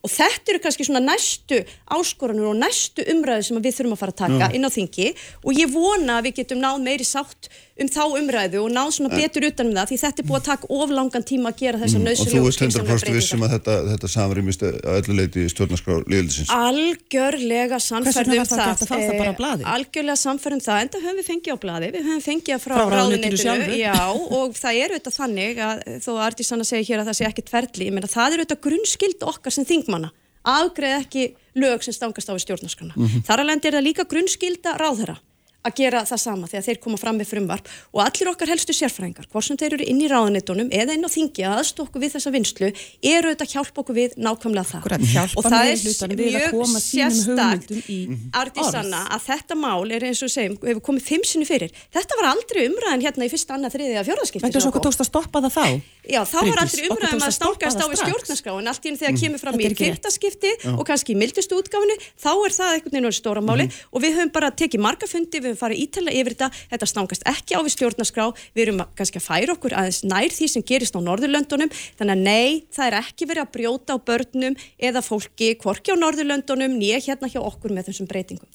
Og 0.06 0.12
þetta 0.14 0.54
eru 0.54 0.62
kannski 0.62 0.86
svona 0.86 1.02
næstu 1.02 1.60
áskoranur 1.96 2.52
og 2.52 2.58
næstu 2.60 3.02
umræðu 3.10 3.48
sem 3.48 3.58
við 3.64 3.78
þurfum 3.80 3.96
að 3.96 4.02
fara 4.04 4.14
að 4.14 4.20
taka 4.22 4.50
inn 4.54 4.68
á 4.68 4.70
þingi 4.70 5.10
og 5.42 5.58
ég 5.58 5.72
vona 5.74 6.20
að 6.20 6.28
við 6.28 6.40
getum 6.42 6.62
náð 6.62 6.82
meiri 6.86 7.08
sátt 7.08 7.50
um 7.74 7.88
þá 7.90 8.02
umræðu 8.20 8.60
og 8.62 8.70
náð 8.70 8.90
svona 8.94 9.16
betur 9.18 9.48
utan 9.48 9.66
um 9.66 9.74
það 9.74 9.88
því 9.90 9.96
þetta 10.04 10.22
er 10.22 10.26
búið 10.28 10.38
að 10.38 10.44
taka 10.46 10.68
of 10.76 10.92
langan 10.94 11.24
tíma 11.26 11.50
að 11.50 11.62
gera 11.64 11.80
þessar 11.80 11.98
Og 11.98 12.04
nöðsynlegu 12.06 12.36
þú 12.36 12.44
og 12.44 12.52
ert 12.52 12.76
100% 12.78 13.16
vissum 13.16 13.42
að 13.42 13.54
þetta, 13.56 13.74
þetta 13.88 14.10
samrýmist 14.12 14.62
að 14.68 14.78
öllu 14.92 15.16
leiti 15.18 15.42
í 15.42 15.50
stjórnarskrá 15.50 15.96
liðlisins. 16.06 16.52
Algjörlega 16.54 17.80
um 17.82 18.06
var 18.06 18.46
það 18.52 18.84
það. 18.84 19.34
blaði? 19.40 19.66
Algjörlega 19.74 20.18
sannfærð 20.22 20.58
um 20.58 20.62
það, 20.68 20.82
en 20.84 20.92
það 20.94 21.06
höfum 21.08 21.18
við 21.18 21.28
fengið 21.32 21.50
á 21.50 21.58
blaði, 21.64 21.90
við 21.96 22.06
höfum 22.10 22.24
fengið 22.28 22.62
frá, 22.62 22.76
Frá 22.78 22.94
ráðuneytinu 22.94 23.42
sjálfu? 23.42 23.78
Já, 23.80 23.98
og 24.38 24.54
það 24.60 24.80
er 24.84 24.94
auðvitað 24.94 25.18
þannig 25.18 25.62
að 25.64 25.84
þó 26.04 26.10
að 26.14 26.24
Artís 26.28 26.50
Sanna 26.52 26.68
segir 26.68 26.88
hér 26.90 27.02
að 27.02 27.10
það 27.10 27.18
sé 27.18 27.28
ekki 27.28 27.46
tverli, 27.50 27.88
ég 27.88 27.96
meina 27.96 28.10
það 28.10 28.36
er 28.36 28.42
auðvitað 28.44 28.64
grunnskild 28.68 29.26
okkar 29.32 29.54
sem 29.54 29.68
þingmanna, 29.68 30.10
afgreð 30.54 30.96
ekki 31.00 31.28
lög 31.60 31.84
sem 31.86 31.96
stangast 31.96 32.30
á 32.30 32.34
í 32.34 32.42
stjórnarskrana. 32.44 33.10
Þar 33.26 33.44
alveg 33.44 33.68
er 33.70 33.78
það 33.78 33.86
líka 33.88 34.08
grunnskilda 34.10 34.76
ráðherra 34.80 35.18
að 35.64 35.76
gera 35.80 36.02
það 36.08 36.20
sama 36.20 36.48
þegar 36.50 36.66
þeir 36.68 36.80
koma 36.84 36.98
fram 37.00 37.16
með 37.18 37.30
frumvarp 37.32 37.70
og 37.94 38.02
allir 38.04 38.30
okkar 38.30 38.52
helstu 38.52 38.74
sérfræðingar, 38.76 39.28
hvort 39.32 39.46
sem 39.46 39.58
þeir 39.60 39.78
eru 39.78 39.88
inn 39.88 40.02
í 40.04 40.10
ráðunitunum 40.12 40.68
eða 40.74 40.96
inn 40.96 41.06
á 41.06 41.10
þingi 41.10 41.46
að 41.48 41.56
aðstofa 41.62 41.88
okkur 41.88 42.04
við 42.04 42.14
þessa 42.16 42.32
vinslu, 42.34 42.70
eru 43.00 43.32
auðvitað 43.32 43.46
að 43.46 43.54
hjálpa 43.54 43.84
okkur 43.84 43.98
við 43.98 44.16
nákvæmlega 44.20 44.66
það. 44.70 44.84
Akkurat, 44.84 45.00
og 45.34 45.48
það 45.48 45.72
er 45.72 45.76
mjög 46.20 46.78
sérstakt 46.84 47.68
hugmyndum 47.72 47.82
í 47.88 47.98
Ardisanna 48.42 49.02
að 49.14 49.26
þetta 49.30 49.58
mál 49.58 49.84
er 49.94 50.08
eins 50.10 50.22
og 50.24 50.32
segjum, 50.32 50.60
hefur 50.62 50.84
komið 50.90 51.08
fimm 51.08 51.26
sinni 51.28 51.48
fyrir. 51.48 51.74
Þetta 51.94 52.20
var 52.20 52.32
aldrei 52.34 52.64
umræðin 52.68 53.04
hérna 53.08 53.28
í 53.28 53.32
fyrsta, 53.32 53.56
annað, 53.56 53.78
þriðið 53.78 54.00
að 54.02 54.08
fjórðaskipti. 54.10 54.44
Veitu 54.44 54.58
þess 54.58 54.68
að 54.68 54.74
okkur 54.74 54.88
tókst 54.88 55.04
að 55.04 55.12
stoppa 55.12 55.44
það 55.46 55.56
þá? 55.58 55.93
Já, 56.04 56.20
þá 56.28 56.36
var 56.44 56.60
aldrei 56.64 56.84
umræðum 56.90 57.20
tókst 57.20 57.28
að 57.28 57.34
stangast 57.38 57.78
á 57.80 57.86
strax. 57.86 58.00
stjórnarskráin 58.02 58.68
allt 58.68 58.84
í 58.84 58.90
enn 58.90 58.98
þegar 59.00 59.16
kemur 59.22 59.40
fram 59.40 59.56
í 59.56 59.64
er 59.64 59.72
ekki 59.72 59.84
rétt. 59.88 59.94
fyrta 59.96 60.10
skipti 60.12 60.50
og 60.74 60.82
kannski 60.88 61.14
í 61.14 61.16
mildustu 61.16 61.56
útgáfinu 61.56 61.96
þá 62.20 62.30
er 62.34 62.54
það 62.58 62.72
einhvern 62.74 62.96
veginn 62.98 63.16
stóra 63.16 63.40
máli 63.44 63.66
og 63.88 64.02
við 64.04 64.18
höfum 64.18 64.32
bara 64.34 64.50
tekið 64.52 64.82
marga 64.84 65.08
fundi, 65.08 65.40
við 65.40 65.54
höfum 65.54 65.60
farið 65.62 65.82
ítalega 65.84 66.20
yfir 66.20 66.36
þetta, 66.36 66.50
þetta 66.74 66.88
stangast 66.92 67.24
ekki 67.32 67.56
á 67.56 67.60
við 67.64 67.72
stjórnarskrá. 67.76 68.26
Við 68.54 68.62
erum 68.66 68.82
að- 68.84 68.92
kannski 69.00 69.20
að 69.22 69.26
færa 69.30 69.54
okkur 69.56 69.72
aðeins 69.80 70.02
nær 70.04 70.28
því 70.28 70.48
sem 70.54 70.62
gerist 70.62 70.94
á 70.96 71.00
Norðurlöndunum. 71.00 71.70
Þannig 71.98 72.14
að 72.14 72.22
nei, 72.24 72.64
það 72.74 72.86
er 72.90 72.98
ekki 73.00 73.28
verið 73.30 73.42
að 73.46 73.52
brjóta 73.56 73.96
á 73.96 73.98
börnum 74.04 74.56
eða 74.78 75.00
fólki, 75.04 75.54
hvorki 75.56 75.94
á 75.94 75.96
Norðurlöndunum 75.96 76.76
nýja 76.78 77.00
hérna 77.00 77.30
hjá 77.32 77.40
okkur 77.40 77.72
með 77.72 77.88
þessum 77.88 78.08
breytingum. 78.10 78.48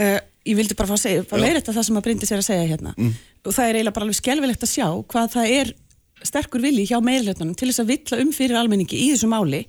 Uh, 0.00 0.18
ég 0.46 0.56
vildi 0.56 0.74
bara 0.74 0.88
fá 0.90 0.96
að 0.96 1.04
segja, 1.04 1.22
fá 1.28 1.36
að 1.36 1.44
leiðrætta 1.44 1.74
það 1.76 1.86
sem 1.86 1.96
að 2.00 2.04
Bryndis 2.08 2.32
er 2.32 2.40
að 2.40 2.48
segja 2.48 2.66
hérna. 2.72 2.94
Og 3.44 3.52
það 3.54 3.68
er 3.68 3.74
eiginlega 3.78 3.94
bara 3.94 4.06
alveg 4.08 4.18
skelvilegt 4.20 4.64
að 4.66 4.72
sjá 4.74 4.86
hvað 5.06 5.32
það 5.36 5.54
er 5.60 5.72
sterkur 6.26 6.60
vilji 6.64 6.88
hjá 6.90 6.98
meirhlutunum 7.04 7.54
til 7.56 7.70
þess 7.70 7.82
að 7.84 7.92
villa 7.94 8.20
um 8.24 8.32
fyrir 8.32 8.56
almenningi 8.60 8.98
í 8.98 9.12
þessu 9.14 9.30
máli 9.30 9.64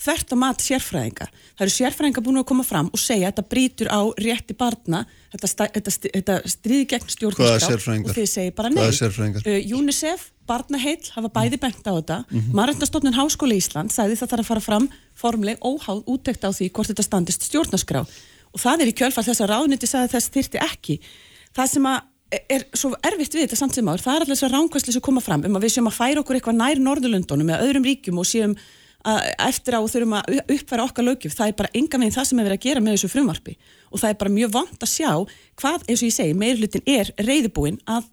þvert 0.00 0.30
á 0.32 0.36
mat 0.40 0.62
sérfræðinga. 0.64 1.26
Það 1.58 1.64
eru 1.66 1.72
sérfræðinga 1.74 2.22
búin 2.24 2.40
að 2.40 2.46
koma 2.48 2.64
fram 2.64 2.86
og 2.88 3.00
segja 3.02 3.28
að 3.28 3.34
þetta 3.34 3.50
brýtur 3.52 3.88
á 3.92 4.00
rétti 4.16 4.54
barna 4.56 5.02
þetta, 5.34 5.66
þetta, 5.76 5.92
þetta 6.06 6.36
stríði 6.48 6.86
gegn 6.88 7.10
stjórnarskrá 7.12 7.66
og 8.08 8.14
þið 8.16 8.28
segir 8.32 8.54
bara 8.56 8.70
nei? 8.72 8.80
Uh, 9.44 9.76
UNICEF, 9.76 10.30
Barnaheill 10.48 11.04
hafa 11.14 11.28
bæði 11.36 11.58
bent 11.60 11.84
á 11.84 11.92
þetta. 11.92 12.18
Mm 12.30 12.40
Mhm. 12.40 12.54
Mannréttindastofnun 12.56 13.14
Háskóla 13.18 13.54
Ísland 13.60 13.92
sagði 13.92 14.16
það 14.16 14.30
þarf 14.32 14.40
að 14.40 14.48
fara 14.48 14.60
fram 14.70 14.88
formleg 15.14 15.58
óháð 15.60 16.00
úttekt 16.08 16.48
á 16.48 16.50
því 16.50 16.70
hvort 16.72 16.88
þetta 16.88 17.04
standist 17.04 17.44
stjórnarskrá. 17.50 18.00
Og 18.54 18.58
það 18.58 18.80
er 18.80 18.88
í 18.88 18.96
kjölfall 18.96 19.24
þess 19.28 19.44
að 19.44 19.52
ráðniti 19.52 19.86
sagði 19.86 20.14
þess 20.16 20.32
þyrti 20.32 20.58
ekki. 20.64 20.96
Það 21.54 21.70
sem 21.74 21.86
að 21.86 22.00
er 22.30 22.64
svo 22.78 22.92
erfitt 23.02 23.34
við 23.34 23.46
þetta 23.46 23.56
samt 23.58 23.74
sem 23.74 23.88
áður, 23.90 24.04
það 24.04 24.14
er 24.16 24.24
allir 24.26 24.36
þess 24.36 24.46
að 24.48 24.54
ránkvæsli 24.54 24.92
sem 24.96 25.02
koma 25.02 25.20
fram 25.24 25.44
um 25.48 25.56
að 25.58 25.64
við 25.66 25.74
séum 25.76 25.90
að 25.90 25.96
færa 25.98 26.22
okkur 26.22 26.38
eitthvað 26.38 26.60
nær 26.60 26.82
Norðurlöndunum 26.84 27.50
eða 27.50 27.66
öðrum 27.66 27.88
ríkjum 27.88 28.20
og 28.22 28.28
séum 28.30 28.54
að 29.00 29.20
eftir 29.48 29.74
á 29.74 29.80
þurfum 29.80 30.16
að 30.18 30.40
uppfæra 30.54 30.84
okkar 30.84 31.06
lögjöf, 31.08 31.32
það 31.38 31.48
er 31.48 31.56
bara 31.56 31.70
enga 31.74 31.98
meginn 31.98 32.12
það 32.18 32.26
sem 32.28 32.38
er 32.42 32.44
verið 32.50 32.58
að 32.60 32.64
gera 32.68 32.80
með 32.84 32.96
þessu 32.98 33.08
frumvarpi 33.14 33.54
og 33.90 34.02
það 34.02 34.10
er 34.12 34.18
bara 34.20 34.34
mjög 34.36 34.50
vant 34.58 34.84
að 34.84 34.90
sjá 34.92 35.12
hvað, 35.56 35.86
eins 35.88 36.02
og 36.02 36.08
ég 36.10 36.16
segi, 36.18 36.34
meirhlutin 36.36 36.84
er 36.86 37.12
reyðibúin 37.16 37.80
að 37.88 38.10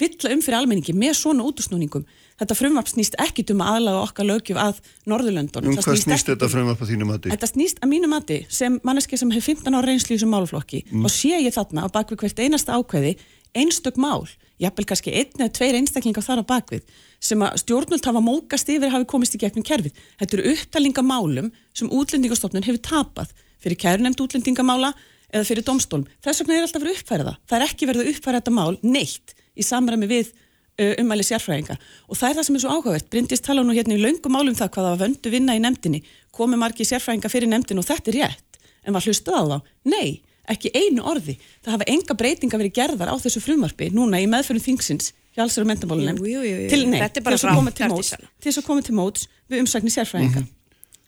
villa 0.00 0.30
um 0.32 0.40
fyrir 0.40 0.56
almenningi 0.56 0.94
með 0.96 1.12
svona 1.18 1.44
útusnúningum. 1.44 2.06
Þetta 2.40 2.54
frumvarp 2.56 2.88
snýst 2.88 3.18
ekki 3.20 3.44
um 3.52 3.60
að 3.60 3.74
aðlaga 3.76 3.98
okkar 4.06 4.24
lögjöf 4.30 4.56
að 4.62 4.78
Norðurlöndunum. 5.12 5.74
Um 5.74 5.76
hvað 5.76 5.98
snýst 6.00 6.24
ekki 6.24 6.32
þetta 6.32 6.46
um- 6.48 6.52
frumvarp 6.54 6.80
að 6.80 6.88
þínu 6.94 7.08
mati? 7.10 7.32
Þetta 7.34 7.50
snýst 7.50 7.82
að 7.84 7.90
mínu 7.92 8.08
mati 8.08 8.38
sem 8.48 8.78
manneski 8.82 9.18
sem 9.20 9.30
hefur 9.36 9.60
15 9.60 9.76
ára 9.76 9.90
reynslu 9.90 10.16
í 10.16 10.16
þessum 10.16 10.32
málflokki 10.32 10.80
Mm. 10.88 11.04
og 11.04 11.10
sé 11.12 11.36
ég 11.36 11.52
þarna 11.52 11.84
á 11.84 11.88
bakvið 11.92 12.16
hvert 12.24 12.40
einasta 12.40 12.72
ákveði 12.80 13.12
einstök 13.56 13.98
mál, 14.00 14.26
jafnvel 14.60 14.86
kannski 14.90 15.14
einn 15.14 15.40
eða 15.40 15.52
tveir 15.56 15.78
einstaklingar 15.78 16.24
þar 16.26 16.42
á 16.42 16.50
bakvið 16.50 16.98
sem 17.20 17.42
að 17.44 17.56
stjórnult 17.62 18.06
hafa 18.08 18.22
mókast 18.24 18.68
yfir 18.72 18.92
hafi 18.92 19.08
komist 19.08 19.36
í 19.36 19.40
gegnum 19.40 19.66
kerfið. 19.66 19.96
Þetta 20.20 20.36
eru 20.36 20.52
upptalingamálum 20.54 21.50
sem 21.76 21.90
útlendingastofnun 21.92 22.66
hefur 22.66 22.82
tapað 22.84 23.34
fyrir 23.60 23.80
kærunemd 23.80 24.20
útlendingamála 24.24 24.92
eða 25.30 25.46
fyrir 25.46 25.66
domstólum. 25.66 26.06
Þess 26.24 26.42
vegna 26.42 26.56
er 26.56 26.66
alltaf 26.66 26.82
verið 26.82 26.94
að 26.94 27.02
uppfæra 27.02 27.26
það. 27.28 27.42
Er 27.56 27.66
ekki 27.66 27.90
verið 27.90 28.04
að 28.06 28.12
uppfæra 28.14 28.40
þetta 28.40 28.56
mál 28.56 28.78
neitt 28.82 29.34
í 29.56 29.66
samræmi 29.66 30.08
við 30.10 30.32
uh, 30.80 30.94
umæli 31.00 31.26
sérfræðinga 31.26 31.76
og 32.08 32.18
það 32.18 32.30
er 32.30 32.38
það 32.38 32.46
sem 32.48 32.56
er 32.56 32.64
svo 32.64 32.74
áhugavert 32.74 33.10
Bryndís 33.12 33.44
tala 33.44 33.64
nú 33.66 33.76
hérna 33.76 33.96
í 33.96 34.00
löngum 34.02 34.34
málum 34.34 34.56
það 34.56 34.72
hvað 34.74 34.86
það 34.86 34.94
var 34.94 35.02
vöndu 35.04 35.32
vinna 35.34 35.56
í 35.56 35.62
nefndinni 35.62 36.02
komi 36.34 36.58
margi 36.60 36.86
sérfræðinga 36.88 37.32
fyrir 37.32 37.50
nefndin 37.50 37.82
og 37.82 37.88
þetta 37.88 38.12
er 38.12 38.18
rétt 38.20 38.60
en 38.86 38.96
var 38.96 39.04
hlustað 39.04 39.36
á 39.36 39.42
þá? 39.50 39.56
Nei, 39.92 40.08
ekki 40.52 40.72
einu 40.74 41.04
orði. 41.06 41.36
Það 41.64 41.76
hafa 41.76 41.88
enga 41.94 42.16
breytinga 42.18 42.60
verið 42.60 42.76
gerðar 42.78 43.12
á 43.12 43.16
þessu 43.22 43.42
frumvarpi 43.44 43.90
núna 43.94 44.20
í 44.22 44.28
meðförum 44.30 44.62
þingsins 44.64 45.12
hjá 45.36 45.44
alls 45.44 45.58
og 45.60 45.68
mentamálunemnd 45.70 46.22
Jú, 46.24 46.40
jú, 46.40 46.42
jú, 46.42 46.56
jú. 46.64 46.70
til, 46.72 46.82
er 46.90 47.06
þess 47.06 47.46
að 47.46 47.58
koma 47.60 47.72
til 47.74 47.90
móts 47.92 48.12
til 48.16 48.48
þess 48.48 48.60
að 48.62 48.66
koma 48.66 48.84
til 48.86 48.96
móts 48.98 49.28
við 49.50 49.62
umsækni 49.64 49.92
sérfræðinga. 49.94 50.42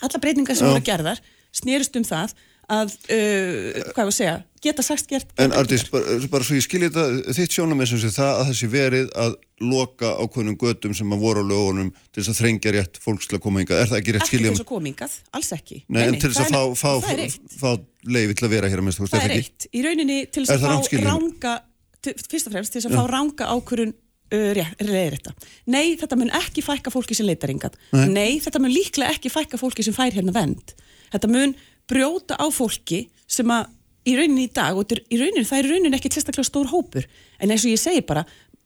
Alla 0.02 0.22
breytingar 0.22 0.58
sem 0.58 0.70
voru 0.70 0.84
gerðar 0.86 1.22
snerist 1.54 1.96
um 1.98 2.06
það 2.06 2.36
að, 2.72 2.94
uh, 3.12 3.82
hvað 3.92 4.00
var 4.02 4.10
að 4.10 4.16
segja, 4.16 4.34
geta 4.62 4.82
sagt 4.86 5.08
gert. 5.10 5.30
En 5.42 5.52
Ardís, 5.58 5.82
bara, 5.90 6.16
bara 6.32 6.46
svo 6.46 6.56
ég 6.56 6.64
skilji 6.64 6.88
þetta, 6.90 7.34
þitt 7.36 7.56
sjónum 7.56 7.82
sem 7.90 8.00
sé 8.02 8.10
það 8.14 8.30
að 8.40 8.50
þessi 8.52 8.68
verið 8.72 9.08
að 9.24 9.34
loka 9.62 10.12
ákveðnum 10.22 10.56
götum 10.58 10.94
sem 10.98 11.12
að 11.14 11.22
voru 11.22 11.42
á 11.42 11.50
lögunum 11.50 11.90
til 12.10 12.22
þess 12.22 12.32
að 12.32 12.38
þrengja 12.40 12.72
rétt 12.76 13.00
fólks 13.02 13.28
til 13.30 13.38
að 13.38 13.42
koma 13.44 13.62
hingað. 13.62 13.82
Er 13.84 13.90
það 13.92 13.98
ekki 14.00 14.14
rétt 14.16 14.22
Ekki 14.24 14.30
til 14.30 14.38
skiljum? 14.38 14.54
þess 14.56 14.64
að 14.64 14.70
komingað, 14.72 15.16
alls 15.38 15.50
ekki. 15.58 15.80
Nei, 15.88 16.02
en 16.08 16.18
til 16.22 16.30
þess 16.32 16.40
að 16.42 16.54
fá, 16.54 16.62
það 16.62 16.78
fá, 16.82 16.92
er- 16.92 17.02
það 17.02 17.26
er 17.26 17.58
fá 17.62 17.70
leiði 18.16 18.38
til 18.40 18.46
að 18.48 18.54
vera 18.56 18.70
hér 18.72 18.82
að 18.82 18.86
minnst, 18.88 18.98
þú 19.02 19.06
veist, 19.06 19.14
Það 19.14 19.22
er 19.22 19.26
er 19.26 19.34
það 19.34 19.42
ekki? 19.42 19.52
eitt. 19.52 19.68
Í 19.72 19.84
rauninni 19.86 20.18
til 20.32 20.42
Er 20.42 20.46
þess 20.46 20.62
það 20.62 20.78
að 20.78 20.88
fá 20.88 21.04
ranga, 21.10 21.54
til, 22.02 22.14
fyrst 22.32 22.46
og 22.50 22.56
fremst 22.56 22.72
til 22.74 22.80
þess 22.82 22.90
að 22.90 22.96
fá 22.98 23.04
ranga 23.12 23.50
ákvörun 23.54 23.92
uh, 24.32 24.62
reyðrætta. 24.82 25.34
Nei, 25.70 25.84
þetta 26.00 26.18
mun 26.18 26.32
ekki 26.42 26.64
fækka 26.66 26.90
fólki 26.94 27.14
sem 27.18 27.26
leitar 27.28 27.52
hingað. 27.52 27.76
Nei. 27.92 28.38
þetta 28.42 28.62
mun 28.62 28.72
líklega 28.74 29.12
ekki 29.14 29.30
fækka 29.30 29.60
fólki 29.60 29.84
sem 29.86 29.94
fær 29.94 30.10
hérna 30.16 30.32
vend. 30.34 30.74
Þetta 31.12 31.28
mun 31.28 31.54
brjóta 31.90 32.38
á 32.38 32.46
fólki 32.52 33.06
sem 33.30 33.48
að 33.52 33.70
í 34.08 34.16
rauninni 34.18 34.48
í 34.48 34.52
dag, 34.54 34.76
og 34.76 34.90
í 34.90 35.18
rauninni, 35.20 35.46
það 35.46 35.58
er 35.58 35.68
í 35.68 35.72
rauninni 35.76 35.98
ekki 35.98 36.10
sérstaklega 36.10 36.48
stór 36.48 36.70
hópur, 36.72 37.06
en 37.38 37.54
eins 37.54 37.64
og 37.66 37.70
ég 37.70 37.80
segi 37.80 38.02
bara, 38.06 38.24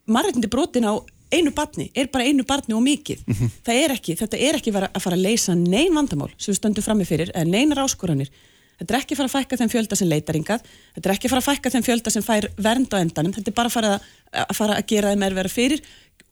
margætindi 0.08 0.50
brotin 0.52 0.88
á 0.88 0.96
einu 1.34 1.50
barni, 1.54 1.90
er 1.94 2.08
bara 2.12 2.24
einu 2.24 2.44
barni 2.46 2.76
og 2.76 2.84
mikið. 2.86 3.24
Það 3.66 3.80
er 3.82 3.94
ekki, 3.96 4.14
þetta 4.16 4.38
er 4.38 4.58
ekki 4.60 4.72
að 4.72 5.00
fara 5.02 5.16
að 5.16 5.24
leysa 5.26 5.56
nein 5.58 5.94
vandamál 5.94 6.30
sem 6.38 6.52
við 6.52 6.60
stöndum 6.60 6.86
frammi 6.86 7.06
fyrir, 7.08 7.32
eða 7.34 7.50
neinar 7.50 7.82
áskoranir. 7.82 8.30
Þetta 8.76 8.92
er 8.92 9.00
ekki 9.00 9.16
að 9.16 9.20
fara 9.20 9.30
að 9.30 9.34
fækka 9.34 9.58
þeim 9.60 9.72
fjölda 9.72 9.96
sem 9.96 10.08
leitar 10.08 10.36
hingað, 10.36 10.66
þetta 10.94 11.08
er 11.08 11.14
ekki 11.16 11.28
að 11.28 11.32
fara 11.32 11.42
að 11.42 11.48
fækka 11.50 11.72
þeim 11.74 11.86
fjölda 11.86 12.12
sem 12.12 12.24
fær 12.24 12.48
vernd 12.60 12.92
á 12.92 12.96
endanum, 13.00 13.32
þetta 13.36 13.50
er 13.50 13.56
bara 13.56 13.70
að 13.70 13.76
fara 13.76 13.92
að, 13.94 14.10
að, 14.42 14.56
fara 14.58 14.76
að 14.76 14.90
gera 14.92 15.12
þeim 15.12 15.24
erfæra 15.30 15.52
fyrir, 15.52 15.86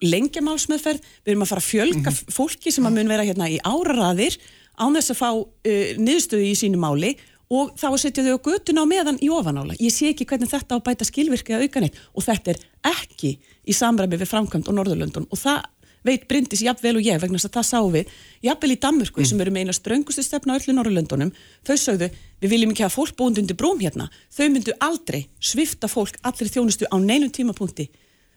lengja 0.04 0.42
málsmeðferð, 0.44 1.06
við 1.24 1.32
erum 1.32 1.44
að 1.46 1.52
fara 1.54 1.64
að 1.64 1.70
fjölga 1.70 2.12
fólki 2.36 2.72
sem 2.74 2.84
að 2.84 2.98
mun 2.98 3.12
vera 3.14 3.24
hérna 3.24 3.48
í 3.48 3.56
áraraðir 3.64 4.36
án 4.80 4.96
þess 4.98 5.14
að 5.14 5.20
fá 5.20 5.30
uh, 5.34 5.94
niðurstöðu 6.00 6.50
í 6.50 6.56
sínu 6.58 6.80
máli 6.80 7.14
og 7.52 7.74
þá 7.78 7.88
setja 8.00 8.24
þau 8.24 8.38
á 8.40 8.44
götuna 8.48 8.84
á 8.84 8.86
meðan 8.88 9.20
í 9.22 9.28
ofanála. 9.32 9.76
Ég 9.80 9.92
sé 9.92 10.10
ekki 10.12 10.26
hvernig 10.28 10.50
þetta 10.50 10.78
á 10.80 10.84
bæta 10.84 11.06
skilvirkja 11.06 11.60
auka 11.62 11.82
neitt. 11.82 11.98
Og 12.16 12.24
þetta 12.24 12.54
er 12.54 12.62
ekki 12.94 13.36
í 13.38 13.76
samræmi 13.76 14.18
við 14.20 14.30
framkvæmt 14.30 14.70
á 14.70 14.72
Norðurlöndun 14.72 15.28
og 15.30 15.40
það 15.40 15.64
veit 16.04 16.26
Bryndis 16.28 16.60
jafnvel 16.64 16.98
og 16.98 17.04
ég 17.04 17.20
vegna 17.20 17.38
þess 17.38 17.48
að 17.48 17.56
það 17.56 17.66
sáum 17.70 17.92
við 17.94 18.14
jafnvel 18.44 18.72
í 18.74 18.78
Danmörku 18.80 19.24
sem 19.24 19.40
eru 19.40 19.52
með 19.54 19.64
eina 19.64 19.76
ströngustu 19.76 20.24
stefna 20.24 20.56
á 20.56 20.58
öllu 20.58 20.74
Norrlöndunum, 20.76 21.30
þau 21.64 21.76
sögðu 21.80 22.10
við 22.42 22.52
viljum 22.52 22.74
ekki 22.74 22.84
hafa 22.84 22.98
fólk 22.98 23.16
búin 23.16 23.38
undir 23.40 23.56
brúm 23.56 23.80
hérna. 23.80 24.10
Þau 24.28 24.48
myndu 24.52 24.76
aldrei 24.84 25.24
svifta 25.40 25.88
fólk 25.88 26.20
allir 26.20 26.52
þjónustu 26.52 26.90
á 26.92 26.96
neinum 27.00 27.32
tímapunkti. 27.32 27.88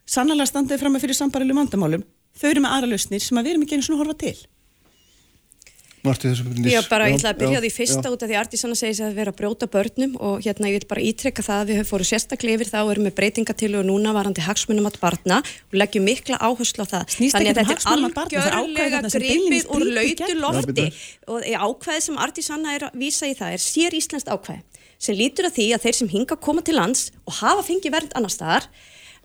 Sannlega 0.08 0.48
standaði 0.48 0.80
fram 0.80 0.96
með 0.96 1.08
fyrir 1.08 1.20
sambarilu 1.20 1.58
vandamálum. 1.58 2.08
Þau 2.40 2.52
eru 2.54 2.64
með 2.64 2.78
aðra 2.78 2.94
lausnir 2.94 3.26
sem 3.26 3.36
að 3.36 3.50
við 3.50 3.58
erum 3.58 3.68
ekki 3.68 3.76
einu 3.76 3.90
svona 3.90 4.06
horfa 4.06 4.22
til 4.24 4.38
Marti 6.08 6.30
þessu 6.32 6.46
Bryndís? 6.48 6.74
Já, 6.74 6.82
bara 6.90 7.10
ég 7.12 7.18
ætla 7.18 7.34
að 7.34 7.42
byrja 7.42 7.58
já, 7.58 7.64
því 7.66 7.72
fyrsta 7.76 8.04
já. 8.08 8.14
út 8.14 8.24
af 8.24 8.32
því 8.32 8.38
Artísanna 8.42 8.78
segir 8.80 8.98
sig 8.98 9.08
að 9.08 9.18
vera 9.20 9.34
að 9.34 9.40
brjóta 9.42 9.70
börnum 9.74 10.16
og 10.18 10.46
hérna 10.46 10.72
ég 10.72 10.80
vil 10.80 10.90
bara 10.90 11.04
ítrekka 11.04 11.46
það 11.46 11.62
að 11.64 11.72
við 11.72 11.80
höfum 11.82 11.92
fóru 11.92 12.08
sérstaklega 12.08 12.60
yfir 12.60 12.72
þá 12.72 12.80
erum 12.84 13.10
við 13.10 13.16
breytingatilu 13.20 13.82
og 13.82 13.88
núna 13.90 14.16
varandi 14.18 14.46
hagsmunum 14.48 14.90
átt 14.90 15.00
barna 15.04 15.42
og 15.44 15.78
leggjum 15.78 16.08
mikla 16.08 16.40
áherslu 16.42 16.84
á 16.84 16.88
það. 16.94 17.06
Snýst 17.18 17.38
Þannig 17.38 17.62
ekkert 17.64 17.86
um 17.92 18.08
að 18.08 18.18
þetta 18.18 18.42
er 18.46 18.58
algjörlega 18.62 19.14
gripið 19.18 19.70
úr 19.76 19.88
lautu 19.98 20.34
lofti 20.42 20.88
og 21.28 21.46
ákvæði 21.68 22.08
sem 22.08 22.20
Artísanna 22.28 22.76
er 22.78 22.90
að 22.90 23.00
vísa 23.04 23.30
í 23.30 23.38
það 23.38 23.58
er 23.58 23.64
sér 23.64 23.98
íslenskt 23.98 24.32
ákvæði 24.32 24.64
sem 25.02 25.18
lítur 25.18 25.48
að 25.48 25.58
því 25.58 25.68
að 25.76 25.86
þeir 25.86 25.98
sem 26.00 26.12
hinga 26.12 26.38
koma 26.42 26.64
til 26.66 26.78
lands 26.78 27.08
og 27.26 27.38
hafa 27.42 27.66
fengið 27.68 27.94
vernd 27.94 28.16
annar 28.18 28.34
staðar 28.34 28.68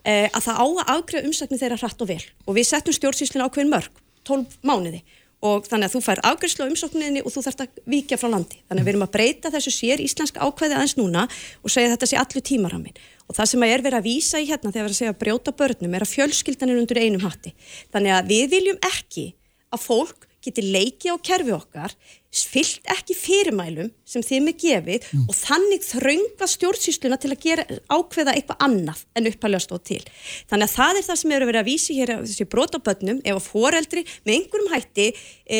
eh, 0.05 0.29
að 0.29 0.45
það 0.45 0.61
á 0.61 0.65
að 0.65 0.93
afgreða 0.95 1.29
umsækni 1.29 1.59
þeirra 1.61 1.79
hratt 1.81 2.05
og 2.05 2.11
vel 2.11 2.21
og 2.45 2.57
við 2.57 2.69
settum 2.69 2.97
stjórnsýslinu 2.97 3.47
ákveðin 3.47 3.73
mörg 3.73 4.01
12 4.29 4.59
mánuði 4.63 5.01
og 5.43 5.67
þannig 5.67 5.89
að 5.89 5.95
þú 5.95 6.01
fær 6.05 6.21
afgreðslu 6.29 6.65
á 6.65 6.69
umsókninni 6.71 7.23
og 7.23 7.33
þú 7.33 7.43
þarfst 7.45 7.63
að 7.65 7.81
víkja 7.93 8.19
frá 8.19 8.29
landi. 8.31 8.61
Þannig 8.69 8.81
að 8.81 8.87
við 8.87 8.93
erum 8.93 9.05
að 9.05 9.13
breyta 9.17 9.51
þessu 9.53 9.73
sér 9.75 10.03
íslensk 10.03 10.39
ákveði 10.39 10.77
aðeins 10.77 10.95
núna 10.99 11.25
og 11.27 11.73
segja 11.73 11.93
þetta 11.93 12.09
sé 12.09 12.19
allu 12.21 12.43
tímarammin 12.47 13.01
og 13.27 13.37
það 13.37 13.49
sem 13.51 13.65
að 13.65 13.73
er 13.73 13.83
verið 13.85 13.99
að 13.99 14.07
vísa 14.07 14.39
í 14.39 14.47
hérna 14.49 14.71
þegar 14.71 14.73
við 14.73 14.83
erum 14.83 14.93
að 14.93 14.99
segja 15.01 15.13
að 15.13 15.21
brjóta 15.23 15.55
börnum 15.59 15.95
er 15.95 16.05
að 16.05 16.13
fjölskyldan 16.13 16.73
er 16.73 16.79
undir 16.81 16.99
einum 16.99 17.23
hatti. 17.23 17.53
Þannig 17.93 18.15
að 18.17 18.31
við 18.33 18.45
viljum 18.55 18.79
ekki 18.87 19.25
að 19.73 19.83
fólk 19.83 20.27
geti 20.43 20.65
leikið 20.65 21.15
á 21.15 21.17
kerfi 21.29 21.55
okkar 21.55 21.95
fyllt 22.33 22.87
ekki 22.89 23.15
fyrirmælum 23.17 23.91
sem 24.09 24.23
þeim 24.25 24.49
er 24.51 24.57
gefið 24.59 25.07
og 25.21 25.33
þannig 25.37 25.85
þrönga 25.85 26.47
stjórnsýsluna 26.49 27.19
til 27.21 27.31
að 27.33 27.43
gera 27.45 27.65
ákveða 27.93 28.33
eitthvað 28.33 28.63
annað 28.67 29.03
en 29.13 29.29
uppalega 29.29 29.63
stóð 29.63 29.83
til. 29.91 30.01
Þannig 30.49 30.69
að 30.69 30.75
það 30.77 31.01
er 31.01 31.07
það 31.09 31.19
sem 31.21 31.35
eru 31.37 31.49
verið 31.49 31.61
að 31.61 31.69
vísi 31.69 31.97
hér 31.99 32.15
að 32.15 32.23
þessi 32.31 32.49
börnum 32.53 33.21
ef 33.23 33.37
að 33.37 33.49
foreldri 33.51 34.05
með 34.25 34.35
einhverjum 34.37 34.73
hætti 34.73 35.09
e, 35.45 35.59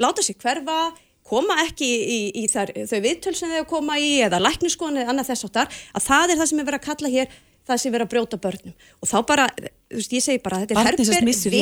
láta 0.00 0.22
sig 0.22 0.38
hverfa 0.38 0.78
koma 1.24 1.56
ekki 1.64 1.88
í, 1.88 2.18
í, 2.42 2.44
þar, 2.52 2.72
þau 2.90 3.00
viðtöl 3.04 3.34
sem 3.36 3.52
þau 3.56 3.66
koma 3.68 3.98
í 3.98 4.18
eða 4.24 4.42
lækniskoðan 4.44 5.02
eða 5.02 5.14
annað 5.14 5.30
þess 5.32 5.48
áttar 5.48 5.82
að 5.96 6.06
það 6.06 6.32
er 6.32 6.40
það 6.40 6.50
sem 6.50 6.60
er 6.60 6.68
verið 6.68 6.80
að 6.80 6.88
kalla 6.90 7.12
hér 7.14 7.36
það 7.64 7.80
sem 7.80 7.88
er 7.88 7.94
verið 7.96 8.06
að 8.06 8.12
brjóta 8.12 8.40
börnum 8.44 8.74
og 9.00 9.10
þá 9.10 9.16
bara, 9.30 9.46
veist, 9.98 10.12
ég 10.12 10.22
segi 10.24 10.40
bara 10.44 10.58
þetta 10.62 10.74
er 10.74 10.78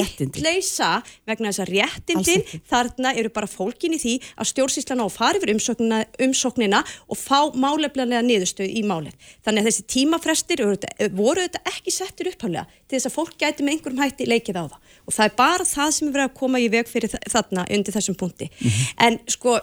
réttindi. 0.03 0.41
vittleysa 0.43 0.91
vegna 1.27 1.51
þess 1.53 1.63
að 1.65 1.73
réttindin 1.77 2.43
þarna 2.73 3.13
eru 3.23 3.31
bara 3.31 3.47
fólkin 3.51 3.97
í 3.97 4.01
því 4.03 4.15
að 4.37 4.51
stjórnsýslan 4.53 5.03
á 5.03 5.07
að 5.07 5.15
fara 5.17 5.39
yfir 5.41 5.55
umsóknina, 5.55 6.01
umsóknina 6.27 6.83
og 7.09 7.17
fá 7.21 7.39
málefnilega 7.55 8.23
niðurstöð 8.27 8.71
í 8.73 8.83
málið. 8.89 9.15
Þannig 9.45 9.63
að 9.63 9.69
þessi 9.71 9.87
tímafrestir 9.97 10.65
þetta- 10.65 11.11
voru 11.17 11.41
þetta 11.47 11.63
ekki 11.73 11.91
settir 11.93 12.33
upphálega 12.33 12.67
til 12.89 12.99
þess 12.99 13.09
að 13.11 13.17
fólk 13.17 13.35
gæti 13.39 13.63
með 13.65 13.73
einhverjum 13.77 14.03
hætti 14.05 14.27
leikið 14.29 14.57
á 14.61 14.65
það. 14.69 14.79
Og 15.07 15.13
það 15.17 15.25
er 15.25 15.35
bara 15.37 15.65
það 15.65 15.91
sem 15.93 16.09
er 16.09 16.15
verið 16.15 16.29
að 16.31 16.39
koma 16.39 16.59
í 16.59 16.69
veg 16.71 16.87
fyrir 16.89 17.11
þa- 17.11 17.25
þarna 17.33 17.67
undir 17.71 17.93
þessum 17.97 18.17
punkti. 18.17 18.51
En 18.99 19.19
sko, 19.27 19.59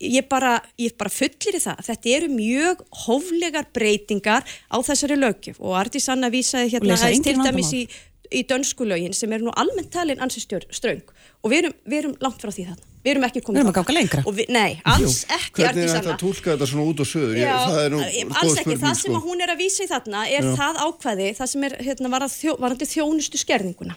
ég 0.00 0.28
bara, 0.28 0.62
ég 0.78 0.96
bara 0.96 1.10
fullir 1.10 1.54
í 1.54 1.60
það 1.60 1.76
að 1.78 1.88
þetta 1.90 2.14
eru 2.16 2.28
mjög 2.32 2.84
hóflegar 3.06 3.66
breytingar 3.72 4.42
á 4.72 4.76
þessari 4.80 5.16
lögjöf 5.20 5.60
og 5.60 5.76
Arti 5.76 6.00
Sanna 6.00 6.30
vísaði 6.30 6.70
hérna 6.72 6.96
til 7.22 7.34
dæmis 7.44 7.72
í. 7.76 7.88
Í 8.30 8.44
dönskulögin 8.46 9.14
sem 9.16 9.32
eru 9.34 9.48
nú 9.48 9.54
almennt 9.58 9.90
talin 9.94 10.20
ansi 10.22 10.42
stjör, 10.42 10.66
ströng 10.70 11.02
og 11.42 11.50
við 11.52 11.64
erum, 11.64 11.74
við 11.86 11.98
erum 12.02 12.14
langt 12.22 12.42
frá 12.42 12.52
því 12.54 12.66
þarna 12.70 12.88
við 13.00 13.10
erum 13.14 13.24
ekki 13.26 13.40
komið 13.44 13.56
Við 13.56 13.62
erum 13.62 13.70
að 13.70 13.74
þangað. 13.74 13.86
ganga 13.88 13.96
lengra. 13.96 14.22
Og 14.28 14.34
við, 14.36 14.50
nei, 14.52 14.72
alls 14.84 15.18
ekki 15.32 15.64
Hvernig 15.64 15.86
er 15.86 15.92
þetta 15.94 16.12
að 16.12 16.20
tólka 16.20 16.52
þetta 16.52 16.68
svona 16.68 16.84
út 16.90 17.00
og 17.00 17.08
söður? 17.08 17.38
Ég, 17.40 17.46
Já, 17.48 17.56
það 17.64 17.80
er 17.84 17.94
nú 17.94 18.00
alls 18.04 18.20
ekki, 18.20 18.60
spurning, 18.60 18.80
það 18.84 18.98
sem 19.00 19.14
sko. 19.14 19.20
hún 19.24 19.44
er 19.44 19.52
að 19.54 19.60
vísa 19.62 19.82
í 19.82 19.88
þarna 19.90 20.24
er 20.36 20.48
það 20.60 20.80
ákvæði, 20.84 21.28
það 21.40 21.50
sem 21.54 21.66
er 21.70 21.76
hérna, 21.88 22.12
varandi 22.12 22.36
þjó, 22.36 22.54
varandi 22.60 22.88
þjónustu 22.92 23.40
skerðinguna 23.40 23.96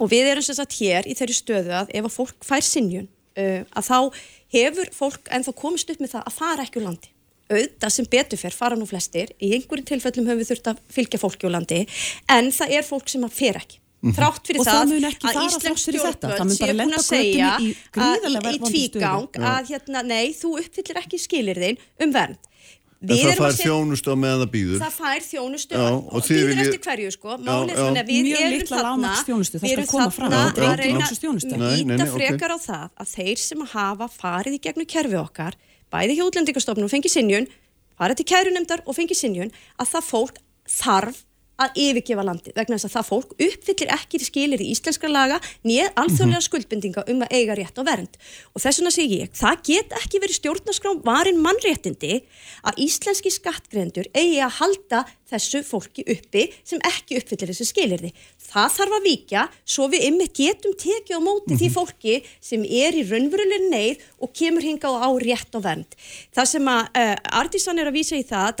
og 0.00 0.12
við 0.14 0.30
erum 0.30 0.46
sem 0.46 0.56
sagt 0.56 0.78
hér 0.78 1.08
í 1.10 1.16
þeirri 1.18 1.36
stöðu 1.36 1.74
að 1.82 1.90
ef 1.92 2.06
að 2.06 2.14
fólk 2.14 2.46
fær 2.46 2.64
sinjun 2.64 3.08
uh, 3.36 3.62
að 3.76 3.90
þá 3.90 3.98
hefur 4.54 4.92
fólk 4.94 5.28
en 5.34 5.44
þá 5.44 5.52
komist 5.58 5.90
upp 5.92 6.00
með 6.00 6.14
það 6.14 6.30
að 6.30 6.38
fara 6.38 6.64
ekki 6.64 6.80
úr 6.80 6.86
landi 6.86 7.10
auðvitað 7.50 7.94
sem 7.96 8.08
betur 8.14 8.38
fer 8.40 8.54
fara 8.56 8.78
nú 8.78 8.86
flestir 8.88 9.32
í 9.42 9.52
einhverjum 9.58 9.88
tilfellum 9.90 10.26
höfum 10.30 10.42
við 10.44 10.50
þurft 10.54 10.72
að 10.72 10.82
fylgja 10.96 11.20
fólki 11.22 11.48
úr 11.48 11.54
landi 11.58 11.80
en 12.30 12.50
það 12.54 12.74
er 12.78 12.86
fólk 12.86 13.08
sem 13.12 13.26
að 13.26 13.36
fer 13.42 13.60
ekki 13.60 13.80
þrátt 14.16 14.46
fyrir 14.48 14.60
Og 14.62 14.64
það 14.64 14.76
það, 14.76 14.80
að. 14.80 14.92
Það 15.20 15.48
stjórnvöld 15.56 16.22
mun 16.22 16.36
bara 16.40 16.54
séu 16.56 16.66
búin 16.70 16.78
lenda 16.80 16.96
að 16.96 17.02
á 17.04 17.10
segja 17.10 17.48
í 17.60 17.72
gríðarlega 17.96 18.48
að, 18.48 18.54
í 18.54 18.60
vondu 18.62 18.70
stöðu. 18.70 18.92
tvígang 18.94 19.42
að 19.50 19.72
hérna, 19.74 20.02
nei, 20.08 20.30
þú 20.40 20.52
uppfyllir 20.62 21.00
ekki 21.02 21.18
skilirðin 21.20 21.82
um 22.06 22.14
vernd 22.14 22.46
það 23.00 23.38
fær 23.40 23.54
þjónustu 23.56 24.12
á 24.12 24.16
meðan 24.20 24.40
það 24.44 24.50
býður. 24.54 24.80
það 24.82 24.96
fær 25.00 25.22
þjónustu 25.24 25.76
og, 25.80 26.00
og 26.12 26.24
þið 26.26 26.34
býður 26.36 26.48
viljið- 26.50 26.66
eftir 26.66 26.80
hverju 26.84 27.12
sko 27.14 27.36
Mjög 27.40 28.40
erum 28.40 28.52
litla 28.52 28.76
þarna 28.76 28.90
lágmarksþjónustu, 28.90 29.56
það 29.56 29.64
við 29.64 29.70
skal 29.70 29.78
erum 29.80 29.88
koma 29.92 30.10
fram. 30.16 30.30
þarna 30.30 30.40
Já, 30.40 30.60
já. 30.60 30.70
að 30.70 30.80
reyna 30.84 31.06
ok. 32.10 32.18
frekar 32.20 32.52
á 32.52 32.58
það 32.60 32.86
að 33.00 33.08
þeir 33.16 33.38
sem 33.44 33.60
hafa 33.72 34.08
farið 34.20 34.52
í 34.52 34.60
gegnum 34.68 34.88
kerfi 34.96 35.16
okkar 35.20 35.56
bæði 35.90 36.18
hjá 36.18 36.26
útlendingastofnun 36.28 36.86
og 36.86 36.92
fengið 36.92 37.14
sinjun 37.16 37.48
farið 37.98 38.20
til 38.20 38.28
kærunemdar 38.32 38.84
og 38.86 38.96
fengið 38.96 39.20
sinjun 39.20 39.52
að 39.80 39.92
það 39.94 40.08
fólk 40.08 40.40
þarf 40.80 41.24
að 41.60 41.78
yfirgefa 41.84 42.24
landi 42.26 42.54
vegna 42.56 42.78
þess 42.78 42.88
að 42.88 42.94
það 42.96 43.08
fólk 43.10 43.34
uppfyllir 43.46 43.92
ekki 43.96 44.20
skilir 44.24 44.64
í 44.64 44.70
íslenskra 44.74 45.10
laga 45.12 45.40
nýð 45.66 45.90
alþjóðlega 46.00 46.46
skuldbindinga 46.46 47.04
um 47.12 47.24
að 47.26 47.34
eiga 47.36 47.56
rétt 47.58 47.80
á 47.80 47.82
vernd. 47.86 48.18
Og 48.54 48.64
þess 48.64 48.80
vegna 48.80 48.94
segi 48.94 49.20
ég, 49.22 49.32
það 49.36 49.62
get 49.68 49.96
ekki 50.00 50.22
verið 50.22 50.38
stjórnarskrám 50.40 51.02
varin 51.06 51.42
mannréttindi 51.42 52.22
að 52.66 52.82
íslenski 52.86 53.32
skattgrendur 53.34 54.08
eigi 54.14 54.40
að 54.44 54.56
halda 54.60 55.04
þessu 55.30 55.62
fólki 55.66 56.04
uppi 56.10 56.48
sem 56.66 56.82
ekki 56.88 57.20
uppfyllir 57.20 57.52
þessu 57.52 57.68
skilirði 57.68 58.10
það 58.50 58.72
þarf 58.76 58.96
að 58.96 59.06
víkja 59.06 59.42
svo 59.62 59.86
við 59.92 60.06
ymmið 60.08 60.32
getum 60.40 60.74
tekið 60.80 61.18
á 61.18 61.20
móti 61.22 61.58
því 61.60 61.68
fólki 61.74 62.16
sem 62.42 62.64
er 62.64 62.96
í 62.98 63.04
raunveruleg 63.06 63.68
neyð 63.70 64.02
og 64.18 64.32
kemur 64.34 64.66
hingað 64.66 64.98
á 64.98 65.08
rétt 65.22 65.54
á 65.54 65.60
vernd. 65.62 65.94
Það 66.34 66.50
sem 66.54 66.72
að 66.72 66.82
uh, 66.90 67.14
Artisan 67.40 67.78
er 67.78 67.90
að 67.90 67.98
vísa 68.00 68.18
í 68.18 68.26
það 68.26 68.58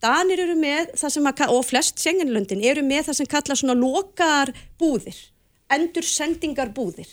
Danir 0.00 0.44
eru 0.46 0.56
með 0.60 0.94
það 1.00 1.14
sem 1.16 1.28
að, 1.32 1.44
og 1.56 1.66
flest 1.68 2.00
senginlöndin 2.00 2.64
eru 2.64 2.84
með 2.86 3.10
það 3.10 3.20
sem 3.20 3.30
kalla 3.34 3.58
svona 3.58 3.76
lokar 3.78 4.52
búðir, 4.80 5.18
endur 5.70 6.06
sendingar 6.08 6.72
búðir. 6.74 7.12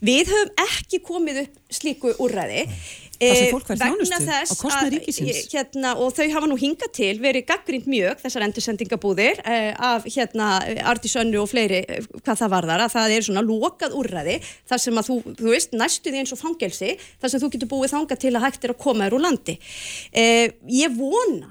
Við 0.00 0.30
höfum 0.32 0.54
ekki 0.68 1.02
komið 1.04 1.44
upp 1.46 1.76
slíku 1.80 2.14
úrræði. 2.22 2.64
Það 3.18 3.34
sem 3.34 3.48
Eh, 3.58 3.74
vegna 3.74 4.18
þess 4.22 4.60
að, 4.62 4.92
ríkisins. 4.92 5.48
hérna, 5.50 5.96
og 5.98 6.12
þau 6.14 6.28
hafa 6.30 6.46
nú 6.46 6.54
hingað 6.54 6.92
til 6.94 7.18
verið 7.18 7.48
gaggrind 7.48 7.88
mjög 7.90 8.20
þessar 8.22 8.44
endursendingabúðir 8.46 9.40
eh, 9.42 9.74
af 9.74 10.06
hérna 10.06 10.60
Artisönnu 10.86 11.40
og 11.42 11.48
fleiri 11.50 11.80
eh, 11.82 12.06
hvað 12.22 12.38
það 12.44 12.52
varðar 12.54 12.84
að 12.84 12.94
það 12.94 13.16
er 13.16 13.26
svona 13.26 13.42
lokað 13.42 13.98
úrræði 13.98 14.38
þar 14.70 14.84
sem 14.84 15.02
að 15.02 15.10
þú, 15.10 15.16
þú 15.34 15.50
veist, 15.50 15.74
næstu 15.74 16.12
því 16.14 16.22
eins 16.22 16.36
og 16.36 16.42
fangelsi 16.44 16.94
þar 17.18 17.34
sem 17.34 17.42
þú 17.42 17.50
getur 17.56 17.72
búið 17.74 17.94
þangað 17.96 18.22
til 18.22 18.34
að 18.36 18.46
hægt 18.46 18.68
er 18.68 18.76
að 18.76 18.82
koma 18.86 19.08
þér 19.08 19.18
úr 19.18 19.26
landi 19.26 19.58
eh, 20.14 20.54
ég 20.78 20.94
vona 20.94 21.50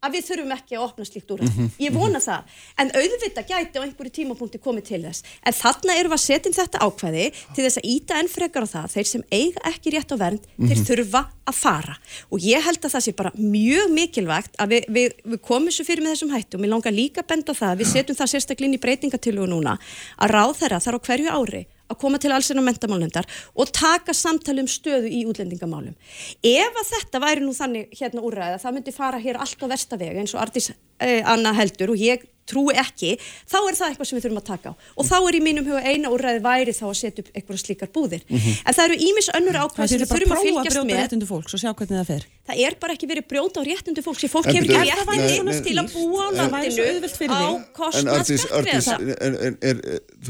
að 0.00 0.14
við 0.16 0.24
þurfum 0.30 0.52
ekki 0.56 0.76
að 0.78 0.84
opna 0.86 1.04
slíkt 1.04 1.30
úr 1.34 1.40
Mhm. 1.44 1.70
ég 1.78 1.92
vona 1.92 2.18
það, 2.24 2.42
en 2.78 2.90
auðvitað 2.96 3.46
gæti 3.50 3.76
á 3.76 3.84
einhverju 3.84 4.12
tímapunkti 4.16 4.58
komið 4.58 4.84
til 4.84 5.02
þess. 5.04 5.22
En 5.44 5.52
þarna 5.52 5.96
erum 5.98 6.12
við 6.12 6.16
að 6.16 6.24
setja 6.24 6.46
inn 6.48 6.56
þetta 6.56 6.78
ákvæði 6.86 7.26
til 7.54 7.64
þess 7.64 7.78
að 7.80 7.88
íta 7.94 8.14
enn 8.20 8.28
frekar 8.28 8.64
á 8.64 8.68
það 8.72 8.86
þeir 8.94 9.06
sem 9.06 9.24
eiga 9.30 9.60
ekki 9.70 9.92
rétt 9.92 10.12
á 10.12 10.16
vernd, 10.16 10.40
þeir 10.58 10.76
Mhm. 10.80 10.86
þurfa 10.88 11.26
að 11.46 11.54
fara. 11.54 11.96
Og 12.32 12.38
ég 12.40 12.62
held 12.62 12.80
að 12.80 12.92
það 12.94 13.04
sé 13.04 13.12
bara 13.16 13.30
mjög 13.36 13.86
mikilvægt 13.92 14.56
að 14.58 14.68
við, 14.68 14.84
við, 14.88 15.12
við 15.26 15.38
komum 15.40 15.68
svo 15.70 15.84
fyrir 15.84 16.00
með 16.02 16.16
þessum 16.16 16.32
hættum, 16.32 16.60
ég 16.64 16.70
langar 16.70 16.92
líka 16.96 17.20
að 17.22 17.26
benda 17.28 17.52
það 17.52 17.78
við 17.80 17.86
setjum 17.92 18.16
það 18.16 18.30
sérstaklega 18.32 18.64
inn 18.64 18.78
í 18.78 18.80
breytingatillugu 18.80 19.48
núna 19.52 19.78
að 20.18 20.30
ráð 20.30 20.56
þeirra 20.60 20.80
þarf 20.80 20.96
á 20.96 21.06
hverju 21.06 21.28
ári 21.28 21.66
að 21.90 22.00
koma 22.00 22.20
til 22.22 22.32
allsinn 22.34 22.60
á 22.62 22.64
mentamálnefndar 22.64 23.28
og 23.54 23.72
taka 23.74 24.14
samtali 24.16 24.64
um 24.64 24.70
stöðu 24.70 25.10
í 25.10 25.24
útlendingamálum. 25.30 25.96
Ef 26.42 26.82
að 26.82 26.92
þetta 26.94 27.22
væri 27.22 27.44
nú 27.44 27.54
þannig 27.56 27.94
hérna 28.00 28.24
úrræða, 28.26 28.60
það 28.62 28.76
myndi 28.76 28.96
fara 28.96 29.22
hér 29.22 29.40
allt 29.42 29.64
á 29.64 29.66
verstavega 29.70 30.22
eins 30.22 30.36
og 30.36 30.44
Artís 30.44 30.70
eh, 30.72 31.20
Anna 31.26 31.54
heldur 31.56 31.94
og 31.94 32.00
ég 32.00 32.28
trúi 32.50 32.74
ekki, 32.80 33.10
þá 33.46 33.58
er 33.60 33.74
það 33.78 33.88
eitthvað 33.88 34.08
sem 34.10 34.16
við 34.18 34.24
þurfum 34.26 34.40
að 34.42 34.48
taka 34.50 34.68
á. 34.70 34.74
Og 34.96 35.04
þá 35.08 35.16
er 35.20 35.34
í 35.38 35.42
mínum 35.46 35.64
huga 35.70 35.82
eina 35.86 36.06
úrræði 36.10 36.40
væri 36.44 36.72
þá 36.76 36.86
að 36.90 36.98
setja 37.00 37.20
upp 37.24 37.30
eitthvað 37.34 37.62
slíkar 37.64 37.90
búðir. 37.94 38.22
En 38.30 38.72
það 38.74 38.84
eru 38.86 38.96
ímis 39.08 39.28
önnur 39.38 39.56
ákvæð 39.64 39.86
sem 39.90 40.00
við 40.00 40.08
þurfum 40.10 40.34
að 40.34 40.42
fylgjast 40.46 40.78
með. 40.80 40.96
réttundu 41.00 41.26
fólks 41.30 41.52
og 41.54 41.60
sjá 41.62 41.70
hvernig 41.70 41.96
það 42.00 42.08
fer. 42.10 42.22
Það 42.50 42.56
er 42.66 42.72
bara 42.82 42.92
ekki 42.96 43.06
verið 43.10 43.24
brjóta 43.30 43.56
á 43.60 43.62
réttundu 43.70 44.02
fólks. 44.04 44.26
Fólk 44.30 44.46
En 44.50 44.54
hefur 44.58 44.66
ekki 44.74 45.34
svona 45.38 45.54
til 45.64 45.78
að 45.80 45.86
búa 45.94 46.20
á 46.26 46.30
landinu 46.34 46.82
á 47.30 47.60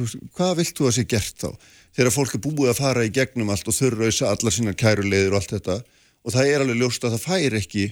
veist, 0.00 0.18
hvað 0.36 0.56
vilt 0.60 0.76
þú 0.76 0.88
að 0.88 0.96
sé 0.96 1.04
gert 1.08 1.36
þá? 1.40 1.50
Þegar 1.96 2.14
fólk 2.14 2.36
er 2.36 2.42
búið 2.44 2.72
að 2.72 2.80
fara 2.80 3.06
í 3.06 3.12
gegnum 3.14 3.50
allt 3.52 3.68
og 3.68 3.76
þurrausa 3.76 4.30
allar 4.30 4.54
sínar 4.54 4.76
kæruleiður 4.78 5.34
og 5.34 5.40
allt 5.40 5.54
þetta 5.56 5.76
og 6.20 6.34
það 6.34 6.50
er 6.52 6.64
alveg 6.64 6.80
ljóst 6.80 7.06
að 7.06 7.16
það 7.16 7.26
fær 7.26 7.56
ekki 7.60 7.84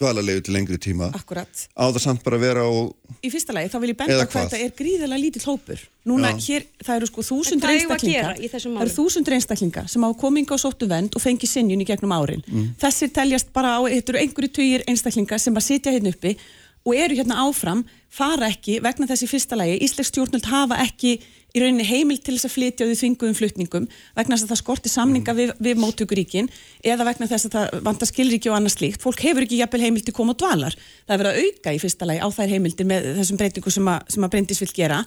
dvalarleiðu 0.00 0.42
til 0.46 0.54
lengri 0.56 0.78
tíma 0.80 1.10
Akkurat. 1.14 1.66
á 1.76 1.84
það 1.92 2.00
samt 2.04 2.24
bara 2.24 2.38
að 2.40 2.44
vera 2.46 2.64
og 2.66 2.94
Í 3.20 3.28
fyrsta 3.32 3.52
lagi, 3.52 3.68
þá 3.68 3.78
vil 3.82 3.90
ég 3.92 3.98
benda 4.00 4.16
á 4.16 4.24
hvað 4.24 4.30
hvað? 4.32 4.46
þetta 4.54 4.64
er 4.64 4.72
gríðarlega 4.78 5.20
lítill 5.20 5.44
hópur. 5.44 5.80
Núna, 6.08 6.30
Já. 6.32 6.40
hér, 6.46 6.62
það 6.80 6.96
eru 6.96 7.08
sko 7.10 7.24
þúsundur 7.28 7.72
þessum 8.48 8.76
Það 8.78 8.84
eru 8.86 8.94
þúsundur 8.94 9.36
einstaklingar 9.36 9.90
sem 9.92 10.06
hafa 10.06 10.16
kominga 10.22 10.56
og 10.56 10.62
sóttu 10.62 10.88
vend 10.88 11.14
og 11.18 11.20
fengi 11.22 11.46
sinjun 11.50 11.84
í 11.84 11.86
gegnum 11.88 12.14
árin. 12.16 12.40
Þessir 12.80 13.12
teljast 13.12 13.52
bara 13.52 13.76
á, 13.76 13.80
þetta 13.84 14.14
eru 14.14 14.22
einhverju 14.22 14.52
tugir 14.56 14.84
einstaklingar 14.88 15.38
sem 15.42 15.54
að 15.54 15.66
sitja 15.68 15.92
hérna 15.92 16.14
uppi 16.14 16.36
og 16.86 16.96
eru 16.96 17.18
hérna 17.18 17.42
áfram, 17.44 17.84
fara 18.08 18.48
ekki 18.48 18.78
vegna 18.80 19.06
þessi 19.10 19.28
fyrsta 19.28 19.58
lagi. 19.60 19.76
Íslensk 19.84 20.14
stjórnult 20.14 20.48
hafa 20.48 20.80
ekki 20.86 21.18
í 21.54 21.62
rauninni 21.62 21.86
heimil 21.86 22.18
til 22.22 22.36
þess 22.36 22.48
að 22.48 22.54
flytja 22.54 22.86
því 22.88 22.96
þvinguðum 23.00 23.38
flutningum 23.38 23.88
vegna 24.18 24.36
þess 24.36 24.46
að 24.46 24.52
það 24.52 24.60
skorti 24.60 24.92
samninga 24.92 25.34
við, 25.36 25.52
við 25.58 25.80
móttökuríkin 25.82 26.50
eða 26.84 27.08
vegna 27.08 27.28
þess 27.30 27.48
að 27.48 27.56
það 27.56 27.84
vantar 27.88 28.10
skilríki 28.10 28.52
og 28.52 28.58
annað 28.58 28.76
slíkt. 28.76 29.02
Fólk 29.02 29.24
hefur 29.26 29.46
ekki 29.46 29.60
jafnvel 29.60 29.82
heimil 29.86 30.04
til 30.06 30.16
koma 30.16 30.36
og 30.36 30.40
dvalar. 30.42 30.78
Það 31.06 31.16
er 31.16 31.22
verið 31.24 31.32
að 31.34 31.50
auka 31.50 31.74
í 31.74 31.82
fyrsta 31.82 32.08
lagi 32.10 32.22
á 32.22 32.28
þær 32.38 32.54
heimildir 32.54 32.90
með 32.90 33.12
þessum 33.18 33.42
breytingu 33.42 33.74
sem 33.74 33.92
að, 33.92 34.08
sem 34.14 34.26
að 34.26 34.34
Bryndís 34.36 34.64
vill 34.64 34.72
gera. 34.76 35.04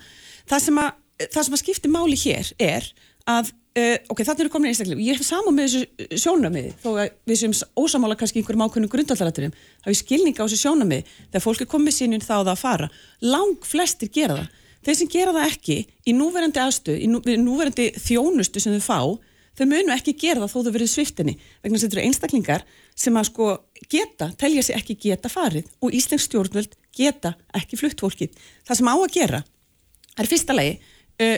Það 0.51 0.63
sem 0.67 0.79
að, 0.83 0.93
það 1.25 1.41
sem 1.47 1.57
að 1.57 1.63
skipti 1.63 1.93
máli 1.93 2.19
hér 2.27 2.55
er 2.71 2.93
að 3.33 3.53
Uh, 3.73 3.95
ok, 4.13 4.19
þannig 4.21 4.43
eru 4.43 4.51
komin 4.53 4.69
einstaklega, 4.69 5.01
ég 5.01 5.17
hef 5.17 5.25
saman 5.25 5.55
með 5.57 5.71
þessu 5.71 6.17
sjónamiði, 6.21 6.75
þó 6.83 6.91
að 6.91 7.15
við 7.25 7.39
sem 7.39 7.53
ósamála 7.81 8.13
kannski 8.19 8.43
einhverjum 8.43 8.61
ákveðnum 8.67 8.91
grundvallaraturum 8.93 9.55
hafa 9.55 9.93
ég 9.95 9.97
skilninga 9.97 10.37
á 10.37 10.45
þessu 10.45 10.59
sjónamiði, 10.61 11.15
þegar 11.31 11.43
fólk 11.47 11.63
er 11.65 11.69
komið 11.71 11.95
sínun 11.95 12.21
þá 12.21 12.35
það 12.35 12.51
að 12.51 12.61
fara, 12.61 12.89
lang 13.25 13.65
flestir 13.65 14.11
gera 14.13 14.35
það, 14.43 14.59
þeir 14.83 14.97
sem 14.99 15.11
gera 15.11 15.33
það 15.35 15.51
ekki 15.51 15.77
í 16.05 16.15
núverandi 16.17 16.61
aðstöð, 16.63 16.97
í 16.99 17.07
nú, 17.11 17.21
núverandi 17.41 17.89
þjónustu 17.99 18.61
sem 18.63 18.75
þau 18.77 18.83
fá, 18.85 18.99
þau 19.57 19.65
munu 19.69 19.93
ekki 19.95 20.15
gera 20.19 20.43
það 20.43 20.53
þó 20.53 20.57
þau 20.67 20.73
verið 20.77 20.91
sviftinni, 20.93 21.35
vegna 21.63 21.77
þess 21.77 21.83
að 21.83 21.89
þetta 21.89 21.99
eru 21.99 22.07
einstaklingar 22.07 22.65
sem 23.03 23.19
að 23.19 23.29
sko 23.29 23.49
geta, 23.91 24.31
telja 24.39 24.63
sig 24.65 24.79
ekki 24.79 24.97
geta 25.07 25.31
farið 25.31 25.69
og 25.81 25.93
Íslensk 25.93 26.29
stjórnvöld 26.29 26.73
geta 26.95 27.35
ekki 27.57 27.79
flutt 27.79 28.01
fólkið. 28.01 28.33
Það 28.65 28.79
sem 28.79 28.89
á 28.89 28.95
að 28.95 29.13
gera 29.13 29.43
er 30.17 30.29
fyrsta 30.29 30.57
lagi 30.57 30.79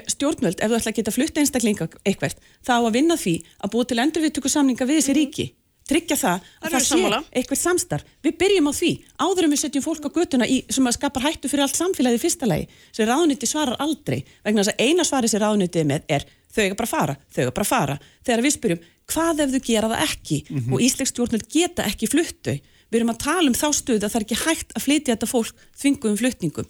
stjórnvöld, 0.10 0.62
ef 0.64 0.72
þú 0.72 0.78
ætla 0.80 0.92
að 0.94 0.98
geta 1.02 1.14
flutt 1.14 1.38
einstaklinga 1.38 1.88
eitthvert, 2.08 2.40
þá 2.64 2.76
að 2.80 2.94
vinna 2.96 3.18
því 3.20 3.36
að 3.60 3.72
búa 3.74 3.88
til 3.88 4.00
endurviðtöku 4.02 4.52
samninga 4.52 4.88
við 4.88 5.02
þessi 5.02 5.16
ríki 5.18 5.48
tryggja 5.90 6.18
það 6.18 6.46
að 6.62 6.74
það 6.74 6.76
við 6.76 6.88
sé 6.88 7.20
eitthvað 7.40 7.62
samstarf. 7.62 8.08
Við 8.26 8.38
byrjum 8.42 8.70
á 8.70 8.74
því, 8.74 8.92
áður 9.22 9.48
en 9.48 9.54
við 9.54 9.62
setjum 9.62 9.86
fólk 9.86 10.08
á 10.08 10.16
götuna 10.16 10.48
í, 10.50 10.58
sem 10.74 10.90
að 10.90 10.98
skapar 10.98 11.26
hættu 11.28 11.52
fyrir 11.52 11.66
allt 11.66 11.78
samfélagið 11.78 12.18
í 12.18 12.24
fyrsta 12.24 12.50
lagi, 12.50 12.68
sem 12.96 13.10
ráðniti 13.10 13.50
svarar 13.50 13.78
aldrei 13.84 14.24
vegna 14.46 14.64
þess 14.64 14.74
að 14.74 14.86
eina 14.86 15.06
svari 15.06 15.32
sem 15.32 15.44
ráðnitið 15.44 15.84
er 15.84 15.90
með 15.92 16.08
er 16.18 16.28
þau 16.56 16.64
eiga 16.64 16.78
bara 16.80 16.90
að 16.90 16.94
fara, 16.96 17.18
þau 17.30 17.42
eiga 17.44 17.56
bara 17.58 17.68
að 17.68 17.74
fara. 17.74 17.98
Þegar 18.26 18.46
við 18.46 18.56
spyrjum, 18.56 18.86
hvað 19.12 19.44
ef 19.44 19.52
þau 19.54 19.66
gera 19.70 19.92
það 19.92 20.06
ekki? 20.08 20.40
Og 20.72 20.86
Íslensk 20.86 21.12
stjórnvöld 21.14 21.52
geta 21.52 21.86
ekki 21.86 22.10
fluttu 22.10 22.56
við 22.92 23.02
erum 23.02 23.12
að 23.12 23.22
tala 23.26 23.50
um 23.50 23.58
þá 23.58 23.68
stöðu 23.76 24.06
að 24.06 24.14
það 24.14 24.20
er 24.20 24.26
ekki 24.26 24.38
hægt 24.46 24.74
að 24.78 24.84
flytja 24.86 25.16
þetta 25.16 25.28
fólk 25.28 25.64
þvinguðum 25.82 26.20
flutningum. 26.22 26.68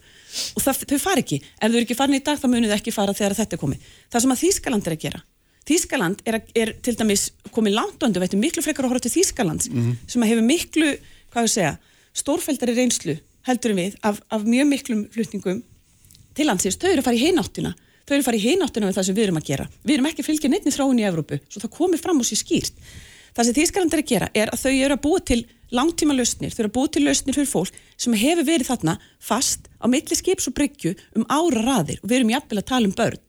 Og 0.56 0.64
það, 0.64 0.84
þau 0.90 1.00
fara 1.04 1.22
ekki, 1.22 1.42
ef 1.44 1.70
þau 1.70 1.76
eru 1.76 1.84
ekki 1.84 1.98
farin 2.00 2.18
í 2.18 2.24
dag 2.26 2.40
þá 2.40 2.48
munið 2.50 2.72
þau 2.72 2.78
ekki 2.80 2.96
fara 2.96 3.16
þegar 3.16 3.38
þetta 3.42 3.58
er 3.58 3.62
komið. 3.62 3.90
Það 4.10 4.26
sem 4.26 4.34
að 4.34 4.42
Þýskaland 4.42 4.88
er 4.88 4.96
að 4.96 5.04
gera 5.06 5.22
Þýskaland 5.66 6.22
er, 6.30 6.42
er 6.54 6.74
til 6.86 6.94
dæmis 6.98 7.32
komið 7.54 7.78
langt 7.80 8.04
undir, 8.06 8.22
veitum 8.22 8.42
miklu 8.44 8.62
frekar 8.62 8.86
að 8.86 8.94
horfa 8.94 9.08
til 9.08 9.16
Þýskalands 9.16 9.70
sem 10.06 10.22
að 10.22 10.32
hefur 10.34 10.46
miklu, 10.46 10.92
hvað 11.34 11.48
ég 11.48 11.54
segja 11.56 11.72
stórfældari 12.16 12.76
reynslu 12.78 13.18
heldur 13.48 13.74
við 13.78 13.98
af, 14.06 14.22
af 14.30 14.46
mjög 14.46 14.70
miklum 14.70 15.02
flutningum 15.14 15.64
til 16.36 16.48
landsins, 16.50 16.78
þau 16.78 16.92
eru 16.92 17.02
að 17.02 17.08
fara 17.08 17.18
í 17.18 17.26
hináttina. 17.26 17.74
Þau 18.06 18.14
eru 18.14 18.22
að 18.22 18.28
fara 18.28 18.38
í 18.38 18.46
hináttina 18.46 18.88
við 18.90 18.98
það 18.98 19.08
sem 19.08 19.18
við 19.18 19.26
erum 19.26 19.42
að 19.42 19.50
gera. 19.50 19.68
Við 19.82 19.94
erum 19.96 20.08
ekki 20.10 20.22
að 20.22 20.30
fylgja 20.30 20.50
neittni 20.52 20.74
þróun 20.76 21.02
í 21.02 21.06
Evrópu 21.10 21.40
svo 21.50 21.62
það 21.64 21.76
komið 21.78 22.04
fram 22.06 22.22
og 22.22 22.28
sé 22.28 22.38
skýrt. 22.38 22.82
Það 23.36 23.48
sem 23.48 23.58
Þýskaland 23.58 23.96
er 23.96 24.02
að 24.02 24.12
gera 24.12 24.28
er 24.38 24.52
að 24.54 24.62
þau 24.62 24.74
eru 24.74 24.96
að 24.96 25.04
búa 25.06 25.22
til 25.26 25.40
langtíma 25.76 26.16
lausnir, 26.16 26.54
þau 26.54 26.62
eru 26.62 26.70
að 26.70 26.76
búa 26.78 26.92
til 26.94 27.04
lausnir 27.04 27.36
fyrir 27.36 27.50
fólk 27.50 27.80
sem 27.98 28.14
hefur 28.16 28.48
verið 28.48 28.70
þarna 28.70 28.98
fast 29.20 29.66
á 29.82 29.86
milli 29.92 30.16
skips 30.16 30.48
og 30.52 30.56
bryggju 30.56 30.94
um 31.18 31.26
ára 31.26 31.64
raðir 31.66 32.04
og 32.04 32.12
við 32.12 32.20
erum 32.20 32.36
jafnvel 32.36 32.62
að 32.62 32.70
tala 32.70 32.88
um 32.92 32.96
börn 32.96 33.25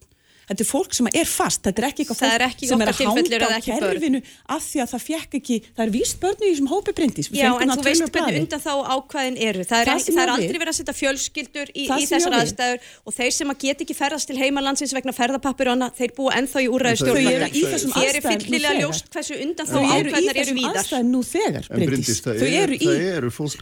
Þetta 0.47 0.63
er 0.63 0.69
fólk 0.69 0.93
sem 0.95 1.07
er 1.11 1.27
fast, 1.27 1.61
þetta 1.67 1.83
er 1.83 1.87
ekki 1.89 2.05
eitthvað 2.05 2.19
fólk 2.21 2.35
er 2.37 2.43
ekki 2.47 2.67
sem 2.71 2.83
er 2.85 2.87
að 2.93 2.99
hanga 3.03 3.47
á 3.47 3.51
ekki 3.57 3.73
kerfinu 3.83 4.21
af 4.55 4.63
því 4.63 4.79
að 4.85 4.89
það 4.93 5.03
fekk 5.07 5.33
ekki, 5.41 5.57
það 5.75 5.83
er 5.87 5.91
víst 5.97 6.17
börn 6.23 6.39
í 6.39 6.51
þessum 6.53 6.69
hópi 6.71 6.93
brindis. 6.95 7.27
Já, 7.35 7.51
en 7.51 7.67
það 7.67 7.77
þú 7.81 7.87
veist 7.89 8.07
hvernig 8.15 8.37
undan 8.45 8.63
þá 8.63 8.73
ákvæðin 8.95 9.39
eru. 9.43 9.63
Það 9.67 9.79
er, 9.83 9.87
Það 9.91 9.99
sem 10.07 10.15
það 10.15 10.23
er 10.23 10.31
aldrei 10.37 10.59
verið 10.63 10.71
að 10.71 10.79
setja 10.79 10.95
fjölskyldur 11.01 11.69
í, 11.75 11.83
í 11.83 12.07
þessar 12.07 12.33
aðstæður. 12.39 12.79
Og 13.03 13.11
þeir 13.19 13.33
sem 13.35 13.49
að 13.51 13.59
get 13.67 13.79
ekki 13.87 13.95
ferðast 13.99 14.27
til 14.31 14.39
heimalandsins 14.39 14.95
vegna 14.95 15.11
ferðapappir 15.19 15.67
og 15.67 15.75
annað, 15.75 15.91
þeir 15.99 16.13
búa 16.15 16.31
ennþá 16.39 16.59
í 16.63 16.69
úræði 16.71 16.95
En 16.95 17.03
þau- 17.03 17.27
eru 17.27 17.47
í 17.51 17.67
þessum 17.67 17.91
Þér 17.97 18.07
er 18.07 18.23
aðstæðum 18.23 18.31
nú 18.31 18.41
fyllilega 18.47 18.71
þegar. 18.71 18.87
ljóst 18.87 19.07
hversu 19.11 19.35
undan 19.43 19.67
þá 19.67 19.75
Þau 19.75 19.83
eru 19.83 19.91
í 19.91 20.15
ákvæðinar 20.15 20.37
eru 20.37 20.47
þessum 20.47 20.59
víðar. 20.63 20.87
Þau 20.87 22.47
er, 22.47 22.63
eru 22.63 22.75
í 22.77 22.87
það 22.87 22.95
eru 23.19 23.31
fólk, 23.35 23.59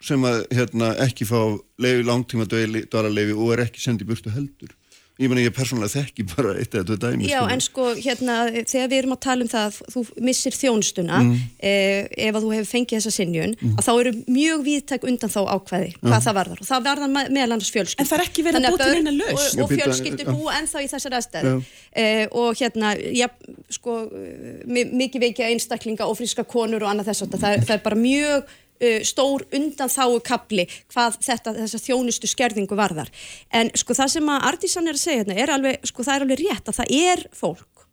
sem 0.00 0.22
að 0.22 0.44
hérna, 0.54 0.92
ekki 1.08 1.26
fá 1.26 1.40
leifi, 1.82 2.04
langtíma 2.06 2.46
dvalarleifi 2.48 3.34
og 3.34 3.54
er 3.56 3.64
ekki 3.66 3.82
sendið 3.82 4.12
burtu 4.12 4.30
heldur. 4.34 4.74
Ég 5.18 5.26
meina 5.26 5.42
ég 5.42 5.50
persónulega 5.50 5.90
þekki 5.98 6.24
bara 6.30 6.52
eitt 6.60 6.70
eða 6.78 6.84
tvö 6.86 6.96
dæmi. 7.02 7.26
Já, 7.26 7.40
en 7.50 7.58
sko, 7.58 7.88
hérna, 7.98 8.34
þegar 8.70 8.90
við 8.92 8.98
erum 9.00 9.14
að 9.16 9.20
tala 9.24 9.42
um 9.42 9.48
það 9.50 9.64
að 9.66 9.78
þú 9.90 10.02
missir 10.28 10.54
þjónustuna 10.54 11.16
Mm. 11.24 11.32
eh, 11.58 12.06
ef 12.28 12.36
að 12.38 12.44
þú 12.46 12.52
hefur 12.54 12.68
fengið 12.70 12.94
þessa 13.00 13.12
sinjun 13.16 13.56
að 13.58 13.82
þá 13.82 13.90
eru 13.98 14.12
mjög 14.30 14.62
víðtæk 14.68 15.06
undan 15.10 15.32
þá 15.34 15.40
ákvæði 15.56 15.88
hvað 16.04 16.22
það 16.28 16.36
varðar 16.38 16.62
og 16.62 16.68
það 16.70 16.86
varðar 16.86 17.10
me- 17.16 17.26
meðal 17.34 17.56
annars 17.56 17.72
fjölskyldur. 17.74 17.98
En 17.98 18.06
það 18.12 18.18
er 18.20 18.24
ekki 18.28 18.44
verið 18.46 18.68
að 18.70 18.78
börn 18.78 18.94
neina 18.94 19.16
lausn. 19.18 19.58
Og, 19.58 19.64
og 19.66 19.74
fjölskyldur 19.74 20.30
búa 20.38 20.54
ennþá 20.60 20.84
í 20.86 20.88
þessar 20.94 21.18
aðstæðu 21.18 21.56
eh, 21.98 22.24
og 22.30 22.54
hérna, 22.62 22.94
já, 23.18 23.26
sko, 23.74 23.98
eh, 24.14 24.62
mi- 24.70 24.86
mikið 25.02 25.26
veikja 25.26 25.50
einstaklinga 25.50 26.06
og 26.06 26.14
friska 26.22 26.46
konur 26.46 26.86
og 26.86 26.94
annað 26.94 27.10
þess 27.10 27.26
að 27.26 27.34
það, 27.42 27.66
það 27.66 27.74
er 27.74 27.82
bara 27.90 27.96
mjög 28.06 28.46
uh, 28.78 29.00
stór 29.06 29.44
undan 29.54 29.92
þáu 29.92 30.18
kapli 30.24 30.68
hvað 30.92 31.18
þetta, 31.26 31.54
þessa 31.62 31.82
þjónustu 31.84 32.30
skerðingu 32.30 32.78
varðar. 32.78 33.12
En 33.54 33.72
sko 33.78 33.96
það 33.98 34.14
sem 34.16 34.32
að 34.34 34.48
Artísan 34.52 34.88
er 34.90 34.98
að 34.98 35.04
segja 35.04 35.22
hérna 35.22 35.38
er 35.38 35.54
alveg, 35.56 35.84
sko 35.90 36.06
það 36.06 36.16
er 36.16 36.26
alveg 36.26 36.42
rétt 36.44 36.72
að 36.72 36.80
það 36.80 36.96
er 37.02 37.24
fólk 37.36 37.86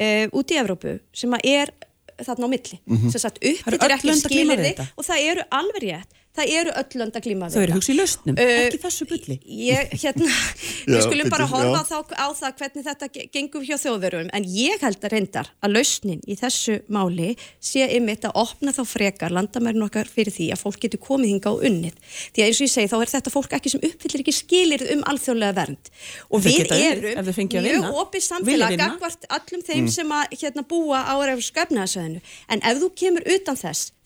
uh, 0.00 0.26
út 0.40 0.54
í 0.54 0.60
Evrópu 0.60 0.98
sem 1.12 1.38
að 1.38 1.48
er 1.54 1.74
þarna 2.20 2.48
á 2.48 2.52
milli. 2.52 2.80
Sem 3.08 3.20
sagt 3.22 3.38
eru 3.40 3.56
uppfyllir 3.56 3.84
öll 3.86 3.94
ekki 3.96 4.16
skilirði 4.20 4.72
þetta. 4.72 4.88
og 4.96 5.06
það 5.06 5.28
eru 5.30 5.46
alveg 5.56 5.84
rétt. 5.86 6.18
Það 6.40 6.52
eru 6.60 6.72
öll 6.80 6.98
lönd 7.00 7.16
að 7.20 7.24
glíma 7.28 7.46
við 7.50 7.54
Þau 7.54 7.60
eru 7.60 7.70
þetta. 7.70 7.78
hugsa 7.80 7.92
í 7.92 7.98
lausnum, 8.00 8.38
Uh, 8.40 8.52
ekki 8.64 8.80
þessu 8.82 9.06
bulli. 9.10 9.36
Ég, 9.68 9.92
hérna, 10.02 10.28
við 10.90 11.00
skulum 11.06 11.30
bara 11.32 11.46
horfa 11.50 11.82
þá, 11.86 11.96
á 12.16 12.28
það 12.40 12.54
hvernig 12.60 12.86
þetta 12.88 13.08
ge- 13.14 13.26
gengur 13.36 13.66
hjá 13.68 13.76
þjóðverum 13.84 14.30
en 14.36 14.46
ég 14.50 14.82
held 14.84 15.04
að 15.04 15.14
reyndar 15.14 15.50
að 15.60 15.74
lausnin 15.76 16.20
í 16.26 16.36
þessu 16.40 16.78
máli 16.88 17.30
sé 17.60 17.86
ymitt 17.96 18.24
að 18.28 18.38
opna 18.42 18.72
þá 18.76 18.82
frekar 18.88 19.34
landamærin 19.36 19.84
okkar 19.86 20.08
fyrir 20.10 20.32
því 20.34 20.50
að 20.54 20.62
fólk 20.64 20.80
getur 20.86 21.02
komið 21.04 21.32
hinga 21.34 21.52
og 21.54 21.64
unnið. 21.68 21.94
Því 22.34 22.42
að 22.42 22.48
eins 22.50 22.60
og 22.60 22.66
ég 22.66 22.72
segi 22.74 22.90
þá 22.92 22.96
er 23.04 23.12
þetta 23.14 23.34
fólk 23.34 23.56
ekki 23.58 23.72
sem 23.74 23.84
uppfyllir 23.90 24.24
ekki 24.24 24.34
skilir 24.40 24.86
um 24.96 25.04
alþjóðlega 25.12 25.56
vernd. 25.60 25.90
Og 26.30 26.44
við 26.46 26.60
erum 26.64 27.20
mjög 27.66 28.00
opið 28.04 28.24
samfélag 28.26 28.76
gagvart 28.80 29.26
allum 29.36 29.62
þeim 29.66 29.88
sem 29.92 30.14
að 30.16 30.36
hérna, 30.40 30.64
búa 30.70 31.02
á 31.04 31.14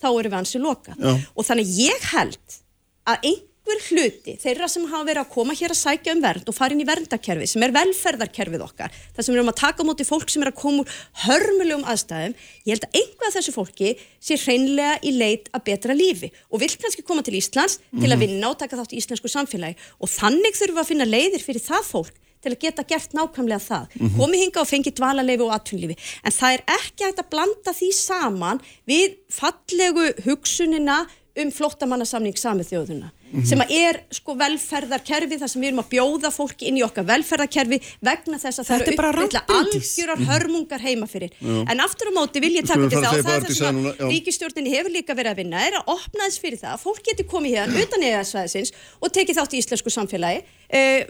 þá 0.05 0.09
erum 0.13 0.31
við 0.37 0.39
ansi 0.43 0.63
lokað. 0.63 1.01
Já. 1.01 1.19
og 1.35 1.51
þannig 1.51 1.75
ég 1.81 2.07
held 2.13 2.63
að 3.05 3.29
einhver 3.31 3.81
hluti 3.89 4.35
þeirra 4.41 4.67
sem 4.69 4.85
hafa 4.91 5.07
verið 5.09 5.23
að 5.23 5.31
koma 5.33 5.55
hér 5.57 5.73
að 5.73 5.81
sækja 5.81 6.15
um 6.15 6.23
vernd 6.25 6.49
og 6.49 6.57
fara 6.57 6.77
inn 6.77 6.83
í 6.85 6.87
verndakerfi 6.89 7.49
sem 7.49 7.65
er 7.65 7.73
velferðarkerfið 7.73 8.65
okkar 8.65 8.93
þar 8.93 9.25
sem 9.25 9.33
við 9.33 9.39
erum 9.39 9.53
að 9.53 9.61
taka 9.61 9.87
móti 9.89 10.07
fólk 10.09 10.33
sem 10.33 10.45
er 10.45 10.51
að 10.53 10.59
koma 10.61 10.85
úr 10.85 10.99
hörmulegum 11.25 11.87
aðstæðum 11.89 12.35
ég 12.69 12.75
held 12.75 12.87
að 12.89 12.99
einhvað 13.01 13.31
af 13.31 13.37
þessu 13.39 13.55
fólki 13.57 13.95
sé 14.21 14.39
hreinlega 14.45 14.99
í 15.01 15.15
leit 15.17 15.49
að 15.57 15.65
betra 15.71 15.97
lífi 15.97 16.33
og 16.51 16.61
vill 16.61 16.75
kannski 16.77 17.07
koma 17.09 17.25
til 17.25 17.39
Íslands 17.41 17.79
til 17.93 18.13
að 18.13 18.27
vinna 18.27 18.53
og 18.53 18.61
taka 18.61 18.81
þátt 18.81 18.93
í 18.93 19.01
íslensku 19.01 19.33
samfélagi. 19.33 19.81
Og 20.01 20.13
þannig 20.13 20.61
þurfum 20.61 20.77
við 20.77 20.85
að 20.85 20.93
finna 20.93 21.09
leiðir 21.09 21.45
fyrir 21.45 21.65
það 21.65 21.89
fólk 21.89 22.21
til 22.45 22.55
að 22.55 22.61
geta 22.67 22.87
gert 22.93 23.17
nákvæmlega 23.17 23.63
það. 23.65 23.99
Mhm. 23.99 24.15
komið 24.21 24.43
hinga 24.45 24.63
og 24.63 24.71
fengið 24.71 24.97
dvalarleifi 25.01 25.47
og 25.49 25.53
atvinnlífi 25.57 25.99
en 26.25 26.39
það 26.39 26.55
er 26.55 26.65
ekki 26.79 27.09
hægt 27.09 27.23
að 27.25 27.31
blanda 27.35 27.77
því 27.81 27.91
saman 27.99 28.63
við 28.87 29.19
fallegu 29.33 30.09
hugsunina 30.29 31.05
um 31.37 31.51
flóttamannasamning 31.51 32.37
samið 32.39 32.71
þjóðuna 32.73 33.11
Mhm. 33.35 33.47
sem 33.51 33.63
að 33.65 33.73
er 33.75 34.01
sko 34.15 34.35
velferðarkerfi 34.39 35.39
þar 35.41 35.51
sem 35.51 35.63
við 35.63 35.69
erum 35.71 35.83
að 35.83 35.91
bjóða 35.95 36.31
fólki 36.35 36.69
inn 36.71 36.79
í 36.79 36.85
okkar 36.87 37.07
velferðarkerfi 37.09 37.81
vegna 38.01 38.39
þess 38.39 38.63
að 38.63 38.69
það 38.69 38.79
Þetta 38.79 38.93
er 38.93 38.97
bara 39.01 39.13
uppfylla 39.13 39.43
rangt 39.43 39.73
bindis. 39.73 39.91
algjörar 39.99 40.21
hörmungar 40.31 40.81
heima 40.81 41.07
fyrir 41.11 41.31
en 41.43 41.81
aftur 41.81 42.11
á 42.11 42.13
móti 42.15 42.41
vil 42.41 42.55
ég 42.55 42.67
taka 42.67 42.89
fara 42.89 43.03
það 43.03 43.11
að 43.11 43.19
og 43.19 43.25
það 43.25 43.35
er 43.35 43.45
það 43.45 43.59
sem 43.59 43.81
að 43.85 43.97
já. 43.99 44.07
ríkistjórnin 44.15 44.71
hefur 44.75 44.93
líka 44.95 45.17
verið 45.19 45.33
að 45.35 45.41
vinna 45.43 45.67
er 45.67 45.79
að 45.81 45.85
opna 45.97 46.29
þess 46.29 46.43
fyrir 46.45 46.61
það 46.63 46.73
að 46.75 46.85
fólk 46.85 47.03
getur 47.11 47.27
komið 47.27 47.57
hérna 47.59 47.83
utan 47.83 48.03
eða 48.03 48.73
og 49.01 49.09
tekið 49.13 49.37
þátt 49.39 49.55
í 49.55 49.59
íslensku 49.63 49.91
samfélagi 49.91 50.45
eh, 50.69 51.07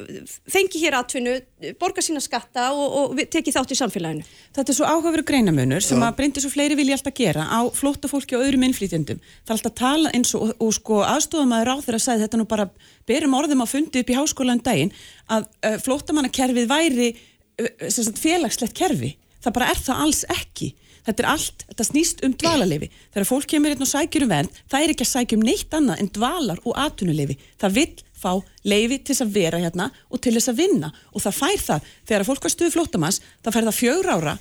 fengi 0.48 0.80
hér 0.80 0.98
atvinnu 0.98 1.36
borga 1.78 2.02
sína 2.02 2.20
skatta 2.20 2.72
og, 2.72 3.12
og 3.14 3.20
tekið 3.28 3.56
þátt 3.58 3.74
í 3.74 3.78
samfélaginu 3.78 4.24
Þetta 4.54 4.70
er 4.70 4.76
svo 4.76 4.86
áhugaveru 4.86 5.24
greinamunur 5.26 5.82
sem 5.82 6.02
að 6.04 6.18
breyndi 6.18 6.42
svo 6.42 6.50
fleiri 6.52 6.76
vilja 6.78 6.94
alltaf 6.98 7.14
gera 7.18 7.46
á 7.50 7.60
flótta 7.74 8.10
fólki 8.10 8.36
og 8.38 8.44
öðrum 8.44 8.66
innflýtjendum. 8.68 9.18
Það 9.42 9.50
er 9.50 9.56
alltaf 9.56 9.74
tala 9.80 10.12
eins 10.14 10.30
og, 10.38 10.52
og, 10.62 10.70
sko 10.76 11.00
aðstofamæður 11.02 11.72
á 11.74 11.76
þeirra 11.82 12.00
að 12.14 12.22
segja 12.22 12.28
þetta 12.28 12.40
nú 12.40 12.46
bara 12.50 12.68
berum 13.08 13.36
orðum 13.38 13.64
að 13.64 13.72
fundi 13.74 14.02
upp 14.02 14.12
í 14.12 14.16
háskóla 14.18 14.56
um 14.56 14.62
daginn 14.64 14.94
að 15.32 15.48
uh, 15.66 15.76
flóttamannakerfið 15.84 16.70
væri 16.70 17.10
uh, 17.14 18.00
félagslegt 18.20 18.76
kerfi. 18.78 19.14
Það 19.44 19.56
bara 19.58 19.70
er 19.74 19.84
það 19.84 20.02
alls 20.06 20.24
ekki. 20.32 20.72
Þetta 21.04 21.20
er 21.20 21.28
allt, 21.34 21.66
þetta 21.68 21.84
snýst 21.84 22.22
um 22.24 22.32
dvalarleifi. 22.40 22.88
Þegar 23.12 23.28
fólk 23.28 23.48
kemur 23.50 23.74
hérna 23.74 23.84
og 23.84 23.90
sækjur 23.90 24.24
um 24.24 24.32
vernd, 24.32 24.62
það 24.72 24.84
er 24.84 24.92
ekki 24.94 25.04
að 25.04 25.10
sækja 25.10 25.36
um 25.36 25.44
neitt 25.44 25.76
annað 25.76 26.00
en 26.00 26.10
dvalar 26.16 26.62
og 26.64 26.78
atvinnuleifi. 26.80 27.36
Það 27.60 27.76
vill 27.76 27.92
fá 28.24 28.32
leifi 28.64 28.98
til 29.02 29.12
þess 29.12 29.24
að 29.26 29.34
vera 29.34 29.60
hérna 29.60 29.90
og 30.08 30.22
til 30.24 30.32
þess 30.32 30.52
að 30.54 30.62
vinna 30.62 30.90
og 31.12 31.24
það 31.26 31.38
fær 31.42 31.64
það. 31.66 31.90
Þegar 32.08 32.26
fólk 32.30 32.46
var 32.46 32.54
stuð 32.54 32.72
flóttamanns, 32.78 33.20
það 33.44 33.58
fær 33.58 33.68
það 33.68 33.78
fjör 33.82 34.10
ára 34.14 34.34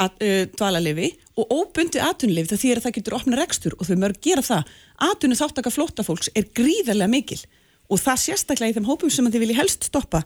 að, 0.00 0.20
uh, 0.26 0.42
dvalarleifi 0.58 1.10
og 1.40 1.54
óbundið 1.54 2.04
atvinnuleifi 2.04 2.52
það 2.52 2.62
þýr 2.64 2.80
að 2.80 2.86
það 2.86 2.96
getur 2.98 3.16
opna 3.16 3.40
rekstur 3.40 3.76
og 3.78 3.88
þau 3.88 3.96
mörg 4.02 4.20
gera 4.24 4.44
það. 4.44 4.74
Atvinnu 5.10 5.38
þáttaka 5.40 5.72
flóttafólks 5.72 6.32
er 6.36 6.50
gríðarlega 6.56 7.10
mikil 7.10 7.40
og 7.90 8.02
það 8.02 8.22
sérstaklega 8.24 8.74
í 8.74 8.76
þeim 8.78 8.90
hópum 8.90 9.12
sem 9.12 9.30
þið 9.30 9.44
vilji 9.44 9.58
helst 9.58 9.88
stoppa 9.88 10.22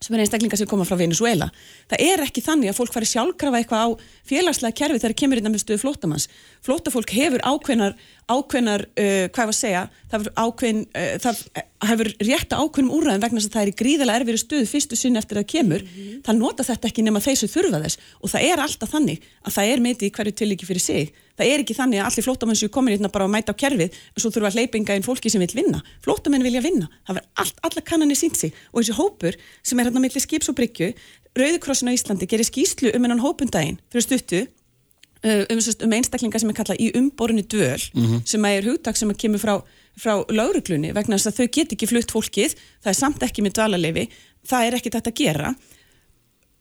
sem 0.00 0.14
er 0.16 0.22
einstaklingar 0.24 0.56
sem 0.56 0.68
koma 0.68 0.86
frá 0.88 0.96
Venezuela. 0.96 1.50
Það 1.90 2.02
er 2.06 2.22
ekki 2.24 2.40
þannig 2.40 2.70
að 2.70 2.78
fólk 2.78 2.94
fari 2.94 3.08
sjálfkrafa 3.10 3.58
eitthvað 3.60 3.82
á 3.84 3.88
félagslega 4.30 4.76
kerfi 4.78 5.02
þegar 5.02 5.14
kemur 5.20 5.40
innan 5.40 5.52
með 5.52 5.64
stöðu 5.66 5.82
flóttamanns. 5.82 6.24
Flóttafólk 6.64 7.12
hefur 7.12 7.44
ákveðnar, 7.44 7.98
ákveðnar 8.32 8.86
uh, 8.88 9.26
hvað 9.28 9.50
var 9.50 9.52
að 9.52 9.58
segja, 9.58 9.82
það 10.08 10.30
ákveðn, 10.40 10.80
uh, 10.88 11.12
það 11.20 11.42
hefur 11.90 12.12
rétt 12.30 12.56
að 12.56 12.64
ákveðnum 12.64 12.94
úrræðum 12.96 13.24
vegna 13.26 13.42
þess 13.42 13.50
að 13.50 13.58
það 13.58 13.66
er 13.66 13.72
í 13.72 13.76
gríðalega 13.82 14.22
erfiri 14.22 14.40
stöðu 14.40 14.70
fyrstu 14.72 15.00
sinni 15.00 15.20
eftir 15.20 15.42
að 15.42 15.48
kemur. 15.52 15.84
Það 16.24 16.40
nota 16.40 16.68
þetta 16.70 16.88
ekki 16.88 17.04
nema 17.04 17.24
þeir 17.24 17.40
sem 17.42 17.52
þurfa 17.52 17.82
þess 17.84 18.00
og 18.20 18.32
það 18.32 18.48
er 18.48 18.64
alltaf 18.64 18.94
þannig 18.96 19.28
að 19.44 19.58
það 19.58 19.74
er 19.74 19.84
meiti 19.84 20.08
í 20.08 20.14
hverju 20.16 20.36
tilíki 20.40 20.68
fyrir 20.68 20.86
sig. 20.86 21.12
Það 21.40 21.50
er 21.54 21.62
ekki 21.62 21.76
þannig 21.78 22.02
að 22.02 22.10
allir 22.10 22.26
flóttamenn 22.26 22.58
séu 22.60 22.68
komin 22.72 22.92
hérna 22.92 23.08
bara 23.12 23.24
að 23.24 23.32
mæta 23.32 23.54
á 23.56 23.60
kerfið 23.62 23.94
en 23.96 24.20
svo 24.20 24.28
þurfa 24.34 24.50
að 24.50 24.58
hleypinga 24.58 24.96
inn 24.98 25.06
fólki 25.06 25.32
sem 25.32 25.40
vil 25.40 25.54
vinna. 25.56 25.80
Flóttamenn 26.04 26.44
vilja 26.44 26.60
vinna. 26.60 26.90
Það 27.08 27.16
verður 27.16 27.44
allt, 27.44 27.62
alla 27.64 27.84
kannanir 27.88 28.20
sínt 28.20 28.36
sig 28.36 28.52
og 28.74 28.82
þessi 28.82 28.96
hópur 28.98 29.38
sem 29.64 29.80
er 29.80 29.88
hérna 29.88 30.02
milli 30.04 30.20
skips 30.20 30.52
og 30.52 30.58
bryggju, 30.60 30.92
Rauðikrossin 31.38 31.88
á 31.88 31.94
Íslandi 31.94 32.26
gerir 32.26 32.46
skýslu 32.46 32.90
um 32.92 33.04
hennan 33.06 33.22
hópundaginn 33.22 33.78
fyrir 33.92 34.02
stuttu 34.04 34.40
uh, 34.42 35.44
um, 35.46 35.60
um 35.86 35.94
einstaklinga 35.94 36.40
sem 36.42 36.50
er 36.50 36.56
kallað 36.58 36.80
í 36.82 36.90
umborunni 36.98 37.44
dvöl 37.46 37.78
sem 38.26 38.46
er 38.50 38.66
hugtak 38.66 38.98
sem 38.98 39.12
kemur 39.14 39.42
frá, 39.42 39.54
frá 39.94 40.24
lauruglunni 40.26 40.90
vegna 40.96 41.18
þess 41.18 41.30
að 41.30 41.38
þau 41.38 41.52
get 41.56 41.74
ekki 41.76 41.90
flutt 41.90 42.14
fólkið, 42.14 42.56
það 42.82 42.92
er 42.92 42.98
samt 42.98 43.22
ekki 43.22 43.44
með 43.46 43.60
dvalarleifi, 43.60 44.08
það 44.50 44.66
er 44.66 44.78
ekki 44.80 44.94
þetta 44.96 45.14
að 45.14 45.20
gera 45.22 45.54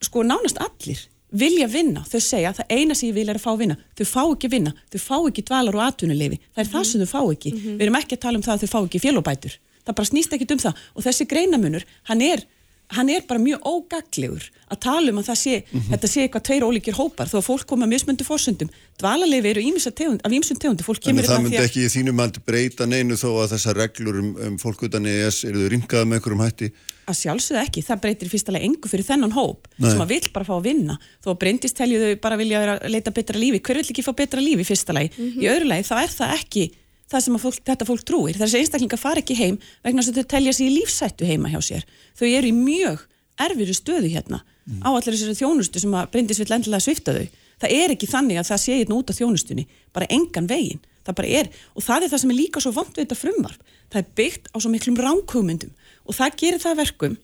sko 0.05 0.23
nánast 0.23 0.61
allir 0.61 1.01
vilja 1.31 1.67
vinna, 1.69 2.03
þau 2.09 2.19
segja 2.23 2.53
það 2.57 2.73
eina 2.73 2.95
sem 2.97 3.09
ég 3.09 3.15
vil 3.17 3.29
er 3.29 3.37
að 3.37 3.43
fá 3.43 3.51
að 3.53 3.63
vinna, 3.63 3.77
þau 3.97 4.05
fá 4.09 4.21
ekki 4.25 4.49
að 4.49 4.53
vinna. 4.55 4.73
Þau 4.89 4.99
fá 5.03 5.17
ekki 5.29 5.45
dvalar 5.49 5.77
og 5.77 5.83
atvinnuleifi 5.85 6.39
það 6.43 6.63
er 6.63 6.71
það 6.73 6.85
sem 6.89 7.03
þau 7.03 7.11
fá 7.11 7.21
ekki, 7.33 7.51
við 7.65 7.83
erum 7.85 7.99
ekki 7.99 8.17
að 8.17 8.23
tala 8.25 8.39
um 8.39 8.45
það 8.45 8.55
að 8.55 8.63
þau 8.63 8.71
fá 8.73 8.79
ekki 8.79 9.03
félóbætur, 9.03 9.57
það 9.85 9.97
bara 9.99 10.09
snýst 10.09 10.33
ekki 10.37 10.49
um 10.55 10.63
það. 10.63 10.81
Og 10.95 11.05
þessi 11.05 11.29
greinamunur, 11.29 11.85
hann 12.09 12.23
er 12.25 12.45
hann 12.95 13.09
er 13.13 13.25
bara 13.29 13.41
mjög 13.41 13.65
ógaglegur 13.69 14.45
að 14.69 14.79
tala 14.85 15.11
um 15.11 15.19
að 15.21 15.29
það 15.29 15.39
sé, 15.41 15.55
þetta 15.91 16.09
sé 16.09 16.23
eitthvað 16.25 16.45
tveir 16.49 16.65
ólíkir 16.65 16.97
hópar. 16.97 17.29
Þó 17.29 17.39
að 17.39 17.47
fólk 17.47 17.65
koma 17.69 17.89
mismöndu 17.89 18.25
fórsöndum 18.25 18.71
dvalarleifi 18.99 19.51
eru 19.53 19.63
tegund, 19.95 20.21
af 20.25 20.33
ýmsum 20.33 20.59
tegundi 20.59 20.83
fólk 20.83 21.01
kemur 21.03 21.27
það 21.27 21.43
myndi 21.45 21.61
ekki 21.61 21.85
í 21.85 21.91
þínum 21.91 22.17
mandi 22.19 22.41
breyta 22.45 22.87
neinu 22.89 23.15
þó 23.15 23.29
að 23.43 23.53
þessar 23.53 23.79
reglur 23.79 24.19
um, 24.21 24.31
um 24.47 24.57
fólk 24.59 24.83
utan 24.89 25.05
ES 25.07 25.43
eru 25.47 25.63
þau 25.63 25.69
ringaða 25.73 26.09
með 26.09 26.19
einhverjum 26.19 26.43
hætti? 26.43 26.71
Að 27.09 27.17
sjálfsögðu 27.21 27.61
ekki, 27.63 27.85
það 27.85 28.01
breytir 28.03 28.29
fyrst 28.29 28.51
alveg 28.51 28.65
engu 28.67 28.91
fyrir 28.91 29.07
þennan 29.07 29.33
hóp 29.33 29.69
Nei. 29.77 29.87
sem 29.89 30.03
að 30.03 30.11
vill 30.11 30.27
bara 30.35 30.45
fá 30.45 30.53
að 30.57 30.67
vinna. 30.67 30.97
Þó 31.23 31.31
að 31.31 31.39
breyndist 31.41 31.77
telju 31.79 32.01
þau 32.03 32.11
bara 32.25 32.37
vilja 32.37 32.75
leita 32.85 33.13
betra 33.15 33.39
lífi. 33.41 33.63
Hver 33.65 33.79
vill 33.79 33.89
ekki 33.95 34.05
fá 34.05 34.11
betra 34.19 34.43
lífi 34.43 34.61
í 34.61 34.67
fyrsta 34.67 34.93
lagi? 34.93 35.09
Í 35.39 35.49
öðru 35.49 35.71
lagi 35.71 35.87
þá 35.89 35.95
er 36.03 36.13
það 36.13 36.35
ekki 36.35 36.67
það 37.09 37.25
sem 37.25 37.37
fólk, 37.41 37.61
þetta 37.65 37.87
fólk 37.89 38.05
trúir, 38.05 38.37
þessi 38.37 38.61
einstaklingar 38.61 39.01
fara 39.01 39.23
ekki 39.23 39.37
heim 39.39 39.57
vegna 39.85 40.03
þess 40.03 40.13
að 40.13 40.19
þau 40.21 40.31
telja 40.35 40.55
sig 40.55 40.69
í 40.69 40.75
lífsættu 40.77 41.29
heima 41.29 41.51
hjá 41.51 41.59
sér, 41.65 41.87
þau 42.17 42.27
eru 42.27 42.51
í 42.51 42.55
mjög 42.55 43.05
erfiru 43.39 43.75
stöðu 43.75 44.11
hérna. 44.11 44.43
Á 44.85 44.89
allir 44.91 45.15
þessari 45.15 45.37
þjónustu 45.39 45.81
sem 45.81 45.95
að 45.97 46.11
breyndist 46.13 46.43
vill 46.43 46.53
endilega 46.53 46.83
svifta 46.85 47.15
þau, 47.15 47.25
það 47.63 47.75
er 47.79 47.93
ekki 47.95 48.09
þannig 48.11 48.39
að 48.39 48.49
það 48.51 48.61
sé 48.63 48.75
hérna 48.77 48.99
út 48.99 49.09
á 49.09 49.17
þjónustunni, 49.17 49.65
bara 49.95 50.09
engan 50.13 50.49
veginn. 50.49 50.83
Það 51.07 51.17
bara 51.17 51.31
er, 51.39 51.47
og 51.73 51.81
það 51.81 52.05
er 52.05 52.11
það 52.11 52.21
sem 52.21 52.33
er 52.33 52.37
líka 52.37 52.61
svo 52.61 52.71
vant 52.75 52.91
við 52.93 53.05
þetta 53.07 53.17
frumvarp, 53.17 53.73
það 53.89 54.01
er 54.01 54.09
byggt 54.19 54.51
á 54.53 54.57
svo 54.59 54.69
miklum 54.69 54.99
ránkugmyndum 54.99 55.71
og 56.05 56.17
það 56.17 56.35
gerir 56.43 56.61
það 56.61 56.75
að 56.75 56.81
verkum 56.83 57.15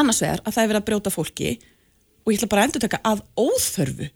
annars 0.00 0.20
vegar 0.24 0.42
að 0.42 0.56
það 0.56 0.64
er 0.64 0.70
verið 0.70 0.80
að 0.80 0.86
brjóta 0.88 1.12
fólki 1.14 1.50
og 2.24 2.32
ég 2.32 2.38
ætla 2.40 2.50
bara 2.50 2.64
að 2.64 2.70
endur 2.70 2.84
taka 2.84 3.00
að 3.04 3.22
óþörfu. 3.38 4.08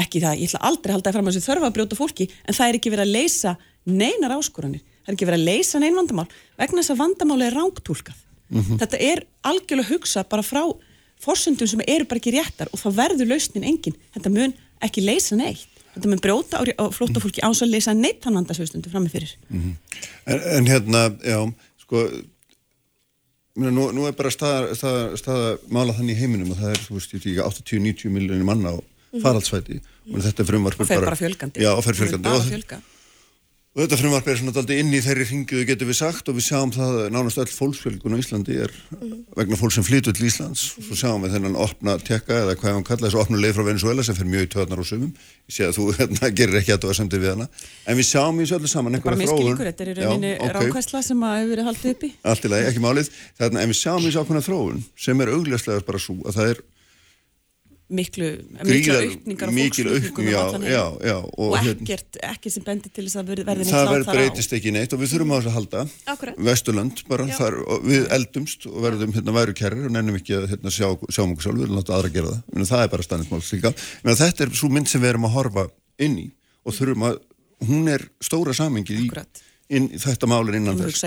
Ekki 0.00 0.22
það, 0.22 0.40
ég 0.40 0.50
ætla 0.50 0.62
aldrei 0.70 0.90
að 0.90 0.96
halda 0.96 1.12
fram 1.14 1.28
að 1.28 1.36
þessu 1.36 1.46
þörfu 1.50 1.68
að 1.68 1.76
brjóta 1.76 1.98
fólki 1.98 2.26
en 2.30 2.56
það 2.56 2.66
er 2.66 2.78
ekki 2.78 2.92
verið 2.94 3.06
að 3.06 3.14
leysa 3.18 3.54
neinar 3.92 4.34
áskoranir, 4.38 4.82
það 5.04 5.12
er 5.12 5.18
ekki 5.18 5.28
verið 5.28 5.40
að 5.42 5.48
leysa 5.50 5.80
nein 5.82 5.96
vandamál. 5.98 6.26
Vegna 6.60 6.82
þess 6.82 6.94
að 6.94 7.00
vandamáli 7.04 7.46
er 7.48 7.56
rángtúlkað 7.58 8.18
þetta 8.50 8.98
er 8.98 9.22
algjörlega 9.46 9.94
hugsa 9.94 10.24
bara 10.28 10.42
frá 10.42 10.62
forsöndum 11.20 11.68
sem 11.68 11.82
eru 11.86 12.06
bara 12.08 12.20
ekki 12.20 12.32
réttar 12.34 12.70
og 12.72 12.80
þá 12.80 12.88
verður 12.96 13.30
lausnin 13.30 13.66
engin, 13.68 13.96
þetta 14.16 14.32
mun 14.32 14.54
ekki 14.82 15.04
leysa 15.04 15.36
neitt, 15.38 15.68
þetta 15.94 16.10
mun 16.10 16.22
brjóta 16.24 16.62
á, 16.64 16.84
flóta 16.94 17.22
fólki 17.22 17.44
ás 17.44 17.62
að 17.62 17.74
leysa 17.74 17.94
neitt 17.94 18.24
hann 18.24 18.38
vandasöðstundu 18.40 18.90
frammi 18.92 19.12
fyrir. 19.12 19.36
En, 19.50 20.40
en 20.56 20.70
hérna, 20.70 21.10
já, 21.20 21.38
sko 21.84 22.06
nú, 23.60 23.90
nú 23.92 24.06
er 24.08 24.16
bara 24.18 24.32
staða, 24.32 24.74
staða, 24.78 25.10
staða 25.20 25.50
mála 25.68 25.94
þannig 25.98 26.16
í 26.16 26.22
heiminum 26.22 26.54
og 26.54 26.62
það 26.62 26.74
er, 26.74 26.84
þú 26.86 26.96
veist, 26.96 27.12
ég 27.12 27.20
veit 27.20 27.30
ekki 27.34 27.76
80-90 27.76 28.16
miljonir 28.16 28.48
manna 28.48 28.74
á 28.74 28.76
faraldsvæti 29.20 29.82
og 30.14 30.24
þetta 30.24 30.46
frumvarp 30.46 30.80
er 30.80 30.88
fer 30.88 31.04
bara 31.04 31.18
fjölgandi. 31.18 31.62
Já, 31.62 31.74
fjölgandi. 31.84 32.24
Bara 32.24 32.40
og, 32.40 32.48
fjölga. 32.48 32.80
Og 33.70 33.84
þetta 33.84 33.98
frumvarp 34.00 34.26
er 34.26 34.38
svona 34.40 34.52
daldi 34.54 34.76
inn 34.82 34.88
í 34.90 34.98
þeirri 35.04 35.24
ringiðu 35.28 35.66
getur 35.68 35.86
við 35.86 35.96
sagt 36.00 36.26
og 36.26 36.34
við 36.34 36.46
sjáum 36.48 36.72
það 36.74 36.96
að 37.04 37.12
nánast 37.14 37.38
öll 37.38 37.52
fólksfjölgun 37.54 38.16
á 38.18 38.18
Íslandi 38.18 38.56
er 38.64 38.72
vegna 39.38 39.58
fólk 39.60 39.76
sem 39.76 39.86
flytur 39.86 40.16
til 40.16 40.26
Íslands. 40.26 40.64
Og 40.80 40.88
svo 40.88 40.98
sjáum 40.98 41.22
við 41.22 41.36
þennan 41.36 41.58
opna 41.62 41.94
tekka 42.02 42.40
eða 42.42 42.56
hvað 42.58 42.74
hann 42.74 42.86
kalla 42.88 43.06
þessu 43.06 43.20
opnu 43.22 43.38
leið 43.38 43.54
frá 43.60 43.68
Venezuela 43.68 44.06
sem 44.06 44.18
fer 44.18 44.26
mjög 44.26 44.48
í 44.48 44.50
töðnar 44.56 44.82
og 44.82 44.88
sumum. 44.90 45.12
Ég 45.46 45.54
sé 45.54 45.68
að 45.68 45.78
þú 45.78 45.86
hérna, 46.00 46.32
gerir 46.40 46.58
ekki 46.64 46.74
að 46.74 46.82
þú 46.82 46.90
að 46.90 46.98
semdi 46.98 47.22
við 47.22 47.32
hana. 47.36 47.46
En 47.86 48.00
við 48.00 48.08
sjáum 48.10 48.42
í 48.42 48.42
þessu 48.42 48.58
öllu 48.58 48.72
saman 48.74 48.98
einhverja 48.98 49.22
miskilíkur, 49.22 49.70
þetta 49.70 49.86
er 49.86 49.92
í 49.92 49.96
rauninni 50.00 50.32
Já, 50.34 50.42
ok. 50.48 50.58
rákvæsla 50.58 51.04
sem 51.06 51.24
að 51.30 51.38
hefur 51.38 51.54
verið 51.54 51.70
haldið 51.70 52.08
allt 52.34 52.44
í 52.44 52.50
lagi, 52.50 52.68
ekki 52.72 52.82
málið. 52.82 53.14
Þarna, 53.38 53.62
en 53.62 53.70
við 53.70 53.80
sjáum 53.84 54.02
þessu 54.02 54.24
ákveðna 54.24 54.44
þróun 54.50 54.84
sem 55.06 55.22
er 55.22 55.34
augljóslega 55.36 55.86
bara 55.86 56.02
svo 56.02 56.18
að 56.26 56.40
það 56.40 56.52
er 56.56 56.62
miklu, 57.90 58.28
aukningar 58.62 59.50
mikil 59.54 59.88
fólksflutningum 59.90 60.28
aukning, 60.40 60.62
um 60.62 60.66
já, 60.70 60.70
já, 60.70 60.84
já, 61.10 61.16
og 61.18 61.46
og 61.46 61.56
hérna- 61.58 61.84
ekkert, 61.84 62.18
ekki 62.30 62.52
sem 62.54 62.64
bendir 62.66 62.92
til 62.94 63.04
þess 63.06 63.18
að 63.20 63.32
verði 63.32 63.64
neitt 63.64 63.72
það 63.74 63.84
lát 63.84 63.92
verð 63.94 64.06
þar 64.06 64.14
á. 64.14 64.18
breytist 64.20 64.54
ekki 64.58 64.72
neitt 64.76 64.94
og 64.94 65.00
við 65.02 65.12
þurfum 65.14 65.32
á 65.32 65.36
þess 65.40 65.50
að 65.50 65.56
halda 65.58 65.82
Akkúrat. 66.14 66.40
Vesturland 66.50 67.02
bara, 67.10 67.26
þar, 67.40 67.58
við 67.90 68.06
eldumst 68.18 68.66
og 68.70 68.78
verðum 68.86 69.14
hérna 69.18 69.36
væru 69.40 69.56
kærir 69.60 69.84
og 69.90 69.94
nennum 69.96 70.16
ekki 70.20 70.36
að 70.38 70.48
hérna, 70.54 70.70
sjá, 70.70 70.86
sjáum 71.10 71.34
okkur 71.34 71.48
sjálf, 71.48 71.58
við 71.58 71.66
erum 71.68 71.80
láta 71.80 71.96
aðra 71.98 72.12
gera 72.14 72.32
það 72.34 72.40
Menni, 72.54 72.70
það 72.70 72.84
er 72.86 72.92
bara 72.94 73.08
stannismál 73.08 73.42
slíka 73.42 73.74
Menni, 74.04 74.18
þetta 74.22 74.46
er 74.46 74.54
svo 74.62 74.70
mynd 74.70 74.88
sem 74.88 75.02
við 75.02 75.12
erum 75.14 75.26
að 75.28 75.36
horfa 75.38 75.66
inn 75.98 76.18
í 76.18 76.26
og 76.64 76.76
þurfum 76.76 77.06
að, 77.10 77.20
hún 77.68 77.88
er 77.92 78.06
stóra 78.24 78.54
samengið 78.56 79.04
í. 79.04 79.10
Inn, 79.70 79.86
þetta 80.02 80.26
mál 80.30 80.42
er 80.50 80.56
innan 80.58 80.78
þess. 80.80 81.02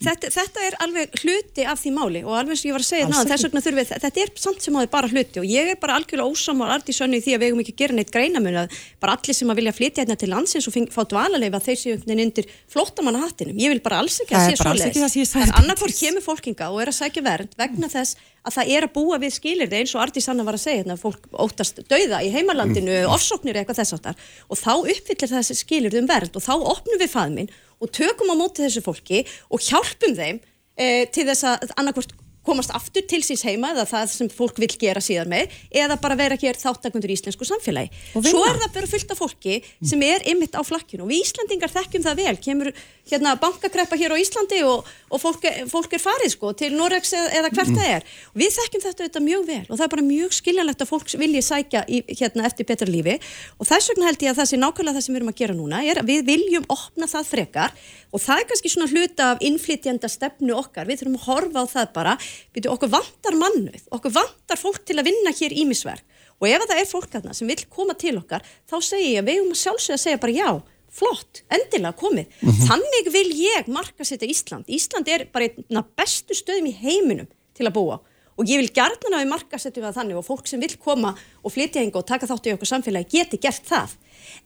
þetta, 0.00 0.30
þetta 0.32 0.62
er 0.66 0.76
alveg 0.84 1.18
hluti 1.20 1.66
af 1.68 1.80
því 1.82 1.92
máli 1.96 2.22
og 2.24 2.32
alveg 2.38 2.56
og 2.56 2.64
ég 2.70 2.74
var 2.76 2.84
að 2.84 2.88
segja 2.88 3.08
þurfum 3.10 3.80
við, 3.80 3.90
þetta 4.04 4.22
er 4.24 4.32
samt 4.40 4.64
sem 4.64 4.78
áður 4.80 4.90
bara 4.94 5.10
hluti 5.12 5.42
og 5.42 5.46
ég 5.50 5.72
er 5.74 5.78
bara 5.82 5.98
algjörlega 6.00 6.30
ósamar 6.32 6.72
arti 6.76 6.94
sönnu 6.96 7.20
í 7.20 7.24
því 7.24 7.34
að 7.36 7.42
við 7.44 7.50
eigum 7.50 7.62
ekki 7.64 7.74
að 7.76 7.82
gera 7.82 7.98
neitt 7.98 8.12
greinamun 8.14 8.58
að 8.64 8.78
bara 9.04 9.16
allir 9.18 9.36
sem 9.36 9.52
að 9.52 9.60
vilja 9.60 9.76
flytja 9.76 10.04
hérna 10.04 10.16
til 10.20 10.30
landsins 10.32 10.68
og 10.70 10.78
fá 10.94 11.02
dvalarleifa 11.12 11.62
þeir 11.68 11.78
séu 11.82 11.92
einhvern 11.94 12.10
veginn 12.14 12.24
undir 12.30 12.50
flóttamanna 12.72 13.22
hattinum, 13.26 13.60
ég 13.60 13.74
vil 13.74 13.82
bara 13.84 14.00
alls 14.00 14.20
ekki 14.24 14.34
að 14.34 14.40
Það 14.40 14.48
sé 14.48 14.56
er 14.56 14.60
það 14.60 15.14
sem 15.14 15.30
það 15.30 15.46
er 15.46 15.54
annarkvort 15.60 15.90
Bryndís. 15.90 16.02
kemur 16.08 16.24
fólkinga 16.24 16.70
og 16.72 16.80
er 16.84 16.92
að 16.92 16.98
sækja 17.00 17.24
vernd 17.28 17.56
vegna 17.60 17.90
þess 17.92 18.16
að 18.40 18.54
það 18.56 18.70
er 18.72 18.84
að 18.86 18.92
búa 18.96 19.16
við 19.20 19.32
skilirði 19.36 19.80
eins 19.82 19.92
og 19.94 20.00
Arti 20.00 20.20
Sanna 20.24 20.44
var 20.46 20.56
að 20.56 20.62
segja 20.64 20.80
hérna, 20.80 20.96
fólk 20.96 21.26
óttast 21.44 21.82
dauða 21.90 22.22
í 22.24 22.30
heimalandinu, 22.32 23.02
Mm. 23.04 23.12
ofsóknir 23.12 23.58
eitthvað 23.60 23.82
þess 23.82 23.92
áttar 23.98 24.16
og 24.48 24.56
þá 24.56 24.72
uppfyllir 24.80 25.28
þessi 25.34 25.56
skilirði 25.60 26.00
um 26.00 26.08
vernd 26.08 26.36
og 26.36 26.42
þá 26.46 26.54
opnum 26.56 26.96
við 27.02 27.12
faðminn 27.12 27.50
og 27.80 27.92
tökum 27.96 28.32
á 28.32 28.36
móti 28.38 28.64
þessu 28.64 28.84
fólki 28.84 29.24
og 29.50 29.62
hjálpum 29.64 30.16
þeim 30.18 30.40
e, 30.76 31.06
til 31.12 31.26
þess 31.28 31.46
að 31.48 31.74
annarkvort 31.80 32.14
komast 32.50 32.74
aftur 32.74 33.06
til 33.06 33.22
síns 33.24 33.44
heima 33.46 33.72
eða 33.74 33.86
það 33.88 34.14
sem 34.14 34.30
fólk 34.34 34.60
vil 34.60 34.70
gera 34.80 35.02
síðan 35.04 35.30
með 35.30 35.58
eða 35.70 35.98
bara 36.02 36.18
vera 36.18 36.38
hér 36.40 36.58
þáttakundur 36.58 37.12
í 37.12 37.16
íslensku 37.18 37.46
samfélagi. 37.48 37.90
Svo 38.18 38.42
er 38.48 38.58
það 38.60 38.76
bara 38.76 38.90
fullt 38.90 39.14
af 39.14 39.22
fólki 39.22 39.60
sem 39.80 40.02
er 40.06 40.26
ymmit 40.30 40.58
á 40.58 40.62
flakkinu 40.66 41.06
og 41.06 41.12
við 41.12 41.24
Íslandingar 41.24 41.72
þekkjum 41.72 42.06
það 42.06 42.24
vel, 42.24 42.36
kemur 42.42 42.72
hérna 43.10 43.34
bankakreppa 43.40 43.98
hér 43.98 44.14
á 44.14 44.16
Íslandi 44.20 44.60
og, 44.66 44.86
og 45.10 45.22
fólk, 45.22 45.46
fólk 45.70 45.94
er 45.96 46.02
farið 46.02 46.34
sko 46.34 46.52
til 46.58 46.70
Norex 46.76 47.14
eða, 47.16 47.30
eða 47.40 47.52
hvert 47.54 47.72
það 47.74 47.92
er. 47.94 48.06
Og 48.32 48.42
við 48.42 48.54
þekkjum 48.56 48.84
þetta, 48.84 49.06
þetta 49.06 49.22
mjög 49.24 49.46
vel. 49.48 49.62
Og 49.66 49.74
það 49.74 49.86
er 49.86 49.92
bara 49.94 50.06
mjög 50.06 50.36
skiljanlegt 50.36 50.84
að 50.84 50.90
fólk 50.92 51.14
vilji 51.20 51.42
sækja 51.46 51.84
í, 51.90 52.02
hérna 52.20 52.46
eftir 52.48 52.68
betra 52.68 52.90
lífi. 52.90 53.16
Og 53.58 53.70
þess 53.70 53.92
vegna 53.92 54.10
held 54.10 54.26
ég 54.26 54.34
að 54.34 54.42
það 54.42 54.50
sé 54.50 54.60
nákvæmlega 54.60 54.98
það 54.98 55.06
sem 55.06 55.14
við 55.14 55.20
erum 55.20 55.32
að 55.32 55.40
gera 55.42 55.58
núna 55.58 55.82
er 55.90 56.02
að 56.02 56.12
við 56.12 56.26
viljum 56.30 56.68
opna 56.70 57.10
það 57.10 57.30
frekar. 57.32 57.74
Og 58.10 58.22
það 58.22 58.42
er 58.42 58.48
kannski 58.50 58.72
svona 58.72 58.90
hluta 58.90 59.26
af 59.34 59.44
innflytjanda 59.46 60.10
stefnu 60.10 60.54
okkar, 60.58 60.88
við 60.88 61.02
þurfum 61.02 61.18
að 61.20 61.26
horfa 61.28 61.62
á 61.62 61.66
það 61.70 61.92
bara, 61.94 62.16
byrju 62.54 62.72
okkur 62.74 62.92
vantar 62.92 63.38
mannuð, 63.38 63.86
okkur 63.94 64.14
vantar 64.14 64.60
fólk 64.60 64.82
til 64.88 64.98
að 65.00 65.10
vinna 65.10 65.32
hér 65.36 65.54
ímisverk 65.62 66.04
og 66.40 66.48
ef 66.48 66.66
það 66.66 66.82
er 66.82 66.88
fólk 66.88 67.10
þarna 67.12 67.36
sem 67.36 67.50
vil 67.50 67.64
koma 67.68 67.96
til 67.98 68.16
okkar 68.20 68.44
þá 68.70 68.76
segi 68.80 69.14
ég 69.14 69.22
að 69.22 69.30
við 69.30 69.40
erum 69.40 69.54
að 69.54 69.62
sjálfsögja 69.62 69.98
að 69.98 70.04
segja 70.04 70.22
bara 70.22 70.36
já 70.38 70.50
flott, 70.90 71.44
endilega 71.54 71.94
komið. 71.98 72.30
Þannig 72.66 73.10
vil 73.14 73.28
ég 73.38 73.68
marka 73.70 74.06
setja 74.06 74.28
Ísland. 74.28 74.66
Ísland 74.66 75.10
er 75.10 75.26
bara 75.32 75.46
einn 75.46 75.78
af 75.78 75.90
bestu 75.98 76.34
stöðum 76.34 76.70
í 76.70 76.76
heiminum 76.80 77.28
til 77.56 77.68
að 77.68 77.76
búa. 77.76 78.00
Og 78.40 78.48
ég 78.48 78.62
vil 78.62 78.72
gjarnan 78.72 79.18
að 79.18 79.24
við 79.24 79.30
marka 79.30 79.60
setjum 79.60 79.86
það 79.86 79.98
þannig 79.98 80.18
og 80.18 80.26
fólk 80.26 80.48
sem 80.48 80.62
vil 80.62 80.72
koma 80.80 81.12
og 81.44 81.52
flytja 81.52 81.82
hinga 81.84 82.00
og 82.00 82.08
taka 82.08 82.28
þátt 82.30 82.48
í 82.48 82.54
okkur 82.56 82.70
samfélagi 82.70 83.18
geti 83.18 83.40
gert 83.42 83.66
það 83.68 83.96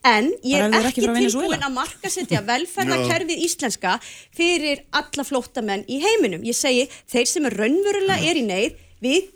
en 0.05 0.31
ég 0.45 0.61
er 0.61 0.77
ekki 0.91 1.05
ekki 1.05 1.15
tilbúin 1.17 1.65
að 1.65 1.75
marka 1.79 2.13
setja 2.13 2.43
velferðarkerfið 2.51 3.47
íslenska 3.47 3.97
fyrir 4.35 4.85
alla 4.93 5.25
flóttamenn 5.27 5.87
í 5.89 6.01
heiminum. 6.05 6.45
Ég 6.47 6.57
segi, 6.59 6.87
þeir 7.11 7.31
sem 7.31 7.49
er 7.49 7.59
raunverulega 7.63 8.31
er 8.31 8.41
í 8.41 8.45
neyð, 8.47 8.79
við 9.05 9.33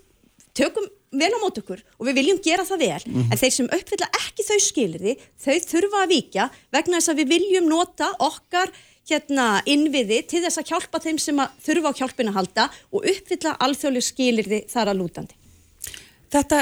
tökum 0.57 0.87
vel 1.09 1.31
á 1.33 1.39
mót 1.41 1.57
okkur 1.61 1.81
og 1.97 2.05
við 2.05 2.19
viljum 2.19 2.41
gera 2.45 2.65
það 2.67 2.83
vel. 2.85 3.01
Mhm. 3.05 3.31
en 3.31 3.37
þeir 3.41 3.53
sem 3.55 3.65
uppfylla 3.65 4.09
ekki 4.19 4.45
þau 4.45 4.59
skilirði 4.61 5.17
þau 5.41 5.57
þurfa 5.71 6.03
að 6.03 6.11
víkja 6.13 6.49
vegna 6.71 6.99
þess 6.99 7.09
að 7.09 7.19
við 7.21 7.31
viljum 7.33 7.69
nota 7.69 8.11
okkar 8.19 8.69
hérna 9.09 9.63
innviði 9.65 10.21
til 10.29 10.43
þess 10.43 10.61
að 10.61 10.69
hjálpa 10.69 11.01
þeim 11.01 11.17
sem 11.17 11.39
að 11.41 11.49
þurfa 11.65 11.89
á 11.89 11.97
hjálpina 11.97 12.29
að 12.29 12.37
halda 12.39 12.69
og 12.93 13.05
uppfylla 13.09 13.57
alþjóðlega 13.57 14.09
skilirði 14.11 14.59
þar 14.69 14.93
að 14.93 14.99
lútandi 15.01 15.35
Þetta, 16.29 16.59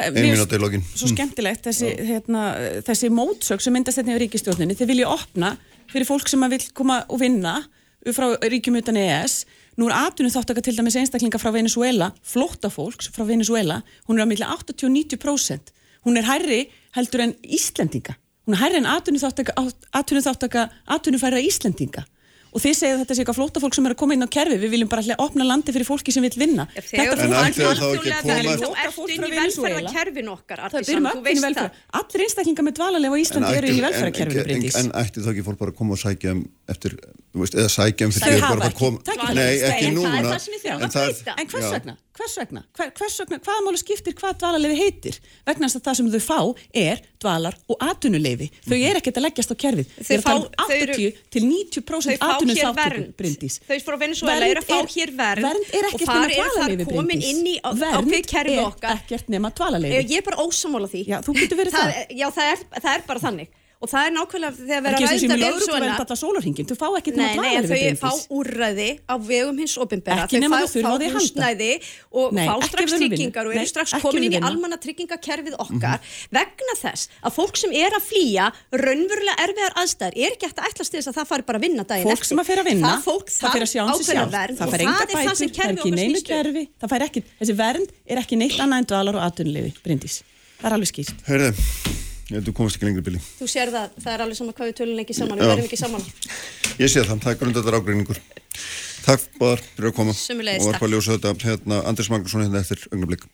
lokin. 0.61 0.83
Svo 0.95 1.09
skemmtilegt, 1.11 1.65
þessi, 1.67 1.89
hérna, 2.07 2.43
þessi 2.87 3.09
mótsök 3.11 3.63
sem 3.63 3.75
myndast 3.75 3.99
þetta 3.99 4.15
í 4.15 4.21
ríkistjórninni, 4.23 4.77
þið 4.79 4.91
vilja 4.93 5.09
opna 5.11 5.57
fyrir 5.91 6.07
fólk 6.07 6.31
sem 6.31 6.43
að 6.45 6.55
vil 6.55 6.67
koma 6.77 7.01
og 7.11 7.19
vinna 7.19 7.57
frá 8.15 8.29
ríkjum 8.47 8.79
utan 8.79 8.99
EES. 9.01 9.41
Nú 9.77 9.89
er 9.89 9.97
atvinnum 9.97 10.33
þáttaka 10.33 10.63
til 10.63 10.75
dæmis 10.77 10.95
einstaklinga 10.97 11.39
frá 11.41 11.51
Venezuela, 11.53 12.13
flótta 12.25 12.71
fólks 12.73 13.11
frá 13.13 13.27
Venezuela, 13.27 13.81
hún 14.07 14.17
er 14.17 14.25
á 14.25 14.29
milli 14.29 14.47
80-90%. 14.47 15.73
Hún 16.07 16.17
er 16.17 16.25
hærri 16.25 16.61
heldur 16.95 17.25
en 17.27 17.35
Íslendinga. 17.43 18.15
Hún 18.47 18.55
er 18.55 18.63
hærri 18.63 18.79
en 18.79 18.87
atvinnum 18.89 19.21
þáttaka, 19.21 19.53
atvinnum 19.91 20.23
þáttaka, 20.23 20.69
atvinnum 20.95 21.21
færra 21.21 21.43
Íslendinga. 21.43 22.07
Og 22.53 22.63
þið 22.63 22.73
segið 22.77 22.93
að 22.93 22.99
þetta 23.01 23.13
sé 23.15 23.21
eitthvað 23.23 23.37
flótta 23.37 23.61
fólk 23.63 23.75
sem 23.77 23.87
er 23.87 23.93
að 23.93 23.99
koma 24.01 24.15
inn 24.15 24.23
á 24.23 24.29
kerfi, 24.31 24.57
við 24.61 24.71
viljum 24.73 24.89
bara 24.91 25.03
að 25.03 25.23
opna 25.23 25.43
landi 25.47 25.73
fyrir 25.75 25.87
fólki 25.87 26.13
sem 26.15 26.23
vil 26.23 26.31
vinna. 26.37 26.65
Í 26.77 26.81
veist 31.27 31.43
velferð. 31.43 31.67
það. 31.67 31.83
Allir 31.99 32.25
einstaklingar 32.27 32.67
með 32.67 32.77
dvalarlega 32.79 33.13
á 33.13 33.21
Íslandi 33.23 33.53
eru 33.57 33.67
í 33.67 33.81
velferðarkerfinu, 33.83 34.71
en, 34.81 34.91
ætti 35.01 35.23
þá 35.23 35.31
ekki 35.33 35.45
fólk 35.47 35.59
bara 35.61 35.73
að 35.73 35.79
koma 35.81 35.95
og 35.97 36.01
sækja 36.01 36.33
um 36.35 36.41
eftir, 36.71 36.97
veist, 37.43 37.55
eða 37.55 37.69
sækja 37.69 38.05
um 38.07 38.11
Þau 38.11 38.21
fyrir 38.25 38.41
hafa 38.41 38.55
bara 38.57 38.69
að 38.69 38.77
koma. 38.77 38.97
Nei, 39.33 39.53
ekki 39.69 39.87
er 39.87 39.93
núna 39.93 40.17
En 40.17 40.25
að 40.25 40.91
það- 40.93 41.13
breyta. 41.13 41.35
En 41.41 41.47
hvers 41.47 41.71
vegna? 41.71 41.95
Hvers 42.17 42.35
vegna? 42.41 42.61
Hver, 42.73 42.91
hvers 42.97 43.15
vegna? 43.21 43.37
Hvaða 43.45 43.61
máli 43.67 43.77
skiptir 43.77 44.13
hvað 44.17 44.37
dvalarleifi 44.41 44.77
heitir? 44.81 45.19
Vegna 45.45 45.67
þess 45.67 45.77
að 45.77 45.83
það 45.85 45.95
sem 45.99 46.07
þau 46.15 46.21
fá 46.27 46.39
er 46.73 47.01
dvalar 47.21 47.55
og 47.69 47.77
atvinnuleifi. 47.79 48.47
Þau 48.65 48.77
er 48.89 48.95
ekkert 48.97 49.17
að 49.19 49.25
leggjast 49.27 49.51
á 49.53 49.55
kerfið. 49.63 49.85
Þau 50.01 50.13
eru 50.13 50.17
að 50.17 50.25
tala 50.25 50.39
um 50.39 50.47
fá- 50.47 50.65
þau 50.67 50.77
eru- 50.81 50.95
80 50.97 51.13
til 51.29 51.43
90% 51.45 52.17
Þau 52.17 52.17
fá 52.17 52.25
hér 52.25 52.33
atvinnuþáttöku, 52.33 52.75
vernd. 52.81 53.13
Bryndís. 53.21 53.59
Þau 53.69 53.77
frá 53.85 53.99
Venezuela 54.01 54.33
Vernd 54.33 54.49
eru 54.49 54.61
að 54.61 54.65
fá 54.65 54.77
er- 54.81 54.91
hér 54.97 55.11
vernd 55.21 55.45
Vernd 55.47 55.65
er 55.77 55.83
ekkert 55.91 56.09
nema 56.09 56.27
dvalarleifi, 56.33 57.59
á- 57.61 57.73
Vernd 57.77 58.11
er 58.57 58.65
okkar. 58.65 58.97
ekkert 58.97 59.27
nema 59.29 59.51
dvalarleifi. 59.53 60.09
Ég 60.09 60.17
er 60.17 60.21
bara 60.25 60.37
ósamála 60.41 60.89
því. 60.89 61.05
Já, 61.07 61.21
þú 61.21 61.33
getur 61.37 61.57
verið 61.61 61.71
það. 61.77 61.87
er- 62.01 62.07
Já, 62.17 62.27
það 62.33 62.51
er, 62.51 62.57
það 62.81 62.95
er 62.97 63.01
bara 63.07 63.19
þannig. 63.19 63.47
Og 63.87 63.91
það 63.93 64.07
er 64.09 64.13
nákvæmlega 64.17 64.51
þegar 64.57 64.67
Það 64.67 64.77
er 64.77 64.83
vera 64.83 64.97
ekki 64.97 65.07
ræðda 65.07 65.17
í 65.17 65.27
Venezuela. 65.27 65.47
lögregluvend 65.47 66.03
alla 66.03 66.17
sólarhingin. 66.19 66.67
Þau 66.67 66.77
fá 66.81 66.87
ekkert 66.99 67.17
nema 67.21 67.41
Nei, 67.41 67.53
nei, 67.55 67.93
þau 67.95 68.01
fá 68.03 68.11
úrræði 68.37 68.87
á 69.07 69.15
vegum 69.23 69.61
hins 69.63 69.75
opinbera. 69.79 70.25
Ekki 70.27 70.41
fá, 70.43 70.47
þau 70.47 70.57
að 70.57 70.73
fá 70.75 70.89
halda. 70.91 71.09
húsnæði 71.15 71.69
og 72.11 72.33
Nei, 72.35 72.43
fá 72.47 72.53
ekki 72.57 72.67
strax 72.73 72.95
tryggingar 72.97 73.47
og 73.47 73.55
eru 73.55 73.69
strax 73.71 73.93
ekki 73.95 74.03
komin 74.07 74.27
inn 74.27 74.35
í 74.35 74.41
almanna 74.49 74.77
tryggingakerfið 74.83 75.55
okkar 75.63 76.03
vegna 76.35 76.75
þess 76.81 77.07
að 77.23 77.35
fólk 77.37 77.55
sem 77.61 77.71
er 77.77 77.95
að 77.95 78.03
flýja 78.09 78.49
raunverulega 78.75 79.37
erfiðar 79.47 79.77
aðstæður 79.83 80.17
er 80.25 80.35
ekki 80.35 80.49
hægt 80.49 80.59
að 80.61 80.69
ætlast 80.73 80.91
til 80.91 80.99
þess 80.99 81.11
að 81.13 81.17
það 81.21 81.29
fari 81.31 81.47
bara 81.47 81.61
að 81.61 81.65
vinna 81.67 81.85
daginn 81.87 82.07
Fólk 82.09 82.17
eftir. 82.17 82.31
sem 82.33 82.41
að 82.43 82.49
fer 82.51 82.61
að 82.63 82.67
vinna, 82.71 82.87
það, 82.91 83.05
fólk, 83.07 83.27
það 83.37 83.55
fer 83.57 83.65
að 83.67 83.71
sjá 83.71 83.81
sig 83.83 83.93
ákveðna 83.93 84.17
sjálf, 84.17 84.33
vernd 84.37 84.57
það 84.61 84.73
fer 84.73 84.83
enga 84.87 84.97
það 84.97 84.97
það 84.97 85.13
bætur, 85.13 85.37
sem 85.37 85.47
það 85.47 85.47
er 85.47 85.55
kerfið 85.61 85.77
ekki 85.77 85.93
snýst 85.97 86.27
um. 86.27 86.33
kerfi, 86.33 86.65
það 86.81 86.93
fær 86.95 87.07
ekki, 87.07 87.23
þessi 87.41 87.57
vernd 87.61 87.95
er 88.07 88.23
ekki 88.23 88.41
neitt 88.43 88.59
annað 88.65 88.83
en 88.83 88.89
dvalar 88.91 89.19
og 89.21 89.25
atvinnuleifi, 89.29 89.73
Bryndís. 89.85 90.19
Það 90.57 90.69
er 90.71 90.77
alveg 90.79 90.93
skýrt. 90.93 92.05
Ég 92.27 92.35
held 92.37 92.49
þú 92.49 92.55
komast 92.59 92.75
ekki 92.77 92.89
lengri 92.89 93.05
bíli 93.07 93.21
Þú 93.37 93.47
sér 93.47 93.71
það, 93.71 93.97
það 94.03 94.13
er 94.13 94.23
alveg 94.25 94.39
sama 94.41 94.55
hvað 94.57 94.71
við 94.71 94.77
tölum 94.81 95.01
ekki 95.03 95.15
saman, 95.15 95.39
við 95.39 95.51
verðum 95.53 95.69
ekki 95.69 95.79
saman. 95.79 96.07
Ég 96.77 96.91
sé 96.91 97.03
það, 97.07 97.21
það 97.23 97.31
er 97.31 97.41
grundaðar 97.41 97.79
ágreiningur 97.79 98.21
Takk 99.07 99.27
báðar 99.39 99.63
fyrir 99.63 99.91
að 99.93 99.97
koma 100.01 100.15
Sömuleiðis, 100.19 100.61
og 100.61 100.67
var 100.67 100.75
takk. 100.75 100.83
bara 100.83 100.89
að 100.91 100.95
ljósa 100.97 101.15
þetta 101.15 101.47
hérna, 101.47 101.81
Andris 101.87 102.09
Magnússon 102.11 102.43
hérna 102.43 102.63
eftir 102.65 102.83
augnablik 102.91 103.27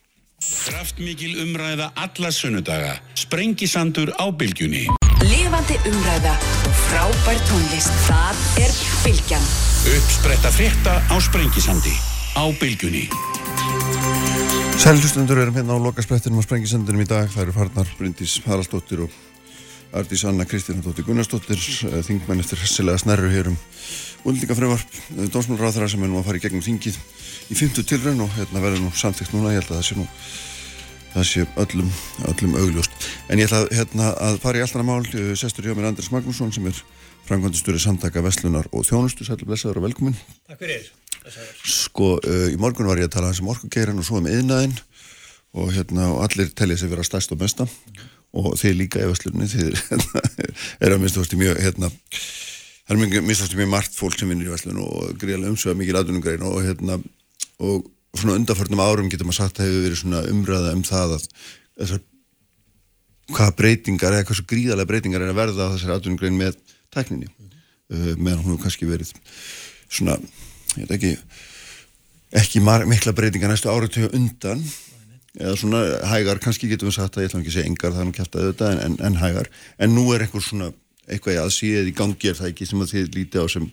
Kraftmikil 0.43 1.37
umræða 1.39 1.91
alla 1.95 2.31
sunnudaga. 2.31 2.97
Sprengisandur 3.15 4.11
á 4.19 4.27
bylgjunni. 4.27 4.89
Lifandi 5.23 5.77
umræða 5.87 6.33
og 6.67 6.73
frábær 6.89 7.39
tónlist. 7.47 7.93
Það 8.09 8.43
er 8.65 8.75
Bilgjan. 9.05 9.47
Uppspretta 9.95 10.51
frétta 10.51 10.99
á 11.07 11.15
Sprengisandi. 11.23 11.95
Á 12.35 12.43
bylgjunni. 12.59 13.07
Sælhustundur 14.77 15.37
erum 15.37 15.55
hérna 15.55 15.75
á 15.75 15.79
lokasprettinum 15.79 16.41
á 16.41 16.43
Sprengisendunum 16.43 17.03
í 17.03 17.07
dag. 17.07 17.29
Það 17.31 17.43
eru 17.43 17.53
farnar 17.55 17.89
Bryndís 17.99 18.33
Haraldsdóttir 18.45 19.03
og 19.05 19.11
Ardís 19.93 20.23
Anna 20.25 20.45
Kristjánadóttir 20.49 21.05
Gunnarsdóttir, 21.05 21.59
eh, 21.89 22.01
þingmenn 22.01 22.41
eftir 22.41 22.57
hessilega 22.57 22.97
snerru 22.97 23.29
hér 23.29 23.51
um 23.51 23.57
útlendingafröðvarp, 24.25 24.89
dómsmálráðara 25.29 25.89
sem 25.89 26.03
er 26.03 26.09
nú 26.09 26.17
að 26.19 26.25
fara 26.25 26.37
í 26.37 26.41
gegnum 26.41 26.65
þingið 26.65 26.97
í 27.51 27.55
50 27.55 27.85
tilraun 27.85 28.25
og 28.25 28.33
hérna 28.33 28.63
verður 28.63 28.81
nú 28.81 28.91
samþygt 28.91 29.35
núna, 29.35 29.53
ég 29.53 29.61
held 29.61 29.71
að 29.71 29.77
það 29.77 29.87
sé 29.89 29.95
nú 29.99 30.07
það 31.13 31.27
sé 31.29 31.45
öllum, 31.63 31.91
öllum 32.31 32.57
augljóst. 32.63 32.91
En 33.29 33.39
ég 33.39 33.45
ætla 33.45 33.67
hérna, 33.69 34.09
að 34.17 34.39
fara 34.41 34.57
í 34.57 34.65
alltaf 34.65 34.85
mál, 34.87 35.05
eh, 35.13 35.35
sestur 35.37 35.69
hjá 35.69 35.75
mér 35.77 35.91
Andris 35.91 36.09
Magnússon 36.09 36.51
sem 36.51 36.65
er 36.65 36.83
framkvæmdastöri 37.27 37.79
samtaka 37.79 38.23
Vestlunar 38.23 38.65
og 38.73 38.83
Þjónustu, 38.87 39.23
sætlu 39.23 39.45
blessaður 39.45 39.77
og 39.77 39.87
velkomin. 39.89 40.17
Takk 40.47 40.59
fyrir. 40.59 41.02
Sko, 41.69 42.15
uh, 42.19 42.47
í 42.51 42.57
morgun 42.59 42.89
var 42.89 42.99
ég 43.01 43.09
að 43.09 43.15
tala 43.17 43.29
hans 43.31 43.41
um 43.43 43.51
orkugeirin 43.53 44.01
og 44.01 44.07
svo 44.07 44.19
um 44.19 44.29
yðnaðinn 44.29 44.75
og 45.53 45.69
hérna, 45.73 46.09
og 46.11 46.23
allir 46.25 46.49
telja 46.57 46.79
sig 46.81 46.91
vera 46.91 47.05
stærst 47.05 47.33
og 47.35 47.39
besta. 47.41 47.67
Og 48.33 48.55
þeir 48.57 48.79
líka 48.79 49.01
í 49.03 49.09
Vestlunni, 49.09 49.45
þeir 49.49 49.75
hérna, 49.91 50.23
eru 50.83 50.95
að 50.95 51.03
minnstakosti 51.03 51.37
mjög, 51.37 51.59
hérna, 51.61 51.89
það 52.87 52.95
er 52.95 53.01
mjög, 53.03 53.17
minnstakosti 53.27 53.59
mjög 53.59 53.69
margt 53.75 53.97
fólk 53.97 54.17
sem 54.17 54.31
vinnur 54.33 54.49
í 54.49 54.53
Vestlunni 54.55 54.87
og 54.87 55.11
greiðlega 55.21 55.53
umsöða 55.53 55.77
mikið 55.81 55.99
aðdunugrein 55.99 56.47
og 56.49 56.57
hérna, 56.65 56.97
og 57.61 57.85
svona 58.17 58.39
undarförnum 58.39 58.81
árum 58.81 59.11
getur 59.13 59.29
maður 59.29 59.43
sagt 59.43 59.61
að 59.61 59.69
hefur 59.69 59.85
verið 59.87 60.01
svona 60.01 60.23
umræða 60.29 60.73
um 60.73 60.81
það 60.85 61.15
að 61.17 61.27
þessar 61.83 62.01
hvaða 63.33 63.55
breytingar 63.57 64.17
eða 64.17 64.27
hversu 64.29 64.45
gríðarlega 64.49 64.89
breytingar 64.89 65.23
er 65.23 65.31
að 65.31 65.39
verða 65.39 65.69
á 65.69 65.73
þessari 65.73 65.95
atvinnugrein 65.95 66.37
með 66.37 66.57
tækninni. 66.93 67.29
Uh, 67.93 68.13
meðan 68.17 68.41
hún 68.41 68.55
hefur 68.55 68.65
kannski 68.65 68.89
verið 68.89 69.13
svona, 69.87 70.17
ég 70.77 70.87
veit 70.87 70.95
ekki 70.97 71.13
ekki 72.33 72.63
mikla 72.63 73.13
breytingar 73.13 73.53
næstu 73.53 73.69
áratögu 73.69 74.09
undan 74.17 74.63
eða 75.39 75.57
svona 75.57 75.81
hægar, 76.11 76.41
kannski 76.41 76.69
getum 76.69 76.89
við 76.89 76.97
sagt 76.99 77.17
að 77.17 77.25
ég 77.25 77.31
ætlum 77.31 77.43
ekki 77.43 77.51
að 77.53 77.57
segja 77.57 77.69
engar, 77.71 77.95
er 77.97 78.13
kæft 78.13 78.35
að 78.37 78.47
auðvitað 78.47 78.73
en, 78.73 78.81
en, 78.85 78.97
en 79.07 79.19
hægar, 79.21 79.49
en 79.81 79.95
nú 79.95 80.05
er 80.13 80.25
einhver 80.25 80.45
svona 80.45 80.71
eitthvað 81.09 81.41
að 81.41 81.53
síðið 81.57 81.89
í 81.89 81.95
gangi 81.97 82.29
er 82.29 82.37
það 82.37 82.51
ekki 82.51 82.67
sem 82.69 82.83
að 82.83 82.93
þið 82.93 83.15
lítið 83.17 83.45
á 83.45 83.47
sem, 83.53 83.69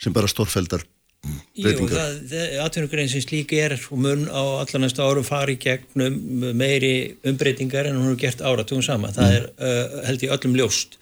sem 0.00 0.14
bara 0.14 0.30
stórfeldar 0.30 0.84
Jú, 1.24 1.64
breytingar 1.64 1.96
það, 1.96 2.16
það 2.30 2.62
atvinnugrein 2.64 3.10
sem 3.10 3.22
slík 3.24 3.54
er 3.56 3.74
og 3.78 4.00
mun 4.04 4.26
á 4.28 4.42
allar 4.60 4.82
næstu 4.82 5.04
árum 5.04 5.26
fari 5.26 5.56
gegnum 5.60 6.18
meiri 6.58 6.94
umbreytingar 7.26 7.88
en 7.88 7.96
hún 7.96 8.10
hefur 8.10 8.20
gert 8.26 8.42
áratugum 8.44 8.84
sama. 8.84 9.12
Það 9.14 9.36
er 9.38 9.46
uh, 9.54 9.94
held 10.08 10.26
ég 10.26 10.34
öllum 10.36 10.58
ljóst. 10.58 10.98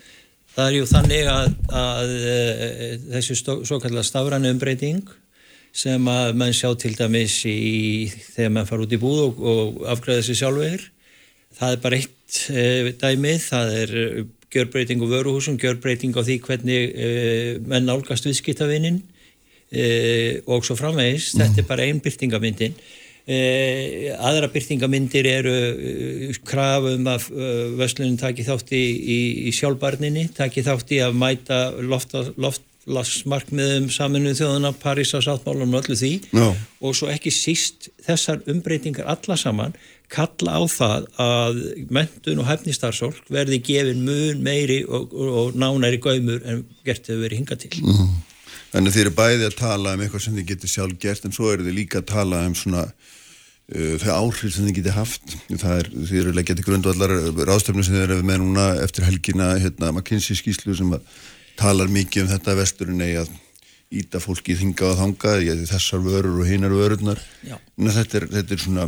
Það 0.53 0.69
er 0.69 0.77
jú 0.77 0.87
þannig 0.91 1.31
að, 1.33 1.49
að 1.81 2.15
uh, 2.21 2.87
þessu 3.17 3.39
svo 3.43 3.81
kallar 3.83 4.07
stafrænu 4.07 4.53
umbreyting 4.55 5.03
sem 5.73 6.09
að 6.13 6.35
mann 6.37 6.53
sjá 6.55 6.71
til 6.77 6.93
dæmis 6.97 7.39
í, 7.49 8.11
þegar 8.35 8.53
mann 8.53 8.69
fara 8.69 8.85
út 8.85 8.93
í 8.93 9.01
búð 9.01 9.23
og, 9.25 9.41
og 9.41 9.83
afgræða 9.95 10.27
sér 10.27 10.41
sjálfur. 10.43 10.87
Það 11.57 11.75
er 11.75 11.83
bara 11.85 11.99
eitt 12.01 12.41
uh, 12.53 12.91
dæmi, 13.01 13.37
það 13.41 13.77
er 13.81 13.95
uh, 14.03 14.19
gjörbreyting 14.53 15.05
á 15.05 15.07
vöruhúsum, 15.09 15.59
gjörbreyting 15.61 16.17
á 16.17 16.21
því 16.21 16.39
hvernig 16.45 16.93
uh, 16.93 17.53
menn 17.69 17.89
nálgast 17.89 18.29
viðskiptavinnin 18.29 19.01
uh, 19.01 20.35
og 20.53 20.69
svo 20.69 20.77
framvegis, 20.77 21.33
þetta 21.39 21.65
er 21.65 21.71
bara 21.71 21.89
einn 21.89 22.03
byrtingamyndin 22.05 22.77
aðra 23.23 24.49
byrtingamyndir 24.51 25.29
eru 25.31 25.53
krafum 26.43 27.07
að 27.07 27.29
vöslunin 27.79 28.17
taki 28.19 28.43
þátt 28.43 28.73
í, 28.75 28.81
í, 28.83 29.19
í 29.47 29.53
sjálfbarninni 29.55 30.25
taki 30.35 30.65
þátt 30.67 30.91
í 30.91 30.99
að 31.05 31.15
mæta 31.21 31.61
lofta, 31.79 32.25
loftlasmarkmiðum 32.87 33.89
saminu 33.95 34.35
þjóðuna, 34.35 34.73
París 34.83 35.15
á 35.15 35.23
sáttmálunum 35.23 35.77
og 35.79 35.85
öllu 35.85 35.99
því. 35.99 36.13
Já. 36.35 36.49
og 36.83 36.97
svo 36.99 37.11
ekki 37.13 37.31
síst 37.31 37.93
þessar 38.03 38.43
umbreytingar 38.51 39.07
alla 39.13 39.37
saman 39.39 39.77
kalla 40.13 40.59
á 40.61 40.63
það 40.69 41.07
að 41.23 41.61
mentun 41.95 42.43
og 42.43 42.49
hæfnistarfsólk 42.51 43.31
verði 43.33 43.63
gefin 43.65 44.05
mun 44.05 44.43
meiri 44.45 44.83
og, 44.85 45.09
og, 45.15 45.31
og 45.41 45.57
nánæri 45.57 46.01
gaumur 46.03 46.43
en 46.45 46.67
gert 46.85 47.09
hefur 47.09 47.25
verið 47.25 47.43
hingað 47.43 47.65
til. 47.65 47.81
Þannig 48.73 48.91
að 48.91 48.95
þið 48.97 49.03
eru 49.05 49.15
bæði 49.17 49.49
að 49.49 49.59
tala 49.61 49.97
um 49.97 50.05
eitthvað 50.05 50.25
sem 50.27 50.37
þið 50.37 50.49
getur 50.53 50.73
sjálf 50.75 51.01
gert 51.01 51.27
en 51.29 51.35
svo 51.37 51.51
eru 51.53 51.67
þið 51.67 51.79
líka 51.79 52.01
að 52.03 52.09
tala 52.13 52.45
um 52.49 52.57
svona 52.57 52.87
uh, 52.89 53.95
þau 54.03 54.13
áhrif 54.19 54.55
sem 54.55 54.69
þið 54.69 54.79
getur 54.81 54.97
haft. 54.97 55.37
Það 55.51 55.77
er, 55.79 55.91
þið 55.97 56.23
eru 56.23 56.35
leggjað 56.39 56.61
til 56.61 56.69
grundvallar 56.69 57.17
ráðstöfnu 57.49 57.85
sem 57.87 57.97
þið 57.97 58.07
eru 58.07 58.29
með 58.29 58.43
núna 58.45 58.69
eftir 58.85 59.09
helgina 59.09 59.53
hérna 59.61 59.93
McKinsey 59.95 60.39
skýslu 60.39 60.77
sem 60.77 60.97
að 60.97 61.05
talar 61.61 61.93
mikið 61.93 62.25
um 62.25 62.33
þetta 62.33 62.53
að 62.55 62.61
vesturinn 62.63 63.07
að 63.07 63.33
íta 63.93 64.21
fólki 64.25 64.57
þinga 64.57 64.89
og 64.89 64.99
þanga 65.01 65.37
að 65.37 65.65
þessar 65.69 66.05
vörur 66.05 66.41
og 66.41 66.49
hinar 66.49 66.73
vörurnar 66.73 67.21
en 67.45 67.93
þetta 67.93 68.23
er, 68.23 68.29
þetta 68.39 68.55
er 68.55 68.63
svona 68.63 68.87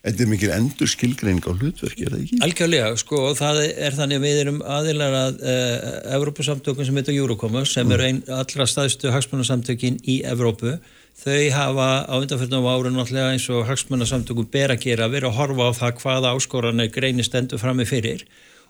þetta 0.00 0.24
er 0.24 0.30
mikil 0.30 0.52
endur 0.54 0.88
skilgreining 0.88 1.44
á 1.44 1.52
hlutverki 1.52 2.06
er 2.06 2.14
það 2.14 2.22
ekki? 2.22 2.38
Algjörlega, 2.46 2.92
sko, 3.00 3.20
það 3.36 3.60
er 3.68 3.96
þannig 3.98 4.20
að 4.20 4.24
við 4.24 4.40
erum 4.44 4.62
aðilar 4.76 5.16
að 5.18 5.42
uh, 5.42 6.14
Evrópusamtökun 6.16 6.88
sem 6.88 7.00
heitir 7.00 7.18
Eurocommerce 7.20 7.76
sem 7.76 7.92
er 7.96 8.06
einn 8.06 8.22
allra 8.32 8.68
staðstu 8.70 9.12
hagsmunasamtökin 9.12 10.00
í 10.08 10.20
Evrópu. 10.30 10.78
Þau 11.20 11.42
hafa 11.52 11.88
á 12.08 12.14
undanfjörnum 12.16 12.68
ára 12.70 12.92
náttúrulega 12.94 13.34
eins 13.34 13.48
og 13.52 13.66
hagsmunasamtökun 13.68 14.48
ber 14.52 14.72
að 14.72 14.86
gera, 14.86 15.10
vera 15.12 15.28
að 15.28 15.36
horfa 15.36 15.68
á 15.68 15.72
það 15.82 16.00
hvaða 16.00 16.32
áskoranir 16.38 16.94
greinir 16.94 17.28
stendur 17.28 17.60
frammi 17.60 17.84
fyrir 17.88 18.24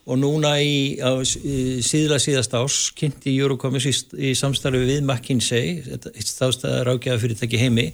og 0.08 0.18
núna 0.20 0.54
í, 0.62 0.96
á, 0.96 1.20
í 1.20 1.82
síðla 1.84 2.20
síðast 2.22 2.56
ás 2.56 2.80
kynnti 2.96 3.36
Eurocommerce 3.36 3.92
í, 3.92 4.00
í 4.30 4.32
samstarfi 4.38 4.80
við 4.86 5.04
McKinsey, 5.04 5.78
eitt 5.92 6.26
stáðstæðar 6.30 6.94
ágæða 6.94 7.20
fyrirtæki 7.20 7.60
heimi, 7.60 7.90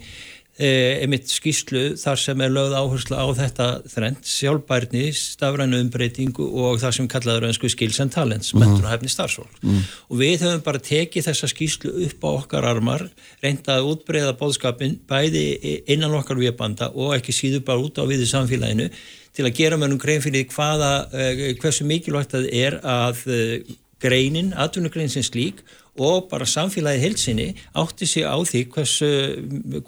eh, 0.56 1.02
einmitt 1.02 1.26
skýslu 1.28 1.96
þar 1.98 2.22
sem 2.22 2.44
er 2.46 2.54
lögð 2.54 2.76
áherslu 2.78 3.18
á 3.18 3.26
þetta 3.40 3.66
þrend, 3.90 4.22
sjálfbærni, 4.30 5.04
stafrænu 5.18 5.82
umbreytingu 5.82 6.46
og 6.62 6.78
það 6.80 6.96
sem 7.00 7.10
kallaður 7.10 7.48
önsku 7.50 7.72
skills 7.74 8.00
and 8.00 8.14
talents, 8.14 8.54
mentur 8.54 8.86
og 8.86 8.94
hefni 8.94 9.10
starfsfólk. 9.12 9.60
Og 10.06 10.22
við 10.22 10.46
höfum 10.46 10.64
bara 10.70 10.78
tekið 10.86 11.28
þessa 11.28 11.50
skýslu 11.52 11.92
upp 12.06 12.24
á 12.24 12.30
okkar 12.30 12.70
armar, 12.70 13.08
reynda 13.42 13.80
að 13.80 13.92
útbreyða 13.92 14.38
bóðskapin 14.38 15.00
bæði 15.10 15.46
innan 15.90 16.14
okkar 16.22 16.38
viðbanda 16.38 16.94
og 16.94 17.18
ekki 17.18 17.34
síður 17.34 17.66
bara 17.66 17.82
út 17.82 17.98
á 17.98 18.06
við 18.06 18.24
í 18.24 18.30
samfélaginu 18.30 18.92
til 19.36 19.44
að 19.44 19.56
gera 19.58 19.78
mönnum 19.80 20.00
grein 20.00 20.22
fyrir 20.24 20.48
hvaða, 20.52 20.92
eh, 21.12 21.42
hversu 21.60 21.84
mikilvægt 21.84 22.32
það 22.34 22.48
er 22.52 22.78
að 22.80 23.26
eh, 23.32 23.74
greinin, 24.02 24.52
atvinnugrein 24.56 25.12
sem 25.12 25.24
slík 25.24 25.62
og 25.96 26.28
bara 26.30 26.44
samfélagi 26.44 27.00
heilsinni 27.00 27.46
átti 27.76 28.06
sig 28.06 28.24
á 28.28 28.36
því 28.36 28.64
hversu, 28.74 29.08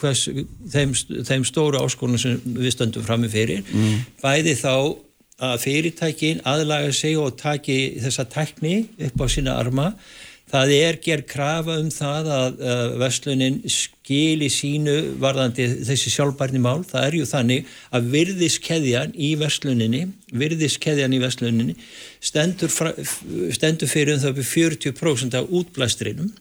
hversu 0.01 0.47
þeim, 0.73 0.95
þeim 1.29 1.45
stóru 1.45 1.83
áskonum 1.83 2.21
sem 2.21 2.39
við 2.45 2.73
stöndum 2.73 3.05
frammi 3.05 3.29
fyrir 3.29 3.61
mm. 3.69 4.07
bæði 4.23 4.57
þá 4.57 4.73
að 5.39 5.61
fyrirtækin 5.63 6.41
aðlaga 6.49 6.93
sig 6.97 7.19
og 7.21 7.37
taki 7.39 7.99
þessa 8.03 8.25
tækni 8.33 8.81
upp 9.07 9.21
á 9.23 9.27
sína 9.31 9.59
arma 9.61 9.93
það 10.49 10.73
er 10.79 10.99
gerð 11.05 11.29
krafa 11.29 11.77
um 11.83 11.91
það 11.93 12.31
að 12.35 12.59
veslunin 13.03 13.61
skili 13.69 14.49
sínu 14.53 14.97
varðandi 15.21 15.69
þessi 15.89 16.13
sjálfbærni 16.15 16.63
mál. 16.65 16.83
Það 16.89 17.07
er 17.07 17.19
ju 17.19 17.29
þannig 17.29 17.73
að 17.95 18.11
virðiskeðjan 18.17 19.15
í 19.15 19.31
vesluninni 19.41 20.03
virðiskeðjan 20.33 21.17
í 21.17 21.23
vesluninni 21.23 21.79
stendur, 22.25 22.73
stendur 23.55 23.91
fyrir 23.91 24.17
um 24.17 24.23
það 24.25 24.39
við 24.41 24.53
40% 24.55 25.39
af 25.39 25.57
útblæstrinum 25.61 26.33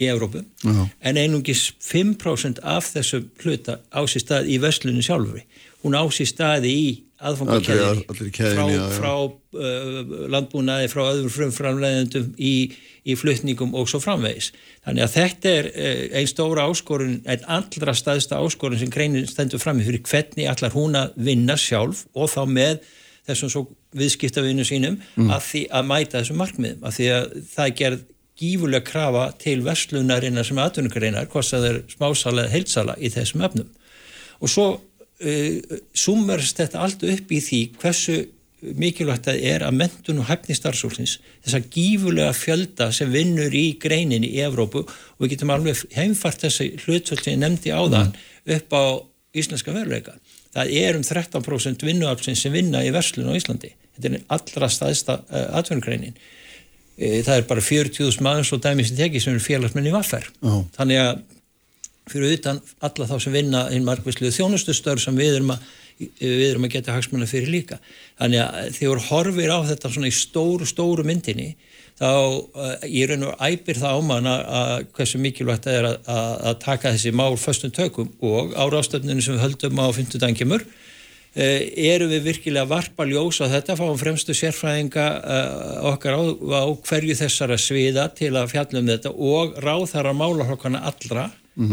í 0.00 0.08
Evrópu 0.10 0.42
Já. 0.64 0.88
en 1.00 1.20
einungis 1.20 1.70
5% 1.84 2.62
af 2.64 2.90
þessu 2.94 3.24
hluta 3.42 3.80
á 3.92 4.00
sér 4.08 4.24
stað 4.24 4.50
í 4.50 4.58
veslunin 4.62 5.04
sjálfur 5.04 5.44
hún 5.84 5.96
á 5.96 6.04
sér 6.12 6.28
staði 6.30 6.72
í 6.72 6.90
keðjunni, 7.20 8.04
frá, 8.08 8.62
já, 8.70 8.76
já. 8.76 8.84
frá 8.96 9.12
uh, 9.28 10.12
landbúnaði, 10.32 10.86
frá 10.88 11.02
öðrum 11.04 11.32
frumframleðendum 11.34 12.30
í, 12.40 12.52
í 13.04 13.16
flutningum 13.18 13.74
og 13.76 13.90
svo 13.92 14.00
framvegis. 14.00 14.54
Þannig 14.86 15.04
að 15.04 15.16
þetta 15.18 15.52
er 15.58 15.68
uh, 15.68 16.04
einn 16.16 16.30
stóra 16.30 16.64
áskorun, 16.70 17.18
einn 17.28 17.44
allra 17.44 17.96
staðsta 17.96 18.40
áskorun 18.40 18.80
sem 18.80 18.92
greinin 18.92 19.28
stendur 19.28 19.60
fram 19.60 19.82
fyrir 19.84 20.00
hvernig 20.08 20.48
allar 20.48 20.72
hún 20.76 20.96
að 20.96 21.12
vinna 21.28 21.58
sjálf 21.60 22.06
og 22.16 22.32
þá 22.32 22.40
með 22.48 22.80
þessum 23.28 23.52
svo 23.52 23.66
viðskiptavinnu 24.00 24.64
sínum 24.64 24.96
að 25.28 25.44
því 25.44 25.66
að 25.76 25.88
mæta 25.90 26.22
þessum 26.22 26.40
markmiðum, 26.40 26.80
að 26.88 26.96
því 26.96 27.10
að 27.18 27.26
það 27.52 27.66
er 27.66 27.76
gerð 27.82 28.08
gífulega 28.40 28.84
krafa 28.86 29.28
til 29.40 29.62
verslunarinnar 29.66 30.46
sem 30.48 30.60
atvinnugreinar, 30.60 31.28
hvort 31.32 31.50
það 31.52 31.68
er 31.68 31.80
smásala 31.92 32.46
eða 32.46 32.54
heilsala 32.54 32.96
í 32.98 33.12
þessum 33.12 33.44
efnum. 33.46 33.70
Og 34.40 34.52
svo 34.52 34.66
uh, 34.76 35.78
summerst 35.92 36.60
þetta 36.60 36.84
allt 36.84 37.04
upp 37.04 37.32
í 37.32 37.40
því 37.44 37.64
hversu 37.80 38.20
mikilvægt 38.60 39.28
það 39.28 39.44
er 39.48 39.62
að 39.64 39.76
mentun 39.78 40.20
og 40.20 40.26
hæfni 40.28 40.54
starfsólsins, 40.56 41.16
þessa 41.44 41.62
gífulega 41.72 42.32
fjölda 42.36 42.90
sem 42.92 43.12
vinnur 43.12 43.54
í 43.56 43.78
greininni 43.80 44.28
í 44.34 44.42
Evrópu 44.44 44.82
og 44.84 45.22
við 45.22 45.34
getum 45.34 45.52
alveg 45.54 45.80
heimfart 45.96 46.44
þessi 46.44 46.74
hlutvöld 46.82 47.22
sem 47.24 47.36
ég 47.36 47.40
nefndi 47.40 47.72
á 47.72 47.80
þann 47.80 48.12
upp 48.56 48.76
á 48.76 48.84
íslenska 49.40 49.72
veruleika. 49.72 50.16
Það 50.52 50.74
er 50.82 50.98
um 50.98 51.06
13% 51.06 51.86
vinnuaflsins 51.86 52.42
sem 52.44 52.52
vinna 52.52 52.82
í 52.84 52.90
verslun 52.92 53.30
á 53.30 53.38
Íslandi. 53.38 53.72
Þetta 53.96 54.10
er 54.10 54.24
allra 54.36 54.70
staðista 54.72 55.20
uh, 55.22 55.46
atvinnugreinin. 55.60 56.16
E, 57.00 57.20
það 57.24 57.36
er 57.38 57.46
bara 57.48 57.64
40.000 57.64 58.24
maður 58.26 58.48
svo 58.50 58.60
dæmi 58.60 58.84
sem 58.84 58.98
tekið 58.98 59.24
sem 59.24 59.34
eru 59.34 59.44
félagsmenn 59.44 59.88
í 59.88 59.94
vaffer. 59.94 60.26
Já. 60.44 60.56
Þannig 60.76 61.02
að 61.02 61.12
fyrir 62.10 62.34
utan 62.36 62.58
alla 62.84 63.06
þá 63.06 63.16
sem 63.22 63.34
vinna 63.34 63.66
einn 63.70 63.86
margvíslu 63.86 64.32
þjónustustör 64.34 65.00
sem 65.00 65.16
við 65.18 65.38
erum 65.38 65.54
að 65.54 65.68
við 66.00 66.46
erum 66.46 66.64
að 66.64 66.76
geta 66.76 66.94
hagsmunna 66.94 67.28
fyrir 67.28 67.50
líka 67.52 67.78
þannig 68.18 68.40
að 68.40 68.70
þegar 68.78 69.02
horfir 69.10 69.52
á 69.52 69.58
þetta 69.68 69.90
svona 69.92 70.08
í 70.08 70.16
stóru, 70.16 70.68
stóru 70.68 71.04
myndinni 71.06 71.50
þá 72.00 72.08
uh, 72.08 72.86
ég 72.88 73.10
raun 73.10 73.26
og 73.28 73.42
æpir 73.44 73.76
það 73.76 73.96
á 73.96 74.00
mann 74.08 74.28
að, 74.30 74.86
hversu 74.96 75.20
mikilvægt 75.20 75.66
það 75.68 75.76
er 75.76 75.88
að, 75.90 75.98
að, 76.14 76.30
að 76.48 76.60
taka 76.64 76.94
þessi 76.94 77.12
mál 77.20 77.34
föstum 77.40 77.74
tökum 77.76 78.08
og 78.24 78.54
á 78.56 78.64
ráðstöfninu 78.72 79.24
sem 79.24 79.36
við 79.36 79.44
höldum 79.44 79.82
á 79.84 79.86
50 79.92 80.38
kemur 80.40 80.64
uh, 81.36 81.60
erum 81.94 82.12
við 82.12 82.28
virkilega 82.30 82.66
að 82.66 82.72
varpa 82.74 83.06
ljós 83.08 83.40
á 83.42 83.46
þetta, 83.52 83.78
fáum 83.78 83.98
fremstu 84.00 84.36
sérfræðinga 84.36 85.08
uh, 85.18 85.90
okkar 85.92 86.18
á, 86.18 86.22
á 86.26 86.66
hverju 86.88 87.18
þessara 87.20 87.58
sviða 87.60 88.08
til 88.16 88.32
að 88.34 88.52
fjalla 88.54 88.82
um 88.82 88.90
þetta 88.94 89.14
og 89.14 89.60
ráðhara 89.62 90.16
málahlokkana 90.16 90.84
allra 90.90 91.30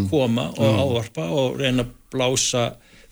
koma 0.10 0.50
og 0.58 0.82
ávarpa 0.82 1.30
og 1.32 1.62
reyna 1.62 1.86
að 1.86 1.94
blása 2.12 2.64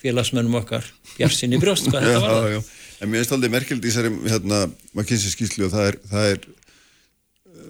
félagsmennum 0.01 0.57
okkar 0.59 0.85
bjarsin 1.15 1.55
í 1.55 1.59
brjóst 1.61 1.87
hvað 1.87 2.07
þetta 2.09 2.23
var 2.23 2.49
já, 2.49 2.57
já. 2.57 2.61
En 3.01 3.11
mér 3.11 3.21
finnst 3.21 3.33
aldrei 3.35 3.51
merkildi 3.51 3.89
í 3.89 3.91
þessari 3.91 4.31
hérna, 4.31 4.61
McKinsey 4.95 5.33
skýslu 5.33 5.67
og 5.67 5.73
það 5.73 5.89
er 5.89 5.97
það 6.11 6.29
er, 6.31 6.45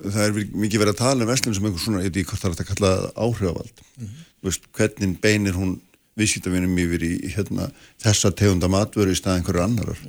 það 0.06 0.22
er 0.26 0.36
mikið 0.54 0.84
verið 0.84 0.94
að 0.94 1.02
tala 1.02 1.26
um 1.26 1.32
verslun 1.32 1.58
sem 1.58 1.68
einhver 1.68 1.82
svona, 1.82 2.04
ég 2.06 2.12
veit 2.12 2.20
ekki 2.22 2.32
hvort 2.32 2.44
það 2.44 2.52
er 2.52 2.56
að 2.56 2.70
kalla 2.72 2.92
það 2.94 3.08
áhrifavald. 3.26 3.84
Þú 4.06 4.50
veist, 4.50 4.68
hvernig 4.78 5.16
beinir 5.24 5.58
hún 5.58 5.74
viðskiptavinum 6.20 6.78
yfir 6.86 7.04
í 7.04 7.14
hérna, 7.36 7.70
þessa 8.04 8.32
tegunda 8.32 8.70
matvöru 8.72 9.14
í 9.14 9.20
stað 9.20 9.42
einhverju 9.42 9.64
annarar 9.66 10.02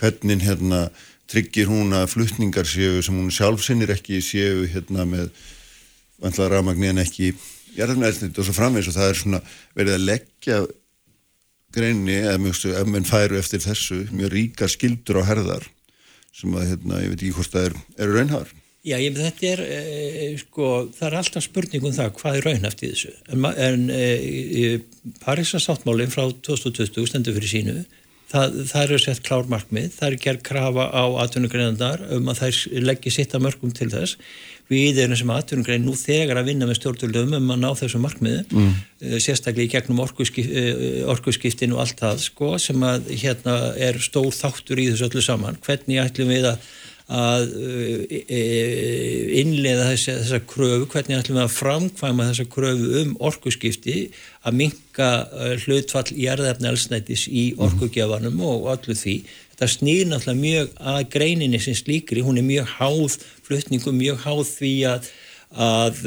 hvernig 0.00 0.42
hérna 0.42 0.84
tryggir 1.30 1.70
hún 1.70 1.94
að 1.96 2.10
flutningar 2.12 2.66
séu 2.68 3.00
sem 3.04 3.16
hún 3.16 3.32
sjálfsinnir 3.32 3.92
ekki 3.94 4.20
séu 4.24 4.66
hérna 4.68 5.06
með 5.08 5.30
vantlega 6.22 6.56
rafmagni 6.56 6.90
en 6.90 7.02
ekki 7.02 7.32
jarðarnælnit 7.76 8.38
og 8.38 8.46
svo 8.46 8.54
framvegs 8.56 8.90
og 8.90 8.96
það 8.98 9.10
er 9.10 9.20
svona 9.20 9.42
verið 9.78 9.96
að 9.96 10.08
leggja 10.10 10.58
greinni 11.72 12.18
eða 12.20 12.40
mjög 12.42 12.58
stu, 12.58 12.72
ef 12.76 12.90
menn 12.90 13.08
færu 13.08 13.38
eftir 13.40 13.62
þessu 13.64 14.02
mjög 14.12 14.34
ríkar 14.34 14.72
skildur 14.72 15.22
á 15.24 15.28
herðar 15.30 15.64
sem 16.36 16.52
að 16.56 16.68
hérna, 16.72 17.00
ég 17.04 17.12
veit 17.12 17.22
ekki 17.22 17.36
hvort 17.36 17.52
það 17.52 17.66
er, 17.68 17.78
er 18.00 18.12
raunhar. 18.16 18.52
Já, 18.82 18.96
ég 18.98 19.14
þetta 19.14 19.46
er, 19.46 19.60
e, 19.62 20.28
sko, 20.40 20.68
það 20.90 21.06
er 21.06 21.16
alltaf 21.20 21.44
spurning 21.44 21.84
um 21.86 21.92
það 21.94 22.14
hvað 22.18 22.38
er 22.38 22.46
raunhaft 22.48 22.80
í 22.82 22.88
þessu. 22.90 23.12
En, 23.30 23.44
en 23.46 23.84
e, 23.94 24.80
Parísa 25.22 25.60
sáttmálinn 25.62 26.10
frá 26.10 26.24
2020 26.48 27.06
stendur 27.06 27.36
fyrir 27.36 27.52
sínu, 27.52 27.76
það, 28.32 28.56
það 28.72 28.82
eru 28.88 28.98
sett 29.04 29.22
klár 29.22 29.46
markmið, 29.52 29.86
það 29.94 30.08
eru 30.08 30.20
gerð 30.24 30.42
krafa 30.50 30.88
á 30.90 31.04
atvinnugreinandar 31.22 32.02
um 32.18 32.32
að 32.32 32.42
þær 32.42 32.82
leggja 32.88 33.14
sitt 33.20 33.38
að 33.38 33.46
mörgum 33.46 33.76
til 33.76 33.90
þess. 33.94 34.18
Við 34.72 34.98
erum 35.04 35.18
sem 35.20 35.30
atvinnugrein 35.30 35.86
nú 35.86 35.94
þegar 35.98 36.40
að 36.40 36.50
vinna 36.50 36.66
með 36.66 36.80
stjórnvöldum 36.80 37.34
um 37.38 37.50
að 37.54 37.62
ná 37.62 37.70
þessu 37.78 38.02
markmiðu, 38.02 38.44
mm. 38.50 38.76
sérstaklega 39.20 39.68
í 39.68 39.72
gegnum 39.76 40.02
orkuskiptin 40.02 41.74
og 41.76 41.82
allt 41.84 42.02
það, 42.02 42.22
sko, 42.26 42.54
sem 42.62 42.86
að 42.88 43.10
hérna 43.12 43.58
er 43.76 43.98
stór 44.02 44.32
þáttur 44.34 44.80
í 44.80 44.88
þessu 44.90 45.10
öllu 45.10 45.22
saman. 45.22 45.60
Hvernig 45.66 46.02
ætlum 46.02 46.32
við 46.32 46.54
að 46.54 46.72
að 47.12 47.50
innlega 49.42 49.88
þessa, 49.90 50.16
þessa 50.22 50.40
kröfu, 50.48 50.86
hvernig 50.92 51.18
ætlum 51.18 51.38
við 51.38 51.44
að 51.44 51.56
framkvæma 51.58 52.28
þessa 52.30 52.46
kröfu 52.52 52.92
um 53.02 53.16
orkuskipti 53.28 53.96
að 54.42 54.58
minka 54.60 55.10
hlutfall 55.64 56.08
í 56.14 56.28
erðefni 56.32 56.70
elsnætis 56.72 57.26
í 57.28 57.50
orkugjafanum 57.60 58.40
og 58.48 58.70
allu 58.74 58.96
því. 58.96 59.18
Þetta 59.52 59.68
snýr 59.74 60.08
náttúrulega 60.08 60.44
mjög 60.46 60.72
að 60.94 61.02
greininni 61.12 61.60
sem 61.62 61.76
slíkri, 61.76 62.24
hún 62.24 62.40
er 62.40 62.48
mjög 62.48 62.72
háð 62.78 63.18
flutningum, 63.44 64.00
mjög 64.00 64.24
háð 64.24 64.46
því 64.56 64.72
að 64.94 65.12
að 65.52 65.98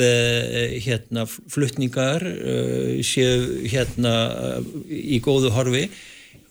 hérna, 0.82 1.28
flutningar 1.54 2.24
séu 3.06 3.68
hérna 3.70 4.14
í 4.90 5.20
góðu 5.22 5.52
horfi 5.54 5.84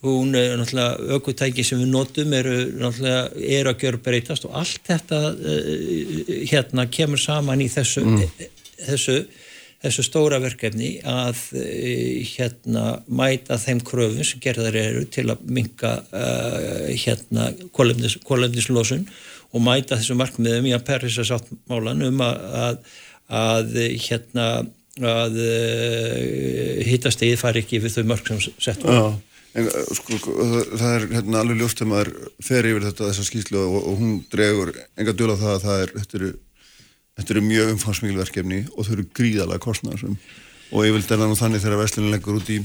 hún 0.05 0.35
er 0.37 0.59
náttúrulega 0.59 1.15
aukvöntæki 1.17 1.65
sem 1.65 1.81
við 1.81 1.93
notum 1.93 2.35
eru 2.37 2.59
náttúrulega 2.81 3.23
er 3.57 3.71
að 3.71 3.81
gjör 3.85 3.99
breytast 4.05 4.45
og 4.49 4.59
allt 4.61 4.85
þetta 4.85 5.21
uh, 5.33 6.29
hérna 6.51 6.87
kemur 6.93 7.21
saman 7.21 7.65
í 7.65 7.71
þessu, 7.73 8.05
mm. 8.05 8.45
þessu, 8.85 9.17
þessu 9.85 10.07
stóra 10.07 10.41
verkefni 10.45 10.99
að 11.09 11.41
uh, 11.57 11.65
hérna 12.35 12.85
mæta 13.09 13.59
þeim 13.61 13.83
kröfum 13.87 14.27
sem 14.27 14.43
gerðar 14.45 14.77
eru 14.83 15.05
til 15.09 15.29
að 15.33 15.45
minka 15.49 15.97
uh, 16.05 16.87
hérna 16.93 17.51
kólefnislósun 17.73 19.09
og 19.55 19.65
mæta 19.65 19.97
þessu 19.97 20.19
markmiðum 20.21 20.69
í 20.69 20.77
að 20.77 20.89
perrisa 20.89 21.27
sáttmálan 21.29 22.09
um 22.11 22.25
að, 22.25 22.49
að, 22.65 22.81
að 23.45 23.77
hérna 24.09 24.49
að 24.95 25.41
hittast 26.87 27.23
eða 27.27 27.39
fari 27.41 27.65
ekki 27.65 27.81
við 27.83 27.97
þau 27.97 28.11
mörg 28.13 28.29
sem 28.31 28.43
sett 28.63 28.85
voru. 28.85 29.17
En 29.55 29.69
sko, 29.95 30.19
það 30.75 30.89
er 30.89 31.05
hérna, 31.13 31.41
alveg 31.41 31.61
ljóst 31.61 31.83
að 31.85 31.91
maður 31.93 32.11
fer 32.43 32.67
yfir 32.67 32.89
þetta 32.89 33.11
þessa 33.11 33.27
skýslu 33.29 33.61
og, 33.61 33.77
og 33.79 34.01
hún 34.01 34.17
dregur 34.33 34.73
enga 34.99 35.15
döl 35.15 35.31
á 35.31 35.37
það 35.39 35.53
að 35.53 35.67
það 35.67 35.83
er, 35.83 35.93
þetta 36.01 36.19
eru, 36.19 36.31
þetta 37.21 37.35
eru 37.35 37.45
mjög 37.47 37.71
umfangsmikil 37.77 38.19
verkefni 38.19 38.59
og 38.75 38.89
þau 38.89 38.95
eru 38.97 39.07
gríðalega 39.15 39.63
kostnæðarsum 39.63 40.17
og 40.75 40.89
ég 40.89 40.97
vil 40.97 41.05
dæla 41.07 41.29
nú 41.31 41.39
þannig 41.39 41.63
þegar 41.63 41.83
Vestlunum 41.85 42.15
leggur 42.17 42.41
út 42.41 42.51
í 42.51 42.59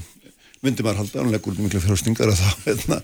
myndimarhalda, 0.65 1.21
hann 1.21 1.33
leggur 1.33 1.53
út 1.53 1.61
miklu 1.61 1.81
fjárhustingar 1.83 2.31
og 2.33 2.39
þá 2.39 2.49
hérna, 2.67 3.01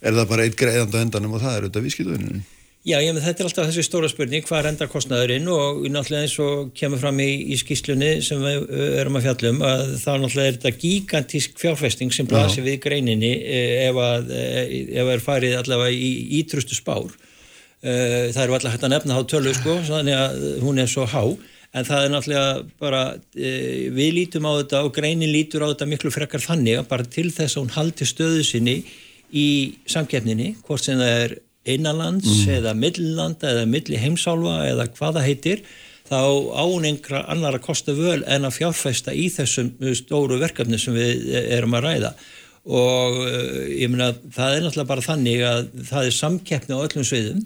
er 0.00 0.18
það 0.20 0.30
bara 0.30 0.46
eitt 0.46 0.58
greiðand 0.60 0.94
á 0.94 1.02
endanum 1.02 1.34
og 1.34 1.42
það 1.42 1.56
er 1.56 1.66
auðvitað 1.66 1.88
vískilduðinu. 1.88 2.44
Já, 2.84 2.98
ég, 3.00 3.16
þetta 3.16 3.40
er 3.40 3.46
alltaf 3.48 3.68
þessi 3.70 3.82
stóra 3.86 4.08
spurning, 4.12 4.42
hvað 4.44 4.58
er 4.58 4.66
enda 4.68 4.86
kostnæðurinn 4.92 5.46
og 5.48 5.78
náttúrulega 5.88 6.26
eins 6.26 6.34
og 6.44 6.72
kemur 6.76 7.00
fram 7.00 7.20
í, 7.24 7.28
í 7.54 7.56
skýslunni 7.56 8.10
sem 8.20 8.42
við 8.44 8.66
erum 9.00 9.14
að 9.16 9.24
fjallum 9.24 9.62
að 9.64 9.84
þá 10.02 10.10
náttúrulega 10.20 10.50
er 10.50 10.58
þetta 10.58 10.72
gigantísk 10.82 11.54
fjárfesting 11.62 12.12
sem 12.12 12.28
blasir 12.28 12.66
við 12.66 12.82
greininni 12.84 13.30
ef 13.86 14.00
að, 14.04 14.28
ef 14.36 15.00
að 15.00 15.12
er 15.14 15.24
farið 15.24 15.56
allavega 15.62 15.94
í 15.96 16.10
ítrustu 16.42 16.76
spár. 16.76 17.08
Það 17.80 18.42
eru 18.42 18.58
allavega 18.58 18.74
hægt 18.74 18.84
að 18.84 18.92
nefna 18.92 19.16
þá 19.16 19.32
tölu 19.32 19.56
sko, 19.56 19.78
þannig 19.88 20.20
að 20.20 20.44
hún 20.66 20.82
er 20.84 20.92
svo 20.92 21.08
há, 21.08 21.22
en 21.72 21.88
það 21.88 22.04
er 22.04 22.14
náttúrulega 22.18 22.52
bara, 22.84 23.02
við 23.32 24.12
lítum 24.18 24.44
á 24.44 24.52
þetta 24.60 24.84
og 24.84 24.92
greinin 25.00 25.32
lítur 25.32 25.64
á 25.64 25.72
þetta 25.72 25.88
miklu 25.88 26.12
frekkar 26.12 26.44
þannig 26.44 26.82
að 26.82 26.92
bara 26.92 27.08
til 27.16 27.30
þess 27.32 27.56
að 27.56 27.64
hún 27.64 27.74
haldi 27.78 28.12
stöðu 28.12 28.44
sinni 28.44 28.76
í 29.32 29.48
samkeppninni, 29.88 30.52
hvort 30.68 30.84
sem 30.84 31.00
það 31.00 31.24
er 31.24 31.36
innanlands 31.64 32.28
mm. 32.44 32.52
eða 32.58 32.76
millilanda 32.76 33.50
eða 33.50 33.66
milli 33.70 33.98
heimsálfa 34.00 34.60
eða 34.68 34.88
hvaða 34.98 35.24
heitir 35.24 35.64
þá 36.04 36.20
án 36.52 36.86
einhverja 36.88 37.24
annar 37.32 37.56
að 37.56 37.64
kosta 37.64 37.94
völ 37.96 38.20
en 38.28 38.44
að 38.44 38.58
fjárfæsta 38.58 39.14
í 39.16 39.30
þessum 39.32 39.72
stóru 39.96 40.38
verkefni 40.42 40.78
sem 40.80 40.96
við 40.96 41.30
erum 41.40 41.76
að 41.78 41.86
ræða. 41.88 42.10
Og 42.64 43.16
ég 43.72 43.90
meina 43.92 44.12
það 44.32 44.56
er 44.56 44.64
náttúrulega 44.64 44.90
bara 44.90 45.04
þannig 45.04 45.44
að 45.48 45.62
það 45.88 46.08
er 46.08 46.18
samkeppni 46.18 46.76
á 46.76 46.84
öllum 46.84 47.08
sviðum. 47.08 47.40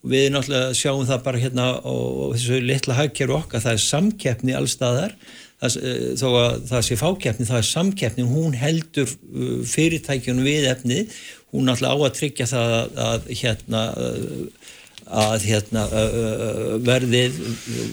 Og 0.00 0.12
við 0.14 0.26
náttúrulega 0.34 0.78
sjáum 0.78 1.06
það 1.06 1.22
bara 1.28 1.44
hérna 1.44 1.68
og 1.86 2.34
þessu 2.34 2.60
litla 2.64 2.98
hagkeru 2.98 3.38
okkar 3.38 3.64
það 3.66 3.76
er 3.76 3.86
samkeppni 3.86 4.56
allstaðar 4.58 5.16
það, 5.60 5.78
þó 6.18 6.28
að 6.30 6.54
það 6.70 6.86
sé 6.86 6.98
fákeppni 7.00 7.50
það 7.50 7.62
er 7.62 7.68
samkeppni. 7.70 8.28
Hún 8.30 8.58
heldur 8.58 9.14
fyrirtækjunum 9.70 10.50
við 10.50 10.70
efnið 10.72 11.20
hún 11.50 11.66
náttúrulega 11.66 11.96
á 11.96 12.06
að 12.06 12.18
tryggja 12.18 12.46
það 12.50 12.74
að, 12.76 12.92
að 13.06 13.32
hérna 13.40 13.82
að 15.10 15.46
hérna 15.48 15.84
verðið, 16.86 17.38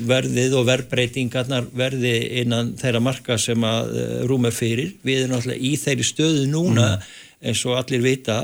verðið 0.05 0.55
og 0.59 0.67
verðbreytingarnar 0.67 1.69
verði 1.77 2.13
innan 2.43 2.75
þeirra 2.77 3.01
marka 3.01 3.39
sem 3.41 3.63
að 3.65 3.89
rúma 4.29 4.51
fyrir. 4.53 4.93
Við 5.01 5.23
erum 5.23 5.33
náttúrulega 5.33 5.65
í 5.65 5.71
þeirri 5.81 6.05
stöðu 6.05 6.45
núna 6.51 6.91
mm. 6.97 7.07
eins 7.49 7.63
og 7.65 7.79
allir 7.79 8.05
vita 8.05 8.43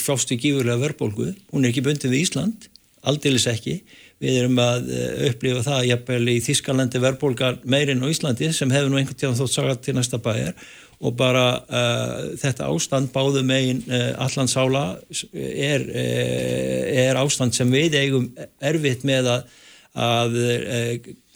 frástu 0.00 0.36
gífurlega 0.36 0.80
verðbólgu. 0.84 1.32
Hún 1.54 1.64
er 1.64 1.72
ekki 1.72 1.84
bundin 1.86 2.12
við 2.12 2.26
Ísland, 2.26 2.68
aldeilis 3.08 3.48
ekki. 3.50 3.80
Við 4.20 4.42
erum 4.42 4.60
að 4.60 4.92
upplifa 5.30 5.64
það 5.64 5.88
jafnvel 5.88 6.22
í 6.28 6.38
Þískalandi 6.44 7.00
verðbólgar 7.00 7.62
meirinn 7.64 8.04
á 8.04 8.12
Íslandi 8.12 8.50
sem 8.52 8.72
hefur 8.74 8.92
nú 8.92 9.00
einhvern 9.00 9.16
tíðan 9.16 9.38
þótt 9.38 9.56
sagat 9.56 9.80
til 9.86 9.96
næsta 9.96 10.20
bæjar 10.20 10.52
og 11.00 11.16
bara 11.16 11.44
uh, 11.64 12.34
þetta 12.40 12.68
ástand 12.68 13.08
báðu 13.14 13.42
megin 13.46 13.80
uh, 13.88 14.12
allansála 14.20 14.84
er, 15.32 15.86
uh, 15.88 16.82
er 17.06 17.20
ástand 17.20 17.56
sem 17.56 17.72
við 17.72 17.96
eigum 18.02 18.28
erfitt 18.60 19.06
með 19.08 19.30
að, 19.32 19.48
að 19.96 20.38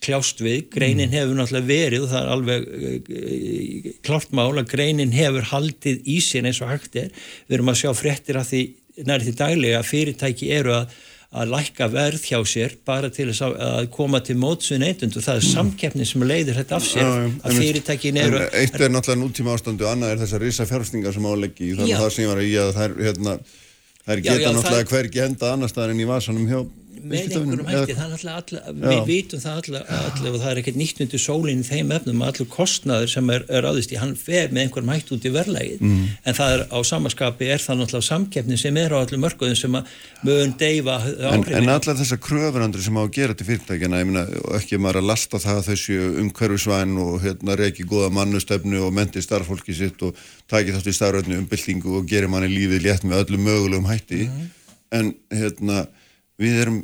kljást 0.04 0.42
við. 0.44 0.66
Greinin 0.74 1.08
mm. 1.08 1.16
hefur 1.16 1.38
náttúrulega 1.38 1.70
verið 1.70 2.04
og 2.04 2.12
það 2.12 2.20
er 2.20 2.32
alveg 2.34 3.98
klart 4.04 4.36
mál 4.36 4.52
að 4.52 4.68
greinin 4.74 5.16
hefur 5.16 5.48
haldið 5.54 6.04
í 6.12 6.20
sín 6.20 6.50
eins 6.50 6.60
og 6.60 6.68
hægt 6.74 7.00
er. 7.00 7.12
Við 7.48 7.58
erum 7.58 7.72
að 7.72 7.80
sjá 7.80 7.94
fréttir 7.96 8.40
að 8.40 8.50
því 8.52 8.64
nærið 9.02 9.30
því 9.30 9.36
daglega 9.40 9.82
fyrirtæki 9.86 10.50
eru 10.54 10.76
að 10.76 10.92
að 11.34 11.50
lækka 11.50 11.88
verð 11.90 12.26
hjá 12.28 12.38
sér 12.46 12.76
bara 12.86 13.10
til 13.12 13.26
þess 13.30 13.42
að 13.48 13.88
koma 13.94 14.20
til 14.22 14.36
mótsu 14.38 14.78
neytund 14.78 15.16
og 15.18 15.24
það 15.24 15.40
er 15.40 15.46
samkeppni 15.48 16.06
sem 16.06 16.22
leiður 16.22 16.60
þetta 16.60 16.78
af 16.78 16.86
sér 16.86 17.02
já, 17.08 17.26
að 17.42 17.58
fyrirtækin 17.58 18.20
eru 18.22 18.42
Eitt 18.52 18.78
er 18.78 18.94
náttúrulega 18.94 19.22
nútíma 19.24 19.56
ástandu 19.56 19.88
annað 19.90 20.14
er 20.14 20.22
þessar 20.22 20.44
risa 20.46 20.68
fjárfstingar 20.70 21.16
sem 21.16 21.26
áleggi 21.26 21.72
þannig 21.74 21.96
að 21.96 22.04
það 22.04 22.14
sem 22.14 22.24
ég 22.24 22.30
var 22.30 22.42
að 22.42 22.48
í 22.50 22.54
að 22.62 22.72
það 22.76 22.86
er 22.86 22.96
hérna, 23.08 23.36
það 24.04 24.14
er 24.14 24.24
geta 24.28 24.36
já, 24.36 24.44
já, 24.44 24.54
náttúrulega 24.58 24.90
hvergi 24.92 25.24
enda 25.26 25.52
annar 25.56 25.74
staðar 25.74 25.94
en 25.96 26.04
í 26.04 26.08
vasanum 26.12 26.48
hjá 26.52 26.60
með 27.04 27.34
einhverjum 27.38 27.68
hætti, 27.68 28.60
við 28.80 29.00
vitum 29.08 29.42
það 29.42 29.58
alltaf 29.60 30.28
og 30.30 30.38
það 30.40 30.48
er 30.50 30.60
ekkert 30.62 30.78
nýtt 30.80 31.02
undir 31.04 31.22
sólinn 31.22 31.62
í 31.62 31.66
þeim 31.68 31.92
efnum 31.94 32.22
að 32.24 32.32
allur 32.32 32.48
kostnaður 32.52 33.12
sem 33.12 33.32
er, 33.34 33.44
er 33.48 33.68
aðvist 33.68 33.94
í, 33.94 33.98
hann 34.00 34.14
fer 34.18 34.54
með 34.54 34.64
einhverjum 34.64 34.92
hætti 34.94 35.14
út 35.16 35.28
í 35.28 35.32
verðlægið, 35.34 35.84
mm. 35.84 36.08
en 36.24 36.38
það 36.38 36.54
er 36.56 36.64
á 36.72 36.78
samaskapi 36.90 37.50
er 37.54 37.64
það 37.64 37.80
náttúrulega 37.80 38.08
samkeppni 38.08 38.58
sem 38.60 38.80
er 38.80 38.94
á 38.94 38.98
allir 39.00 39.22
mörguðum 39.24 39.58
sem 39.60 39.78
að 39.78 39.94
mögum 40.24 40.56
deyfa 40.64 40.98
en, 41.30 41.46
en 41.60 41.72
allar 41.74 42.00
þessar 42.00 42.22
kröfurandri 42.24 42.84
sem 42.84 42.98
á 42.98 43.02
að 43.04 43.12
gera 43.18 43.38
til 43.38 43.48
fyrirtækina, 43.50 44.02
ég 44.02 44.10
minna, 44.10 44.26
ekki 44.58 44.80
maður 44.80 45.02
að 45.02 45.10
lasta 45.12 45.42
það 45.42 45.62
þessu 45.70 46.00
umhverfisvæn 46.24 46.98
og 47.04 47.20
hérna 47.24 47.58
reyki 47.60 47.86
góða 47.88 48.10
mannustöfnu 48.16 48.82
og 48.86 48.94
menti 48.96 49.22
starffólki 49.24 49.76
sitt 49.76 50.02
og 50.06 50.16
taki 50.50 50.74
þátt 50.74 50.90
í 50.90 50.96
starfröðnu 50.96 51.40
umbyltingu 51.42 51.98
og 52.00 52.08
gerir 52.08 52.30
manni 52.32 52.50
lífið 52.52 52.84
létt 52.88 53.06
með 53.06 53.24
öllum 53.24 53.48
mögulegum 53.48 53.90
hætti. 53.90 54.26
Mm. 54.28 54.52
en 54.94 55.14
hérna 55.34 55.86
við 56.40 56.60
erum 56.62 56.82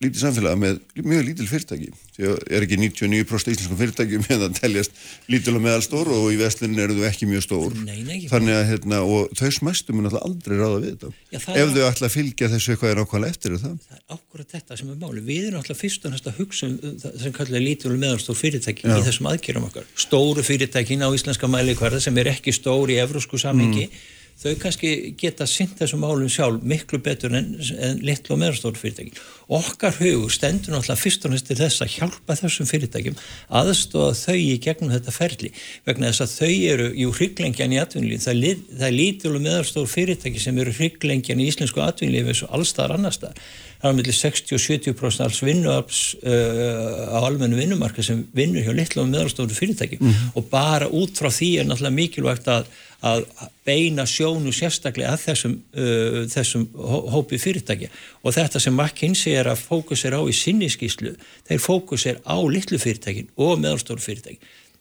lítið 0.00 0.22
samfélag 0.22 0.56
með 0.56 0.78
mjög 1.04 1.26
lítil 1.26 1.46
fyrirtæki. 1.50 1.90
Því 2.14 2.28
að 2.30 2.38
er 2.56 2.64
ekki 2.64 2.76
99% 2.80 3.50
íslenskum 3.52 3.76
fyrirtæki 3.76 4.20
með 4.22 4.44
að 4.46 4.54
teljast 4.56 5.00
lítil 5.28 5.52
og 5.58 5.64
meðal 5.66 5.82
stór 5.84 6.08
og 6.14 6.28
í 6.32 6.38
vestlinn 6.40 6.78
eru 6.80 6.94
þau 6.96 7.02
ekki 7.10 7.26
mjög 7.28 7.42
stór. 7.44 7.74
Nei, 7.84 7.98
nei, 8.06 8.22
þannig 8.30 8.56
að 8.56 8.64
hérna, 8.70 9.00
og 9.04 9.34
þau 9.36 9.50
smæstum 9.58 9.98
mun 9.98 10.08
alltaf 10.08 10.24
aldrei 10.24 10.56
ráða 10.56 10.78
við 10.80 10.94
þetta. 10.94 11.10
Já, 11.34 11.40
ef 11.52 11.74
þau 11.74 11.82
ætla 11.90 12.08
að 12.08 12.14
fylgja 12.14 12.48
þessu 12.54 12.72
eitthvað 12.72 12.94
er 12.94 13.02
ákvæmlega 13.02 13.34
eftir 13.34 13.56
það. 13.58 13.74
það 13.90 13.98
er 13.98 14.16
ákvæmlega 14.16 14.54
þetta 14.54 14.78
sem 14.80 14.94
er 14.94 15.02
máli 15.02 15.24
við 15.26 15.50
erum 15.50 15.60
alltaf 15.60 15.82
fyrst 15.84 16.06
og 16.08 16.14
næst 16.14 16.30
að 16.30 16.40
hugsa 16.40 16.70
um 16.70 16.78
það 17.02 17.18
sem 17.26 17.34
kallar 17.36 17.64
lítil 17.66 17.92
og 17.92 18.00
meðal 18.00 18.22
stór 18.24 18.38
fyrirtæki 18.40 18.88
Já. 18.88 18.94
í 18.96 19.04
þessum 19.10 19.28
aðkjörum 19.34 19.68
okkar. 19.68 19.92
Stóru 20.00 20.46
fyrirtækin 20.48 21.04
á 21.04 21.12
íslenska 21.12 21.50
mæli 21.50 21.76
hverða 21.76 22.00
sem 22.00 22.22
er 22.24 22.32
ekki 22.32 22.56
stór 22.56 22.88
í 22.88 22.96
evrósku 23.04 23.36
samhengi. 23.36 23.90
Mm 23.90 24.16
þau 24.40 24.54
kannski 24.62 24.90
geta 25.20 25.44
sint 25.46 25.74
þessum 25.76 26.00
málum 26.04 26.30
sjálf 26.32 26.62
miklu 26.64 26.98
betur 27.04 27.34
en, 27.36 27.50
en 27.76 27.98
litlu 28.06 28.32
og 28.34 28.40
meðastóru 28.40 28.80
fyrirtæki. 28.80 29.12
Okkar 29.50 29.96
hugur 29.98 30.30
stendur 30.32 30.72
náttúrulega 30.76 30.96
fyrst 31.02 31.24
og 31.26 31.34
næst 31.34 31.48
til 31.50 31.58
þess 31.58 31.82
að 31.84 31.92
hjálpa 31.98 32.36
þessum 32.38 32.68
fyrirtækjum 32.70 33.16
aðstofa 33.60 34.14
þau 34.16 34.36
í 34.38 34.54
gegnum 34.62 34.92
þetta 34.94 35.12
ferli 35.14 35.50
vegna 35.88 36.12
þess 36.12 36.24
að 36.24 36.34
þau 36.38 36.52
eru, 36.74 36.86
jú, 37.02 37.10
hrygglengjan 37.18 37.74
í 37.74 37.80
atvinnlíf, 37.82 38.22
það, 38.24 38.44
er- 38.52 38.62
það 38.78 38.86
er 38.88 38.96
lítil 38.96 39.34
og 39.36 39.42
meðastóru 39.44 39.90
fyrirtæki 39.90 40.40
sem 40.44 40.60
eru 40.62 40.72
hrygglengjan 40.78 41.42
í 41.42 41.48
íslensku 41.50 41.82
atvinnlíf 41.84 42.30
eins 42.32 42.44
og 42.46 42.54
allstaðar 42.56 42.96
annar 42.96 43.16
staðar. 43.16 43.42
Það 43.80 43.90
er 43.90 43.96
millir 43.96 44.16
60 44.16 44.56
og 44.56 44.60
70% 44.60 45.24
alls 45.24 45.38
vinnuafs 45.40 46.00
uh, 46.20 47.16
á 47.16 47.18
almennu 47.24 47.56
vinnumarka 47.56 48.04
sem 48.04 48.22
vinnur 48.36 48.64
hjá 48.66 48.74
litlu 48.76 49.02
og 49.04 49.08
meðalstóru 49.12 49.56
fyrirtæki 49.56 49.98
og 50.36 50.48
bara 50.52 50.88
út 50.92 51.16
frá 51.16 51.30
því 51.32 51.48
er 51.62 51.68
náttúrulega 51.70 51.96
mikilvægt 51.96 52.50
að, 52.52 52.68
að 53.06 53.24
beina 53.66 54.04
sjónu 54.08 54.52
sérstaklega 54.52 55.14
að 55.14 55.22
þessum, 55.28 55.56
uh, 55.72 56.22
þessum 56.28 56.66
hó- 56.76 57.06
hópi 57.14 57.38
fyrirtæki 57.40 57.88
og 58.22 58.34
þetta 58.36 58.60
sem 58.60 58.76
McKinsey 58.76 59.36
er 59.40 59.48
að 59.52 59.62
fókusera 59.64 60.20
á 60.20 60.24
í 60.28 60.34
sinni 60.36 60.68
skýslu, 60.72 61.14
þeir 61.48 61.62
fókusera 61.64 62.20
á 62.28 62.36
litlu 62.44 62.80
fyrirtækin 62.80 63.30
og 63.40 63.60
meðalstóru 63.62 64.04
fyrirtæki 64.04 64.38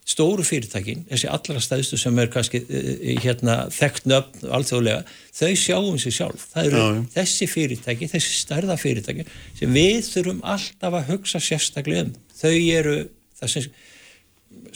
stóru 0.10 0.41
fyrirtækin, 0.41 1.04
þessi 1.10 1.28
allra 1.30 1.62
stæðstu 1.62 1.98
sem 2.02 2.18
er 2.22 2.32
kannski 2.34 2.64
uh, 2.66 3.04
hérna, 3.22 3.60
þekkt 3.74 4.08
nöfn 4.10 4.48
alþjóðlega, 4.58 5.04
þau 5.38 5.52
sjáum 5.62 6.00
sér 6.02 6.16
sjálf. 6.16 6.48
Það 6.54 6.70
eru 6.70 6.80
já. 6.82 7.04
þessi 7.14 7.48
fyrirtæki, 7.52 8.10
þessi 8.10 8.40
stærða 8.40 8.78
fyrirtæki 8.82 9.28
sem 9.60 9.76
við 9.76 10.02
þurfum 10.10 10.41
alltaf 10.56 10.98
að 10.98 11.12
hugsa 11.14 11.44
sérstaklega 11.44 12.08
um. 12.08 12.16
Þau 12.40 12.56
eru, 12.56 12.98
það 13.40 13.54
sem 13.54 13.70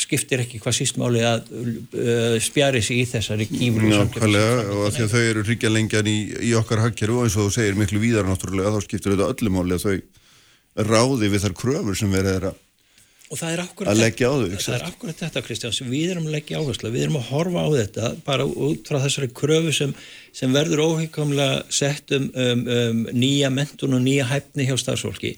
skiptir 0.01 0.43
ekki 0.43 0.59
hvað 0.63 0.77
sístmáli 0.79 1.23
að 1.27 1.51
uh, 1.53 2.35
spjari 2.43 2.81
sig 2.85 3.03
í 3.03 3.05
þessari 3.09 3.47
gífur 3.51 3.87
Nákvæmlega 3.91 4.65
og 4.73 4.83
að 4.87 4.97
því 4.97 5.05
að 5.05 5.13
þau 5.13 5.23
eru 5.23 5.45
ríkja 5.47 5.73
lengjan 5.73 6.09
í, 6.09 6.17
í 6.49 6.51
okkar 6.59 6.83
hagkerfi 6.85 7.17
og 7.17 7.27
eins 7.27 7.37
og 7.37 7.47
þú 7.47 7.55
segir 7.57 7.79
miklu 7.79 8.01
víðar 8.03 8.27
náttúrulega 8.29 8.75
þá 8.75 8.87
skiptir 8.87 9.15
þetta 9.15 9.31
öllum 9.35 9.57
máli 9.59 9.77
að 9.77 9.87
þau 9.87 9.97
ráði 10.89 11.29
við 11.29 11.45
þar 11.45 11.57
kröfur 11.61 11.99
sem 11.99 12.15
er 12.17 12.29
að 12.51 12.53
og 13.33 13.39
það 13.39 13.53
er 13.55 13.61
akkurat 13.63 13.97
er 13.97 15.15
þetta 15.17 15.41
Kristján 15.41 15.73
sem 15.73 15.89
við 15.89 16.11
erum 16.13 16.27
að 16.27 16.35
leggja 16.35 16.59
áherslu 16.61 16.91
við 16.93 17.07
erum 17.07 17.17
að 17.17 17.29
horfa 17.31 17.63
á 17.65 17.69
þetta 17.73 18.11
bara 18.27 18.45
út 18.45 18.89
frá 18.89 18.99
þessari 19.01 19.29
kröfu 19.33 19.73
sem, 19.73 19.95
sem 20.35 20.53
verður 20.53 20.83
óheikamlega 20.85 21.63
sett 21.73 22.13
um, 22.13 22.29
um, 22.29 22.63
um 22.77 23.01
nýja 23.15 23.49
mentun 23.53 23.97
og 23.97 24.03
nýja 24.05 24.27
hæfni 24.29 24.67
hjá 24.69 24.75
starfsfólki 24.77 25.33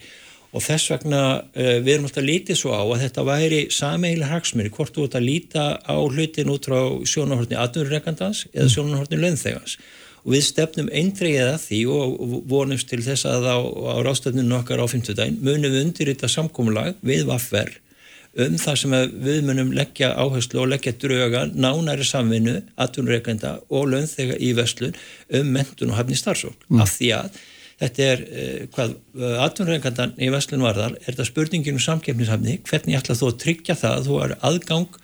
og 0.56 0.64
þess 0.64 0.94
vegna 0.94 1.22
uh, 1.44 1.76
við 1.84 1.92
erum 1.98 2.08
alltaf 2.08 2.26
lítið 2.26 2.60
svo 2.62 2.72
á 2.72 2.84
að 2.84 3.04
þetta 3.04 3.28
væri 3.28 3.62
sameigileg 3.76 4.32
hagsmyri 4.32 4.74
hvort 4.78 4.96
þú 4.96 5.08
ert 5.10 5.20
að 5.20 5.28
líta 5.28 5.68
á 5.84 5.96
hlutin 6.00 6.52
út 6.54 6.70
frá 6.70 6.80
sjónahortni 7.12 7.60
atvinnurekandans 7.60 8.46
eða 8.54 8.72
sjónahortni 8.72 9.20
launþegans. 9.22 9.78
Og 10.26 10.34
við 10.34 10.46
stefnum 10.48 10.88
eindregið 10.90 11.52
að 11.52 11.64
því 11.68 11.80
og 11.94 12.38
vonumst 12.50 12.90
til 12.90 13.04
þess 13.06 13.28
að 13.30 13.50
á, 13.52 13.58
á 13.62 13.96
rástefninu 14.08 14.56
okkar 14.58 14.82
á 14.82 14.88
50 14.90 15.20
daginn 15.20 15.42
munum 15.44 15.70
við 15.70 15.84
undir 15.84 16.14
þetta 16.14 16.32
samkómulag 16.34 16.96
við 17.06 17.28
vaffer 17.30 17.76
um 18.36 18.56
það 18.60 18.80
sem 18.82 18.96
við 19.24 19.44
munum 19.48 19.72
leggja 19.76 20.12
áherslu 20.20 20.64
og 20.64 20.72
leggja 20.74 20.96
drauga 21.00 21.46
nánæri 21.54 22.08
samvinnu, 22.08 22.58
atvinnureikenda 22.76 23.58
og 23.70 23.92
launþega 23.94 24.40
í 24.44 24.52
verslun 24.58 24.96
um 25.40 25.52
mentun 25.56 25.94
og 25.94 26.00
hafni 26.00 26.18
starfsók. 26.20 26.66
Af 26.82 26.98
því 26.98 27.12
að 27.16 27.38
þetta 27.82 28.06
er 28.12 28.22
eh, 28.26 28.68
hvað 28.76 28.94
atvinnureikendan 29.46 30.14
í 30.22 30.30
verslun 30.34 30.66
varðar, 30.66 30.96
er 31.02 31.12
þetta 31.12 31.28
spurningin 31.30 31.80
um 31.80 31.84
samkeppnishafni, 31.84 32.60
hvernig 32.68 33.00
ætla 33.00 33.18
þú 33.20 33.32
að 33.32 33.42
tryggja 33.44 33.80
það 33.80 33.98
að 33.98 34.08
þú 34.10 34.22
er 34.26 34.38
aðgang 34.52 35.02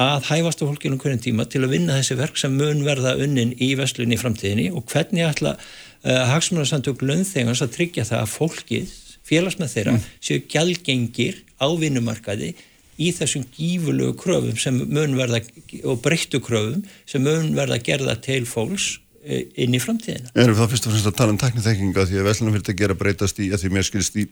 að 0.00 0.30
hæfast 0.30 0.62
á 0.62 0.68
fólkinu 0.68 0.98
hverjum 1.02 1.22
tíma 1.22 1.46
til 1.50 1.64
að 1.64 1.74
vinna 1.74 1.98
þessi 1.98 2.16
verk 2.18 2.38
sem 2.38 2.54
mun 2.56 2.84
verða 2.86 3.16
unnin 3.20 3.52
í 3.58 3.72
verslunni 3.78 4.16
í 4.16 4.20
framtíðinni? 4.20 4.70
Og 4.70 4.86
hvernig 4.90 5.26
ætla 5.26 5.56
uh, 5.58 6.24
hagsmunarsamtök 6.30 7.02
launþegans 7.02 7.62
að 7.64 7.74
tryggja 7.74 8.06
það 8.08 8.22
að 8.22 8.34
fólkið, 8.36 8.94
félagsmenn 9.26 9.70
þeirra 9.70 9.96
séu 10.22 10.44
gjaldgengir 10.50 11.42
á 11.58 11.68
vinnumarkaði 11.78 12.54
í 13.00 13.10
þessum 13.16 13.44
gífulegu 13.54 14.14
kröfum 14.20 14.56
sem 14.60 14.80
mun 14.80 15.16
verða 15.18 15.42
og 15.88 16.00
breyttu 16.04 16.40
kröfum 16.44 16.84
sem 17.08 17.24
mun 17.24 17.52
verða 17.56 17.80
gerða 17.84 18.16
til 18.22 18.42
fólks 18.48 18.92
eh, 18.96 19.09
inn 19.20 19.76
í 19.76 19.80
framtíðina. 19.82 20.32
Erum 20.34 20.56
við 20.56 20.62
þá 20.62 20.72
fyrst 20.72 20.86
og 20.88 20.94
fremst 20.94 21.10
að 21.10 21.18
tala 21.18 21.34
um 21.34 21.40
tækniþekkinga 21.40 22.06
því 22.08 22.20
að 22.20 22.28
veslunum 22.30 22.56
er 22.86 22.94
að 22.94 23.00
breytast 23.02 23.40
í 23.42 23.50
að 23.52 23.64
því 23.64 23.72
mér 23.74 23.86
skilst 23.88 24.16
í, 24.16 24.26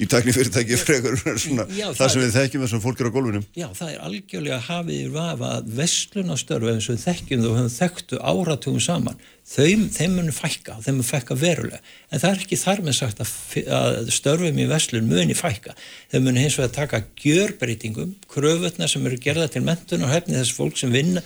í 0.00 0.06
tæknifyrirtæki 0.08 0.76
frekur 0.80 1.18
svona, 1.20 1.66
Já, 1.76 1.90
það, 1.90 1.98
það- 1.98 2.12
sem 2.14 2.22
við 2.22 2.32
þekkjum 2.38 2.62
þessum 2.64 2.80
fólk 2.84 3.00
er 3.02 3.08
á 3.12 3.14
gólfinu. 3.16 3.42
Já, 3.60 3.66
það 3.76 3.90
er 3.92 4.00
algjörlega 4.06 4.60
hafið 4.68 4.96
í 5.02 5.10
vafa 5.12 5.50
að 5.58 5.68
vestlunastörfu 5.80 6.72
eins 6.72 6.88
og 6.90 7.02
þekkjum 7.02 7.44
þau 7.44 7.50
og 7.52 7.58
höfum 7.60 7.76
þekktu 7.76 8.20
áratugum 8.32 8.80
saman 8.82 9.20
þau, 9.52 9.66
þeim 9.92 10.16
munu 10.16 10.32
fækka, 10.32 10.78
þeim 10.86 10.96
munu 10.96 11.06
fækka 11.06 11.36
verulega. 11.36 11.80
En 12.10 12.22
það 12.22 12.30
er 12.32 12.42
ekki 12.46 12.58
þar 12.62 12.82
með 12.86 12.96
sagt 13.02 13.20
að, 13.20 13.32
að 13.68 14.10
störfum 14.16 14.60
í 14.62 14.66
vestlun 14.70 15.08
muni 15.10 15.34
fækka. 15.36 15.74
Þeim 16.14 16.24
munu 16.28 16.40
hins 16.46 16.56
vegar 16.60 16.72
taka 16.78 17.02
gjörbreytingum 17.20 18.14
kröfutna 18.32 18.88
sem 18.88 19.06
eru 19.06 19.18
gerða 19.20 19.50
til 19.52 19.62
mentun 19.66 20.06
og 20.06 20.12
hefni 20.14 20.38
þess 20.38 20.54
fólk 20.56 20.78
sem 20.80 20.92
vinna 20.94 21.20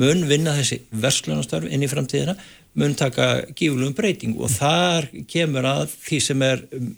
mun 0.00 0.22
vinna 0.30 0.54
þessi 0.56 0.78
vestlunastörf 1.02 1.66
inn 1.68 1.82
í 1.84 1.90
framtíðina 1.90 2.36
mun 2.78 2.94
taka 2.96 3.28
gífurlegum 3.52 3.94
breyting 3.96 4.36
og 4.40 4.52
þar 4.54 5.08
kemur 5.28 5.66
að 5.68 5.90
því 6.06 6.20
sem 6.24 6.44
er 6.46 6.62
mm, 6.72 6.92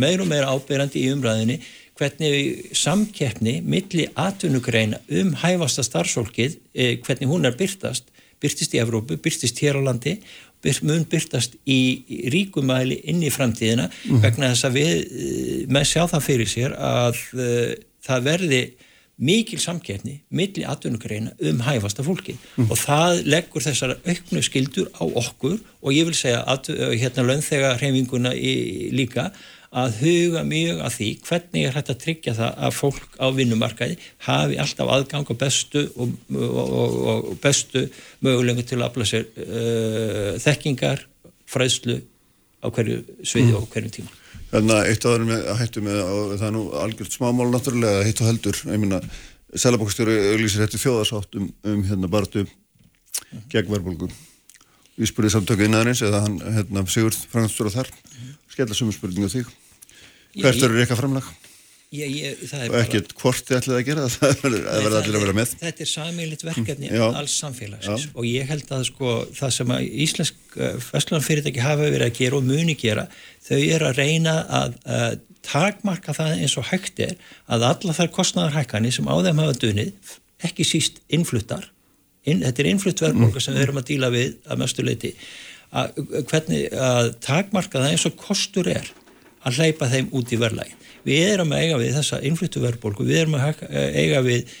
meir 0.00 0.22
og 0.24 0.30
meira 0.30 0.52
ábyrjandi 0.54 1.02
í 1.02 1.10
umræðinni 1.12 1.58
hvernig 1.98 2.72
samkeppni 2.74 3.60
milli 3.62 4.08
atvinnugreina 4.18 4.98
um 5.20 5.34
hæfasta 5.38 5.84
starfsfólkið, 5.86 6.58
eh, 6.74 6.96
hvernig 6.98 7.30
hún 7.30 7.46
er 7.46 7.54
byrtast, 7.58 8.10
byrtist 8.42 8.74
í 8.74 8.80
Evrópu, 8.82 9.16
byrtist 9.16 9.60
hér 9.62 9.78
á 9.78 9.82
landi, 9.84 10.18
mun 10.82 11.04
byrtast 11.04 11.58
í, 11.68 12.02
ríkumæli 12.32 13.02
inn 13.04 13.22
í 13.22 13.30
framtíðina 13.30 13.90
vegna 14.22 14.50
þess 14.54 14.64
að 14.64 14.78
við 14.78 14.92
eh, 15.04 15.66
menn 15.68 15.84
sjá 15.84 16.06
það 16.08 16.24
fyrir 16.24 16.48
sér 16.48 16.76
að 16.78 17.20
uh, 17.36 17.74
það 18.04 18.24
verði 18.30 18.62
mikil 19.16 19.60
samkeppni 19.62 20.16
milli 20.34 20.64
atvinnugreina 20.66 21.34
um 21.50 21.60
hæfasta 21.62 22.02
fólki 22.02 22.34
og 22.64 22.76
það 22.80 23.20
leggur 23.30 23.62
þessar 23.62 23.96
auknu 24.02 24.42
skildur 24.42 24.88
á 24.98 25.04
okkur 25.06 25.58
og 25.82 25.92
ég 25.94 26.08
vil 26.08 26.16
segja 26.18 26.42
að 26.50 26.72
hérna 26.98 27.26
launþega 27.28 27.76
hreyfinguna 27.78 28.34
í, 28.34 28.90
líka 28.90 29.30
að 29.74 29.96
huga 30.04 30.42
mjög 30.46 30.82
að 30.86 30.96
því 30.96 31.08
hvernig 31.26 31.66
er 31.66 31.76
hægt 31.76 31.90
að 31.90 32.00
tryggja 32.04 32.34
það 32.38 32.58
að 32.66 32.76
fólk 32.76 33.16
á 33.18 33.26
vinnumarkaði 33.34 33.96
hafi 34.26 34.58
alltaf 34.62 34.92
aðgang 34.96 35.30
á 35.30 35.34
bestu 35.38 35.84
og, 35.98 36.12
og, 36.30 36.58
og, 36.62 36.98
og 37.14 37.40
bestu 37.42 37.86
mögulengu 38.24 38.66
til 38.66 38.78
að 38.80 38.86
afla 38.88 39.08
sér 39.10 39.26
uh, 39.34 40.34
þekkingar, 40.42 41.06
fræðslu 41.50 41.98
á 42.62 42.66
hverju 42.70 43.00
sviði 43.26 43.56
og 43.58 43.66
hverju 43.72 43.96
tíma. 43.98 44.14
Þannig 44.52 44.74
að 44.76 44.88
eitt 44.90 45.06
aður 45.08 45.24
með 45.28 45.46
að 45.50 45.60
hættu 45.62 45.82
með 45.84 46.00
og 46.04 46.34
það 46.38 46.44
er 46.48 46.52
nú 46.54 46.64
algjört 46.84 47.16
smámál 47.16 47.48
náttúrulega 47.50 48.04
heitt 48.06 48.20
og 48.22 48.28
heldur, 48.30 48.60
ég 48.70 48.82
minna 48.82 49.00
Sælabokstjóri 49.54 50.14
auglýsir 50.32 50.64
hættu 50.64 50.80
þjóðarsátt 50.82 51.36
um, 51.38 51.48
um 51.70 51.82
hérna 51.86 52.10
bartu 52.10 52.44
gegn 53.52 53.70
verðbólgu. 53.70 54.08
Við 54.98 55.10
spurðum 55.10 55.34
samtöku 55.36 55.66
innæðarins 55.66 56.02
eða 56.06 56.20
hann 56.26 56.38
hérna, 56.42 56.84
Sigurð 56.90 57.18
Franganstóra 57.30 57.72
þar 57.74 57.90
skella 58.50 58.76
sumu 58.78 58.94
spurningu 58.94 59.26
á 59.30 59.34
þig. 59.34 59.50
Hvert 60.38 60.58
Ég- 60.58 60.66
eru 60.68 60.82
ykkar 60.82 60.98
framlag? 60.98 61.26
Ég, 61.94 62.14
ég, 62.18 62.40
það 62.50 62.62
er 62.64 62.72
Og 62.72 62.78
ekkert 62.80 63.12
hvort 63.20 63.44
þið 63.46 63.58
ætlið 63.60 63.76
að 63.76 63.84
gera 63.88 64.06
það, 64.10 64.32
það 64.40 64.46
verður 64.46 64.96
allir 64.98 65.18
að 65.18 65.24
vera 65.24 65.36
með. 65.38 65.52
Þetta 65.60 65.84
er 65.84 65.90
sameiglitt 65.90 66.44
verkefni 66.48 66.90
Já. 66.90 67.04
alls 67.10 67.36
samfélagsins 67.42 68.08
og 68.14 68.26
ég 68.28 68.48
held 68.50 68.72
að 68.74 68.88
sko, 68.88 69.12
það 69.36 69.54
sem 69.58 69.74
að 69.76 69.86
íslensk 70.06 70.58
festlunarfyrirtæki 70.88 71.62
hafa 71.62 71.86
verið 71.86 72.08
að 72.08 72.18
gera 72.18 72.40
og 72.40 72.48
muni 72.48 72.74
gera 72.80 73.06
þau 73.44 73.60
eru 73.60 73.88
að 73.90 74.00
reyna 74.00 74.34
að 74.62 74.76
uh, 74.88 75.14
takmarka 75.44 76.14
það 76.16 76.42
eins 76.42 76.56
og 76.60 76.68
hægt 76.70 77.02
er 77.04 77.14
að 77.52 77.66
alla 77.68 77.96
þær 77.96 78.12
kostnæðarhækkanir 78.16 78.96
sem 78.96 79.08
á 79.08 79.14
þeim 79.26 79.42
hafa 79.44 79.56
dunið 79.60 80.12
ekki 80.44 80.66
síst 80.66 81.00
innfluttar 81.12 81.68
inn, 82.24 82.42
þetta 82.44 82.62
er 82.62 82.70
innflutt 82.70 83.02
verðbólga 83.04 83.42
sem 83.42 83.56
við 83.56 83.66
erum 83.66 83.80
að 83.80 83.90
díla 83.92 84.10
við 84.14 84.36
að 84.48 84.62
mestu 84.62 84.84
leiti 84.86 85.12
að, 85.74 85.98
hvernig 86.30 86.68
að 86.72 87.10
takmarka 87.24 87.82
það 87.82 87.92
eins 87.92 88.06
og 88.08 88.16
kostur 88.20 88.70
er 88.72 88.88
að 89.44 89.58
hleypa 89.60 89.88
þeim 89.92 90.08
út 90.16 90.32
í 90.32 90.38
verðlægi. 90.40 90.76
Við 91.04 91.26
erum 91.34 91.52
að 91.52 91.62
eiga 91.66 91.80
við 91.82 91.96
þessa 91.98 92.20
innfluttu 92.24 92.62
verðbólgu, 92.64 93.04
við 93.08 93.18
erum 93.24 93.34
að 93.38 93.42
hækka- 93.48 93.70
eiga 94.00 94.22
við 94.24 94.54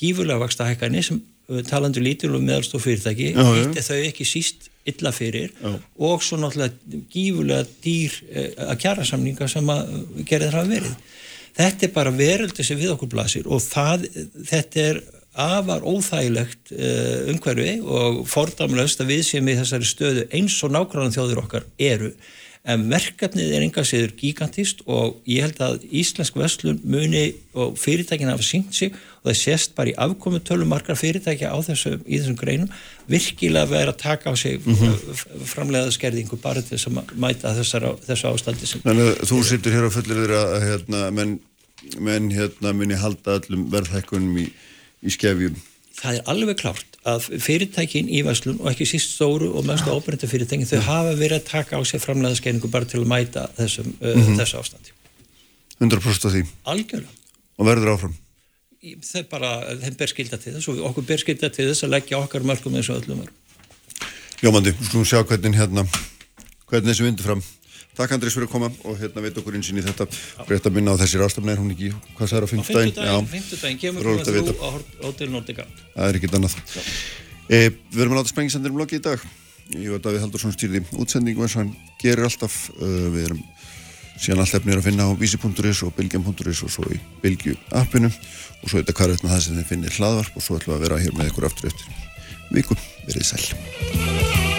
gífurlega 0.00 0.40
vaksta 0.40 0.66
hækkanir 0.70 1.04
sem 1.04 1.18
uh, 1.20 1.62
talandi 1.68 2.00
lítil 2.02 2.32
og 2.34 2.42
meðalstof 2.46 2.86
fyrirtæki, 2.86 3.32
Já, 3.36 3.42
já. 3.44 3.58
hitt 3.60 3.76
er 3.82 3.86
þau 3.90 3.98
ekki 4.08 4.26
síst 4.28 4.68
illa 4.88 5.12
fyrir 5.14 5.52
Já. 5.62 5.74
og 6.02 6.22
svo 6.26 6.38
náttúrulega 6.42 7.02
gífurlega 7.12 7.66
dýr 7.84 8.16
uh, 8.32 8.70
að 8.72 8.78
kjara 8.86 9.04
samninga 9.06 9.48
sem 9.52 9.68
að 9.70 9.92
uh, 9.92 10.22
gerðir 10.26 10.56
hafa 10.58 10.72
verið. 10.72 10.96
Þetta 11.52 11.84
er 11.86 11.92
bara 11.92 12.10
veröldi 12.16 12.64
sem 12.64 12.78
við 12.80 12.94
okkur 12.94 13.10
blasir 13.12 13.44
og 13.52 13.60
það, 13.60 14.06
þetta 14.48 14.86
er 14.88 15.02
afar 15.42 15.84
óþægilegt 15.88 16.72
uh, 16.72 17.28
umhverfi 17.32 17.74
og 17.84 18.22
fordamlaust 18.32 19.00
að 19.04 19.12
við 19.12 19.22
séum 19.28 19.48
í 19.52 19.58
þessari 19.60 19.88
stöðu 19.88 20.24
eins 20.32 20.56
og 20.64 20.72
nákvæmlega 20.74 21.14
þjóður 21.18 21.42
okkar 21.44 21.68
eru 21.80 22.10
en 22.62 22.84
verkefnið 22.86 23.56
er 23.56 23.64
enga 23.64 23.82
séður 23.82 24.12
gigantist 24.20 24.84
og 24.86 25.16
ég 25.26 25.42
held 25.42 25.58
að 25.64 25.82
Íslensk 25.90 26.36
Vestlun 26.38 26.78
muni 26.86 27.32
og 27.58 27.74
fyrirtækin 27.80 28.30
hafa 28.30 28.44
syngt 28.46 28.76
sig 28.78 28.92
og 28.94 29.30
það 29.32 29.38
sést 29.40 29.74
bara 29.74 29.90
í 29.90 29.96
afkomutölu 30.04 30.68
margar 30.70 30.98
fyrirtækja 30.98 31.50
á 31.50 31.58
þessu, 31.66 31.96
í 32.06 32.20
þessum 32.20 32.38
greinum 32.38 32.70
virkilega 33.10 33.70
verið 33.70 33.90
að 33.90 33.98
taka 34.04 34.30
á 34.30 34.34
sig 34.38 34.62
mm 34.62 34.78
-hmm. 34.78 35.24
framleiða 35.50 35.90
skerðingu 35.90 36.38
bara 36.38 36.62
til 36.62 36.78
þess 36.78 36.86
að 36.86 37.16
mæta 37.18 37.54
þessar, 37.58 37.88
þessu 38.06 38.30
ástandi 38.30 38.66
sem 38.66 38.86
Þannig 38.86 39.10
að 39.10 39.26
þú 39.32 39.42
sittur 39.42 39.74
hér 39.74 39.88
á 39.90 39.96
fullir 39.96 40.30
að 40.30 40.56
hérna, 40.68 41.10
menn, 41.10 41.40
menn 41.98 42.30
hérna, 42.30 42.72
muni 42.72 42.94
halda 42.94 43.40
allum 43.42 43.66
verðhækkunum 43.74 44.38
í, 44.38 44.46
í 45.02 45.10
skefjum 45.10 45.58
Það 45.98 46.14
er 46.14 46.22
alveg 46.30 46.62
klárt 46.62 46.91
að 47.08 47.28
fyrirtækin 47.42 48.10
í 48.10 48.22
Veslun 48.26 48.60
og 48.62 48.70
ekki 48.70 48.86
síst 48.86 49.16
stóru 49.16 49.50
og 49.58 49.66
mest 49.66 49.88
ábyrgandi 49.88 50.28
fyrirtækin 50.30 50.68
þau 50.70 50.82
hafa 50.86 51.14
verið 51.18 51.40
að 51.40 51.48
taka 51.48 51.78
á 51.78 51.82
sig 51.82 52.02
framleiða 52.02 52.38
skerðingu 52.38 52.70
bara 52.70 52.86
til 52.86 53.00
að 53.02 53.08
mæta 53.10 53.48
þessum, 53.58 53.88
mm 53.98 54.20
-hmm. 54.20 54.36
þessu 54.38 54.60
ástandi. 54.60 54.94
100% 55.80 56.26
af 56.26 56.32
því. 56.32 56.44
Algjörlega. 56.64 57.10
Og 57.58 57.66
verður 57.66 57.94
áfram? 57.94 58.14
Þeir 58.82 59.26
bara, 59.30 59.50
þeim 59.82 59.96
ber 59.98 60.10
skilda 60.10 60.38
til 60.38 60.54
þess 60.54 60.68
og 60.68 60.78
okkur 60.90 61.04
ber 61.06 61.18
skilda 61.18 61.50
til 61.50 61.68
þess 61.68 61.84
að 61.84 61.94
leggja 61.94 62.18
okkar 62.18 62.42
mörgum 62.42 62.74
eins 62.76 62.90
og 62.90 63.02
öllum 63.02 63.26
Jómandi, 64.42 64.72
við 64.74 64.86
skulum 64.88 65.06
sjá 65.06 65.22
hvernig 65.22 65.54
hérna 65.54 65.84
hvernig 66.66 66.88
þessi 66.90 67.04
vindur 67.06 67.28
fram 67.28 67.42
Takk 67.92 68.14
Andrés 68.16 68.32
fyrir 68.32 68.48
að 68.48 68.52
koma 68.54 68.70
og 68.88 68.96
hérna 68.96 69.20
veit 69.20 69.36
okkur 69.36 69.58
einsinn 69.58 69.76
í 69.76 69.84
þetta. 69.84 70.06
Breytt 70.48 70.68
að 70.68 70.78
minna 70.78 70.94
á 70.96 71.00
þessir 71.02 71.24
ástafnæðir 71.26 71.60
hún 71.60 71.74
ekki, 71.74 71.90
hvað 72.16 72.34
er 72.38 72.46
á 72.46 72.48
fymtudaginn? 72.48 72.94
Á 73.04 73.16
fymtudaginn, 73.28 73.80
kemur 73.82 74.08
hún 74.08 74.22
að 74.22 74.38
þú 74.38 74.54
á 74.56 74.68
Hotel 75.04 75.28
Nordica 75.32 75.66
Það 75.92 76.08
er 76.08 76.18
ekkit 76.20 76.36
annað. 76.38 76.56
E, 77.52 77.58
Við 77.68 77.98
verum 77.98 78.14
að 78.14 78.22
láta 78.22 78.32
spengisendir 78.32 78.72
um 78.72 78.80
loki 78.80 78.96
í 78.96 79.04
dag. 79.04 79.26
Ég 79.76 79.92
veit 79.92 80.08
að 80.08 80.16
við 80.16 80.24
heldur 80.24 80.40
svona 80.40 80.56
stýrði 80.56 80.82
útsendingu 81.04 81.44
eins 81.44 81.56
og 81.58 81.62
hann 81.62 81.74
gerir 82.00 82.28
alltaf. 82.28 82.56
Uh, 82.78 83.10
við 83.12 83.26
erum 83.28 83.42
síðan 84.16 84.44
alltaf 84.44 84.62
efnir 84.62 84.80
að 84.80 84.88
finna 84.88 85.08
á 85.08 85.10
vísi.is 85.20 85.82
og 85.84 85.92
bilgjum.is 85.98 86.62
og 86.64 86.72
svo 86.72 86.86
í 86.88 87.00
bilgju 87.20 87.58
appinu. 87.76 88.08
Og 88.62 88.70
svo 88.70 88.80
er 88.80 88.86
þetta 88.86 88.96
hvar 89.02 89.12
eftir 89.16 89.32
það 89.34 89.44
sem 89.46 89.60
þið 89.60 89.68
finnir 89.68 89.98
hlaðvarp 89.98 90.40
og 90.40 90.46
svo 90.46 90.56
ætlum 90.56 90.74
við 90.74 90.80
að 90.80 90.86
vera 90.86 91.02
hér 91.04 91.18
með 91.18 91.32
ykkur 91.32 91.48
aftur 91.50 91.72
eftir 91.72 92.00
viku, 92.52 92.76
verið 93.08 93.28
sæl 93.32 94.51